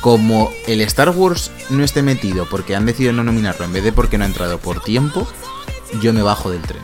Como 0.00 0.50
el 0.66 0.80
Star 0.82 1.10
Wars 1.10 1.50
no 1.68 1.82
esté 1.84 2.02
metido 2.02 2.46
porque 2.48 2.76
han 2.76 2.86
decidido 2.86 3.12
no 3.12 3.24
nominarlo 3.24 3.64
en 3.64 3.72
vez 3.72 3.82
de 3.84 3.92
porque 3.92 4.18
no 4.18 4.24
ha 4.24 4.26
entrado 4.28 4.58
por 4.58 4.80
tiempo, 4.82 5.26
yo 6.00 6.12
me 6.12 6.22
bajo 6.22 6.50
del 6.50 6.62
tren. 6.62 6.82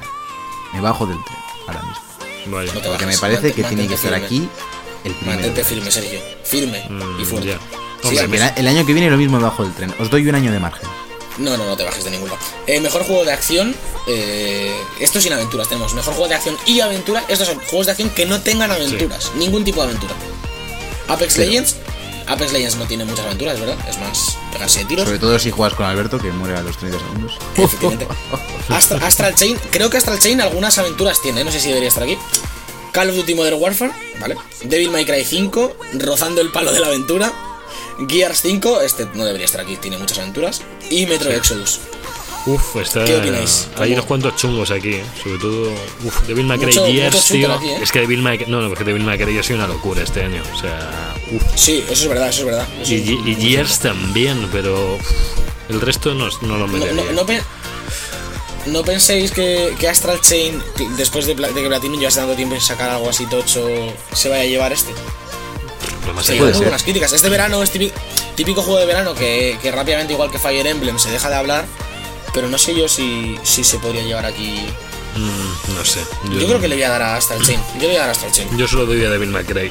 Me 0.74 0.80
bajo 0.80 1.06
del 1.06 1.18
tren 1.24 1.38
ahora 1.68 1.82
mismo. 1.82 2.56
vaya. 2.56 2.72
No 2.74 2.80
Porque 2.80 3.06
me 3.06 3.16
parece 3.16 3.52
que 3.52 3.62
tiene 3.64 3.86
que 3.86 3.94
estar 3.94 4.12
aquí 4.14 4.48
el 5.04 5.12
primero. 5.14 5.38
Mantente 5.40 5.64
firme, 5.64 5.90
Sergio. 5.90 6.20
Firme 6.44 6.84
Mm, 6.88 7.20
y 7.20 7.24
fuerte. 7.24 7.58
Sí, 8.08 8.16
el, 8.16 8.32
el 8.56 8.68
año 8.68 8.84
que 8.84 8.92
viene 8.92 9.08
lo 9.10 9.16
mismo 9.16 9.38
bajo 9.38 9.62
del 9.62 9.72
tren. 9.74 9.94
Os 10.00 10.10
doy 10.10 10.26
un 10.28 10.34
año 10.34 10.50
de 10.52 10.58
margen. 10.58 10.88
No, 11.38 11.56
no, 11.56 11.64
no 11.64 11.76
te 11.76 11.84
bajes 11.84 12.04
de 12.04 12.10
ningún 12.10 12.28
lado. 12.28 12.40
Eh, 12.66 12.80
mejor 12.80 13.04
juego 13.04 13.24
de 13.24 13.32
acción. 13.32 13.74
Eh, 14.08 14.74
esto 15.00 15.20
sin 15.20 15.32
aventuras 15.32 15.68
tenemos. 15.68 15.94
Mejor 15.94 16.12
juego 16.14 16.28
de 16.28 16.34
acción 16.34 16.56
y 16.66 16.80
aventura. 16.80 17.24
Estos 17.28 17.46
son 17.48 17.58
juegos 17.60 17.86
de 17.86 17.92
acción 17.92 18.10
que 18.10 18.26
no 18.26 18.40
tengan 18.42 18.70
aventuras. 18.70 19.30
Ningún 19.36 19.64
tipo 19.64 19.80
de 19.82 19.88
aventura. 19.88 20.14
Apex 21.08 21.34
Pero- 21.36 21.48
Legends. 21.48 21.76
Apex 22.26 22.52
Legends 22.52 22.76
no 22.76 22.84
tiene 22.86 23.04
muchas 23.04 23.26
aventuras, 23.26 23.58
¿verdad? 23.58 23.76
Es 23.88 23.98
más 23.98 24.36
pegarse 24.52 24.80
de 24.80 24.84
tiros. 24.86 25.04
Sobre 25.06 25.18
todo 25.18 25.38
si 25.38 25.50
juegas 25.50 25.74
con 25.76 25.86
Alberto, 25.86 26.18
que 26.18 26.30
muere 26.30 26.56
a 26.56 26.62
los 26.62 26.76
30 26.78 26.98
segundos. 26.98 27.36
Efectivamente. 27.56 28.06
Astra- 28.68 29.04
Astral 29.06 29.34
Chain. 29.34 29.58
Creo 29.70 29.90
que 29.90 29.96
Astral 29.98 30.18
Chain 30.20 30.40
algunas 30.40 30.76
aventuras 30.78 31.20
tiene. 31.22 31.42
No 31.44 31.50
sé 31.50 31.60
si 31.60 31.68
debería 31.68 31.88
estar 31.88 32.02
aquí. 32.04 32.16
Call 32.92 33.10
of 33.10 33.16
Duty 33.16 33.34
Modern 33.34 33.60
Warfare. 33.60 33.92
Vale. 34.20 34.36
Devil 34.64 34.90
May 34.90 35.04
Cry 35.04 35.24
5. 35.24 35.76
Rozando 35.94 36.40
el 36.40 36.50
palo 36.50 36.72
de 36.72 36.80
la 36.80 36.86
aventura. 36.88 37.32
Gears 38.08 38.40
5. 38.42 38.80
Este 38.82 39.06
no 39.14 39.24
debería 39.24 39.46
estar 39.46 39.60
aquí. 39.60 39.76
Tiene 39.76 39.98
muchas 39.98 40.18
aventuras. 40.18 40.62
Y 40.90 41.06
Metro 41.06 41.30
Exodus. 41.30 41.80
Uf, 42.44 42.76
está. 42.76 43.04
¿Qué 43.04 43.14
opináis? 43.16 43.68
Hay 43.76 43.82
¿Cómo? 43.90 43.92
unos 43.94 44.04
cuantos 44.06 44.36
chungos 44.36 44.70
aquí, 44.72 44.94
¿eh? 44.94 45.04
sobre 45.22 45.38
todo. 45.38 45.72
Uf, 46.04 46.26
Devil 46.26 46.44
May 46.44 46.58
Cry 46.58 46.72
Gears, 46.72 47.24
tío. 47.26 47.52
aquí, 47.52 47.68
¿eh? 47.68 47.78
Es 47.82 47.92
que 47.92 48.00
Devil 48.00 48.20
May 48.20 48.36
Cry. 48.38 48.50
No, 48.50 48.60
no, 48.60 48.68
porque 48.68 48.82
Devil 48.84 49.04
May 49.04 49.16
Cry 49.16 49.38
ha 49.38 49.42
sido 49.44 49.58
una 49.60 49.68
locura 49.68 50.02
este 50.02 50.24
año. 50.24 50.42
O 50.52 50.58
sea, 50.58 51.14
uf. 51.32 51.42
Sí, 51.54 51.84
eso 51.88 51.92
es 52.02 52.08
verdad, 52.08 52.28
eso 52.30 52.40
es 52.40 52.46
verdad. 52.46 52.66
Eso 52.82 52.94
Y, 52.94 52.96
es 52.96 53.08
y 53.08 53.14
muy 53.14 53.34
Gears 53.36 53.78
también, 53.78 54.48
pero. 54.50 54.96
uf, 54.96 55.08
el 55.68 55.80
resto 55.80 56.14
no, 56.14 56.28
no 56.42 56.58
lo 56.58 56.66
metería. 56.66 57.04
no, 57.04 57.12
no, 57.12 57.26
no 58.66 58.82
penséis 58.82 59.32
que, 59.32 59.74
que 59.78 59.88
Astral 59.88 60.20
Chain, 60.20 60.62
después 60.96 61.26
de, 61.26 61.34
de 61.34 61.52
que 61.54 61.68
Platinum 61.68 61.98
llevase 61.98 62.20
tanto 62.20 62.34
tiempo 62.34 62.54
en 62.54 62.60
sacar 62.60 62.90
algo 62.90 63.08
así 63.08 63.26
tocho, 63.26 63.66
se 64.12 64.28
vaya 64.28 64.42
a 64.42 64.46
llevar 64.46 64.72
este. 64.72 64.92
Lo 66.06 66.14
más 66.14 66.26
ser. 66.26 66.40
muy 66.40 66.52
buenas 66.52 66.82
críticas. 66.82 67.12
Este 67.12 67.28
verano 67.28 67.62
es 67.62 67.70
típico, 67.70 67.94
típico 68.34 68.62
juego 68.62 68.80
de 68.80 68.86
verano 68.86 69.14
que, 69.14 69.58
que 69.62 69.70
rápidamente, 69.70 70.12
igual 70.12 70.30
que 70.30 70.38
Fire 70.38 70.66
Emblem, 70.66 70.98
se 70.98 71.10
deja 71.10 71.28
de 71.28 71.36
hablar. 71.36 71.64
Pero 72.34 72.48
no 72.48 72.56
sé 72.58 72.74
yo 72.74 72.88
si, 72.88 73.38
si 73.42 73.62
se 73.62 73.78
podría 73.78 74.02
llevar 74.02 74.24
aquí. 74.26 74.64
Mm, 75.14 75.74
no 75.76 75.84
sé. 75.84 76.00
Yo, 76.24 76.46
creo 76.46 76.58
que 76.60 76.68
le 76.68 76.74
voy 76.76 76.84
a 76.84 76.88
dar 76.88 77.02
a 77.02 77.16
Astral 77.16 77.42
Chain. 77.44 77.60
Yo 77.74 77.82
le 77.82 77.86
voy 77.88 77.96
a 77.96 78.00
dar 78.00 78.08
a 78.08 78.12
Astral 78.12 78.32
Chain. 78.32 78.56
Yo 78.56 78.66
solo 78.66 78.86
doy 78.86 79.04
a 79.04 79.10
Devil 79.10 79.28
May 79.28 79.44
Cry. 79.44 79.70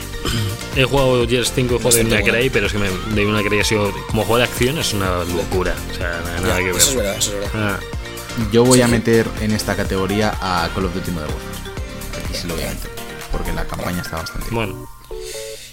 He 0.76 0.84
jugado 0.84 1.28
Gears 1.28 1.52
5, 1.54 1.76
he 1.76 1.78
jugado 1.80 1.98
Devil 1.98 2.32
May 2.32 2.50
pero 2.50 2.68
es 2.68 2.72
que 2.74 2.78
me, 2.78 2.90
Devil 3.16 3.34
May 3.34 3.44
Cry 3.44 3.60
ha 3.62 3.64
sido. 3.64 3.92
Como 4.08 4.24
juego 4.24 4.38
de 4.38 4.44
acción 4.44 4.78
es 4.78 4.94
una 4.94 5.24
locura. 5.24 5.76
O 5.92 5.96
sea, 5.96 6.10
nada, 6.10 6.36
Ya, 6.36 6.42
nada 6.42 6.58
que 6.60 6.66
ver. 6.66 6.76
eso 6.76 6.90
es 6.92 6.96
verdad, 6.96 7.16
eso 7.18 7.32
es 7.32 7.40
verdad. 7.40 7.52
Ah, 7.56 7.80
Yo 8.52 8.64
voy 8.64 8.82
a 8.82 8.88
meter 8.88 9.28
en 9.42 9.52
esta 9.52 9.76
categoría 9.76 10.34
a 10.42 10.70
Call 10.74 10.86
of 10.86 10.94
Duty 10.94 11.12
Modern 11.12 11.32
Warfare. 11.32 12.24
Aquí 12.24 12.34
sí 12.34 12.48
lo 12.48 12.56
voy 12.56 12.64
a 12.64 12.70
meter. 12.70 12.92
Porque 13.32 13.54
la 13.54 13.66
campaña 13.66 14.02
está 14.02 14.18
bastante 14.18 14.50
bien. 14.50 14.56
bueno. 14.56 14.90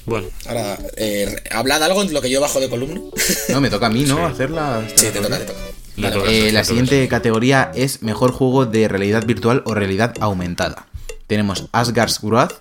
Bueno. 0.06 0.28
Ahora, 0.46 0.78
eh, 0.96 1.36
hablad 1.50 1.82
algo 1.82 2.02
en 2.02 2.12
lo 2.14 2.22
que 2.22 2.30
yo 2.30 2.40
bajo 2.40 2.60
de 2.60 2.68
columna. 2.68 3.00
No, 3.50 3.60
me 3.60 3.70
toca 3.70 3.86
a 3.86 3.90
mí, 3.90 4.04
¿no? 4.04 4.16
Sí. 4.16 4.22
Hacerla. 4.32 4.82
sí, 4.94 5.06
te 5.06 5.20
toca, 5.20 5.38
te 5.38 5.44
toca. 5.44 5.58
Le 5.96 6.02
Vale, 6.08 6.16
toca. 6.20 6.30
Eh, 6.30 6.52
la 6.52 6.64
siguiente 6.64 7.06
categoría 7.08 7.70
es 7.74 8.02
mejor 8.02 8.32
juego 8.32 8.66
de 8.66 8.88
realidad 8.88 9.24
virtual 9.26 9.62
o 9.66 9.74
realidad 9.74 10.14
aumentada. 10.20 10.86
Tenemos 11.26 11.66
Asgard's 11.72 12.20
Wrath, 12.22 12.54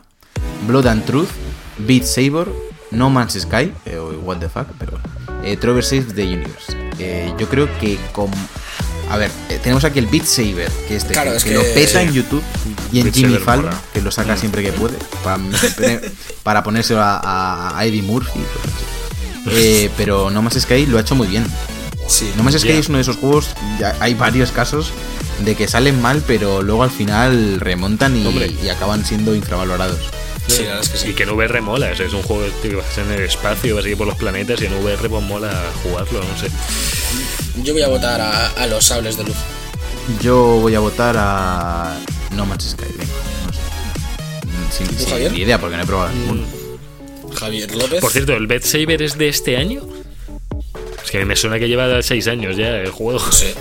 Blood 0.67 0.87
and 0.87 1.05
Truth, 1.05 1.29
Beat 1.79 2.03
Saber, 2.03 2.47
No 2.91 3.09
Man's 3.09 3.33
Sky, 3.39 3.73
eh, 3.85 3.97
o 3.97 4.09
What 4.23 4.39
the 4.39 4.49
fuck, 4.49 4.67
pero 4.79 4.99
eh, 5.43 5.55
Trover 5.57 5.83
Saves 5.83 6.13
the 6.15 6.23
Universe. 6.23 6.75
Eh, 6.99 7.33
yo 7.37 7.47
creo 7.47 7.67
que 7.79 7.97
con. 8.11 8.29
A 9.09 9.17
ver, 9.17 9.31
eh, 9.49 9.59
tenemos 9.63 9.83
aquí 9.85 9.99
el 9.99 10.07
Beat 10.07 10.25
Saber, 10.25 10.69
que, 10.87 10.95
este, 10.97 11.13
Claro, 11.13 11.31
que, 11.31 11.37
es 11.37 11.43
que 11.43 11.49
que- 11.51 11.55
lo 11.55 11.63
peta 11.63 12.01
en. 12.01 12.11
YouTube 12.13 12.43
y 12.91 12.97
en 12.99 13.03
Beat 13.05 13.15
Jimmy 13.15 13.29
Saber 13.29 13.43
Fallon, 13.45 13.65
mola. 13.65 13.81
que 13.93 14.01
lo 14.01 14.11
saca 14.11 14.35
Mm. 14.35 14.39
siempre 14.39 14.63
que 14.63 14.71
puede, 14.73 14.97
para, 15.23 15.39
para 16.43 16.63
ponérselo 16.63 16.99
a, 17.01 17.73
Eddie 17.85 18.01
Murphy. 18.01 18.39
Eh, 19.49 19.89
pero 19.95 20.29
No 20.29 20.41
Man's 20.41 20.59
Sky 20.61 20.85
lo 20.85 20.97
ha 20.97 21.01
hecho 21.01 21.15
muy 21.15 21.27
bien. 21.27 21.45
Sí. 22.07 22.31
No 22.35 22.43
Man's 22.43 22.59
Sky 22.59 22.69
Ya. 22.69 22.75
es 22.79 22.89
uno 22.89 22.97
de 22.97 23.03
esos 23.03 23.15
juegos, 23.17 23.47
ya 23.79 23.95
hay 23.99 24.13
varios 24.13 24.51
casos 24.51 24.91
de 25.43 25.55
que 25.55 25.67
salen 25.67 26.01
mal, 26.01 26.23
pero 26.25 26.61
luego 26.61 26.83
al 26.83 26.91
final 26.91 27.59
remontan 27.59 28.15
y, 28.17 28.25
Hombre. 28.25 28.53
y 28.63 28.69
acaban 28.69 29.05
siendo 29.05 29.35
infravalorados. 29.35 29.99
Sí, 30.47 30.63
la 30.63 30.69
verdad 30.69 30.83
es 30.83 30.89
que 30.89 30.97
sí. 30.97 31.09
Y 31.09 31.13
que 31.13 31.23
en 31.23 31.29
VR 31.31 31.61
mola, 31.61 31.91
es 31.91 31.99
un 32.13 32.21
juego 32.23 32.45
que 32.61 32.75
vas 32.75 32.97
en 32.97 33.11
el 33.11 33.21
espacio, 33.23 33.75
vas 33.75 33.85
a 33.85 33.89
ir 33.89 33.97
por 33.97 34.07
los 34.07 34.15
planetas 34.17 34.61
y 34.61 34.65
en 34.65 34.73
VR 34.73 35.09
pues 35.09 35.23
mola 35.23 35.51
jugarlo, 35.83 36.19
no 36.23 36.37
sé. 36.37 36.49
Yo 37.63 37.73
voy 37.73 37.81
a 37.83 37.87
votar 37.87 38.21
a, 38.21 38.47
a 38.51 38.67
los 38.67 38.85
sables 38.85 39.17
de 39.17 39.23
luz. 39.25 39.35
Yo 40.21 40.37
voy 40.61 40.73
a 40.75 40.79
votar 40.79 41.15
a 41.17 41.97
No 42.31 42.45
Man's 42.45 42.71
Sky, 42.71 42.85
venga, 42.97 43.13
no 43.45 43.53
sé. 43.53 44.77
Sin, 44.77 44.87
¿Tú, 44.87 45.03
sin 45.03 45.09
Javier? 45.09 45.31
ni 45.33 45.39
idea 45.39 45.59
porque 45.59 45.75
no 45.77 45.83
he 45.83 45.85
probado 45.85 46.13
ninguno. 46.13 46.43
Javier 47.37 47.75
López. 47.75 47.99
Por 48.01 48.11
cierto, 48.11 48.33
¿el 48.33 48.63
Saber 48.63 49.01
es 49.01 49.17
de 49.17 49.27
este 49.29 49.57
año? 49.57 49.81
Es 51.03 51.11
que 51.11 51.23
me 51.25 51.35
suena 51.35 51.59
que 51.59 51.67
lleva 51.67 52.01
6 52.01 52.27
años 52.27 52.57
ya 52.57 52.69
el 52.77 52.91
juego. 52.91 53.19
No 53.19 53.31
sé. 53.31 53.53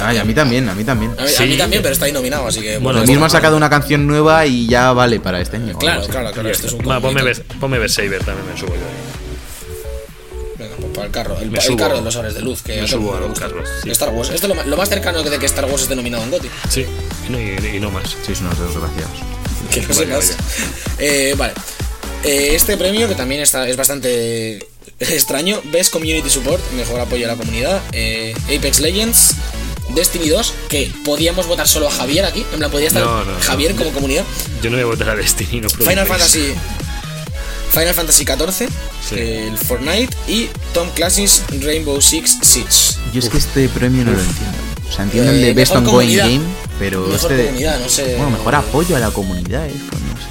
Ay, 0.00 0.18
a 0.18 0.24
mí 0.24 0.34
también, 0.34 0.68
a 0.68 0.74
mí 0.74 0.84
también. 0.84 1.12
A 1.18 1.22
mí, 1.22 1.28
a 1.28 1.28
Sí. 1.28 1.44
mí 1.44 1.56
también, 1.56 1.82
pero 1.82 1.92
está 1.92 2.06
ahí 2.06 2.12
nominado, 2.12 2.46
así 2.46 2.60
que. 2.60 2.78
Bueno, 2.78 3.00
Lo 3.00 3.06
mismo 3.06 3.24
ha 3.24 3.30
sacado 3.30 3.56
una 3.56 3.68
canción 3.70 4.06
nueva 4.06 4.46
y 4.46 4.66
ya 4.66 4.92
vale 4.92 5.20
para 5.20 5.40
este 5.40 5.56
año. 5.56 5.76
Claro, 5.78 6.06
claro, 6.06 6.30
claro. 6.32 6.48
Esto 6.48 6.66
es 6.68 6.72
un 6.72 6.88
Va, 6.88 7.00
ponme, 7.00 7.22
ponme 7.60 7.78
Beat 7.78 7.90
Saber 7.90 8.24
también, 8.24 8.46
me 8.52 8.58
subo 8.58 8.74
yo. 8.74 8.80
ahí. 8.80 9.14
Venga, 10.58 10.76
pues 10.76 10.92
para 10.92 11.06
el 11.06 11.12
carro. 11.12 11.36
El, 11.40 11.56
el 11.56 11.76
carro 11.76 11.96
de 11.96 12.02
los 12.02 12.14
sables 12.14 12.34
de 12.34 12.40
luz. 12.42 12.62
Que 12.62 12.80
Me 12.80 12.88
subo 12.88 13.14
a 13.16 13.20
los 13.20 13.38
carros, 13.38 13.68
sí. 13.82 13.90
Star 13.90 14.10
Wars. 14.10 14.30
Esto 14.30 14.46
es 14.52 14.66
lo, 14.66 14.76
más 14.76 14.88
cercano 14.88 15.22
de 15.22 15.38
que 15.38 15.46
Star 15.46 15.64
Wars 15.66 15.82
esté 15.82 15.96
nominado 15.96 16.22
en 16.24 16.30
GOTY. 16.30 16.48
Sí, 16.68 16.86
y 17.28 17.32
no, 17.32 17.40
y, 17.40 17.76
y 17.76 17.80
no 17.80 17.90
más. 17.90 18.16
Sois 18.24 18.40
unos 18.40 18.58
desgraciados. 18.58 19.18
Que 19.72 19.80
no 19.80 19.88
Vaya, 19.88 20.20
sepas. 20.22 20.36
Eh, 20.98 21.34
vale. 21.36 21.54
Eh, 22.22 22.52
este 22.54 22.76
premio, 22.76 23.08
que 23.08 23.14
también 23.14 23.40
está, 23.42 23.68
es 23.68 23.76
bastante 23.76 24.66
extraño, 25.00 25.60
Best 25.72 25.92
Community 25.92 26.30
Support, 26.30 26.72
mejor 26.72 27.00
apoyo 27.00 27.26
a 27.26 27.32
la 27.32 27.36
comunidad, 27.36 27.82
eh, 27.92 28.34
Apex 28.46 28.80
Legends, 28.80 29.34
Destiny 29.90 30.28
2, 30.28 30.54
que 30.68 30.92
podíamos 31.04 31.46
votar 31.46 31.68
solo 31.68 31.88
a 31.88 31.90
Javier 31.90 32.24
aquí, 32.24 32.44
en 32.52 32.58
plan, 32.58 32.70
podría 32.70 32.88
estar 32.88 33.02
No, 33.04 33.24
no, 33.24 33.32
no. 33.32 33.40
Javier 33.40 33.74
como 33.74 33.90
comunidad, 33.92 34.24
Yo 34.62 34.70
no 34.70 34.76
voy 34.76 34.82
a 34.82 34.86
votar 34.86 35.10
a 35.10 35.14
Destiny, 35.16 35.60
no 35.60 35.68
Final. 35.68 36.06
Fantasy 36.06 36.54
Final 37.70 37.94
Fantasy 37.94 38.24
XIV, 38.24 38.68
Sí. 39.08 39.14
el 39.18 39.58
Fortnite 39.58 40.14
y 40.28 40.48
Tom 40.72 40.88
Clancy's 40.94 41.42
Rainbow 41.60 42.00
Six 42.00 42.38
Siege. 42.40 42.68
Yo 43.12 43.18
es 43.20 43.28
que 43.28 43.38
este 43.38 43.68
premio 43.68 44.04
no 44.04 44.12
lo 44.12 44.20
entiendo. 44.20 44.58
O 44.88 44.92
sea, 44.92 45.04
entiendo 45.04 45.30
el 45.32 45.38
Eh, 45.38 45.46
de 45.46 45.54
Best 45.54 45.74
Ongoing. 45.74 46.16
Game, 46.16 46.40
pero 46.78 47.00
Mejor 47.00 47.14
este 47.32 47.34
de- 47.36 47.44
comunidad, 47.46 47.80
no 47.80 47.88
sé. 47.88 48.14
Bueno, 48.16 48.30
mejor 48.30 48.54
apoyo 48.54 48.96
a 48.96 49.00
la 49.00 49.10
comunidad, 49.10 49.66
es 49.66 49.74
con- 49.90 50.08
no 50.08 50.16
sé. 50.16 50.26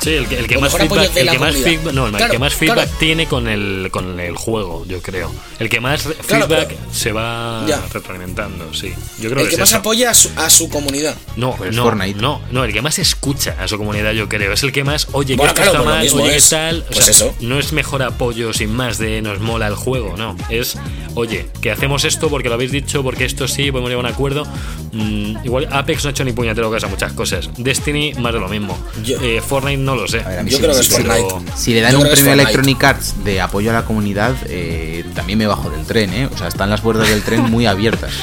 Sí, 0.00 0.10
el 0.10 0.26
que, 0.28 0.38
el 0.38 0.46
que 0.46 0.56
O 0.56 0.60
más 0.60 0.72
feedback, 0.76 1.16
el 1.16 1.30
que 1.30 1.38
más 1.38 1.56
feedback, 1.56 1.92
no, 1.94 2.06
el 2.06 2.12
Claro, 2.14 2.32
que 2.32 2.38
más 2.38 2.54
claro. 2.54 2.80
feedback 2.82 2.98
tiene 2.98 3.26
con 3.26 3.48
el 3.48 3.88
con 3.90 4.18
el 4.20 4.36
juego, 4.36 4.84
yo 4.86 5.00
creo. 5.02 5.32
El 5.58 5.68
que 5.68 5.80
más 5.80 6.02
Claro, 6.26 6.46
feedback 6.46 6.68
pero- 6.68 6.80
se 6.92 7.12
va 7.12 7.64
Ya. 7.68 7.80
retroalimentando, 7.92 8.72
sí. 8.74 8.92
Yo 9.20 9.30
creo 9.30 9.40
El 9.42 9.44
que, 9.44 9.48
que 9.50 9.54
es 9.54 9.60
más 9.60 9.68
eso. 9.70 9.78
apoya 9.78 10.10
a 10.10 10.14
su, 10.14 10.30
a 10.36 10.50
su 10.50 10.68
comunidad. 10.68 11.14
No, 11.36 11.54
Pues 11.56 11.74
no, 11.74 11.84
Fortnite. 11.84 12.20
no, 12.20 12.40
no, 12.50 12.64
el 12.64 12.72
que 12.72 12.82
más 12.82 12.98
escucha 12.98 13.56
a 13.60 13.68
su 13.68 13.78
comunidad, 13.78 14.12
yo 14.12 14.28
creo. 14.28 14.52
Es 14.52 14.62
el 14.62 14.72
que 14.72 14.84
más, 14.84 15.08
oye, 15.12 15.36
Bueno, 15.36 15.52
que 15.54 15.62
claro, 15.62 15.70
esto 15.78 15.82
está 15.90 15.96
mal, 16.20 16.24
oye, 16.26 16.36
es. 16.36 16.48
tal. 16.50 16.80
O 16.80 16.92
Pues 16.92 17.04
sea, 17.04 17.10
eso. 17.14 17.34
no 17.40 17.58
es 17.58 17.72
mejor 17.72 18.02
apoyo 18.02 18.52
sin 18.52 18.72
más 18.74 18.98
de 18.98 19.22
nos 19.22 19.40
mola 19.40 19.66
el 19.66 19.74
juego, 19.74 20.16
no. 20.16 20.36
Es, 20.48 20.76
oye, 21.14 21.46
que 21.60 21.70
hacemos 21.70 22.04
esto 22.04 22.28
porque 22.28 22.48
lo 22.48 22.54
habéis 22.54 22.72
dicho, 22.72 23.02
porque 23.02 23.24
esto 23.24 23.46
sí, 23.48 23.70
podemos 23.70 23.90
llegar 23.90 24.04
a 24.04 24.08
un 24.08 24.14
acuerdo. 24.14 24.46
Mm, 24.92 25.36
igual 25.44 25.68
Apex 25.70 26.04
no 26.04 26.08
ha 26.08 26.10
hecho 26.12 26.24
ni 26.24 26.32
puñetero 26.32 26.70
caso 26.70 26.86
a 26.86 26.88
muchas 26.88 27.12
cosas. 27.12 27.50
Destiny, 27.56 28.14
más 28.14 28.32
de 28.32 28.40
lo 28.40 28.48
mismo. 28.48 28.76
Yo- 29.04 29.20
Eh, 29.20 29.40
Fortnite 29.46 29.69
no 29.76 29.94
lo 29.96 30.06
sé. 30.08 30.20
A 30.22 30.28
ver, 30.28 30.38
a 30.40 30.42
mí 30.42 30.50
Yo 30.50 30.56
sí, 30.58 30.62
creo 30.62 30.76
que 30.76 30.82
sí, 30.82 30.92
es 30.94 30.96
pero- 31.02 31.14
Fortnite. 31.28 31.52
Si 31.56 31.74
le 31.74 31.80
dan 31.80 31.92
Yo 31.92 31.98
un 32.00 32.08
premio 32.10 32.30
a. 32.30 32.34
Electronic 32.34 32.84
Arts 32.84 33.24
de 33.24 33.40
apoyo 33.40 33.70
a 33.70 33.74
la 33.74 33.84
comunidad, 33.84 34.34
eh, 34.46 35.04
también 35.14 35.38
me 35.38 35.46
bajo 35.46 35.70
del 35.70 35.84
tren, 35.86 36.12
¿eh? 36.12 36.28
O 36.32 36.36
sea, 36.38 36.48
están 36.48 36.70
las 36.70 36.80
puertas 36.80 37.08
del 37.08 37.22
tren 37.22 37.42
muy 37.50 37.66
abiertas. 37.66 38.12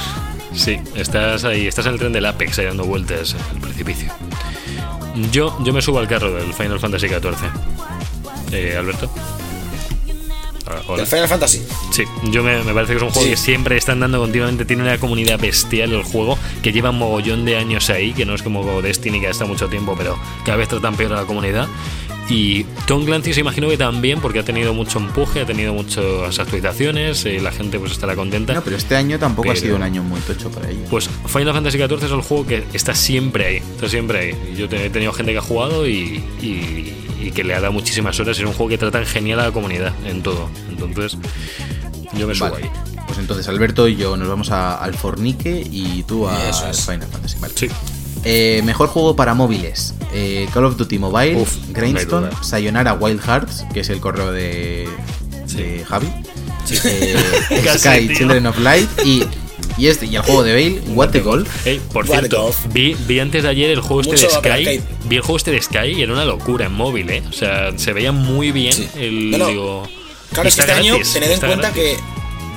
Sí, 0.55 0.79
estás 0.95 1.43
ahí, 1.43 1.67
estás 1.67 1.85
en 1.85 1.93
el 1.93 1.99
tren 1.99 2.11
del 2.13 2.25
Apex 2.25 2.57
ahí 2.57 2.65
dando 2.65 2.83
vueltas 2.83 3.35
al 3.53 3.59
precipicio. 3.59 4.11
Yo, 5.31 5.55
yo 5.63 5.71
me 5.71 5.83
subo 5.83 5.99
al 5.99 6.07
carro 6.07 6.33
del 6.33 6.51
Final 6.51 6.79
Fantasy 6.79 7.07
XIV. 7.07 7.51
Eh, 8.51 8.75
Alberto. 8.75 9.07
Ah, 10.70 10.82
hola. 10.88 11.03
El 11.03 11.07
Final 11.07 11.28
Fantasy. 11.30 11.61
Sí, 11.91 12.03
yo 12.32 12.43
me, 12.43 12.61
me 12.63 12.74
parece 12.74 12.93
que 12.93 12.97
es 12.97 13.03
un 13.03 13.09
juego 13.09 13.24
Sí. 13.26 13.30
que 13.32 13.38
siempre 13.38 13.78
están 13.78 13.99
dando 14.01 14.20
continuamente, 14.20 14.65
tiene 14.65 14.84
una 14.84 14.97
comunidad 14.97 15.39
bestial 15.39 15.93
el 15.93 16.03
juego, 16.03 16.38
que 16.61 16.72
lleva 16.74 16.89
un 16.89 16.97
mogollón 16.99 17.45
de 17.45 17.55
años 17.57 17.89
ahí, 17.89 18.13
que 18.13 18.26
no 18.26 18.36
es 18.36 18.41
como 18.43 18.82
Destiny 18.82 19.22
que 19.22 19.30
está 19.30 19.45
mucho 19.45 19.68
tiempo, 19.70 19.95
pero 19.97 20.18
cada 20.43 20.57
vez 20.57 20.68
tratan 20.68 20.95
peor 20.95 21.13
a 21.13 21.22
la 21.22 21.26
comunidad. 21.26 21.68
Y 22.30 22.65
Tom 22.88 23.05
Clancy 23.05 23.34
se 23.34 23.39
imagino 23.39 23.69
que 23.69 23.78
también, 23.78 24.19
porque 24.19 24.39
ha 24.39 24.43
tenido 24.43 24.73
mucho 24.73 24.99
empuje, 24.99 25.41
ha 25.41 25.45
tenido 25.45 25.73
muchas 25.73 26.38
actualizaciones, 26.39 27.25
eh, 27.25 27.39
la 27.41 27.51
gente 27.53 27.80
pues 27.80 27.93
estará 27.93 28.15
contenta. 28.17 28.53
No, 28.53 28.61
pero 28.63 28.75
este 28.75 28.97
año 28.97 29.17
tampoco 29.17 29.49
ha 29.49 29.55
sido 29.55 29.78
un 29.78 29.84
año 29.84 30.03
muy 30.03 30.19
tocho 30.21 30.51
para 30.51 30.69
ellos. 30.69 30.88
Pues 30.89 31.09
Final 31.28 31.53
Fantasy 31.53 31.78
XIV 31.78 32.03
es 32.05 32.11
el 32.11 32.21
juego 32.21 32.45
que 32.45 32.63
está 32.73 32.93
siempre 32.93 33.45
ahí, 33.45 33.55
está 33.57 33.88
siempre 33.88 34.19
ahí. 34.19 34.55
Yo 34.57 34.67
te- 34.67 34.86
he 34.86 34.89
tenido 34.89 35.13
gente 35.13 35.32
que 35.32 35.38
ha 35.38 35.41
jugado 35.41 35.88
y, 35.88 36.21
y- 36.41 36.93
y 37.21 37.32
que 37.32 37.43
le 37.45 37.53
ha 37.55 37.61
dado 37.61 37.71
muchísimas 37.71 38.19
horas. 38.19 38.38
Es 38.38 38.43
un 38.45 38.51
juego 38.53 38.69
que 38.69 38.78
tratan 38.78 39.05
genial 39.05 39.39
a 39.39 39.45
la 39.45 39.51
comunidad 39.51 39.93
en 40.05 40.21
todo. 40.21 40.49
Entonces, 40.69 41.17
yo 42.13 42.28
me 42.28 42.36
subo 42.36 42.49
Vale. 42.51 42.65
ahí. 42.65 42.71
Pues 43.07 43.19
entonces 43.19 43.47
Alberto 43.47 43.88
y 43.88 43.95
yo 43.95 44.17
nos 44.17 44.28
vamos 44.28 44.51
a- 44.51 44.78
al 44.84 44.93
Fornique 44.95 45.65
y 45.71 46.03
tú 46.03 46.28
a. 46.28 46.36
Final 46.36 47.07
Fantasy. 47.09 47.38
Vale. 47.39 47.53
Sí. 47.55 47.69
Eh, 48.30 48.61
mejor 48.65 48.89
juego 48.89 49.15
para 49.15 49.34
móviles. 49.34 49.93
Eh, 50.13 50.47
Call 50.53 50.65
of 50.65 50.75
Duty 50.75 50.99
Mobile, 50.99 51.36
Uf, 51.38 51.55
Grindstone, 51.69 52.21
no 52.23 52.28
hay 52.28 52.34
duda. 52.34 52.43
Sayonara 52.43 52.93
Wild 52.93 53.21
Hearts, 53.21 53.65
que 53.73 53.80
es 53.82 53.89
el 53.89 53.99
correo 54.01 54.32
de, 54.34 54.88
de 55.55 55.86
Javi. 55.88 56.07
Eh, 56.84 57.15
Sky, 57.78 58.07
tío. 58.07 58.17
Children 58.17 58.47
of 58.47 58.59
Light 58.59 58.89
y, 59.05 59.23
y 59.78 59.88
este 59.88 60.05
y 60.07 60.15
el 60.17 60.23
juego 60.23 60.43
de 60.43 60.53
Bale, 60.53 60.82
What 60.93 61.09
the 61.11 61.21
Golf. 61.21 61.47
Por 61.93 62.05
What 62.05 62.19
cierto, 62.19 62.41
golf. 62.43 62.57
vi, 62.73 62.95
vi 63.07 63.19
antes 63.21 63.43
de 63.43 63.49
ayer 63.49 63.69
el 63.69 63.80
juego 63.80 64.01
este 64.01 64.15
Mucho 64.28 64.41
de 64.41 64.63
Sky. 64.65 64.82
Vi 65.05 65.15
el 65.15 65.21
juego 65.21 65.38
este 65.38 65.51
de 65.51 65.61
Sky 65.61 65.88
y 65.95 66.01
era 66.01 66.11
una 66.11 66.25
locura 66.25 66.65
en 66.65 66.73
móvil, 66.73 67.09
¿eh? 67.09 67.23
O 67.30 67.34
sea, 67.34 67.71
se 67.78 67.93
veía 67.93 68.11
muy 68.11 68.51
bien 68.51 68.73
Sí. 68.73 68.89
el. 68.97 69.32
No, 69.32 69.38
no. 69.38 69.47
Digo, 69.47 69.88
Claro, 70.34 70.49
es 70.49 70.55
que 70.55 70.61
este 70.61 70.73
año, 70.73 70.95
gratis, 70.95 71.13
tened 71.13 71.32
en 71.32 71.39
cuenta 71.39 71.55
gratis. 71.71 71.82
que. 71.82 71.95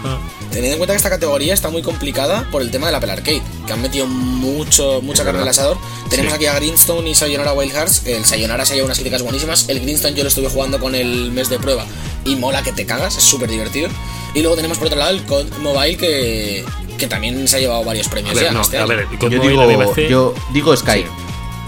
Ah. 0.05 0.19
Tened 0.51 0.73
en 0.73 0.79
cuenta 0.79 0.95
que 0.95 0.97
esta 0.97 1.11
categoría 1.11 1.55
está 1.55 1.71
muy 1.71 1.83
complicada 1.83 2.49
por 2.51 2.61
el 2.63 2.71
tema 2.73 2.87
del 2.87 2.97
Apple 2.97 3.13
Arcade, 3.13 3.43
que 3.67 3.73
han 3.73 3.81
metido 3.83 4.07
mucho, 4.07 5.01
mucha 5.03 5.25
carne 5.25 5.39
en 5.41 5.49
el 5.49 5.49
verdad. 5.49 5.51
asador. 5.51 5.79
Tenemos 6.09 6.33
Sí. 6.33 6.37
aquí 6.37 6.47
a 6.47 6.55
Greenstone 6.55 7.09
y 7.09 7.15
Sayonara 7.15 7.53
Wild 7.53 7.73
Hearts. 7.73 8.03
El 8.07 8.25
Sayonara 8.25 8.67
se 8.67 8.73
ha 8.73 8.77
llevado 8.77 8.87
unas 8.87 8.99
críticas 8.99 9.23
buenísimas. 9.23 9.69
El 9.69 9.81
Greenstone 9.81 10.15
yo 10.17 10.25
lo 10.25 10.29
estuve 10.29 10.49
jugando 10.49 10.81
con 10.81 10.95
el 10.97 11.31
mes 11.31 11.49
de 11.51 11.59
prueba 11.61 11.87
y 12.25 12.35
mola 12.37 12.63
que 12.63 12.73
te 12.73 12.85
cagas, 12.85 13.17
es 13.17 13.23
súper 13.23 13.49
divertido. 13.49 13.89
Y 14.35 14.41
luego 14.41 14.57
tenemos 14.57 14.79
por 14.79 14.89
otro 14.89 14.99
lado 14.99 15.11
el 15.13 15.23
COD 15.25 15.47
Mobile 15.61 15.97
que, 15.97 16.65
que 16.99 17.07
también 17.07 17.47
se 17.47 17.57
ha 17.57 17.61
llevado 17.61 17.85
varios 17.85 18.09
A 18.09 18.11
premios 18.11 18.35
ver, 18.35 18.45
ya. 18.45 18.51
no, 18.53 18.63
este 18.63 18.79
a 18.79 18.83
año. 18.83 18.89
ver, 18.89 19.07
con 19.19 19.31
Yo 19.31 19.41
digo, 19.41 19.95
yo 20.09 20.35
digo 20.53 20.77
Sky. 20.77 20.93
Sí. 21.03 21.05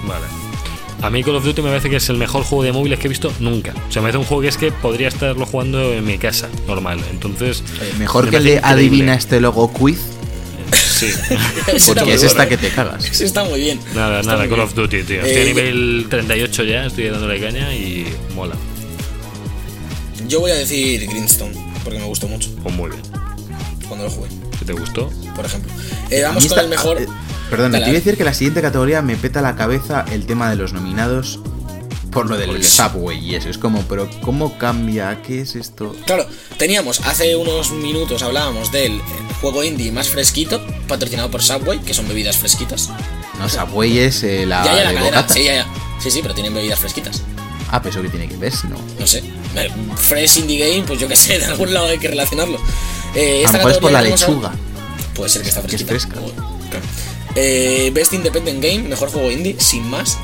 Vale. 0.06 0.26
A 1.02 1.10
mí 1.10 1.22
Call 1.24 1.34
of 1.36 1.44
Duty 1.44 1.62
me 1.62 1.68
parece 1.68 1.90
que 1.90 1.96
es 1.96 2.08
el 2.10 2.16
mejor 2.16 2.44
juego 2.44 2.62
de 2.62 2.72
móviles 2.72 2.98
que 2.98 3.06
he 3.06 3.08
visto 3.08 3.32
nunca. 3.40 3.74
O 3.88 3.92
sea, 3.92 4.00
me 4.02 4.06
parece 4.06 4.18
un 4.18 4.24
juego 4.24 4.42
que 4.42 4.48
es 4.48 4.56
que 4.56 4.70
podría 4.70 5.08
estarlo 5.08 5.44
jugando 5.46 5.92
en 5.92 6.04
mi 6.04 6.16
casa, 6.16 6.48
normal. 6.68 7.00
Entonces. 7.10 7.64
Eh, 7.80 7.92
Mejor 7.98 8.26
me 8.26 8.30
que 8.30 8.36
increíble. 8.36 8.60
adivina 8.64 9.14
este 9.14 9.40
logo 9.40 9.72
quiz, 9.72 9.98
Sí. 10.72 11.08
Porque 11.86 12.14
es 12.14 12.22
esta 12.22 12.44
eh. 12.44 12.48
que 12.48 12.56
te 12.56 12.68
cagas. 12.70 13.04
Ese 13.04 13.24
está 13.24 13.42
muy 13.44 13.60
bien. 13.60 13.80
nada, 13.94 14.20
Está 14.20 14.32
nada, 14.32 14.44
Call 14.44 14.54
bien. 14.56 14.60
of 14.68 14.74
Duty, 14.74 15.02
tío. 15.02 15.22
Estoy 15.22 15.32
Eh, 15.32 15.42
a 15.42 15.44
nivel 15.46 16.06
38 16.08 16.64
ya, 16.64 16.86
estoy 16.86 17.08
dándole 17.08 17.40
caña 17.40 17.74
y 17.74 18.06
mola. 18.36 18.54
Yo 20.28 20.40
voy 20.40 20.52
a 20.52 20.54
decir 20.54 21.04
Greenstone, 21.08 21.52
porque 21.82 21.98
me 21.98 22.04
gustó 22.06 22.28
mucho 22.28 22.48
Pues 22.62 22.74
muy 22.74 22.90
bien. 22.90 23.02
cuando 23.88 24.04
lo 24.04 24.10
jugué, 24.10 24.28
Si 24.62 24.66
te 24.66 24.72
gustó. 24.72 25.10
por 25.34 25.44
ejemplo. 25.46 25.70
Eh, 26.10 26.22
vamos 26.22 26.42
mí 26.42 26.48
con 26.48 26.58
esta- 26.58 26.60
el 26.64 26.68
mejor. 26.70 26.98
eh, 27.00 27.06
perdón, 27.50 27.72
te 27.72 27.78
iba 27.78 27.86
a 27.88 27.90
decir 27.92 28.16
que 28.16 28.24
la 28.24 28.34
siguiente 28.34 28.62
categoría 28.62 29.02
me 29.02 29.16
peta 29.16 29.40
la 29.42 29.56
cabeza 29.56 30.04
el 30.10 30.26
tema 30.26 30.48
de 30.50 30.56
los 30.56 30.72
nominados 30.72 31.40
por 32.10 32.28
lo 32.28 32.36
del 32.36 32.48
Porque- 32.50 32.64
Subway 32.64 33.18
y 33.18 33.34
eso. 33.36 33.48
Es 33.48 33.56
como, 33.58 33.80
pero 33.82 34.08
¿cómo 34.22 34.58
cambia? 34.58 35.22
¿Qué 35.22 35.40
es 35.40 35.56
esto? 35.56 35.96
Claro, 36.06 36.26
teníamos 36.58 37.00
hace 37.00 37.34
unos 37.36 37.70
minutos 37.72 38.22
hablábamos 38.22 38.70
del 38.70 38.92
eh, 38.92 39.02
juego 39.40 39.64
indie 39.64 39.90
más 39.92 40.08
fresquito, 40.10 40.60
patrocinado 40.86 41.30
por 41.30 41.42
Subway, 41.42 41.78
que 41.80 41.94
son 41.94 42.06
bebidas 42.06 42.36
fresquitas. 42.36 42.90
No, 43.38 43.48
Subway 43.48 43.98
es 43.98 44.22
eh, 44.24 44.44
la, 44.46 44.62
ya, 44.64 44.76
ya, 44.76 44.82
la 44.84 44.88
de 44.90 44.94
cadena. 44.96 45.04
bocatas. 45.16 45.36
Sí, 45.36 45.44
ya, 45.44 45.54
ya. 45.54 45.66
Sí, 46.00 46.10
sí, 46.10 46.20
pero 46.22 46.34
tienen 46.34 46.52
bebidas 46.52 46.78
fresquitas. 46.78 47.22
Ah, 47.70 47.80
pero 47.82 47.90
eso 47.90 48.02
que 48.02 48.08
tiene 48.08 48.28
que 48.28 48.36
ver, 48.36 48.52
si 48.52 48.66
no. 48.66 48.76
No 48.98 49.06
sé. 49.06 49.18
Eh, 49.56 49.70
Fresh 49.96 50.38
Indie 50.38 50.58
Game, 50.58 50.82
pues 50.86 50.98
yo 51.00 51.08
qué 51.08 51.16
sé, 51.16 51.38
de 51.38 51.44
algún 51.46 51.72
lado 51.72 51.86
hay 51.86 51.98
que 51.98 52.08
relacionarlo. 52.08 52.58
Eh, 53.14 53.38
A 53.40 53.40
lo 53.40 53.46
esta 53.46 53.58
mejor 53.58 53.72
es 53.72 53.78
por 53.78 53.92
la 53.92 53.98
a- 53.98 54.02
lechuga. 54.02 54.52
Puede 55.14 55.30
ser 55.30 55.42
que 55.42 55.48
está 55.48 55.62
Que 55.62 55.76
es 55.76 55.84
fresquita. 55.84 56.20
fresca. 56.20 56.30
Eh, 57.34 57.90
Best 57.94 58.12
Independent 58.12 58.62
Game, 58.62 58.80
mejor 58.88 59.10
juego 59.10 59.30
indie, 59.30 59.56
sin 59.58 59.88
más. 59.88 60.18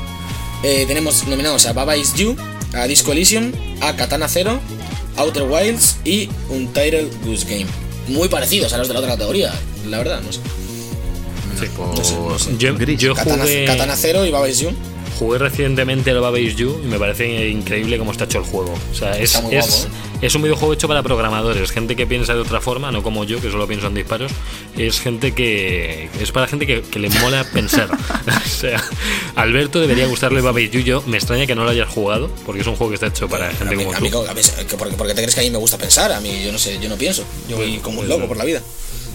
Eh, 0.63 0.85
tenemos 0.87 1.25
nominados 1.27 1.65
a 1.65 1.73
Baba 1.73 1.95
Is 1.97 2.13
You, 2.15 2.35
a 2.73 2.85
Disco 2.85 3.11
Elysium, 3.11 3.51
a 3.81 3.95
Katana 3.95 4.27
Zero, 4.27 4.59
Outer 5.17 5.43
Wilds 5.43 5.97
y 6.03 6.29
Untitled 6.49 7.07
Goose 7.23 7.45
Game. 7.45 7.65
Muy 8.07 8.27
parecidos 8.29 8.73
a 8.73 8.77
los 8.77 8.87
de 8.87 8.93
la 8.93 8.99
otra 8.99 9.11
categoría, 9.13 9.53
la 9.87 9.97
verdad, 9.99 10.21
no 10.21 10.31
sé. 10.31 10.39
Por 11.75 11.87
no 11.97 12.03
sé, 12.03 12.15
no 12.15 12.39
sé. 12.39 12.55
Yo, 12.97 13.13
Katana, 13.13 13.43
jugué, 13.43 13.65
Katana 13.65 13.95
Zero 13.97 14.25
y 14.25 14.31
Baba 14.31 14.47
Is 14.47 14.59
You. 14.59 14.71
Jugué 15.19 15.37
recientemente 15.37 16.11
el 16.11 16.19
Baba 16.21 16.39
Is 16.39 16.55
You 16.55 16.79
y 16.81 16.87
me 16.87 16.97
parece 16.97 17.49
increíble 17.49 17.97
cómo 17.97 18.11
está 18.13 18.23
hecho 18.23 18.39
el 18.39 18.45
juego. 18.45 18.73
O 18.91 18.95
sea, 18.95 19.17
es, 19.19 19.35
es, 19.35 19.41
guapo, 19.41 19.67
es 20.21 20.35
un 20.35 20.41
videojuego 20.41 20.73
hecho 20.73 20.87
para 20.87 21.03
programadores, 21.03 21.71
gente 21.71 21.97
que 21.97 22.07
piensa 22.07 22.33
de 22.33 22.39
otra 22.39 22.61
forma, 22.61 22.89
no 22.91 23.03
como 23.03 23.25
yo, 23.25 23.41
que 23.41 23.51
solo 23.51 23.67
pienso 23.67 23.87
en 23.87 23.95
disparos. 23.95 24.31
Es 24.77 25.01
gente 25.01 25.33
que. 25.33 26.09
Es 26.21 26.31
para 26.31 26.47
gente 26.47 26.65
que, 26.65 26.81
que 26.81 26.99
le 26.99 27.09
mola 27.09 27.43
pensar. 27.43 27.89
o 28.45 28.49
sea, 28.49 28.81
Alberto 29.35 29.81
debería 29.81 30.07
gustarle 30.07 30.39
Baba 30.41 30.61
y 30.61 30.69
Yuyo. 30.69 31.03
Me 31.05 31.17
extraña 31.17 31.45
que 31.45 31.55
no 31.55 31.65
lo 31.65 31.69
hayas 31.71 31.89
jugado, 31.89 32.29
porque 32.45 32.61
es 32.61 32.67
un 32.67 32.75
juego 32.75 32.89
que 32.91 32.95
está 32.95 33.07
hecho 33.07 33.27
para 33.27 33.49
gente 33.51 33.73
a 33.73 33.77
mí, 33.77 33.83
como 33.83 33.95
a 33.97 33.99
mí, 33.99 34.09
tú. 34.09 34.25
a 34.25 34.33
mí- 34.33 34.41
que 34.67 34.77
¿por, 34.77 34.89
por 34.95 35.07
qué 35.07 35.13
te 35.13 35.21
crees 35.21 35.35
que 35.35 35.41
a 35.41 35.43
mí 35.43 35.49
me 35.51 35.57
gusta 35.57 35.77
pensar? 35.77 36.11
A 36.13 36.21
mí, 36.21 36.43
yo 36.45 36.51
no 36.51 36.57
sé, 36.57 36.79
yo 36.79 36.87
no 36.87 36.95
pienso. 36.95 37.25
Yo 37.49 37.57
voy 37.57 37.77
como 37.79 37.99
un 37.99 38.07
pues, 38.07 38.09
loco 38.09 38.23
eh, 38.23 38.27
por 38.29 38.37
la 38.37 38.45
vida. 38.45 38.61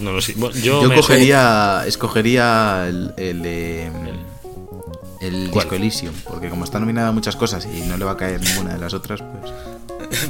No 0.01 0.11
lo 0.11 0.21
sé. 0.21 0.33
Bueno, 0.35 0.55
yo 0.55 0.83
Yo 0.83 0.89
me- 0.89 0.95
cogería, 0.95 1.83
escogería 1.87 2.85
el, 2.87 3.13
el, 3.17 3.41
eh, 3.45 3.85
el 3.87 4.34
¿Cuál? 5.19 5.51
Disco 5.65 5.75
Elysium, 5.75 6.13
porque 6.25 6.49
como 6.49 6.63
está 6.65 6.79
nominada 6.79 7.09
a 7.09 7.11
muchas 7.11 7.35
cosas 7.35 7.65
y 7.65 7.81
no 7.81 7.97
le 7.97 8.05
va 8.05 8.11
a 8.11 8.17
caer 8.17 8.41
ninguna 8.41 8.73
de 8.73 8.79
las 8.79 8.93
otras, 8.93 9.21
pues... 9.21 9.53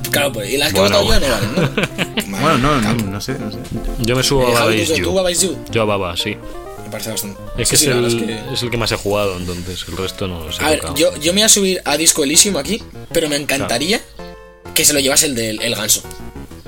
Claro, 0.11 0.31
pues, 0.31 0.49
y 0.51 0.57
las 0.57 0.71
que 0.73 0.79
Bueno, 0.79 0.99
he 0.99 1.03
votado 1.03 1.19
yo 1.21 1.27
no 1.27 1.65
valen, 1.65 1.75
¿no? 2.25 2.39
Bueno, 2.41 2.57
no, 2.57 2.81
no, 2.81 2.93
no 3.11 3.21
sé, 3.21 3.37
no 3.39 3.51
sé. 3.51 3.57
Yo 3.99 4.15
me 4.15 4.23
subo 4.23 4.47
Eh, 4.47 4.55
a 4.55 4.59
Baba 4.59 4.75
is 4.75 4.89
¿tú, 4.89 4.95
You. 4.95 5.57
Yo 5.71 5.81
a 5.81 5.85
Baba, 5.85 6.15
sí. 6.17 6.37
Me 6.83 6.89
parece 6.91 7.09
bastante. 7.11 7.39
Es 7.57 7.69
que, 7.69 7.77
sí, 7.77 7.87
es, 7.87 7.95
el, 7.95 8.05
es 8.05 8.15
que- 8.15 8.53
es 8.53 8.63
el 8.63 8.69
que 8.69 8.77
más 8.77 8.91
he 8.91 8.95
jugado, 8.95 9.37
entonces 9.37 9.83
el 9.87 9.97
resto 9.97 10.27
no 10.27 10.45
he 10.49 10.63
A 10.63 10.69
ver, 10.69 10.81
yo, 10.95 11.15
yo 11.17 11.33
me 11.33 11.41
voy 11.41 11.45
a 11.45 11.49
subir 11.49 11.81
a 11.83 11.97
Disco 11.97 12.23
Elysium 12.23 12.57
aquí, 12.57 12.81
pero 13.11 13.27
me 13.27 13.35
encantaría 13.35 14.01
que 14.73 14.85
se 14.85 14.93
lo 14.93 14.99
llevase 14.99 15.25
el 15.27 15.35
del 15.35 15.61
el 15.61 15.75
ganso. 15.75 16.01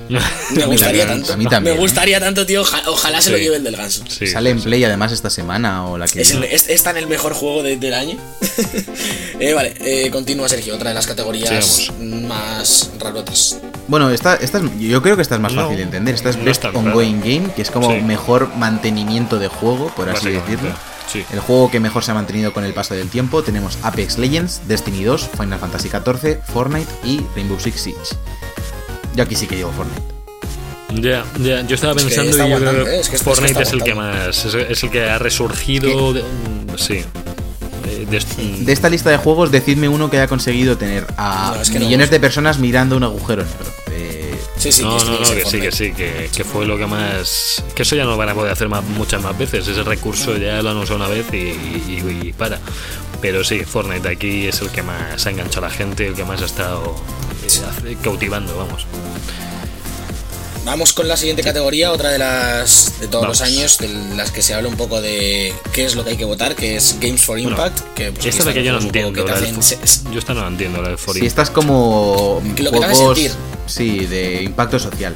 Me 0.54 0.64
gustaría 0.66 1.02
A 1.04 1.06
mí 1.06 1.12
tanto. 1.12 1.28
también, 1.50 1.62
me 1.64 1.70
¿eh? 1.70 1.76
gustaría 1.78 2.18
tanto, 2.20 2.46
tío. 2.46 2.62
oja- 2.62 2.82
ojalá 2.86 3.20
se 3.20 3.30
lo 3.30 3.36
Sí. 3.36 3.42
lleve 3.44 3.56
el 3.56 3.64
del 3.64 3.76
ganso. 3.76 4.04
Sí, 4.08 4.26
Sale 4.26 4.50
en 4.50 4.58
sí, 4.58 4.64
Play 4.64 4.82
además 4.84 5.12
esta 5.12 5.28
semana 5.30 5.86
o 5.86 5.98
la 5.98 6.06
que 6.08 6.22
Es, 6.22 6.30
el- 6.32 6.44
es- 6.44 6.68
está 6.68 6.90
en 6.90 6.96
el 6.98 7.06
mejor 7.06 7.34
juego 7.34 7.62
de- 7.62 7.76
del 7.76 7.94
año. 7.94 8.16
Eh, 9.40 9.52
vale, 9.52 9.74
eh, 9.80 10.10
continúa 10.10 10.48
Sergio, 10.48 10.74
otra 10.74 10.88
de 10.90 10.94
las 10.94 11.06
categorías 11.06 11.90
más 12.00 12.90
rarotas. 12.98 13.58
Bueno, 13.86 14.10
esta, 14.10 14.34
esta 14.34 14.58
es- 14.58 14.64
yo 14.80 15.00
creo 15.00 15.14
que 15.14 15.22
esta 15.22 15.36
es 15.36 15.40
más 15.40 15.52
No, 15.52 15.62
fácil 15.62 15.76
de 15.76 15.82
entender. 15.84 16.14
Esta 16.14 16.30
es 16.30 16.36
no 16.36 16.44
Best 16.44 16.64
es 16.64 16.72
tan 16.72 16.76
Ongoing 16.86 17.20
Game, 17.20 17.52
que 17.54 17.62
es 17.62 17.70
como 17.70 17.92
Sí. 17.92 18.00
mejor 18.00 18.52
mantenimiento 18.56 19.38
de 19.38 19.46
juego, 19.48 19.92
por 19.94 20.08
así 20.08 20.30
decirlo. 20.30 20.70
sí. 21.12 21.24
El 21.32 21.40
juego 21.40 21.70
que 21.70 21.78
mejor 21.80 22.02
se 22.04 22.10
ha 22.10 22.14
mantenido 22.14 22.52
con 22.52 22.64
el 22.64 22.74
paso 22.74 22.94
del 22.94 23.08
tiempo. 23.08 23.42
Tenemos 23.42 23.78
Apex 23.82 24.18
Legends, 24.18 24.62
Destiny 24.66 25.04
2, 25.04 25.28
Final 25.38 25.58
Fantasy 25.60 25.88
XIV, 25.88 26.40
Fortnite 26.52 26.90
y 27.04 27.20
Rainbow 27.34 27.58
Six 27.60 27.80
Siege. 27.80 27.98
Yo 29.18 29.24
aquí 29.24 29.34
sí 29.34 29.48
que 29.48 29.56
llevo 29.56 29.72
Fortnite. 29.72 30.00
Ya, 31.08 31.24
ya, 31.40 31.62
yo 31.66 31.74
estaba 31.74 31.92
Es 31.94 32.04
que 32.04 32.08
pensando 32.08 32.30
está 32.30 32.46
y 32.46 32.50
yo 32.50 32.56
creo 32.58 32.68
aguantando, 32.70 32.84
que 32.84 32.96
¿eh? 32.96 33.00
Es 33.00 33.08
que- 33.08 33.16
es 33.16 33.22
que 33.22 33.24
Fortnite 33.28 33.62
es, 33.64 33.72
el 33.72 33.82
que 33.82 33.94
más, 33.96 34.44
es, 34.44 34.54
es 34.54 34.82
el 34.84 34.90
que 34.92 35.10
ha 35.10 35.18
resurgido, 35.18 36.12
de- 36.12 36.22
sí. 36.76 37.00
De- 38.08 38.24
De 38.64 38.72
esta 38.72 38.88
lista 38.88 39.10
de 39.10 39.16
juegos, 39.16 39.50
decidme 39.50 39.88
uno 39.88 40.08
que 40.08 40.18
haya 40.18 40.28
conseguido 40.28 40.78
tener 40.78 41.04
a 41.16 41.54
No, 41.56 41.62
es 41.62 41.68
que 41.70 41.80
no 41.80 41.86
millones 41.86 42.10
de 42.12 42.20
personas 42.20 42.60
mirando 42.60 42.96
un 42.96 43.02
agujero 43.02 43.42
negro. 43.42 43.66
Eh, 43.90 44.38
Sí, 44.56 44.70
sí, 44.70 44.82
no, 44.84 44.96
que 44.98 45.04
no, 45.04 45.10
no, 45.12 45.18
que 45.34 45.44
sí, 45.46 45.60
que 45.60 45.72
sí, 45.72 45.92
que, 45.92 46.30
que 46.34 46.44
fue 46.44 46.64
lo 46.64 46.78
que 46.78 46.86
más... 46.86 47.62
Que 47.74 47.82
eso 47.82 47.96
ya 47.96 48.04
no 48.04 48.10
lo 48.10 48.16
van 48.16 48.28
a 48.28 48.34
poder 48.34 48.52
hacer 48.52 48.68
más- 48.68 48.84
muchas 48.84 49.20
más 49.20 49.36
veces, 49.36 49.66
ese 49.66 49.82
recurso 49.82 50.36
ya 50.36 50.62
lo 50.62 50.70
han 50.70 50.76
usado 50.76 50.96
una 51.00 51.08
vez 51.08 51.26
y, 51.32 51.36
y- 51.36 52.20
y 52.28 52.32
para. 52.32 52.60
Pero 53.20 53.42
sí, 53.42 53.64
Fortnite 53.64 54.08
aquí 54.08 54.46
es 54.46 54.60
el 54.62 54.70
que 54.70 54.82
más 54.84 55.26
ha 55.26 55.30
enganchado 55.30 55.66
a 55.66 55.68
la 55.70 55.74
gente, 55.74 56.06
el 56.06 56.14
que 56.14 56.24
más 56.24 56.40
ha 56.42 56.44
estado 56.46 56.94
eh, 57.84 57.96
cautivando, 58.02 58.56
vamos. 58.56 58.86
Vamos 60.64 60.92
con 60.92 61.08
la 61.08 61.16
siguiente 61.16 61.42
categoría, 61.42 61.92
otra 61.92 62.10
de 62.10 62.18
las 62.18 63.00
de 63.00 63.06
todos 63.08 63.22
Vamos. 63.22 63.40
los 63.40 63.48
años, 63.48 63.78
de 63.78 63.88
las 64.16 64.30
que 64.32 64.42
se 64.42 64.52
habla 64.52 64.68
un 64.68 64.76
poco 64.76 65.00
de 65.00 65.54
qué 65.72 65.86
es 65.86 65.94
lo 65.94 66.04
que 66.04 66.10
hay 66.10 66.16
que 66.18 66.26
votar, 66.26 66.54
que 66.54 66.76
es 66.76 66.96
Games 67.00 67.22
for 67.22 67.36
Bueno, 67.40 67.50
Impact. 67.56 67.80
que, 67.94 68.12
pues, 68.12 68.26
Esta 68.26 68.40
es 68.40 68.46
la 68.46 68.52
que 68.52 68.62
yo 68.64 68.72
no 68.72 68.80
entiendo. 68.80 69.12
que 69.24 69.30
la 69.30 69.36
hacen 69.36 69.58
yo 70.12 70.18
esta 70.18 70.34
no 70.34 70.42
la 70.42 70.48
entiendo, 70.48 70.82
la 70.82 70.88
del 70.90 70.98
si 70.98 71.04
Fortnite. 71.04 71.26
esta 71.26 71.42
es 71.42 71.50
como 71.50 72.42
Lo 72.44 72.54
que 72.54 72.62
te 72.80 72.86
juegos 72.86 73.16
sentir. 73.18 73.32
sí, 73.66 74.04
de 74.06 74.42
impacto 74.42 74.78
social. 74.78 75.14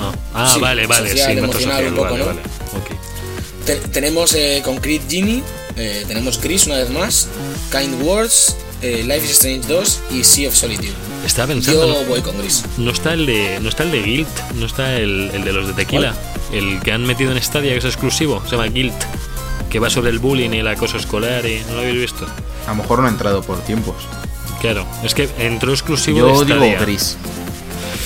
Ah, 0.00 0.12
ah, 0.34 0.50
Sí, 0.54 0.60
vale, 0.60 0.86
vale, 0.88 1.10
social, 1.10 1.26
sí, 1.32 1.38
impacto 1.38 1.60
social, 1.60 1.86
un 1.86 1.94
poco, 1.94 2.04
vale, 2.10 2.18
¿no? 2.18 2.26
vale. 2.26 2.40
ok. 2.40 3.66
te- 3.66 3.76
tenemos 3.76 4.32
eh, 4.34 4.62
Concrete 4.64 5.04
Genie, 5.08 5.42
eh, 5.76 6.04
tenemos 6.08 6.40
Gris 6.40 6.66
una 6.66 6.78
vez 6.78 6.90
más, 6.90 7.28
Kind 7.70 8.02
Words, 8.02 8.56
eh, 8.82 9.04
Life 9.06 9.26
is 9.26 9.30
Strange 9.32 9.68
2 9.68 10.00
y 10.10 10.24
Sea 10.24 10.48
of 10.48 10.56
Solitude. 10.56 10.94
Estaba 11.24 11.48
pensando, 11.48 11.86
Yo 11.86 12.00
¿no? 12.02 12.08
voy 12.08 12.20
con 12.22 12.36
Gris. 12.38 12.64
No 12.78 12.90
está 12.90 13.12
el 13.12 13.26
de, 13.26 13.58
no 13.60 13.68
está 13.68 13.82
el 13.84 13.92
de 13.92 14.02
Guild, 14.02 14.26
no 14.54 14.66
está 14.66 14.96
el, 14.96 15.30
el 15.34 15.44
de 15.44 15.52
los 15.52 15.66
de 15.68 15.72
tequila, 15.74 16.14
el 16.52 16.80
que 16.80 16.92
han 16.92 17.02
metido 17.06 17.30
en 17.32 17.42
Stadia 17.42 17.72
que 17.72 17.78
es 17.78 17.84
exclusivo, 17.84 18.42
se 18.44 18.52
llama 18.52 18.64
Guild, 18.68 18.94
que 19.68 19.78
va 19.78 19.90
sobre 19.90 20.10
el 20.10 20.18
bullying 20.18 20.50
y 20.50 20.58
el 20.58 20.66
acoso 20.68 20.96
escolar 20.96 21.44
y 21.46 21.60
no 21.68 21.74
lo 21.74 21.80
habéis 21.80 22.00
visto. 22.00 22.26
A 22.66 22.70
lo 22.70 22.76
mejor 22.76 23.00
no 23.00 23.06
ha 23.06 23.10
entrado 23.10 23.42
por 23.42 23.60
tiempos. 23.60 23.96
Claro, 24.60 24.86
es 25.04 25.14
que 25.14 25.28
entró 25.38 25.72
exclusivo 25.72 26.18
Yo 26.18 26.44
de 26.44 26.54
digo 26.54 26.76
gris. 26.80 27.16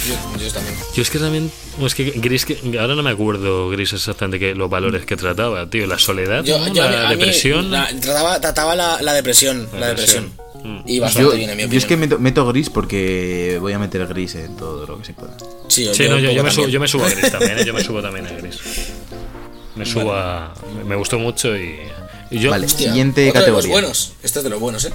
Yo, 0.07 0.39
yo 0.39 0.53
también. 0.53 0.75
Yo 0.95 1.03
es 1.03 1.11
que 1.11 1.19
también, 1.19 1.51
o 1.81 1.87
es 1.87 1.95
que 1.95 2.11
Gris, 2.17 2.45
que, 2.45 2.59
ahora 2.79 2.95
no 2.95 3.03
me 3.03 3.11
acuerdo 3.11 3.71
Gris 3.71 3.93
exactamente 3.95 4.39
que 4.39 4.55
los 4.55 4.69
valores 4.69 5.07
que 5.07 5.17
trataba, 5.17 5.69
tío, 5.71 5.87
la 5.87 5.99
soledad, 5.99 6.45
Yo, 6.45 6.59
¿no? 6.59 6.69
yo- 6.75 6.85
a 6.85 6.89
mí- 6.89 6.95
la 6.95 7.07
a 7.09 7.11
mí 7.13 7.17
depresión. 7.17 7.71
la- 7.71 7.89
trataba, 8.01 8.39
trataba 8.41 8.77
la, 8.77 9.01
la 9.01 9.13
depresión, 9.15 9.67
La 9.73 9.81
la, 9.81 9.87
depresión. 9.89 10.25
depresión. 10.25 10.44
Mm. 10.65 10.79
Y 10.87 10.99
bastante 10.99 11.31
Yo, 11.31 11.37
bien, 11.37 11.51
en 11.51 11.57
mi 11.57 11.63
yo 11.63 11.67
opinión. 11.67 11.79
es 11.83 11.87
que 11.87 11.97
meto, 11.97 12.19
meto 12.19 12.47
gris 12.47 12.71
porque 12.71 13.59
voy 13.61 13.73
a 13.75 13.79
meter 13.79 14.07
gris 14.07 14.35
en 14.35 14.57
todo 14.57 14.87
lo 14.87 14.99
que 14.99 15.05
se 15.05 15.13
pueda. 15.13 15.37
Sí, 15.69 15.89
Sí, 15.93 16.09
no, 16.09 16.17
un 16.17 16.23
yo, 16.23 16.43
me 16.43 16.51
subo, 16.51 16.69
yo 16.69 16.81
me 16.81 16.89
subo 16.89 17.05
a 17.05 17.11
Gris 17.11 17.31
también, 17.31 17.59
¿eh? 17.59 17.65
yo 17.65 17.75
me 17.75 17.85
subo 17.85 18.01
también 18.03 18.27
a 18.27 18.31
Gris. 18.33 18.59
Me 19.77 19.85
subo 19.85 20.13
a. 20.15 20.55
Me 20.87 20.97
gustó 20.97 21.19
mucho 21.19 21.57
y. 21.57 21.77
y 22.31 22.39
yo. 22.39 22.51
Vale. 22.51 22.67
Hostia, 22.67 22.89
Siguiente 22.89 23.29
otro 23.29 23.41
de 23.43 23.47
los 23.49 23.57
categoría. 23.57 23.73
buenos. 23.73 24.13
Este 24.23 24.39
es 24.39 24.45
de 24.45 24.51
los 24.51 24.61
buenos, 24.61 24.85
¿eh? 24.87 24.93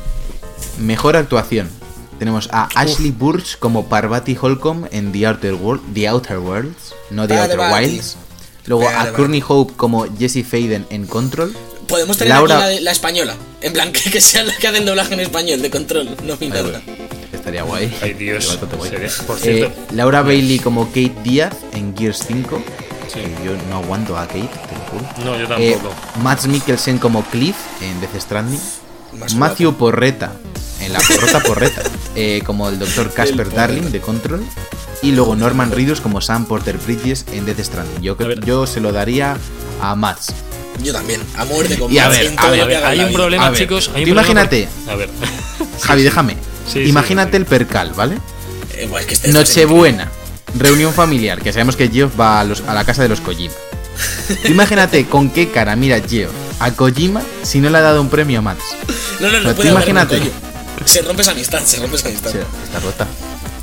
Mejor 0.79 1.15
actuación. 1.15 1.69
Tenemos 2.17 2.49
a 2.51 2.67
Ashley 2.75 3.11
Burch 3.11 3.59
como 3.59 3.87
Parvati 3.87 4.35
Holcomb 4.39 4.87
en 4.91 5.11
The 5.11 5.25
Outer, 5.27 5.53
World, 5.53 5.93
The 5.93 6.07
Outer 6.09 6.37
Worlds, 6.39 6.93
no 7.11 7.27
The 7.27 7.37
Outer. 7.39 7.59
Wilds. 7.59 8.17
Luego 8.65 8.87
a. 8.89 9.11
Courtney 9.13 9.43
Hope 9.47 9.73
como 9.75 10.05
Jessie 10.17 10.43
Faden 10.43 10.85
en 10.89 11.05
Control. 11.07 11.53
Podemos 11.89 12.17
tener 12.17 12.33
Laura- 12.33 12.55
aquí 12.55 12.63
la, 12.63 12.69
de- 12.69 12.81
la 12.81 12.91
española. 12.91 13.35
En 13.61 13.73
plan, 13.73 13.91
que, 13.93 14.09
que 14.11 14.21
sea 14.21 14.43
la 14.43 14.55
que 14.55 14.67
hace 14.67 14.77
el 14.77 14.85
doblaje 14.85 15.13
en 15.15 15.19
español, 15.19 15.61
de 15.61 15.69
control. 15.69 16.15
No 16.23 16.37
importa. 16.39 16.61
bueno, 16.61 16.79
estaría 17.33 17.63
guay. 17.63 17.93
Ay, 18.01 18.13
Dios. 18.13 18.57
Guay. 18.77 18.91
Por 19.27 19.37
Eh, 19.37 19.41
cierto. 19.41 19.71
Laura 19.93 20.21
Bailey 20.21 20.59
como 20.59 20.87
Kate 20.87 21.13
Díaz 21.23 21.53
en 21.73 21.95
Gears 21.97 22.23
5. 22.27 22.63
Sí. 23.11 23.19
que 23.21 23.45
Yo 23.45 23.51
no 23.69 23.77
aguanto 23.77 24.15
a 24.17 24.27
Kate, 24.27 24.39
te 24.41 24.75
lo 24.75 24.81
juro. 24.91 25.25
No, 25.25 25.37
yo 25.37 25.45
Eh, 25.57 25.71
tampoco. 25.73 25.95
Mads 26.21 26.47
Mikkelsen 26.47 26.99
como 26.99 27.23
Cliff 27.25 27.55
en 27.81 27.99
Death 28.01 28.19
Stranding. 28.21 28.61
Más 29.13 29.33
Matthew 29.33 29.73
Porreta 29.75 30.31
en 30.81 30.93
la 30.93 30.99
Porrota 30.99 31.39
Porreta 31.41 31.81
eh, 32.15 32.41
como 32.45 32.69
el 32.69 32.77
Dr. 32.77 33.11
Casper. 33.11 33.51
Darling 33.51 33.89
de 33.91 33.99
Control. 33.99 34.43
Y 35.01 35.13
luego 35.13 35.35
Norman 35.35 35.71
Reedus 35.71 36.01
como 36.01 36.21
Sam 36.21 36.45
Porter 36.45 36.77
Bridges 36.77 37.25
en 37.31 37.45
Death 37.47 37.59
Stranding. 37.61 38.01
Yo, 38.03 38.15
yo 38.45 38.67
se 38.67 38.79
lo 38.79 38.91
daría 38.91 39.37
a 39.81 39.95
Mads. 39.95 40.27
Yo 40.83 40.93
también. 40.93 41.21
A 41.37 41.45
muerte 41.45 41.77
con 41.77 41.91
Y 41.91 41.99
a 41.99 42.07
Max 42.07 42.19
ver, 42.19 42.33
a 42.37 42.49
ver, 42.65 42.83
hay 42.85 42.99
un 43.01 43.13
problema, 43.13 43.45
A 43.47 43.49
ver, 43.49 43.59
chicos. 43.59 43.89
Hay 43.93 44.03
un 44.03 44.09
problema 44.13 44.21
imagínate. 44.21 44.67
por- 44.85 44.93
A 44.93 44.95
ver. 44.95 45.09
Javi, 45.81 46.03
déjame. 46.03 46.33
Sí, 46.65 46.83
sí, 46.83 46.89
imagínate 46.89 47.31
sí. 47.31 47.37
el 47.37 47.45
percal, 47.45 47.93
¿vale? 47.95 48.17
Eh, 48.75 48.85
bueno, 48.89 48.99
es 48.99 49.05
que 49.07 49.13
este- 49.15 49.31
Nochebuena, 49.31 50.09
reunión 50.57 50.93
familiar, 50.93 51.41
que 51.41 51.51
sabemos 51.51 51.75
que 51.75 51.89
Geoff 51.89 52.19
va 52.19 52.39
a, 52.39 52.43
los- 52.43 52.61
a 52.67 52.73
la 52.73 52.83
casa 52.85 53.01
de 53.03 53.09
los 53.09 53.19
Kojima. 53.21 53.53
Imagínate 54.45 55.05
con 55.07 55.29
qué 55.31 55.49
cara 55.51 55.75
mira 55.75 55.99
Geoff 56.07 56.31
a 56.59 56.71
Kojima 56.71 57.21
si 57.43 57.59
no 57.59 57.69
le 57.69 57.77
ha 57.77 57.81
dado 57.81 58.01
un 58.01 58.09
premio 58.09 58.39
a 58.39 58.41
Mads. 58.41 58.63
No, 59.19 59.27
no, 59.27 59.31
Pero 59.31 59.43
no. 59.43 59.49
tú 59.49 59.55
puede 59.57 59.69
imagínate. 59.71 60.21
Se 60.85 61.01
rompe 61.01 61.21
esa 61.23 61.31
amistad, 61.31 61.59
se 61.65 61.77
rompe 61.79 61.97
esa 61.97 62.07
amistad. 62.07 62.31
sea, 62.31 62.41
está 62.63 62.79
rota. 62.79 63.07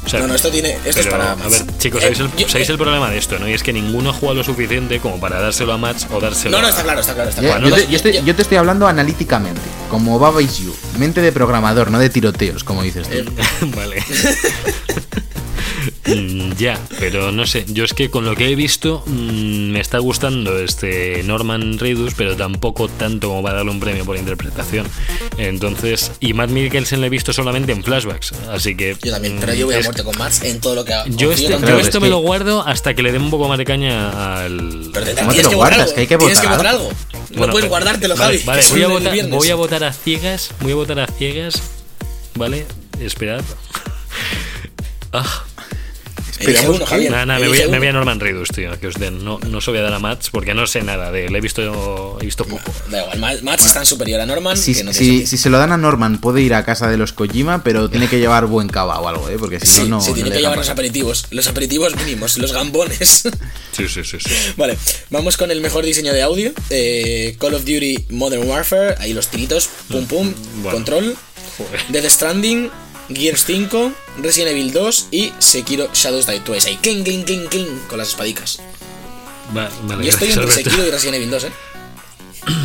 O 0.07 0.09
sea, 0.09 0.21
No, 0.21 0.29
no, 0.29 0.35
esto 0.37 0.51
tiene. 0.51 0.71
Esto 0.85 0.89
es 1.01 1.07
pero, 1.07 1.11
para. 1.11 1.33
a 1.33 1.35
ver, 1.35 1.63
chicos, 1.79 2.01
Eh, 2.01 2.15
¿sabéis, 2.15 2.21
el, 2.21 2.37
yo- 2.37 2.49
sabéis 2.49 2.69
eh, 2.69 2.73
el 2.73 2.79
problema 2.79 3.11
de 3.11 3.19
esto, 3.19 3.39
no? 3.41 3.49
Y 3.49 3.53
es 3.55 3.63
que 3.65 3.73
ninguno 3.73 4.11
ha 4.11 4.13
jugado 4.13 4.37
lo 4.39 4.45
suficiente 4.45 5.01
como 5.01 5.19
para 5.19 5.41
dárselo 5.41 5.73
a 5.73 5.79
Mats 5.79 6.07
o 6.13 6.21
dárselo 6.21 6.53
No, 6.57 6.61
no, 6.63 6.67
a- 6.69 6.71
está 6.71 6.83
claro, 6.85 7.01
está 7.01 7.15
claro. 7.15 7.31
Está 7.31 7.43
Yo, 7.43 7.49
claro. 7.49 7.65
yo 7.65 7.71
No, 7.71 7.77
te, 7.77 7.87
yo 7.89 7.97
estoy- 7.97 8.13
yo- 8.15 8.23
yo 8.25 8.35
te 8.37 8.43
estoy 8.43 8.57
hablando 8.59 8.87
analíticamente, 8.87 9.61
como 9.91 10.19
Baba 10.21 10.41
is 10.41 10.59
You, 10.59 10.75
mente 10.99 11.21
de 11.21 11.33
programador, 11.33 11.91
no 11.91 11.99
de 11.99 12.09
tiroteos, 12.09 12.63
como 12.63 12.83
dices 12.85 13.09
tú. 13.09 13.33
vale. 13.77 14.03
Mm, 16.07 16.53
ya, 16.57 16.79
pero 16.99 17.33
no 17.33 17.47
sé. 17.47 17.65
Yo 17.69 17.85
es 17.85 17.93
que 17.95 18.11
con 18.11 18.25
lo 18.25 18.35
que 18.37 18.49
he 18.51 18.55
visto 18.55 19.03
mm, 19.07 19.71
me 19.73 19.81
está 19.81 19.99
gustando 19.99 20.59
este 20.59 21.23
Norman 21.25 21.79
Reedus, 21.79 22.15
pero 22.15 22.37
tampoco 22.37 22.89
tanto 22.89 23.29
como 23.29 23.43
para 23.43 23.57
darle 23.57 23.73
un 23.73 23.81
premio 23.81 24.05
por 24.05 24.17
interpretación. 24.17 24.87
Entonces, 25.37 26.13
y 26.21 26.33
Matt 26.33 26.51
Mikkelsen 26.51 27.01
le 27.01 27.09
he 27.09 27.11
visto 27.11 27.33
solamente 27.33 27.73
en 27.73 27.83
flashbacks, 27.83 28.33
así 28.51 28.77
que. 28.77 28.97
Yo 29.03 29.13
también, 29.13 29.37
mm, 29.37 29.41
pero 29.41 29.55
yo 29.55 29.67
voy 29.67 29.75
a 29.75 29.79
es- 29.79 29.85
muerte 29.85 30.05
con 30.05 30.17
Max 30.19 30.43
en 30.43 30.61
todo 30.61 30.75
lo 30.75 30.85
que 30.85 30.93
haga. 30.95 31.05
Yo, 31.09 31.33
este- 31.33 31.49
yo 31.49 31.59
Claro, 31.59 31.79
esto 31.79 31.99
es 31.99 32.03
me 32.03 32.07
que- 32.07 32.11
lo 32.11 32.19
guardo 32.19 32.63
hasta 32.67 32.95
que 32.95 33.03
le 33.03 33.13
dé 33.13 33.19
un 33.19 33.31
poco 33.31 33.49
más 33.49 33.59
de 33.59 33.65
caña 33.65 34.45
al. 34.45 34.91
Pero 34.93 35.07
te- 35.07 35.15
¿Cómo 35.15 35.29
te 35.29 35.35
tienes 35.35 35.43
lo 35.45 35.51
que 35.51 35.57
guardas? 35.57 35.79
votar 35.79 35.81
algo. 35.89 35.95
Que 35.95 36.01
hay 36.01 36.07
que 36.07 36.17
Tienes 36.19 36.41
que 36.41 36.47
votar 36.47 36.59
votar 36.59 36.73
algo. 36.75 36.89
No 36.91 37.39
Bueno, 37.39 37.53
puedes 37.53 37.65
pero- 37.65 37.69
guardártelo, 37.71 38.17
vale, 38.17 38.39
Javi. 38.39 38.47
Vale, 38.47 38.63
voy, 38.71 38.83
a 38.83 38.89
votar, 38.89 39.29
voy 39.29 39.51
a 39.51 39.55
votar 39.57 39.85
a 39.85 39.93
ciegas. 39.93 40.51
Voy 40.61 40.73
a 40.73 40.75
votar 40.77 41.01
a 41.01 41.07
ciegas. 41.07 41.61
¿Vale? 42.37 42.67
Esperad. 43.01 43.43
Ah, 45.13 45.45
Elige 46.39 46.69
uno, 46.69 46.85
Javier. 46.87 47.11
Nada, 47.11 47.27
nada, 47.27 47.41
me, 47.41 47.49
voy, 47.49 47.59
a- 47.59 47.63
me 47.63 47.69
uno. 47.69 47.79
voy 47.79 47.87
a 47.89 47.93
Norman 47.93 48.21
Reedus, 48.21 48.49
tío. 48.51 48.79
Que 48.79 48.89
os 48.89 48.95
den. 48.95 49.25
No, 49.25 49.39
no 49.49 49.59
os 49.59 49.67
voy 49.67 49.79
a 49.79 49.83
dar 49.83 49.93
a 49.95 49.99
Mats 49.99 50.31
porque 50.31 50.55
no 50.55 50.67
sé 50.67 50.83
nada 50.83 51.11
de 51.11 51.27
él. 51.27 51.37
He 51.37 51.41
visto, 51.41 52.19
he 52.21 52.25
visto 52.25 52.45
poco. 52.45 52.73
Da 52.91 53.03
igual, 53.03 53.19
Ma- 53.19 53.33
Mats 53.43 53.67
es 53.67 53.73
tan 53.75 53.87
superior 53.87 54.21
a 54.21 54.27
Norman 54.27 54.57
Si, 54.57 54.75
que 54.75 54.85
no 54.85 54.93
si- 54.93 55.27
si 55.27 55.37
se 55.39 55.51
lo 55.51 55.59
dan 55.59 55.73
a 55.73 55.77
Norman, 55.77 56.19
puede 56.19 56.43
ir 56.43 56.55
a 56.55 56.65
casa 56.65 56.89
de 56.89 56.97
los 56.97 57.13
Kojima, 57.13 57.63
pero 57.65 57.89
tiene 57.91 58.09
que 58.09 58.19
llevar 58.19 58.47
buen 58.47 58.69
cava 58.69 58.99
o 59.01 59.09
algo, 59.09 59.29
¿eh? 59.29 59.37
Porque 59.39 59.61
si 59.61 59.67
Sí, 59.67 59.81
no, 59.83 59.99
no. 60.01 60.07
no 60.07 60.13
tiene 60.15 60.31
que 60.31 60.41
llevar 60.41 60.59
los 60.59 60.69
aperitivos, 60.69 61.27
los 61.31 61.47
aperitivos 61.47 61.97
mínimos, 61.97 62.37
los 62.39 62.53
gambones. 62.53 63.23
Sí, 63.73 63.87
sí, 63.89 64.05
sí. 64.05 64.17
sí. 64.19 64.31
vale, 64.57 64.77
vamos 65.11 65.37
con 65.37 65.51
el 65.51 65.61
mejor 65.61 65.85
diseño 65.85 66.13
de 66.15 66.23
audio. 66.23 66.51
eh, 66.71 67.37
Call 67.39 67.53
of 67.55 67.61
Duty 67.65 68.07
Modern 68.11 68.49
Warfare, 68.49 68.95
ahí 68.99 69.13
los 69.13 69.29
tiritos, 69.29 69.69
pum 69.89 70.07
pum, 70.07 70.33
Bueno. 70.63 70.71
control. 70.77 71.17
Joder. 71.59 71.81
Death 71.89 72.11
Stranding, 72.11 72.71
Gears 73.09 73.45
5, 73.45 73.93
Resident 74.23 74.53
Evil 74.53 74.73
2 74.73 75.09
y 75.11 75.33
Sekiro 75.39 75.89
Shadows 75.93 76.27
Die 76.27 76.41
Twice. 76.41 76.69
Ahí, 76.69 76.77
cling, 76.77 77.05
cling, 77.05 77.25
cling, 77.25 77.47
cling, 77.49 77.67
con 77.89 77.99
las 77.99 78.09
espadicas. 78.09 78.59
Vale, 79.53 79.71
Yo 80.05 80.11
estoy 80.11 80.29
entre. 80.33 80.51
Sekiro 80.51 80.87
y 80.87 80.91
Resident 80.91 81.17
Evil 81.17 81.31
2, 81.31 81.45
eh. 81.45 81.51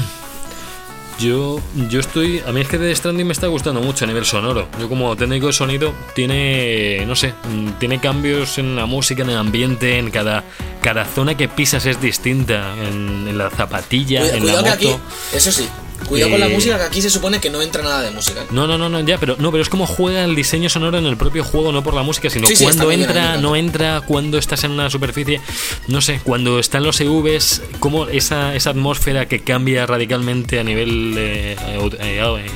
Yo, 1.20 1.62
yo 1.90 2.00
estoy. 2.00 2.40
A 2.48 2.52
mí 2.52 2.62
es 2.62 2.68
que 2.68 2.80
The 2.80 2.96
Stranding 2.96 3.28
me 3.28 3.34
está 3.34 3.46
gustando 3.46 3.80
mucho 3.80 4.06
a 4.06 4.08
nivel 4.08 4.26
sonoro. 4.26 4.68
Yo, 4.80 4.90
como 4.90 5.16
técnico 5.16 5.48
de 5.48 5.54
sonido, 5.54 5.94
tiene. 6.16 7.06
No 7.06 7.16
sé, 7.16 7.36
mm, 7.48 7.74
tiene 7.80 8.00
cambios 8.02 8.58
en 8.58 8.76
la 8.76 8.88
música, 8.88 9.22
en 9.22 9.30
el 9.30 9.38
ambiente, 9.38 10.00
en 10.00 10.10
cada. 10.10 10.44
Cada 10.82 11.06
zona 11.06 11.38
que 11.38 11.48
pisas 11.48 11.86
es 11.86 12.02
distinta. 12.02 12.74
En, 12.76 13.28
en 13.28 13.38
la 13.38 13.52
zapatilla, 13.52 14.22
Cuida- 14.22 14.36
en 14.38 14.48
la 14.48 14.54
que 14.54 14.58
moto. 14.62 14.72
aquí, 14.72 14.96
eso 15.36 15.52
sí, 15.52 15.68
cuidado 16.08 16.32
con 16.32 16.40
la 16.40 16.48
Eh, 16.48 16.54
música, 16.54 16.78
que 16.78 16.84
aquí 16.84 17.02
se 17.02 17.10
supone 17.10 17.40
que 17.40 17.50
no 17.50 17.62
entra 17.62 17.82
nada 17.84 18.02
de 18.02 18.12
música. 18.12 18.46
No, 18.52 18.68
no, 18.68 18.78
no, 18.78 18.90
no, 18.90 19.00
ya, 19.02 19.18
pero 19.18 19.36
no, 19.40 19.52
pero 19.52 19.62
es 19.64 19.70
como 19.70 19.86
juega 19.88 20.24
el 20.24 20.36
diseño 20.36 20.70
sonoro 20.70 20.98
en 20.98 21.06
el 21.06 21.18
propio 21.18 21.44
juego, 21.44 21.72
no 21.72 21.84
por 21.84 21.94
la 21.94 22.04
música, 22.04 22.30
sino 22.30 22.48
Sí, 22.48 22.56
sí, 22.56 22.66
está 22.66 22.84
cuando 22.84 22.92
entra, 22.92 23.38
no 23.38 23.56
entra, 23.56 24.02
cuando 24.02 24.38
estás 24.38 24.64
en 24.64 24.72
una 24.72 24.90
superficie, 24.90 25.42
no 25.88 26.02
sé, 26.02 26.20
cuando 26.24 26.60
están 26.60 26.84
los 26.84 27.00
EVs, 27.02 27.62
como 27.80 28.08
esa, 28.08 28.56
esa 28.56 28.70
atmósfera 28.72 29.28
que 29.28 29.42
cambia 29.42 29.86
radicalmente 29.86 30.60
a 30.60 30.64
nivel 30.64 31.16
eh, 31.18 31.56
eh, 31.60 31.92
eh, 32.00 32.52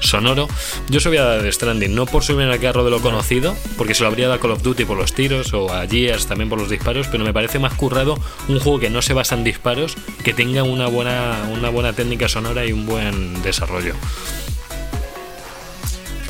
sonoro. 0.00 0.48
Yo 0.88 0.98
soy 1.00 1.16
a 1.18 1.40
The 1.40 1.52
Stranding, 1.52 1.94
no 1.94 2.06
por 2.06 2.24
subirme 2.24 2.52
al 2.52 2.58
carro 2.60 2.84
de 2.84 2.90
lo 2.90 3.00
conocido, 3.00 3.54
porque 3.78 3.94
se 3.94 4.02
lo 4.02 4.08
habría 4.08 4.26
dado 4.28 4.38
a 4.38 4.40
Call 4.42 4.50
of 4.52 4.62
Duty 4.62 4.84
por 4.84 4.96
los 4.98 5.12
tiros 5.14 5.52
o 5.54 5.72
a 5.72 5.86
Gears 5.86 6.26
también 6.26 6.48
por 6.48 6.58
los 6.58 6.68
disparos, 6.70 7.06
pero 7.10 7.24
me 7.24 7.32
parece 7.32 7.58
más 7.58 7.74
currado 7.74 8.18
un 8.48 8.58
juego 8.60 8.80
que 8.80 8.90
no 8.90 9.02
se 9.02 9.12
basa 9.14 9.34
en 9.36 9.44
disparos, 9.44 9.96
que 10.24 10.32
tenga 10.34 10.62
una 10.62 10.86
buena, 10.88 11.48
una 11.52 11.68
buena 11.70 11.92
técnica 11.92 12.28
sonora 12.28 12.64
y 12.66 12.72
un 12.72 12.86
buen 12.86 13.42
desarrollo. 13.42 13.94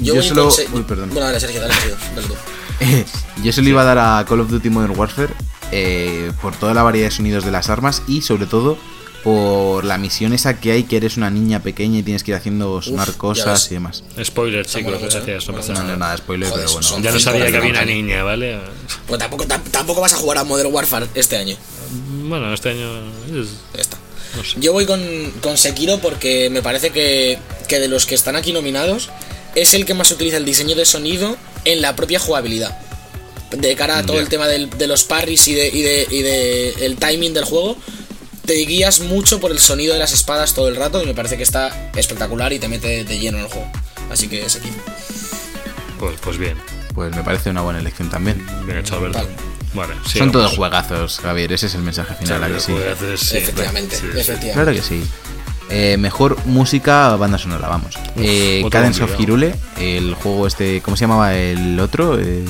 Yo 0.00 0.22
solo- 0.22 0.48
uy, 0.72 0.82
perdón. 0.82 1.10
Bueno, 1.10 1.26
dale, 1.26 1.40
Sergio, 1.40 1.60
dale, 1.60 1.74
Sergio, 1.74 1.96
dale 2.14 2.26
tú. 2.26 2.34
Yo 3.44 3.52
se 3.52 3.62
lo 3.62 3.68
iba 3.68 3.82
a 3.82 3.84
dar 3.84 3.98
a 3.98 4.24
Call 4.26 4.40
of 4.40 4.48
Duty 4.50 4.70
Modern 4.70 4.98
Warfare 4.98 5.32
eh, 5.72 6.32
por 6.40 6.56
toda 6.56 6.72
la 6.74 6.82
variedad 6.82 7.08
de 7.08 7.10
sonidos 7.10 7.44
de 7.44 7.50
las 7.50 7.68
armas 7.68 8.02
y 8.08 8.22
sobre 8.22 8.46
todo 8.46 8.78
por 9.22 9.84
la 9.84 9.98
misión 9.98 10.32
esa 10.32 10.58
que 10.60 10.72
hay 10.72 10.84
que 10.84 10.96
eres 10.96 11.16
una 11.16 11.30
niña 11.30 11.62
pequeña 11.62 11.98
y 11.98 12.02
tienes 12.02 12.24
que 12.24 12.30
ir 12.30 12.36
haciendo 12.36 12.80
sonar 12.80 13.12
cosas 13.16 13.66
y 13.70 13.74
demás. 13.74 14.02
Spoiler, 14.22 14.64
chicos, 14.66 15.00
mucho, 15.00 15.16
gracias, 15.16 15.46
no 15.48 15.54
pasa 15.54 15.72
No, 15.74 15.80
nada. 15.80 15.92
no, 15.92 15.96
nada, 15.98 16.16
spoiler, 16.16 16.48
Joder, 16.48 16.66
pero 16.66 16.80
bueno. 16.80 17.02
Ya 17.04 17.12
no 17.12 17.20
sabía 17.20 17.50
que 17.50 17.56
había 17.58 17.70
una 17.70 17.84
niña, 17.84 18.22
¿vale? 18.22 18.58
Pues 19.06 19.18
tampoco, 19.18 19.44
tam- 19.46 19.62
tampoco 19.70 20.00
vas 20.00 20.14
a 20.14 20.16
jugar 20.16 20.38
a 20.38 20.44
Modern 20.44 20.72
Warfare 20.72 21.06
este 21.14 21.36
año. 21.36 21.56
Bueno, 22.28 22.52
este 22.54 22.70
año 22.70 22.88
es- 23.34 23.48
Ya 23.74 23.80
está. 23.82 23.98
no 24.36 24.44
sé. 24.44 24.56
Yo 24.60 24.72
voy 24.72 24.86
con, 24.86 25.00
con 25.42 25.58
Sekiro 25.58 25.98
porque 25.98 26.48
me 26.50 26.62
parece 26.62 26.90
que, 26.90 27.38
que 27.68 27.78
de 27.78 27.88
los 27.88 28.06
que 28.06 28.14
están 28.14 28.36
aquí 28.36 28.52
nominados 28.52 29.10
es 29.54 29.74
el 29.74 29.84
que 29.84 29.92
más 29.94 30.10
utiliza 30.12 30.36
el 30.38 30.44
diseño 30.44 30.74
de 30.76 30.84
sonido 30.86 31.36
en 31.64 31.82
la 31.82 31.94
propia 31.94 32.18
jugabilidad. 32.20 32.78
De 33.50 33.74
cara 33.74 33.98
a 33.98 34.06
todo 34.06 34.20
el 34.20 34.28
tema 34.28 34.46
del- 34.46 34.70
de 34.70 34.86
los 34.86 35.02
parries 35.04 35.46
y 35.48 35.54
de, 35.54 35.68
y 35.68 35.82
de, 35.82 36.06
y 36.08 36.22
de 36.22 36.68
el 36.86 36.96
timing 36.96 37.34
del 37.34 37.44
juego, 37.44 37.76
te 38.50 38.56
guías 38.66 38.98
mucho 38.98 39.38
por 39.38 39.52
el 39.52 39.60
sonido 39.60 39.92
de 39.92 40.00
las 40.00 40.12
espadas 40.12 40.54
todo 40.54 40.66
el 40.66 40.74
rato 40.74 41.00
y 41.00 41.06
me 41.06 41.14
parece 41.14 41.36
que 41.36 41.44
está 41.44 41.92
espectacular 41.94 42.52
y 42.52 42.58
te 42.58 42.66
mete 42.66 43.04
de 43.04 43.18
lleno 43.20 43.38
en 43.38 43.44
el 43.44 43.48
juego. 43.50 43.70
Así 44.10 44.26
que 44.26 44.50
Sekiro. 44.50 44.74
Pues, 46.00 46.16
pues 46.20 46.36
bien, 46.36 46.56
Pues 46.92 47.14
me 47.14 47.22
parece 47.22 47.50
una 47.50 47.60
buena 47.60 47.78
elección 47.78 48.10
también. 48.10 48.44
bien 48.66 48.78
hecho, 48.78 48.96
Alberto. 48.96 49.18
Vale. 49.18 49.30
Vale, 49.72 49.94
Son 50.04 50.32
todos 50.32 50.56
juegazos, 50.56 51.20
Javier, 51.20 51.52
ese 51.52 51.66
es 51.66 51.76
el 51.76 51.82
mensaje 51.82 52.12
final, 52.16 52.42
¿a 52.42 52.48
que 52.48 52.58
sí? 52.58 52.72
Juegazos, 52.72 53.20
sí. 53.20 53.36
efectivamente, 53.36 53.94
efectivamente. 53.94 54.52
Claro 54.52 54.72
que 54.72 54.82
sí. 54.82 55.04
Eh, 55.70 55.96
mejor 55.96 56.44
música, 56.46 57.14
banda 57.14 57.38
sonora, 57.38 57.68
vamos. 57.68 57.94
Eh, 58.16 58.62
otro 58.64 58.70
Cadence 58.70 59.04
of. 59.04 59.12
Hirule, 59.20 59.54
el 59.78 60.14
juego 60.14 60.48
este, 60.48 60.82
¿cómo 60.82 60.96
se 60.96 61.02
llamaba 61.02 61.36
el 61.36 61.78
otro? 61.78 62.18
Eh, 62.18 62.44
el 62.44 62.48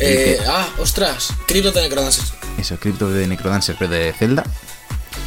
Eh, 0.00 0.38
que- 0.40 0.46
ah, 0.48 0.66
ostras, 0.80 1.32
Crypto 1.46 1.70
de 1.70 1.82
Necrodancers. 1.82 2.32
eso, 2.58 2.76
Crypto 2.80 3.08
de 3.08 3.28
Necrodancer, 3.28 3.76
pero 3.78 3.92
de 3.92 4.12
Zelda. 4.12 4.42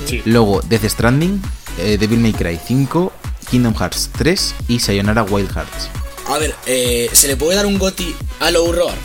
Sí. 0.08 0.22
Luego 0.26 0.62
Death 0.62 0.86
Stranding, 0.90 1.42
eh, 1.80 1.98
Devil 2.00 2.20
May 2.20 2.34
Cry 2.34 2.60
5, 2.66 3.12
Kingdom 3.50 3.74
Hearts 3.76 4.10
3 4.18 4.56
y 4.68 4.80
Sayonara 4.80 5.24
Wild 5.24 5.52
Hearts. 5.54 5.90
A 6.28 6.38
ver, 6.38 6.56
eh, 6.66 7.10
¿se 7.14 7.28
le 7.28 7.36
puede 7.36 7.56
dar 7.56 7.66
un 7.66 7.78
goti 7.78 8.16
a 8.40 8.50
Low 8.52 8.72
Roar? 8.72 8.96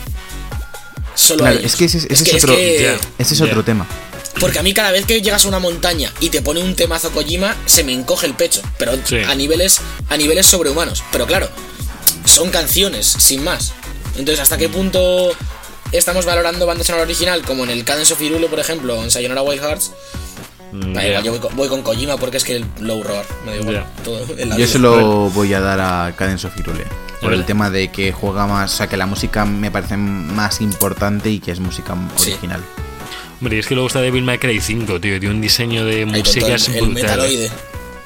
Solo 1.15 1.39
Claro, 1.39 1.57
a 1.57 1.59
ellos. 1.59 1.73
es 1.73 1.77
que 1.77 1.85
ese, 1.85 1.97
ese 1.97 2.13
es, 2.13 2.23
que- 2.23 2.35
otro, 2.37 2.55
que- 2.55 2.97
ese 3.17 3.33
es 3.33 3.41
otro 3.41 3.63
tema. 3.63 3.85
Porque 4.39 4.59
a 4.59 4.63
mí 4.63 4.73
cada 4.73 4.91
vez 4.91 5.05
que 5.05 5.21
llegas 5.21 5.43
a 5.43 5.47
una 5.49 5.59
montaña 5.59 6.13
y 6.21 6.29
te 6.29 6.41
pone 6.41 6.61
un 6.63 6.75
temazo 6.75 7.11
Kojima, 7.11 7.57
se 7.65 7.83
me 7.83 7.93
encoge 7.93 8.25
el 8.25 8.35
pecho. 8.35 8.61
Pero 8.77 8.93
Sí. 9.03 9.17
a 9.17 9.35
niveles 9.35 9.81
a 10.09 10.15
niveles 10.15 10.45
sobrehumanos. 10.45 11.03
Pero 11.11 11.27
claro, 11.27 11.49
son 12.25 12.49
canciones, 12.51 13.05
sin 13.05 13.43
más. 13.43 13.73
Entonces, 14.17 14.39
¿hasta 14.39 14.57
qué 14.57 14.69
punto 14.69 15.31
estamos 15.91 16.23
valorando 16.25 16.65
banda 16.65 16.85
sonora 16.85 17.03
original? 17.03 17.41
Como 17.41 17.65
en 17.65 17.71
el 17.71 17.83
Cadence 17.83 18.13
of 18.13 18.21
Hyrule, 18.21 18.47
por 18.47 18.59
ejemplo, 18.59 18.97
o 18.97 19.03
en 19.03 19.11
Sayonara 19.11 19.41
Wild 19.41 19.61
Hearts. 19.61 19.91
Mm, 20.71 20.93
Da 20.93 21.01
ya. 21.01 21.07
igual, 21.09 21.23
yo 21.23 21.31
voy 21.31 21.39
con, 21.39 21.55
voy 21.55 21.67
con 21.67 21.81
Kojima 21.81 22.17
porque 22.17 22.37
es 22.37 22.43
que 22.43 22.55
el 22.57 22.65
Low 22.79 23.03
Roar. 23.03 23.25
Me 23.45 23.51
da 23.51 23.57
igual. 23.57 23.85
Todo 24.03 24.19
en 24.37 24.49
la 24.49 24.55
Yo 24.55 24.57
vida. 24.59 24.67
se 24.67 24.79
lo 24.79 25.29
voy 25.31 25.53
a 25.53 25.59
dar 25.61 25.79
a 25.79 26.13
Cadence 26.15 26.47
of 26.47 26.55
Hyrule. 26.55 26.85
Por 27.21 27.33
el 27.33 27.43
tema 27.45 27.69
de 27.69 27.89
que 27.89 28.11
juega 28.13 28.47
más, 28.47 28.73
o 28.73 28.77
sea, 28.77 28.87
que 28.87 28.95
la 28.95 29.05
música 29.05 29.43
me 29.45 29.71
parece 29.71 29.97
más 29.97 30.61
importante 30.61 31.29
y 31.29 31.39
que 31.39 31.51
es 31.51 31.59
música 31.59 31.95
Sí. 32.15 32.31
original. 32.31 32.61
Hombre, 33.41 33.57
y 33.57 33.59
es 33.59 33.67
que 33.67 33.73
luego 33.75 33.87
está 33.87 33.99
Devil 34.01 34.23
May 34.23 34.37
Cry 34.37 34.59
5, 34.61 34.99
tío. 35.01 35.19
Tiene 35.19 35.35
un 35.35 35.41
diseño 35.41 35.83
de 35.85 36.03
el, 36.03 36.97
el 36.97 37.49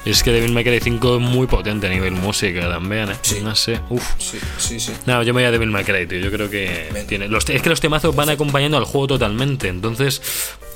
Es 0.04 0.22
que 0.22 0.32
Devil 0.32 0.52
May 0.52 0.64
Cry 0.64 0.80
5 0.80 1.16
es 1.16 1.20
muy 1.22 1.46
potente 1.46 1.86
a 1.86 1.90
nivel 1.90 2.12
música 2.12 2.68
también, 2.68 3.10
¿eh? 3.10 3.16
Sí. 3.22 3.38
No 3.42 3.54
sé, 3.56 3.80
uff. 3.88 4.02
Sí, 4.18 4.38
sí, 4.58 4.78
sí. 4.78 4.92
No, 5.06 5.22
yo 5.22 5.32
me 5.32 5.40
voy 5.40 5.44
a 5.48 5.50
Devil 5.50 5.70
May 5.70 5.82
Cry, 5.84 6.06
tío. 6.06 6.18
Yo 6.18 6.30
creo 6.30 6.50
que 6.50 7.04
tiene. 7.08 7.26
Los, 7.28 7.48
es 7.48 7.62
que 7.62 7.70
los 7.70 7.80
temazos 7.80 8.14
van 8.14 8.28
acompañando 8.28 8.76
al 8.76 8.84
juego 8.84 9.06
totalmente. 9.06 9.68
Entonces, 9.68 10.20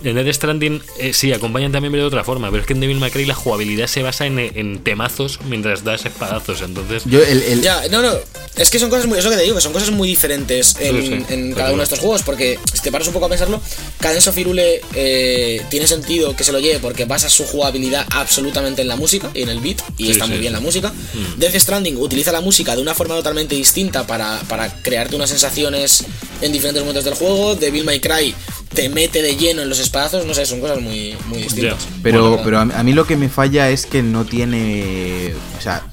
en 0.03 0.14
Death 0.14 0.33
Stranding 0.35 0.81
eh, 0.99 1.12
sí, 1.12 1.31
acompañan 1.33 1.72
también 1.72 1.93
pero 1.93 2.05
de 2.05 2.09
otra 2.09 2.24
forma. 2.24 2.49
Pero 2.51 2.62
es 2.62 2.66
que 2.66 2.72
en 2.72 2.81
Devil 2.81 2.99
May 2.99 3.11
Cry 3.11 3.26
la 3.26 3.35
jugabilidad 3.35 3.87
se 3.87 4.03
basa 4.03 4.24
en, 4.26 4.39
en 4.39 4.79
temazos 4.83 5.41
mientras 5.47 5.85
das 5.85 6.07
espadazos. 6.07 6.62
Entonces, 6.62 7.03
Yo 7.05 7.22
el, 7.22 7.43
el- 7.43 7.61
Ya, 7.61 7.83
no, 7.91 8.01
no. 8.01 8.12
Es 8.57 8.70
que 8.70 8.79
son 8.79 8.89
cosas 8.89 9.07
muy. 9.07 9.18
Eso 9.18 9.29
que 9.31 9.37
te 9.37 9.43
digo, 9.43 9.57
que 9.57 9.61
son 9.61 9.72
cosas 9.74 9.91
muy 9.91 10.09
diferentes 10.09 10.74
en, 10.81 10.97
Sí, 11.03 11.07
sí, 11.07 11.12
en 11.12 11.51
total. 11.51 11.55
cada 11.55 11.68
uno 11.70 11.79
de 11.79 11.85
estos 11.85 11.99
juegos. 11.99 12.22
Porque 12.22 12.59
si 12.72 12.81
te 12.83 12.91
paras 12.91 13.07
un 13.09 13.12
poco 13.12 13.26
a 13.26 13.29
pensarlo, 13.29 13.61
Cadence 14.01 14.31
of 14.31 14.37
Hyrule 14.39 14.81
eh, 14.95 15.62
tiene 15.68 15.87
sentido 15.87 16.35
que 16.35 16.45
se 16.45 16.53
lo 16.53 16.59
lleve 16.61 16.79
porque 16.81 17.05
basa 17.05 17.29
su 17.29 17.45
jugabilidad 17.45 18.07
absolutamente 18.11 18.81
en 18.83 18.89
la 18.89 18.97
música 18.97 19.17
y 19.34 19.42
en 19.42 19.48
el 19.48 19.60
beat. 19.60 19.80
Y 19.96 20.06
Sí, 20.06 20.10
está 20.12 20.24
sí, 20.24 20.30
muy 20.32 20.40
bien 20.40 20.52
sí. 20.52 20.54
la 20.54 20.60
música. 20.60 20.92
Death 21.36 21.54
Stranding 21.56 21.96
utiliza 21.96 22.32
la 22.32 22.40
música 22.40 22.74
de 22.76 22.82
una 22.82 22.94
forma 22.94 23.14
totalmente 23.14 23.54
distinta 23.54 24.06
para, 24.06 24.40
para 24.48 24.72
crearte 24.82 25.16
unas 25.16 25.30
sensaciones 25.30 26.04
en 26.40 26.52
diferentes 26.52 26.82
momentos 26.82 27.04
del 27.04 27.14
juego. 27.14 27.54
Devil 27.56 27.84
May 27.84 28.00
Cry 28.00 28.34
te 28.74 28.88
mete 28.88 29.22
de 29.22 29.36
lleno 29.36 29.62
en 29.62 29.68
los 29.68 29.78
espadazos. 29.78 30.24
No 30.26 30.34
sé, 30.34 30.46
son 30.46 30.60
cosas 30.60 30.80
muy, 30.80 31.16
muy 31.26 31.42
distintas. 31.42 31.78
Pero, 32.02 32.28
Bueno, 32.30 32.42
pero 32.44 32.58
a 32.60 32.64
mí- 32.64 32.72
a 32.76 32.82
mí 32.82 32.92
lo 32.92 33.06
que 33.06 33.16
me 33.16 33.28
falla 33.28 33.70
es 33.70 33.86
que 33.86 34.02
no 34.02 34.24
tiene. 34.24 35.34
O 35.58 35.60
sea, 35.60 35.86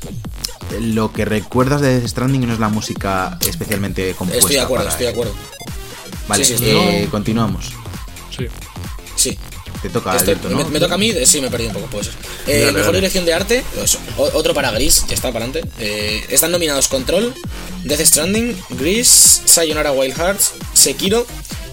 lo 0.81 1.11
que 1.13 1.25
recuerdas 1.25 1.81
de 1.81 1.99
Death 1.99 2.09
Stranding 2.09 2.47
no 2.47 2.53
es 2.53 2.59
la 2.59 2.69
música 2.69 3.37
especialmente 3.47 4.13
compuesta. 4.13 4.39
Estoy 4.45 4.55
de 4.55 4.61
acuerdo, 4.61 4.83
para- 4.85 4.91
estoy 4.91 5.05
de 5.05 5.11
acuerdo. 5.11 5.33
Vale, 6.27 6.43
Sí, 6.43 6.55
sí, 6.57 6.63
eh, 6.67 7.01
no. 7.05 7.11
continuamos. 7.11 7.65
sí. 8.35 8.45
Sí. 9.15 9.37
Te 9.87 9.89
toca, 9.93 10.15
Estoy- 10.15 10.29
Alberto, 10.35 10.49
¿no? 10.49 10.57
me, 10.57 10.63
me 10.71 10.79
toca 10.79 10.95
a 10.95 10.97
mí, 10.97 11.09
eh, 11.11 11.25
sí, 11.25 11.39
me 11.41 11.47
he 11.47 11.51
perdido 11.51 11.69
un 11.69 11.75
poco, 11.75 11.87
puede 11.87 12.05
ser. 12.05 12.13
Eh, 12.47 12.59
Dale, 12.61 12.71
mejor 12.71 12.85
dale. 12.87 12.97
dirección 12.97 13.25
de 13.25 13.33
arte, 13.33 13.63
o- 14.17 14.29
otro 14.33 14.53
para 14.53 14.71
Gris, 14.71 15.05
ya 15.07 15.13
está, 15.15 15.31
para 15.31 15.45
adelante. 15.45 15.69
Eh, 15.79 16.25
están 16.29 16.51
nominados 16.51 16.87
Control, 16.87 17.33
Death 17.83 18.01
Stranding, 18.01 18.57
Gris, 18.71 19.41
Sayonara 19.45 19.91
Wild 19.91 20.15
Hearts, 20.17 20.53
Sekiro 20.73 21.27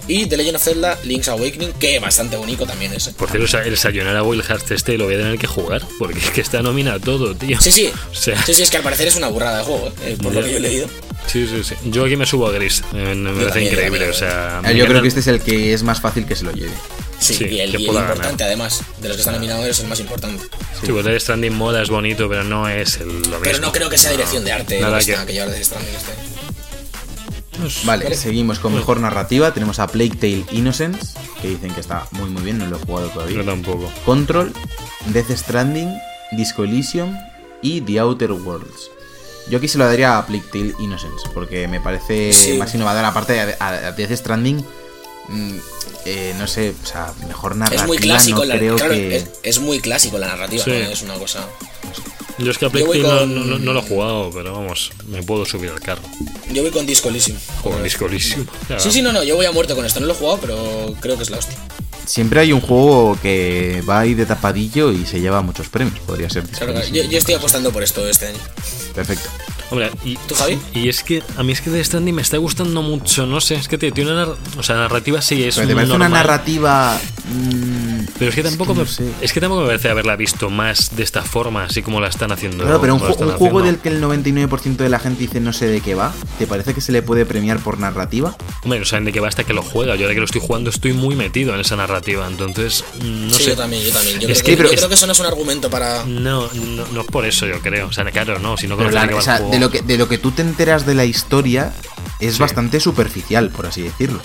y 0.07 0.25
The 0.25 0.35
Legend 0.37 0.57
of 0.57 0.63
Zelda 0.63 0.99
Link's 1.05 1.27
Awakening, 1.29 1.71
que 1.79 1.97
bastante 1.99 2.35
bonito 2.35 2.65
también 2.65 2.93
ese. 2.93 3.11
Por 3.13 3.29
cierto, 3.31 3.57
el 3.59 3.77
Sayonara 3.77 4.21
Wild 4.21 4.43
Hearts 4.43 4.69
este 4.71 4.97
lo 4.97 5.05
voy 5.05 5.15
a 5.15 5.17
tener 5.17 5.39
que 5.39 5.47
jugar. 5.47 5.81
Porque 5.97 6.19
es 6.19 6.29
que 6.31 6.41
está 6.41 6.61
nominado 6.61 6.99
todo, 6.99 7.33
tío. 7.35 7.59
Sí, 7.61 7.71
sí, 7.71 7.89
O 8.11 8.15
sea, 8.15 8.43
sí, 8.45 8.53
sí, 8.53 8.61
es 8.63 8.69
que 8.69 8.77
al 8.77 8.83
parecer 8.83 9.07
es 9.07 9.15
una 9.15 9.29
burrada 9.29 9.59
de 9.59 9.63
juego, 9.63 9.91
eh, 10.05 10.17
por 10.21 10.33
lo 10.33 10.43
que 10.43 10.51
yo 10.51 10.57
he 10.57 10.59
leído. 10.59 10.87
Sí, 11.25 11.47
sí, 11.47 11.63
sí. 11.63 11.75
Yo 11.89 12.03
aquí 12.03 12.17
me 12.17 12.25
subo 12.25 12.47
a 12.47 12.51
Gris. 12.51 12.83
Me 12.91 13.33
parece 13.45 13.63
increíble. 13.63 14.09
O 14.09 14.13
sea, 14.13 14.61
Yo 14.75 14.85
creo 14.85 15.01
que 15.01 15.07
este 15.07 15.21
es 15.21 15.27
el 15.27 15.39
que 15.41 15.73
es 15.73 15.81
más 15.83 16.01
fácil 16.01 16.25
que 16.25 16.35
se 16.35 16.43
lo 16.43 16.51
lleve. 16.51 16.73
Sí, 17.23 17.33
Sí, 17.35 17.45
y 17.45 17.59
el, 17.59 17.71
y 17.71 17.75
el 17.75 17.81
importante 17.81 18.19
ganar. 18.21 18.41
además, 18.43 18.81
de 18.99 19.07
los 19.07 19.15
que 19.17 19.21
están 19.21 19.35
nominados 19.35 19.65
es 19.65 19.79
el 19.79 19.87
más 19.87 19.99
importante. 19.99 20.43
Sí, 20.81 20.91
pues 20.91 21.05
Death 21.05 21.21
Stranding 21.21 21.53
moda 21.55 21.81
es 21.81 21.89
bonito, 21.89 22.27
pero 22.27 22.43
no 22.43 22.67
es 22.67 22.97
el, 22.97 23.07
lo 23.07 23.13
mismo. 23.21 23.39
Pero 23.43 23.59
no 23.59 23.71
creo 23.71 23.89
que 23.89 23.97
sea 23.97 24.11
dirección 24.11 24.43
de 24.43 24.51
arte 24.51 24.79
Nada 24.81 24.99
que 24.99 25.05
que- 25.25 25.33
llevar 25.33 25.49
Death 25.51 25.63
Stranding 25.63 25.95
este. 25.95 26.11
Pues, 27.59 27.85
Vale, 27.85 28.15
seguimos 28.15 28.59
con 28.59 28.73
mejor 28.73 28.99
narrativa. 28.99 29.53
Tenemos 29.53 29.79
a 29.79 29.87
Plague 29.87 30.15
Tale 30.15 30.45
Innocence, 30.51 31.13
que 31.41 31.49
dicen 31.49 31.71
que 31.73 31.79
está 31.81 32.07
muy 32.11 32.29
muy 32.29 32.41
bien, 32.41 32.57
no 32.57 32.65
lo 32.65 32.77
he 32.77 32.79
jugado 32.79 33.07
Yo 33.07 33.13
todavía. 33.13 33.45
tampoco. 33.45 33.91
Control, 34.05 34.51
Death 35.07 35.31
Stranding, 35.31 35.93
Disco 36.31 36.63
Elysium 36.63 37.15
y 37.61 37.81
The 37.81 37.99
Outer 37.99 38.31
Worlds. 38.31 38.89
Yo 39.49 39.57
aquí 39.59 39.67
se 39.67 39.77
lo 39.77 39.85
daría 39.85 40.17
a 40.17 40.25
Plague 40.25 40.43
Tale 40.51 40.73
Innocence, 40.79 41.29
porque 41.33 41.67
me 41.67 41.79
parece 41.79 42.33
Sí. 42.33 42.53
más 42.57 42.73
innovador. 42.73 43.05
Aparte, 43.05 43.39
a, 43.59 43.67
a 43.67 43.91
Death 43.91 44.11
Stranding, 44.17 44.65
eh, 46.05 46.33
no 46.37 46.47
sé, 46.47 46.73
o 46.83 46.85
sea, 46.85 47.13
mejor 47.27 47.55
narrativa. 47.55 47.81
Es 47.83 47.87
muy 47.87 47.97
clásico, 47.97 48.39
no 48.39 48.45
la, 48.45 48.57
creo 48.57 48.75
claro, 48.75 48.93
que... 48.93 49.15
es, 49.17 49.25
es 49.43 49.59
muy 49.59 49.79
clásico 49.79 50.17
la 50.17 50.27
narrativa, 50.27 50.63
Sí. 50.63 50.69
¿no? 50.71 50.75
es 50.77 51.01
una 51.01 51.13
cosa. 51.15 51.47
Yo 52.39 52.49
es 52.49 52.57
que 52.57 52.65
a 52.65 52.69
con- 52.69 53.01
no, 53.01 53.25
no- 53.27 53.59
no 53.59 53.73
lo 53.73 53.79
he 53.79 53.83
jugado, 53.83 54.31
pero 54.33 54.53
vamos, 54.53 54.91
me 55.07 55.21
puedo 55.21 55.45
subir 55.45 55.69
al 55.69 55.79
carro. 55.79 56.01
Yo 56.51 56.61
voy 56.63 56.71
con 56.71 56.85
Disco 56.85 57.09
Elysium. 57.09 57.37
Juego 57.61 57.81
discolísimo. 57.83 58.45
Sí, 58.79 58.91
sí, 58.91 59.01
no, 59.03 59.13
no, 59.13 59.23
yo 59.23 59.35
voy 59.35 59.45
a 59.45 59.51
muerte 59.51 59.75
con 59.75 59.85
esto. 59.85 59.99
No 59.99 60.07
lo 60.07 60.13
he 60.13 60.15
jugado, 60.15 60.39
pero 60.41 60.95
creo 60.99 61.15
que 61.15 61.23
es 61.23 61.29
la 61.29 61.37
hostia. 61.37 61.55
Siempre 62.07 62.41
hay 62.41 62.51
un 62.51 62.59
juego 62.59 63.17
que 63.21 63.81
va 63.87 63.99
ahí 64.01 64.13
de 64.15 64.25
tapadillo 64.25 64.91
y 64.91 65.05
se 65.05 65.21
lleva 65.21 65.41
muchos 65.41 65.69
premios. 65.69 65.99
Podría 65.99 66.29
ser. 66.29 66.43
Disco 66.43 66.65
Claro, 66.65 66.79
Elysium. 66.79 67.05
yo, 67.05 67.11
yo 67.11 67.17
estoy 67.19 67.35
apostando 67.35 67.71
por 67.71 67.81
esto 67.83 68.05
este 68.09 68.27
año. 68.27 68.39
Perfecto. 68.95 69.29
Hombre, 69.73 69.91
y, 70.05 70.15
¿Tú, 70.27 70.35
Javi? 70.35 70.59
y 70.73 70.87
es 70.89 71.03
que 71.03 71.21
a 71.37 71.43
mí 71.43 71.51
es 71.51 71.61
que 71.61 71.69
The 71.69 71.83
Stranding 71.83 72.15
me 72.15 72.21
está 72.21 72.37
gustando 72.37 72.81
mucho, 72.81 73.25
no 73.25 73.41
sé, 73.41 73.55
es 73.55 73.67
que 73.67 73.77
tiene 73.77 74.11
una 74.11 74.27
o 74.57 74.63
sea, 74.63 74.75
narrativa 74.75 75.21
sí 75.21 75.43
es 75.43 75.55
Pero 75.55 75.67
te 75.67 75.91
una 75.93 76.07
narrativa. 76.09 76.97
mm, 77.33 78.05
pero 78.19 78.29
es 78.29 78.35
que 78.35 78.43
tampoco 78.43 78.73
no 78.73 78.81
me, 78.81 78.87
sé. 78.87 79.03
es 79.21 79.33
que 79.33 79.39
tampoco 79.41 79.61
me 79.61 79.67
parece 79.67 79.89
haberla 79.89 80.15
visto 80.15 80.49
más 80.49 80.95
de 80.95 81.03
esta 81.03 81.21
forma, 81.23 81.63
así 81.65 81.81
como 81.81 81.99
la 81.99 82.07
están 82.07 82.31
haciendo. 82.31 82.63
Claro, 82.63 82.79
pero 82.81 82.95
un, 82.95 83.01
un 83.01 83.31
juego 83.31 83.61
del 83.61 83.77
que 83.79 83.89
el 83.89 84.01
99% 84.01 84.75
de 84.77 84.89
la 84.89 84.99
gente 84.99 85.21
dice 85.21 85.39
no 85.39 85.53
sé 85.53 85.67
de 85.67 85.81
qué 85.81 85.95
va, 85.95 86.13
¿te 86.37 86.47
parece 86.47 86.73
que 86.73 86.81
se 86.81 86.91
le 86.91 87.01
puede 87.01 87.25
premiar 87.25 87.59
por 87.59 87.79
narrativa? 87.79 88.35
Hombre, 88.63 88.79
no 88.79 88.85
saben 88.85 89.05
de 89.05 89.11
qué 89.11 89.19
va 89.19 89.27
hasta 89.27 89.43
que 89.43 89.53
lo 89.53 89.63
juega. 89.63 89.95
Yo 89.95 90.07
de 90.07 90.13
que 90.13 90.19
lo 90.19 90.25
estoy 90.25 90.41
jugando 90.41 90.69
estoy 90.69 90.93
muy 90.93 91.15
metido 91.15 91.53
en 91.53 91.59
esa 91.61 91.75
narrativa, 91.75 92.27
entonces 92.27 92.83
mm, 93.01 93.27
no 93.27 93.33
sí, 93.33 93.43
sé. 93.43 93.49
yo 93.51 93.55
también, 93.57 93.83
yo 93.83 93.91
también. 93.91 94.19
Yo, 94.19 94.27
Es 94.29 94.43
creo, 94.43 94.45
que, 94.55 94.57
pero 94.57 94.69
yo 94.69 94.73
es- 94.75 94.79
creo 94.79 94.89
que 94.89 94.95
eso 94.95 95.07
no 95.07 95.13
es 95.13 95.19
un 95.19 95.25
argumento 95.25 95.69
para. 95.69 96.05
No, 96.05 96.47
no, 96.53 96.85
no 96.91 97.01
es 97.01 97.07
por 97.07 97.25
eso, 97.25 97.45
yo 97.47 97.59
creo. 97.61 97.87
O 97.87 97.91
sea, 97.93 98.03
claro, 98.11 98.37
no, 98.39 98.57
si 98.57 98.67
no 98.67 98.75
conoces 98.75 98.95
la- 98.95 99.01
de 99.01 99.07
qué 99.07 99.13
va 99.15 99.19
o 99.19 99.23
el 99.23 99.37
juego. 99.37 99.51
de 99.51 99.59
lo, 99.63 99.71
que, 99.71 99.81
de 99.81 99.97
lo 99.97 100.07
que 100.07 100.17
tú 100.17 100.31
te 100.31 100.41
enteras 100.41 100.85
de 100.85 100.93
la 100.95 101.05
historia 101.05 101.73
es 102.19 102.35
Sí. 102.35 102.39
bastante 102.39 102.79
superficial, 102.79 103.49
por 103.49 103.65
así 103.65 103.81
decirlo. 103.81 104.21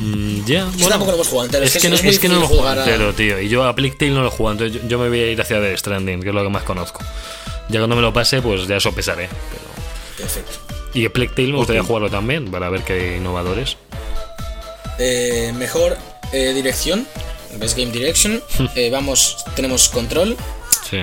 Mm, 0.00 0.44
ya, 0.44 0.68
Yo 0.76 0.88
tampoco 0.88 1.12
lo 1.12 1.16
hemos 1.18 1.28
jugado 1.28 1.46
entero, 1.46 1.64
Es 1.64 1.76
es 1.76 1.82
que, 1.82 1.88
que 1.88 2.02
no, 2.02 2.10
es 2.10 2.18
que 2.18 2.28
no 2.28 2.34
lo 2.40 2.46
juego 2.48 2.62
jugar 2.62 2.78
a- 2.78 2.84
entero, 2.84 3.12
tío. 3.14 3.40
Y 3.40 3.48
yo 3.48 3.64
a 3.64 3.74
Plague 3.74 3.94
Tale 3.96 4.10
no 4.10 4.22
lo 4.22 4.30
juego, 4.30 4.52
entonces 4.52 4.82
yo, 4.82 4.88
yo 4.88 4.98
me 4.98 5.08
voy 5.08 5.20
a 5.20 5.30
ir 5.30 5.40
hacia 5.40 5.60
The 5.60 5.76
Stranding, 5.76 6.20
que 6.22 6.28
es 6.30 6.34
lo 6.34 6.42
que 6.42 6.48
más 6.48 6.64
conozco. 6.64 7.00
Ya 7.68 7.78
cuando 7.80 7.94
me 7.96 8.02
lo 8.02 8.12
pase, 8.12 8.42
pues 8.42 8.66
ya 8.66 8.80
sopesaré. 8.80 9.28
Pero... 9.28 9.64
Perfecto. 10.18 10.58
Y 10.94 11.06
a 11.06 11.10
Plague 11.12 11.30
Tale 11.34 11.48
me 11.48 11.56
gustaría 11.58 11.82
jugarlo 11.82 12.10
también, 12.10 12.50
para 12.50 12.68
ver 12.70 12.82
qué 12.82 13.16
innovadores. 13.18 13.76
Eh, 14.98 15.52
mejor 15.56 15.96
eh, 16.32 16.52
dirección. 16.54 17.06
Best 17.58 17.76
Game 17.78 17.92
Direction. 17.92 18.42
Eh, 18.74 18.90
vamos, 18.90 19.44
tenemos 19.54 19.88
Control. 19.88 20.36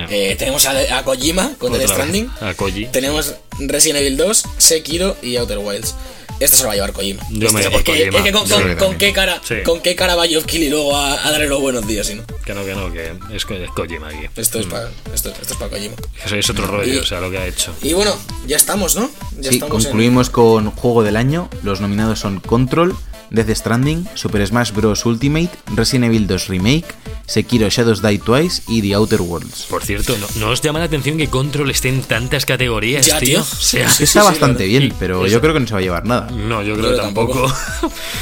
Sí. 0.08 0.14
Eh, 0.14 0.36
tenemos 0.38 0.64
a, 0.66 0.98
a 0.98 1.04
Kojima 1.04 1.54
con 1.58 1.72
Otra 1.72 1.78
Death 1.78 1.88
vez, 1.88 1.90
Stranding. 1.98 2.30
A 2.40 2.54
Koji. 2.54 2.86
Tenemos 2.86 3.34
Resident 3.58 4.00
Evil 4.00 4.16
2, 4.16 4.44
Sekiro 4.58 5.16
y 5.22 5.36
Outer 5.36 5.58
Wilds. 5.58 5.94
Este 6.40 6.56
se 6.56 6.62
lo 6.62 6.68
va 6.68 6.72
a 6.72 6.76
llevar 6.76 6.92
Kojima. 6.92 7.22
Yo 7.30 7.52
me 7.52 7.60
Este- 7.60 7.68
voy 7.68 7.70
por 7.70 7.76
es 7.78 7.84
que, 7.84 7.92
Kojima. 8.10 8.18
es 8.18 8.24
que 8.24 8.76
con, 8.76 8.98
qué 8.98 9.12
cara, 9.12 9.40
Sí. 9.46 9.54
con 9.64 9.80
qué 9.80 9.94
cara 9.94 10.16
va 10.16 10.26
Geoff 10.26 10.44
Keighley 10.44 10.70
luego 10.70 10.96
a, 10.96 11.24
a 11.24 11.30
darle 11.30 11.46
los 11.46 11.60
buenos 11.60 11.86
días, 11.86 12.06
¿sí, 12.08 12.14
no? 12.16 12.24
Que 12.44 12.52
no, 12.52 12.64
que 12.64 12.74
no, 12.74 12.92
que 12.92 13.12
es, 13.32 13.44
que 13.44 13.62
es 13.62 13.70
Kojima 13.70 14.08
aquí. 14.08 14.26
Esto 14.36 14.58
Mm. 14.58 14.62
es 14.62 14.66
para 14.66 14.90
esto, 15.14 15.28
esto 15.30 15.52
es 15.54 15.56
para 15.56 15.70
Kojima. 15.70 15.94
Eso 16.24 16.34
es 16.36 16.50
otro 16.50 16.66
rollo, 16.66 16.92
Y- 16.94 16.96
o 16.98 17.04
sea, 17.04 17.20
lo 17.20 17.30
que 17.30 17.38
ha 17.38 17.46
hecho. 17.46 17.72
Y 17.82 17.92
bueno, 17.92 18.16
ya 18.48 18.56
estamos, 18.56 18.96
¿no? 18.96 19.08
Ya 19.38 19.50
Sí, 19.50 19.56
estamos 19.56 19.84
en- 19.84 19.90
concluimos 19.90 20.30
con 20.30 20.70
Juego 20.72 21.04
del 21.04 21.16
Año. 21.16 21.48
Los 21.62 21.80
nominados 21.80 22.18
son 22.18 22.40
Control, 22.40 22.96
Death 23.30 23.50
Stranding, 23.54 24.08
Super 24.14 24.44
Smash 24.44 24.72
Bros. 24.72 25.06
Ultimate, 25.06 25.50
Resident 25.76 26.06
Evil 26.06 26.26
2 26.26 26.48
Remake, 26.48 26.86
Sekiro 27.26 27.68
Shadows 27.70 28.02
Die 28.02 28.18
Twice 28.18 28.62
y 28.68 28.82
The 28.82 28.94
Outer 28.94 29.20
Worlds. 29.22 29.66
Por 29.68 29.82
cierto, 29.84 30.16
¿no, 30.18 30.26
no 30.36 30.50
os 30.50 30.60
llama 30.60 30.78
la 30.80 30.84
atención 30.86 31.16
que 31.16 31.28
Control 31.28 31.70
esté 31.70 31.88
en 31.88 32.02
tantas 32.02 32.44
categorías, 32.46 33.06
Ya, 33.06 33.18
tío? 33.18 33.28
tío. 33.28 33.40
O 33.40 33.44
sea, 33.44 33.88
Sí, 33.88 34.04
Está 34.04 34.20
sí, 34.22 34.26
bastante 34.26 34.64
bien, 34.66 34.92
pero 34.98 35.24
eso. 35.24 35.32
yo 35.32 35.40
creo 35.40 35.54
que 35.54 35.60
no 35.60 35.66
se 35.66 35.72
va 35.72 35.78
a 35.78 35.82
llevar 35.82 36.04
nada. 36.04 36.30
No, 36.30 36.62
yo 36.62 36.74
creo 36.74 36.90
Yo 36.90 36.96
que 36.96 37.02
tampoco. 37.02 37.52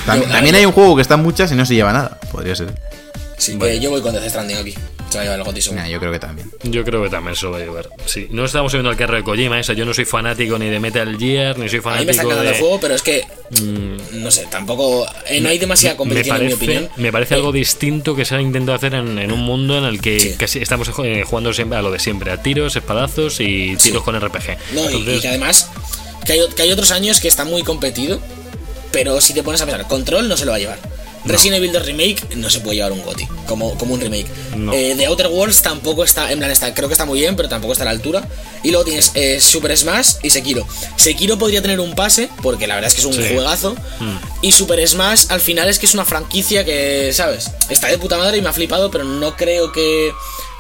También 0.07 0.55
hay 0.55 0.65
un 0.67 0.73
juego 0.73 0.97
que 0.97 1.03
está 1.03 1.15
en 1.15 1.23
muchas 1.23 1.51
y 1.53 1.55
no 1.55 1.65
se 1.67 1.75
lleva 1.75 1.93
nada. 1.93 2.19
Podría 2.31 2.55
ser. 2.55 2.75
Sí, 3.39 3.59
eh, 3.63 3.81
yo 3.81 3.91
voy 3.91 4.03
con 4.03 4.13
Death 4.13 4.29
Stranding 4.29 4.57
aquí. 4.59 4.75
Se 5.11 5.19
va 5.19 5.23
a 5.23 5.25
llevar 5.25 5.39
el 5.41 5.45
Goti 5.45 5.61
seguro. 5.61 5.83
Nah, 5.83 5.89
yo 5.89 5.99
creo 5.99 6.13
que 6.13 6.19
también. 6.21 6.51
Yo 6.63 6.85
creo 6.85 7.03
que 7.03 7.11
también 7.11 7.35
se 7.37 7.45
lo 7.47 7.53
va 7.53 7.59
a 7.59 7.61
llevar. 7.61 7.89
Sí, 8.07 8.29
no 8.31 8.45
estamos 8.45 8.71
subiendo 8.73 8.91
al 8.91 8.97
carro 8.97 9.17
de 9.17 9.25
Kojima, 9.25 9.59
eso. 9.59 9.73
Yo 9.73 9.85
no 9.85 9.93
soy 9.93 10.05
fanático 10.05 10.59
ni 10.59 10.69
de 10.71 10.79
Metal 10.81 11.17
Gear, 11.19 11.59
ni 11.59 11.69
soy 11.69 11.81
A 11.85 11.99
mí 11.99 12.05
me 12.07 12.13
está 12.13 12.23
fanático 12.23 12.33
encantando 12.33 12.43
de. 12.43 12.51
el 12.51 12.55
juego, 12.61 12.81
pero 12.81 12.95
es 12.95 13.03
que. 13.03 13.25
No 14.13 14.31
sé, 14.31 14.47
tampoco. 14.51 15.07
eh, 15.27 15.41
no 15.41 15.49
hay 15.49 15.59
demasiada 15.59 15.97
competición 15.97 16.37
parece, 16.39 16.53
en 16.55 16.59
mi 16.61 16.65
opinión. 16.65 16.89
me 16.97 17.11
parece 17.13 17.35
Eh, 17.35 17.39
algo 17.39 17.51
distinto 17.53 18.15
que 18.15 18.25
se 18.25 18.37
ha 18.37 18.41
intentado 18.41 18.77
hacer 18.77 18.95
en, 18.95 19.19
en 19.19 19.33
un 19.33 19.41
mundo 19.41 19.77
en 19.77 19.85
el 19.85 20.01
que 20.01 20.21
Sí. 20.21 20.35
casi 20.39 20.61
estamos 20.61 20.89
eh, 21.05 21.25
jugando 21.27 21.53
siempre 21.53 21.79
a 21.79 21.83
lo 21.83 21.91
de 21.91 21.99
siempre, 21.99 22.31
a 22.31 22.41
tiros, 22.43 22.77
espadazos 22.77 23.41
y 23.41 23.77
tiros 23.77 24.03
Sí. 24.03 24.05
con 24.05 24.15
RPG. 24.21 24.57
No, 24.75 24.89
y- 24.91 25.21
que 25.21 25.29
además. 25.29 25.69
Que 26.25 26.35
hay, 26.35 26.41
que 26.55 26.63
hay 26.63 26.71
otros 26.71 26.93
años 26.93 27.19
que 27.21 27.27
está 27.29 27.45
muy 27.45 27.63
competido. 27.63 28.21
Pero 28.93 29.21
si 29.21 29.35
te 29.35 29.43
pones 29.43 29.61
a 29.61 29.67
pensar, 29.67 29.87
Control 29.89 30.29
no 30.29 30.37
se 30.37 30.45
lo 30.45 30.51
va 30.51 30.57
a 30.57 30.61
llevar. 30.61 30.79
Resident 31.25 31.57
Evil 31.59 31.73
2 31.73 31.85
Remake 31.87 32.37
no 32.37 32.49
se 32.49 32.61
puede 32.61 32.77
llevar 32.77 32.93
un 32.93 33.03
GOTI 33.03 33.27
como, 33.47 33.77
como 33.77 33.95
un 33.95 34.01
remake. 34.01 34.27
No. 34.57 34.73
Eh, 34.73 34.95
The 34.97 35.07
Outer 35.07 35.27
Worlds 35.29 35.61
tampoco 35.63 36.03
está, 36.05 36.33
en 36.33 36.39
plan, 36.39 36.51
está, 36.51 36.73
creo 36.75 36.89
que 36.89 36.95
está 36.95 37.05
muy 37.05 37.21
bien, 37.21 37.37
pero 37.37 37.49
tampoco 37.49 37.73
está 37.73 37.85
a 37.85 37.87
la 37.87 37.91
altura. 37.91 38.27
Y 38.63 38.71
luego 38.71 38.85
tienes 38.85 39.13
eh, 39.15 39.41
Super 39.41 39.77
Smash 39.77 40.15
y 40.23 40.31
Sekiro. 40.31 40.67
Sekiro 40.97 41.39
podría 41.39 41.61
tener 41.63 41.79
un 41.81 41.95
pase, 41.95 42.29
porque 42.43 42.67
la 42.67 42.75
verdad 42.77 42.89
es 42.89 42.95
que 42.95 43.01
es 43.01 43.07
un 43.07 43.15
Sí. 43.15 43.23
juegazo. 43.35 43.75
Mm. 44.01 44.17
Y 44.43 44.53
Super 44.53 44.87
Smash 44.89 45.27
al 45.29 45.41
final 45.41 45.69
es 45.69 45.79
que 45.79 45.87
es 45.87 45.95
una 45.95 46.05
franquicia 46.05 46.65
que, 46.65 47.11
¿sabes? 47.13 47.51
Está 47.69 47.89
de 47.89 47.99
puta 47.99 48.17
madre 48.17 48.39
y 48.39 48.41
me 48.41 48.49
ha 48.49 48.53
flipado, 48.53 48.91
pero 48.91 49.05
no 49.05 49.37
creo 49.37 49.73
que, 49.73 50.13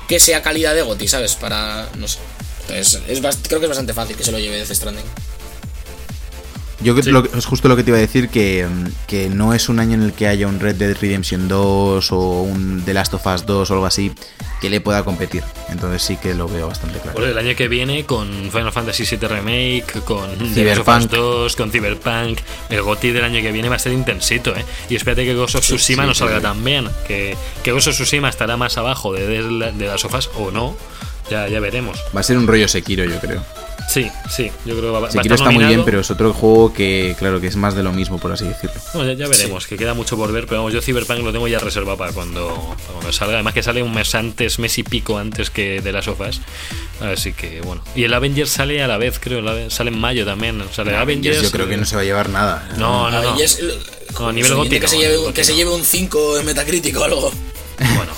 que 0.09 0.20
sea 0.20 0.43
calidad 0.43 0.74
de 0.74 0.82
GOTI, 0.82 1.09
¿sabes? 1.09 1.35
Para, 1.37 1.89
no 1.97 2.07
sé. 2.09 2.19
Entonces, 2.69 3.01
es 3.09 3.20
creo 3.49 3.59
que 3.61 3.66
es 3.66 3.70
bastante 3.70 3.95
fácil 3.95 4.16
que 4.16 4.24
se 4.24 4.31
lo 4.32 4.39
lleve 4.39 4.59
Death 4.59 4.73
Stranding. 4.74 5.05
Yo 6.82 6.97
Sí. 7.02 7.11
lo 7.11 7.23
que- 7.23 7.36
es 7.39 7.44
justo 7.44 7.69
lo 7.69 7.77
que 7.77 7.82
te 7.85 7.90
iba 7.90 7.98
a 7.98 8.01
decir, 8.01 8.28
que, 8.31 8.66
mm, 8.66 9.07
que 9.07 9.28
no 9.28 9.52
es 9.55 9.69
un 9.69 9.81
año 9.81 9.94
en 9.94 10.02
el 10.02 10.12
que 10.12 10.27
haya 10.27 10.47
un 10.47 10.61
Red 10.61 10.77
Dead 10.77 10.97
Redemption 11.01 11.47
2 11.48 12.11
o 12.12 12.43
un 12.43 12.82
The 12.85 12.94
Last 12.94 13.12
of 13.15 13.27
Us 13.27 13.44
2 13.44 13.70
o 13.70 13.74
algo 13.74 13.86
así 13.86 14.12
que 14.61 14.70
le 14.70 14.81
pueda 14.81 15.05
competir. 15.05 15.43
Entonces 15.70 16.02
sí 16.02 16.16
que 16.16 16.35
lo 16.35 16.48
veo 16.48 16.69
bastante 16.69 16.98
claro. 16.98 17.16
Pues 17.16 17.31
el 17.31 17.39
año 17.39 17.55
que 17.57 17.69
viene 17.69 18.05
con 18.07 18.28
Final 18.51 18.73
Fantasy 18.73 19.05
VII 19.05 19.28
Remake, 19.28 20.01
con 20.07 20.31
The 20.55 20.65
Last 20.65 20.81
of. 20.81 20.89
Us 20.98 21.09
2, 21.11 21.57
con 21.57 21.70
Cyberpunk, 21.70 22.39
el 22.70 22.82
GOTI 22.82 23.11
del 23.11 23.24
año 23.24 23.40
que 23.43 23.52
viene 23.52 23.69
va 23.69 23.77
a 23.77 23.78
ser 23.78 23.93
intensito, 23.93 24.55
¿eh? 24.57 24.65
Y 24.89 24.97
espérate 24.97 25.24
que 25.24 25.35
Ghost 25.35 25.57
of 25.57 25.62
Tsushima 25.62 26.02
sí, 26.05 26.09
no 26.09 26.15
salga 26.15 26.40
tan 26.40 26.62
bien, 26.65 26.89
que, 27.07 27.36
que 27.62 27.73
Ghost 27.73 27.89
of 27.89 27.94
Tsushima 27.94 28.28
estará 28.28 28.57
más 28.57 28.77
abajo 28.78 29.12
de, 29.12 29.27
de, 29.27 29.73
de 29.73 29.86
las 29.86 30.01
sofás 30.01 30.31
o 30.36 30.51
no, 30.51 30.77
ya, 31.31 31.47
ya 31.48 31.61
veremos. 31.61 31.98
Va 32.15 32.20
a 32.20 32.24
ser 32.24 32.36
un 32.39 32.47
rollo 32.47 32.66
Sekiro, 32.69 33.05
yo 33.05 33.19
creo. 33.20 33.43
Sí, 33.89 34.09
sí, 34.28 34.51
yo 34.65 34.74
creo 34.77 34.82
que 34.82 34.90
va, 34.90 35.01
va 35.01 35.07
a 35.07 35.11
estar 35.11 35.27
está 35.27 35.51
muy 35.51 35.65
bien, 35.65 35.85
pero 35.85 36.01
es 36.01 36.11
otro 36.11 36.32
juego 36.32 36.73
que, 36.73 37.16
claro, 37.19 37.40
que 37.40 37.48
es 37.48 37.57
más 37.57 37.74
de 37.74 37.82
lo 37.82 37.93
mismo, 37.93 38.19
por 38.19 38.31
así 38.32 38.47
decirlo. 38.47 38.77
Bueno, 38.94 39.12
ya, 39.12 39.19
ya 39.19 39.28
veremos, 39.28 39.66
que 39.66 39.77
queda 39.77 39.94
mucho 39.94 40.16
por 40.16 40.31
ver, 40.32 40.47
pero 40.47 40.59
vamos, 40.61 40.73
yo 40.73 40.81
Cyberpunk 40.81 41.20
lo 41.20 41.32
tengo 41.32 41.48
ya 41.48 41.59
reservado 41.59 41.97
para 41.98 42.12
cuando, 42.12 42.47
para 42.57 42.93
cuando 42.93 43.12
salga. 43.12 43.35
Además 43.35 43.55
que 43.55 43.62
sale 43.62 43.82
un 43.82 43.93
mes 43.93 44.15
antes, 44.15 44.59
mes 44.59 44.78
y 44.78 44.82
pico 44.85 45.19
antes 45.19 45.51
que 45.51 45.81
de 45.81 45.93
las 45.93 46.05
sofás. 46.05 46.40
Así 47.01 47.32
que 47.32 47.61
bueno. 47.62 47.82
Y 47.97 48.05
el 48.05 48.15
Avengers 48.15 48.51
sale 48.51 48.82
a 48.82 48.86
la 48.86 48.97
vez, 48.98 49.19
creo, 49.19 49.43
sale 49.70 49.90
en 49.90 49.98
mayo 49.98 50.24
también. 50.24 50.62
Sale 50.73 50.94
Avengers. 50.97 51.43
yo 51.43 51.51
creo 51.51 51.69
que 51.69 51.77
no 51.77 51.85
se 51.85 51.97
va 51.97 52.02
a 52.02 52.05
llevar 52.05 52.28
nada. 52.28 52.69
No, 52.77 53.11
no, 53.11 53.23
no. 53.23 53.39
y 53.39 53.43
es- 53.43 53.59
No, 54.19 54.28
a 54.28 54.32
nivel 54.32 54.51
que, 54.69 54.86
se 54.89 54.97
no, 54.97 55.01
lleve, 55.02 55.15
a 55.15 55.16
nivel 55.16 55.19
un- 55.19 55.32
que 55.32 55.40
GOTY 55.40 55.44
se 55.44 55.52
no. 55.52 55.57
lleve 55.59 55.70
un 55.70 55.85
5 55.85 56.39
en 56.39 56.47
Metacritic 56.47 56.97
o 56.98 57.05
algo. 57.05 57.32
Bueno, 57.78 58.12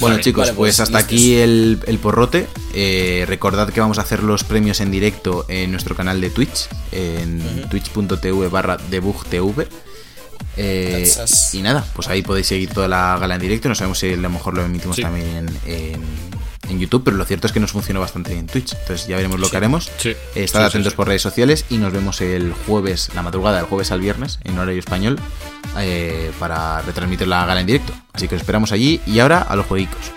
Bueno, 0.00 0.14
Vale, 0.14 0.22
chicos, 0.24 0.42
vale, 0.42 0.52
pues, 0.54 0.76
pues, 0.76 0.80
hasta 0.80 0.98
listos. 0.98 1.14
aquí 1.14 1.36
el, 1.36 1.78
el 1.86 1.98
porrote. 1.98 2.46
Eh, 2.74 3.24
recordad 3.26 3.68
que 3.70 3.80
vamos 3.80 3.98
a 3.98 4.02
hacer 4.02 4.22
los 4.22 4.44
premios 4.44 4.80
en 4.80 4.90
directo 4.90 5.44
en 5.48 5.70
nuestro 5.72 5.94
canal 5.96 6.20
de 6.20 6.30
Twitch, 6.30 6.68
en 6.92 7.66
twitch.tv 7.68 8.48
barra 8.48 8.76
debugtv. 8.76 9.66
Eh, 10.56 11.08
y 11.52 11.62
nada, 11.62 11.84
pues 11.94 12.08
ahí 12.08 12.22
podéis 12.22 12.48
seguir 12.48 12.70
toda 12.70 12.88
la 12.88 13.16
gala 13.18 13.36
en 13.36 13.40
directo. 13.40 13.68
No 13.68 13.74
sabemos 13.74 13.98
si 13.98 14.12
a 14.12 14.16
lo 14.16 14.30
mejor 14.30 14.54
lo 14.54 14.64
emitimos 14.64 14.96
Sí. 14.96 15.02
también 15.02 15.48
en, 15.66 16.00
en 16.68 16.78
YouTube, 16.80 17.02
pero 17.04 17.16
lo 17.16 17.24
cierto 17.24 17.46
es 17.46 17.52
que 17.52 17.60
nos 17.60 17.70
funcionó 17.72 18.00
bastante 18.00 18.30
bien 18.30 18.40
en 18.40 18.46
Twitch. 18.48 18.72
Entonces 18.74 19.06
ya 19.06 19.16
veremos 19.16 19.38
lo 19.38 19.48
que 19.50 19.56
haremos. 19.56 19.90
Sí. 19.98 20.10
Eh, 20.10 20.16
estad 20.34 20.64
atentos 20.64 20.94
por 20.94 21.06
redes 21.08 21.22
sociales 21.22 21.64
y 21.70 21.78
nos 21.78 21.92
vemos 21.92 22.20
el 22.20 22.52
jueves, 22.66 23.10
la 23.14 23.22
madrugada 23.22 23.58
del 23.58 23.66
jueves 23.66 23.90
al 23.92 24.00
viernes, 24.00 24.38
en 24.44 24.58
horario 24.58 24.80
español, 24.80 25.18
eh, 25.78 26.30
para 26.38 26.82
retransmitir 26.82 27.28
la 27.28 27.46
gala 27.46 27.60
en 27.60 27.66
directo. 27.66 27.92
Así 28.18 28.26
que 28.26 28.34
os 28.34 28.40
esperamos 28.40 28.72
allí 28.72 29.00
y 29.06 29.20
ahora 29.20 29.42
a 29.42 29.54
los 29.54 29.64
jueguicos. 29.64 30.10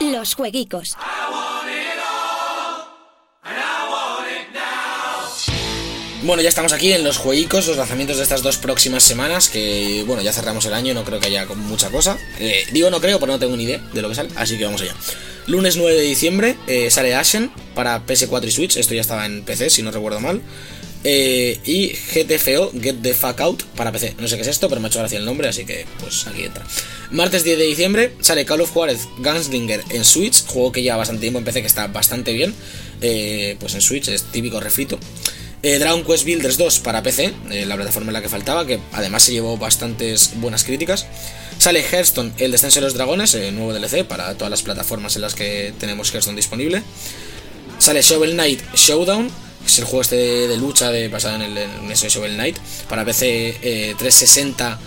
Los 0.00 0.34
jueguicos. 0.34 0.96
Bueno, 6.24 6.40
ya 6.40 6.50
estamos 6.50 6.72
aquí 6.72 6.92
en 6.92 7.02
los 7.02 7.16
jueguicos, 7.16 7.66
los 7.66 7.76
lanzamientos 7.76 8.16
de 8.18 8.22
estas 8.22 8.42
dos 8.42 8.56
próximas 8.56 9.02
semanas, 9.02 9.48
que 9.48 10.04
bueno, 10.06 10.22
ya 10.22 10.32
cerramos 10.32 10.64
el 10.66 10.72
año, 10.72 10.94
no 10.94 11.02
creo 11.02 11.18
que 11.18 11.26
haya 11.26 11.46
mucha 11.46 11.90
cosa. 11.90 12.16
Eh, 12.38 12.64
digo 12.70 12.90
no 12.90 13.00
creo, 13.00 13.18
pero 13.18 13.32
no 13.32 13.40
tengo 13.40 13.56
ni 13.56 13.64
idea 13.64 13.78
de 13.92 14.02
lo 14.02 14.08
que 14.08 14.14
sale, 14.14 14.28
así 14.36 14.56
que 14.56 14.64
vamos 14.64 14.80
allá. 14.82 14.94
Lunes 15.48 15.76
9 15.76 15.96
de 15.96 16.02
diciembre 16.02 16.56
eh, 16.68 16.92
sale 16.92 17.16
Ashen 17.16 17.50
para 17.74 18.06
PS4 18.06 18.46
y 18.46 18.50
Switch, 18.52 18.76
esto 18.76 18.94
ya 18.94 19.00
estaba 19.00 19.26
en 19.26 19.42
PC, 19.42 19.68
si 19.68 19.82
no 19.82 19.90
recuerdo 19.90 20.20
mal. 20.20 20.40
Eh, 21.02 21.58
y 21.64 21.88
GTFO, 21.88 22.70
Get 22.80 23.02
the 23.02 23.14
Fuck 23.14 23.40
Out, 23.40 23.64
para 23.74 23.90
PC. 23.90 24.14
No 24.20 24.28
sé 24.28 24.36
qué 24.36 24.42
es 24.42 24.48
esto, 24.48 24.68
pero 24.68 24.80
me 24.80 24.86
ha 24.86 24.90
hecho 24.90 25.00
gracia 25.00 25.18
el 25.18 25.24
nombre, 25.24 25.48
así 25.48 25.64
que 25.64 25.86
pues 25.98 26.24
aquí 26.28 26.44
entra. 26.44 26.64
Martes 27.10 27.42
10 27.42 27.58
de 27.58 27.64
diciembre 27.64 28.12
sale 28.20 28.44
Call 28.44 28.60
of 28.60 28.70
Juarez 28.70 29.08
Gunslinger 29.18 29.82
en 29.90 30.04
Switch, 30.04 30.46
juego 30.46 30.70
que 30.70 30.82
lleva 30.82 30.98
bastante 30.98 31.22
tiempo 31.22 31.40
en 31.40 31.44
PC, 31.44 31.62
que 31.62 31.66
está 31.66 31.88
bastante 31.88 32.32
bien. 32.32 32.54
Pues 33.00 33.74
en 33.74 33.80
Switch 33.80 34.06
es 34.06 34.22
típico 34.22 34.60
refrito. 34.60 35.00
Eh, 35.64 35.78
Dragon 35.78 36.02
Quest 36.02 36.24
Builders 36.24 36.58
2 36.58 36.80
para 36.80 37.04
PC, 37.04 37.32
eh, 37.50 37.64
la 37.66 37.76
plataforma 37.76 38.08
en 38.08 38.14
la 38.14 38.22
que 38.22 38.28
faltaba, 38.28 38.66
que 38.66 38.80
además 38.90 39.22
se 39.22 39.32
llevó 39.32 39.56
bastantes 39.56 40.32
buenas 40.34 40.64
críticas. 40.64 41.06
Sale 41.58 41.84
Hearthstone, 41.84 42.32
el 42.38 42.50
descenso 42.50 42.80
de 42.80 42.86
los 42.86 42.94
dragones, 42.94 43.32
eh, 43.34 43.52
nuevo 43.52 43.72
DLC 43.72 44.04
para 44.04 44.34
todas 44.34 44.50
las 44.50 44.62
plataformas 44.62 45.14
en 45.14 45.22
las 45.22 45.36
que 45.36 45.72
tenemos 45.78 46.12
Hearthstone 46.12 46.34
disponible. 46.34 46.82
Sale 47.78 48.02
Shovel 48.02 48.32
Knight 48.32 48.60
Showdown, 48.74 49.28
que 49.28 49.66
es 49.68 49.78
el 49.78 49.84
juego 49.84 50.02
este 50.02 50.16
de, 50.16 50.48
de 50.48 50.56
lucha 50.56 50.90
de, 50.90 51.06
basado 51.06 51.36
en 51.36 51.42
el 51.42 51.56
en 51.56 51.92
ese 51.92 52.08
Shovel 52.08 52.34
Knight, 52.34 52.56
para 52.88 53.04
PC 53.04 53.58
eh, 53.62 53.94
360, 53.96 54.80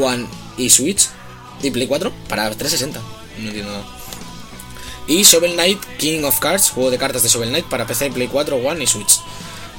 One 0.00 0.26
y 0.56 0.68
Switch. 0.70 1.06
Y 1.62 1.70
Play 1.70 1.86
4 1.86 2.12
para 2.28 2.50
360, 2.50 3.00
no 3.38 3.46
entiendo 3.46 3.70
nada. 3.70 3.86
Y 5.06 5.22
Shovel 5.22 5.52
Knight 5.52 5.80
King 5.96 6.24
of 6.24 6.38
Cards, 6.40 6.70
juego 6.70 6.90
de 6.90 6.98
cartas 6.98 7.22
de 7.22 7.28
Shovel 7.28 7.50
Knight 7.50 7.66
para 7.66 7.86
PC, 7.86 8.10
Play 8.10 8.26
4, 8.26 8.56
One 8.56 8.82
y 8.82 8.86
Switch. 8.88 9.20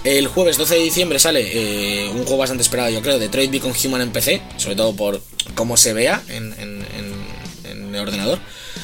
El 0.04 0.28
jueves 0.28 0.58
12 0.58 0.76
de 0.76 0.84
diciembre 0.84 1.20
sale 1.20 1.42
eh, 1.52 2.10
un 2.10 2.20
juego 2.24 2.38
bastante 2.38 2.64
esperado, 2.64 2.90
yo 2.90 3.02
creo, 3.02 3.20
Detroit 3.20 3.52
Become 3.52 3.76
Human 3.84 4.02
en 4.02 4.12
PC, 4.12 4.42
sobre 4.58 4.76
todo 4.76 4.96
por 4.96 5.22
cómo 5.56 5.76
se 5.78 5.94
vea 5.94 6.24
en, 6.30 6.54
en- 6.54 6.86
en- 6.98 7.70
en 7.72 7.96
el 7.96 8.02
ordenador. 8.02 8.40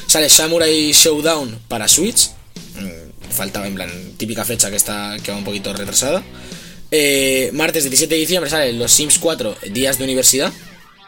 Sale 0.06 0.28
Samurai 0.28 0.92
Showdown 0.92 1.58
para 1.68 1.88
Switch, 1.88 2.30
Mm, 2.78 3.32
faltaba 3.32 3.66
en 3.66 3.74
plan 3.74 3.90
típica 4.18 4.44
fecha 4.44 4.68
que 4.68 4.76
está 4.76 5.16
que 5.22 5.32
va 5.32 5.38
un 5.38 5.44
poquito 5.44 5.72
retrasada. 5.72 6.22
Eh, 6.90 7.48
martes 7.54 7.84
17 7.84 8.14
de 8.14 8.20
diciembre 8.20 8.50
sale 8.50 8.74
Los 8.74 8.92
Sims 8.92 9.18
4 9.18 9.56
Días 9.70 9.96
de 9.96 10.04
Universidad, 10.04 10.52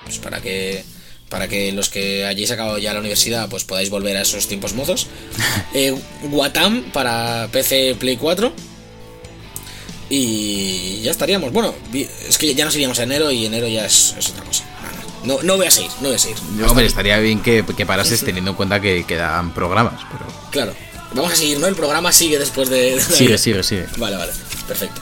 pues 0.04 0.18
para 0.18 0.40
que 0.40 0.82
para 1.28 1.46
que 1.46 1.72
los 1.72 1.90
que 1.90 2.24
hayáis 2.24 2.50
acabado 2.50 2.78
ya 2.78 2.94
la 2.94 3.00
universidad 3.00 3.50
pues 3.50 3.64
podáis 3.64 3.90
volver 3.90 4.16
a 4.16 4.22
esos 4.22 4.48
tiempos 4.48 4.72
mozos. 4.72 5.06
Eh, 5.74 5.94
Guatam 6.22 6.90
para 6.92 7.48
PC 7.52 7.94
Play 7.98 8.16
4. 8.16 8.50
Y 10.10 11.00
ya 11.02 11.10
estaríamos. 11.10 11.52
Bueno, 11.52 11.74
es 11.92 12.38
que 12.38 12.54
ya 12.54 12.64
nos 12.64 12.74
iríamos 12.74 12.98
a 12.98 13.02
enero 13.02 13.30
y 13.30 13.46
enero 13.46 13.68
ya 13.68 13.84
es, 13.86 14.14
es 14.18 14.30
otra 14.30 14.42
cosa. 14.44 14.64
Nada, 14.82 14.94
No, 15.24 15.42
no 15.42 15.56
voy 15.56 15.66
a 15.66 15.70
seguir, 15.70 15.90
no 16.00 16.08
voy 16.08 16.16
a 16.16 16.18
seguir. 16.18 16.36
Hombre, 16.66 16.86
estaría 16.86 17.18
bien 17.18 17.40
que, 17.40 17.64
que 17.76 17.84
parases 17.86 18.24
teniendo 18.24 18.52
en 18.52 18.56
cuenta 18.56 18.80
que 18.80 19.04
quedan 19.04 19.52
programas, 19.52 20.00
pero... 20.10 20.24
Claro. 20.50 20.74
Vamos 21.14 21.32
a 21.32 21.36
seguir, 21.36 21.58
¿no? 21.58 21.66
El 21.66 21.74
programa 21.74 22.12
sigue 22.12 22.38
después 22.38 22.68
de... 22.68 22.94
de- 22.96 23.00
Sigue, 23.00 23.38
sigue, 23.38 23.62
sigue. 23.62 23.86
Vale, 23.96 24.16
vale. 24.16 24.32
Perfecto. 24.66 25.00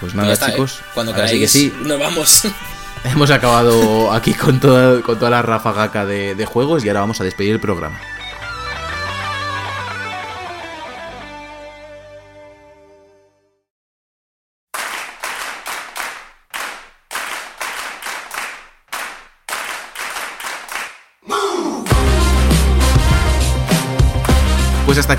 Pues 0.00 0.14
nada, 0.14 0.32
está, 0.32 0.48
¿eh? 0.48 0.52
chicos. 0.52 0.78
Cuando 0.94 1.12
ahora 1.12 1.26
queráis, 1.26 1.50
sí 1.50 1.70
que 1.70 1.74
sí. 1.76 1.82
nos 1.86 1.98
vamos. 1.98 2.42
Hemos 3.04 3.30
acabado 3.30 4.12
aquí 4.12 4.32
con 4.32 4.60
toda, 4.60 5.00
con 5.02 5.18
toda 5.18 5.30
la 5.30 5.42
rafagaca 5.42 6.06
de, 6.06 6.34
de 6.36 6.46
juegos 6.46 6.84
y 6.84 6.88
ahora 6.88 7.00
vamos 7.00 7.20
a 7.20 7.24
despedir 7.24 7.52
el 7.52 7.60
programa. 7.60 8.00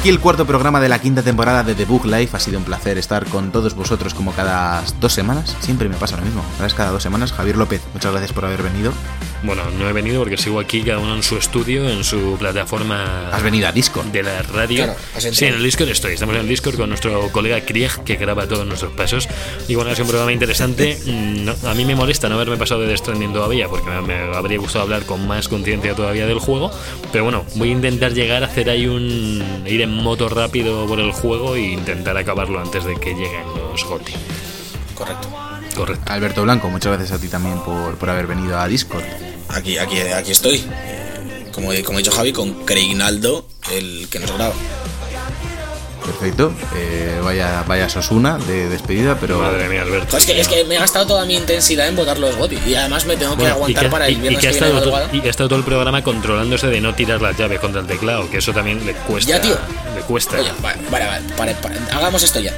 Aquí 0.04 0.10
el 0.10 0.20
cuarto 0.20 0.46
programa 0.46 0.82
de 0.82 0.90
la 0.90 1.00
quinta 1.00 1.22
temporada 1.22 1.64
de 1.64 1.76
The 1.76 1.86
Book 1.86 2.06
Life. 2.06 2.36
Ha 2.36 2.40
sido 2.42 2.58
un 2.58 2.66
placer 2.66 2.98
estar 2.98 3.26
con 3.26 3.54
todos 3.54 3.74
vosotros 3.74 4.14
como 4.14 4.34
cada 4.34 4.84
dos 5.00 5.14
semanas. 5.14 5.56
Siempre 5.62 5.88
me 5.88 5.96
pasa 5.96 6.18
lo 6.18 6.24
mismo. 6.24 6.44
Ahora 6.56 6.68
es 6.68 6.74
cada 6.74 6.92
dos 6.92 7.02
semanas. 7.04 7.32
Javier 7.32 7.56
López, 7.56 7.82
muchas 7.94 8.12
gracias 8.12 8.34
por 8.34 8.44
haber 8.44 8.62
venido. 8.64 8.92
Bueno, 9.44 9.62
no 9.78 9.90
he 9.90 9.94
venido 9.94 10.20
porque 10.22 10.38
sigo 10.38 10.60
aquí 10.62 10.84
cada 10.84 11.00
uno 11.00 11.16
en 11.16 11.24
su 11.24 11.38
estudio, 11.38 11.90
en 11.90 12.06
su 12.06 12.38
plataforma 12.40 13.30
Has 13.30 13.44
venido 13.44 13.68
a 13.68 13.72
Discord. 13.74 14.08
de 14.08 14.24
la 14.24 14.42
radio. 14.42 14.86
Claro, 14.86 15.00
sí, 15.18 15.46
en 15.46 15.54
el 15.56 15.64
Discord 15.64 15.90
estoy. 15.90 16.14
Estamos 16.14 16.36
en 16.36 16.42
el 16.42 16.48
Discord 16.48 16.78
con 16.78 16.88
nuestro 16.90 17.30
colega 17.30 17.60
Krieg, 17.62 17.92
que 18.06 18.16
graba 18.16 18.48
todos 18.48 18.66
nuestros 18.66 18.92
pasos. 18.94 19.28
Y 19.68 19.76
bueno, 19.76 19.92
ha 19.92 19.96
sido 19.96 20.06
un 20.06 20.10
programa 20.12 20.32
interesante. 20.34 20.98
Mm, 21.06 21.46
no- 21.46 21.56
a 21.70 21.74
mí 21.74 21.84
me 21.86 21.96
molesta 21.96 22.28
no 22.30 22.36
haberme 22.36 22.56
pasado 22.58 22.82
de 22.82 22.88
Death 22.88 23.00
Stranding 23.00 23.34
todavía, 23.34 23.68
porque 23.68 23.90
me, 23.90 24.02
me 24.02 24.36
habría 24.36 24.60
gustado 24.60 24.84
hablar 24.84 25.06
con 25.06 25.26
más 25.28 25.48
conciencia 25.50 25.94
todavía 25.94 26.26
del 26.26 26.40
juego. 26.40 26.72
Pero 27.12 27.26
bueno, 27.26 27.46
voy 27.56 27.70
a 27.70 27.72
intentar 27.74 28.14
llegar 28.14 28.44
a 28.44 28.48
hacer 28.48 28.70
ahí 28.70 28.88
un. 28.88 29.44
ir 29.66 29.82
en 29.82 29.93
moto 29.96 30.30
rápido 30.30 30.86
por 30.88 31.00
el 31.00 31.12
juego 31.12 31.56
e 31.56 31.62
intentar 31.62 32.18
acabarlo 32.18 32.60
antes 32.60 32.84
de 32.86 32.96
que 32.96 33.14
lleguen 33.14 33.46
los 33.56 33.84
GOTI. 33.86 34.14
Correcto. 34.96 35.28
Correcto. 35.76 36.12
Alberto 36.12 36.44
Blanco, 36.44 36.70
muchas 36.70 36.94
gracias 36.94 37.18
a 37.18 37.22
ti 37.22 37.28
también 37.28 37.60
por, 37.62 37.96
por 37.96 38.10
haber 38.10 38.28
venido 38.28 38.60
a 38.60 38.68
Discord. 38.68 39.04
Aquí, 39.50 39.78
aquí, 39.78 40.00
aquí 40.00 40.32
estoy. 40.32 40.64
Eh, 40.72 41.50
Como, 41.54 41.70
como 41.86 41.98
ha 41.98 42.02
dicho 42.02 42.12
Javi, 42.12 42.32
con 42.34 42.66
Craignaldo, 42.66 43.46
el 43.72 44.08
que 44.10 44.20
nos 44.20 44.32
graba. 44.32 44.54
Perfecto. 46.24 46.54
Eh, 46.78 47.20
vaya, 47.22 47.64
vaya 47.68 47.90
Sosuna 47.90 48.38
de 48.38 48.70
despedida, 48.70 49.18
pero. 49.20 49.40
Madre 49.40 49.68
mía, 49.68 49.82
Alberto. 49.82 50.16
Es 50.16 50.26
que, 50.26 50.40
es 50.40 50.48
que 50.48 50.64
me 50.64 50.76
he 50.76 50.80
gastado 50.80 51.06
toda 51.06 51.26
mi 51.26 51.36
intensidad 51.36 51.88
en 51.90 51.98
votar 51.98 52.18
los 52.18 52.36
GOTI. 52.38 52.60
Y 52.66 52.76
además 52.76 53.06
me 53.06 53.18
tengo 53.18 53.34
que 53.34 53.40
Bueno, 53.42 53.56
aguantar 53.56 53.84
que- 53.84 53.90
para 53.90 54.08
el 54.08 54.14
y- 54.14 54.16
y 54.16 54.20
viernes 54.22 54.40
que 54.42 54.48
ha 54.48 54.52
que 54.52 54.54
viene 54.60 54.68
de 54.68 54.72
estado 54.78 54.86
to- 54.86 54.92
madrugada. 54.98 55.24
y 55.24 55.28
ha 55.28 55.30
estado 55.30 55.50
todo 55.50 55.60
el 55.60 55.66
programa 55.66 56.02
controlándose 56.02 56.68
de 56.68 56.80
no 56.80 56.96
tirar 56.96 57.22
las 57.22 57.38
llaves 57.38 57.60
contra 57.60 57.82
el 57.82 57.88
teclado, 57.88 58.30
que 58.30 58.38
eso 58.38 58.54
también 58.54 58.86
le 58.86 58.94
cuesta. 58.94 59.32
Ya, 59.32 59.42
tío. 59.42 59.58
Le 59.96 60.02
cuesta. 60.02 60.38
Oye, 60.40 60.52
vale, 60.62 60.80
vale, 60.90 61.06
vale, 61.38 61.56
pare. 61.62 61.76
hagamos 61.92 62.24
esto 62.24 62.40
ya. 62.40 62.54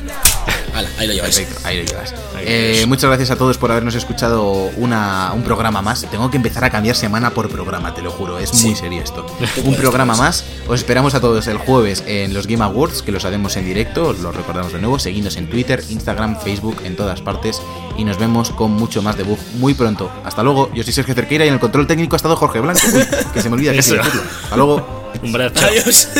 Ahí 0.97 1.07
lo 1.07 1.14
lleváis. 1.14 1.38
Perfecto, 1.39 1.68
ahí 1.68 1.77
lo 1.77 1.84
llevas. 1.85 2.14
Ahí 2.35 2.43
Eh, 2.47 2.80
es. 2.81 2.88
muchas 2.88 3.10
gracias 3.10 3.31
a 3.31 3.35
todos 3.38 3.57
por 3.57 3.72
habernos 3.72 3.95
escuchado 3.95 4.43
una, 4.77 5.31
un 5.34 5.43
programa 5.43 5.81
más. 5.81 6.06
Tengo 6.11 6.30
que 6.30 6.38
empezar 6.38 6.64
a 6.64 6.69
cambiar 6.69 6.95
semana 6.95 7.31
por 7.31 7.49
programa, 7.49 7.93
te 7.93 8.02
lo 8.02 8.11
juro. 8.11 8.38
Es 8.39 8.53
muy 8.64 8.76
serio 8.76 9.02
esto. 9.02 9.26
un 9.64 9.76
programa 9.76 10.15
más. 10.15 10.43
Os 10.68 10.80
esperamos 10.80 11.15
a 11.15 11.22
todos 11.22 11.47
el 11.47 11.57
jueves 11.57 12.03
en 12.07 12.34
los 12.34 12.47
Game 12.47 12.64
Awards, 12.64 13.02
que 13.02 13.11
los 13.11 13.26
haremos 13.26 13.56
en 13.57 13.65
directo. 13.65 14.10
Os 14.10 14.19
lo 14.19 14.31
recordamos 14.31 14.73
de 14.73 14.80
nuevo. 14.80 14.99
Seguidnos 14.99 15.38
en 15.38 15.49
Twitter, 15.49 15.84
Instagram, 15.89 16.39
Facebook, 16.39 16.77
en 16.84 16.95
todas 16.95 17.22
partes. 17.22 17.61
Y 17.97 18.03
nos 18.03 18.19
vemos 18.19 18.52
con 18.52 18.72
mucho 18.72 19.02
más 19.02 19.18
de 19.18 19.23
Bug 19.23 19.39
muy 19.56 19.73
pronto. 19.73 20.11
Hasta 20.26 20.43
luego. 20.43 20.69
Yo 20.73 20.84
soy 20.84 20.93
Sergio 20.93 21.15
Cerqueira 21.15 21.45
y 21.45 21.47
en 21.47 21.53
el 21.53 21.60
control 21.60 21.88
técnico 21.88 22.15
ha 22.15 22.18
estado 22.18 22.35
Jorge 22.35 22.60
Blanco. 22.60 22.81
Uy, 22.93 23.03
que 23.34 23.41
se 23.41 23.49
me 23.49 23.56
olvida 23.56 23.73
casi 23.76 23.93
Eso. 23.93 24.03
decirlo. 24.03 24.22
Hasta 24.43 24.57
luego. 24.57 25.11
Un 25.23 25.31
brazo. 25.31 25.65
Adiós. 25.65 26.10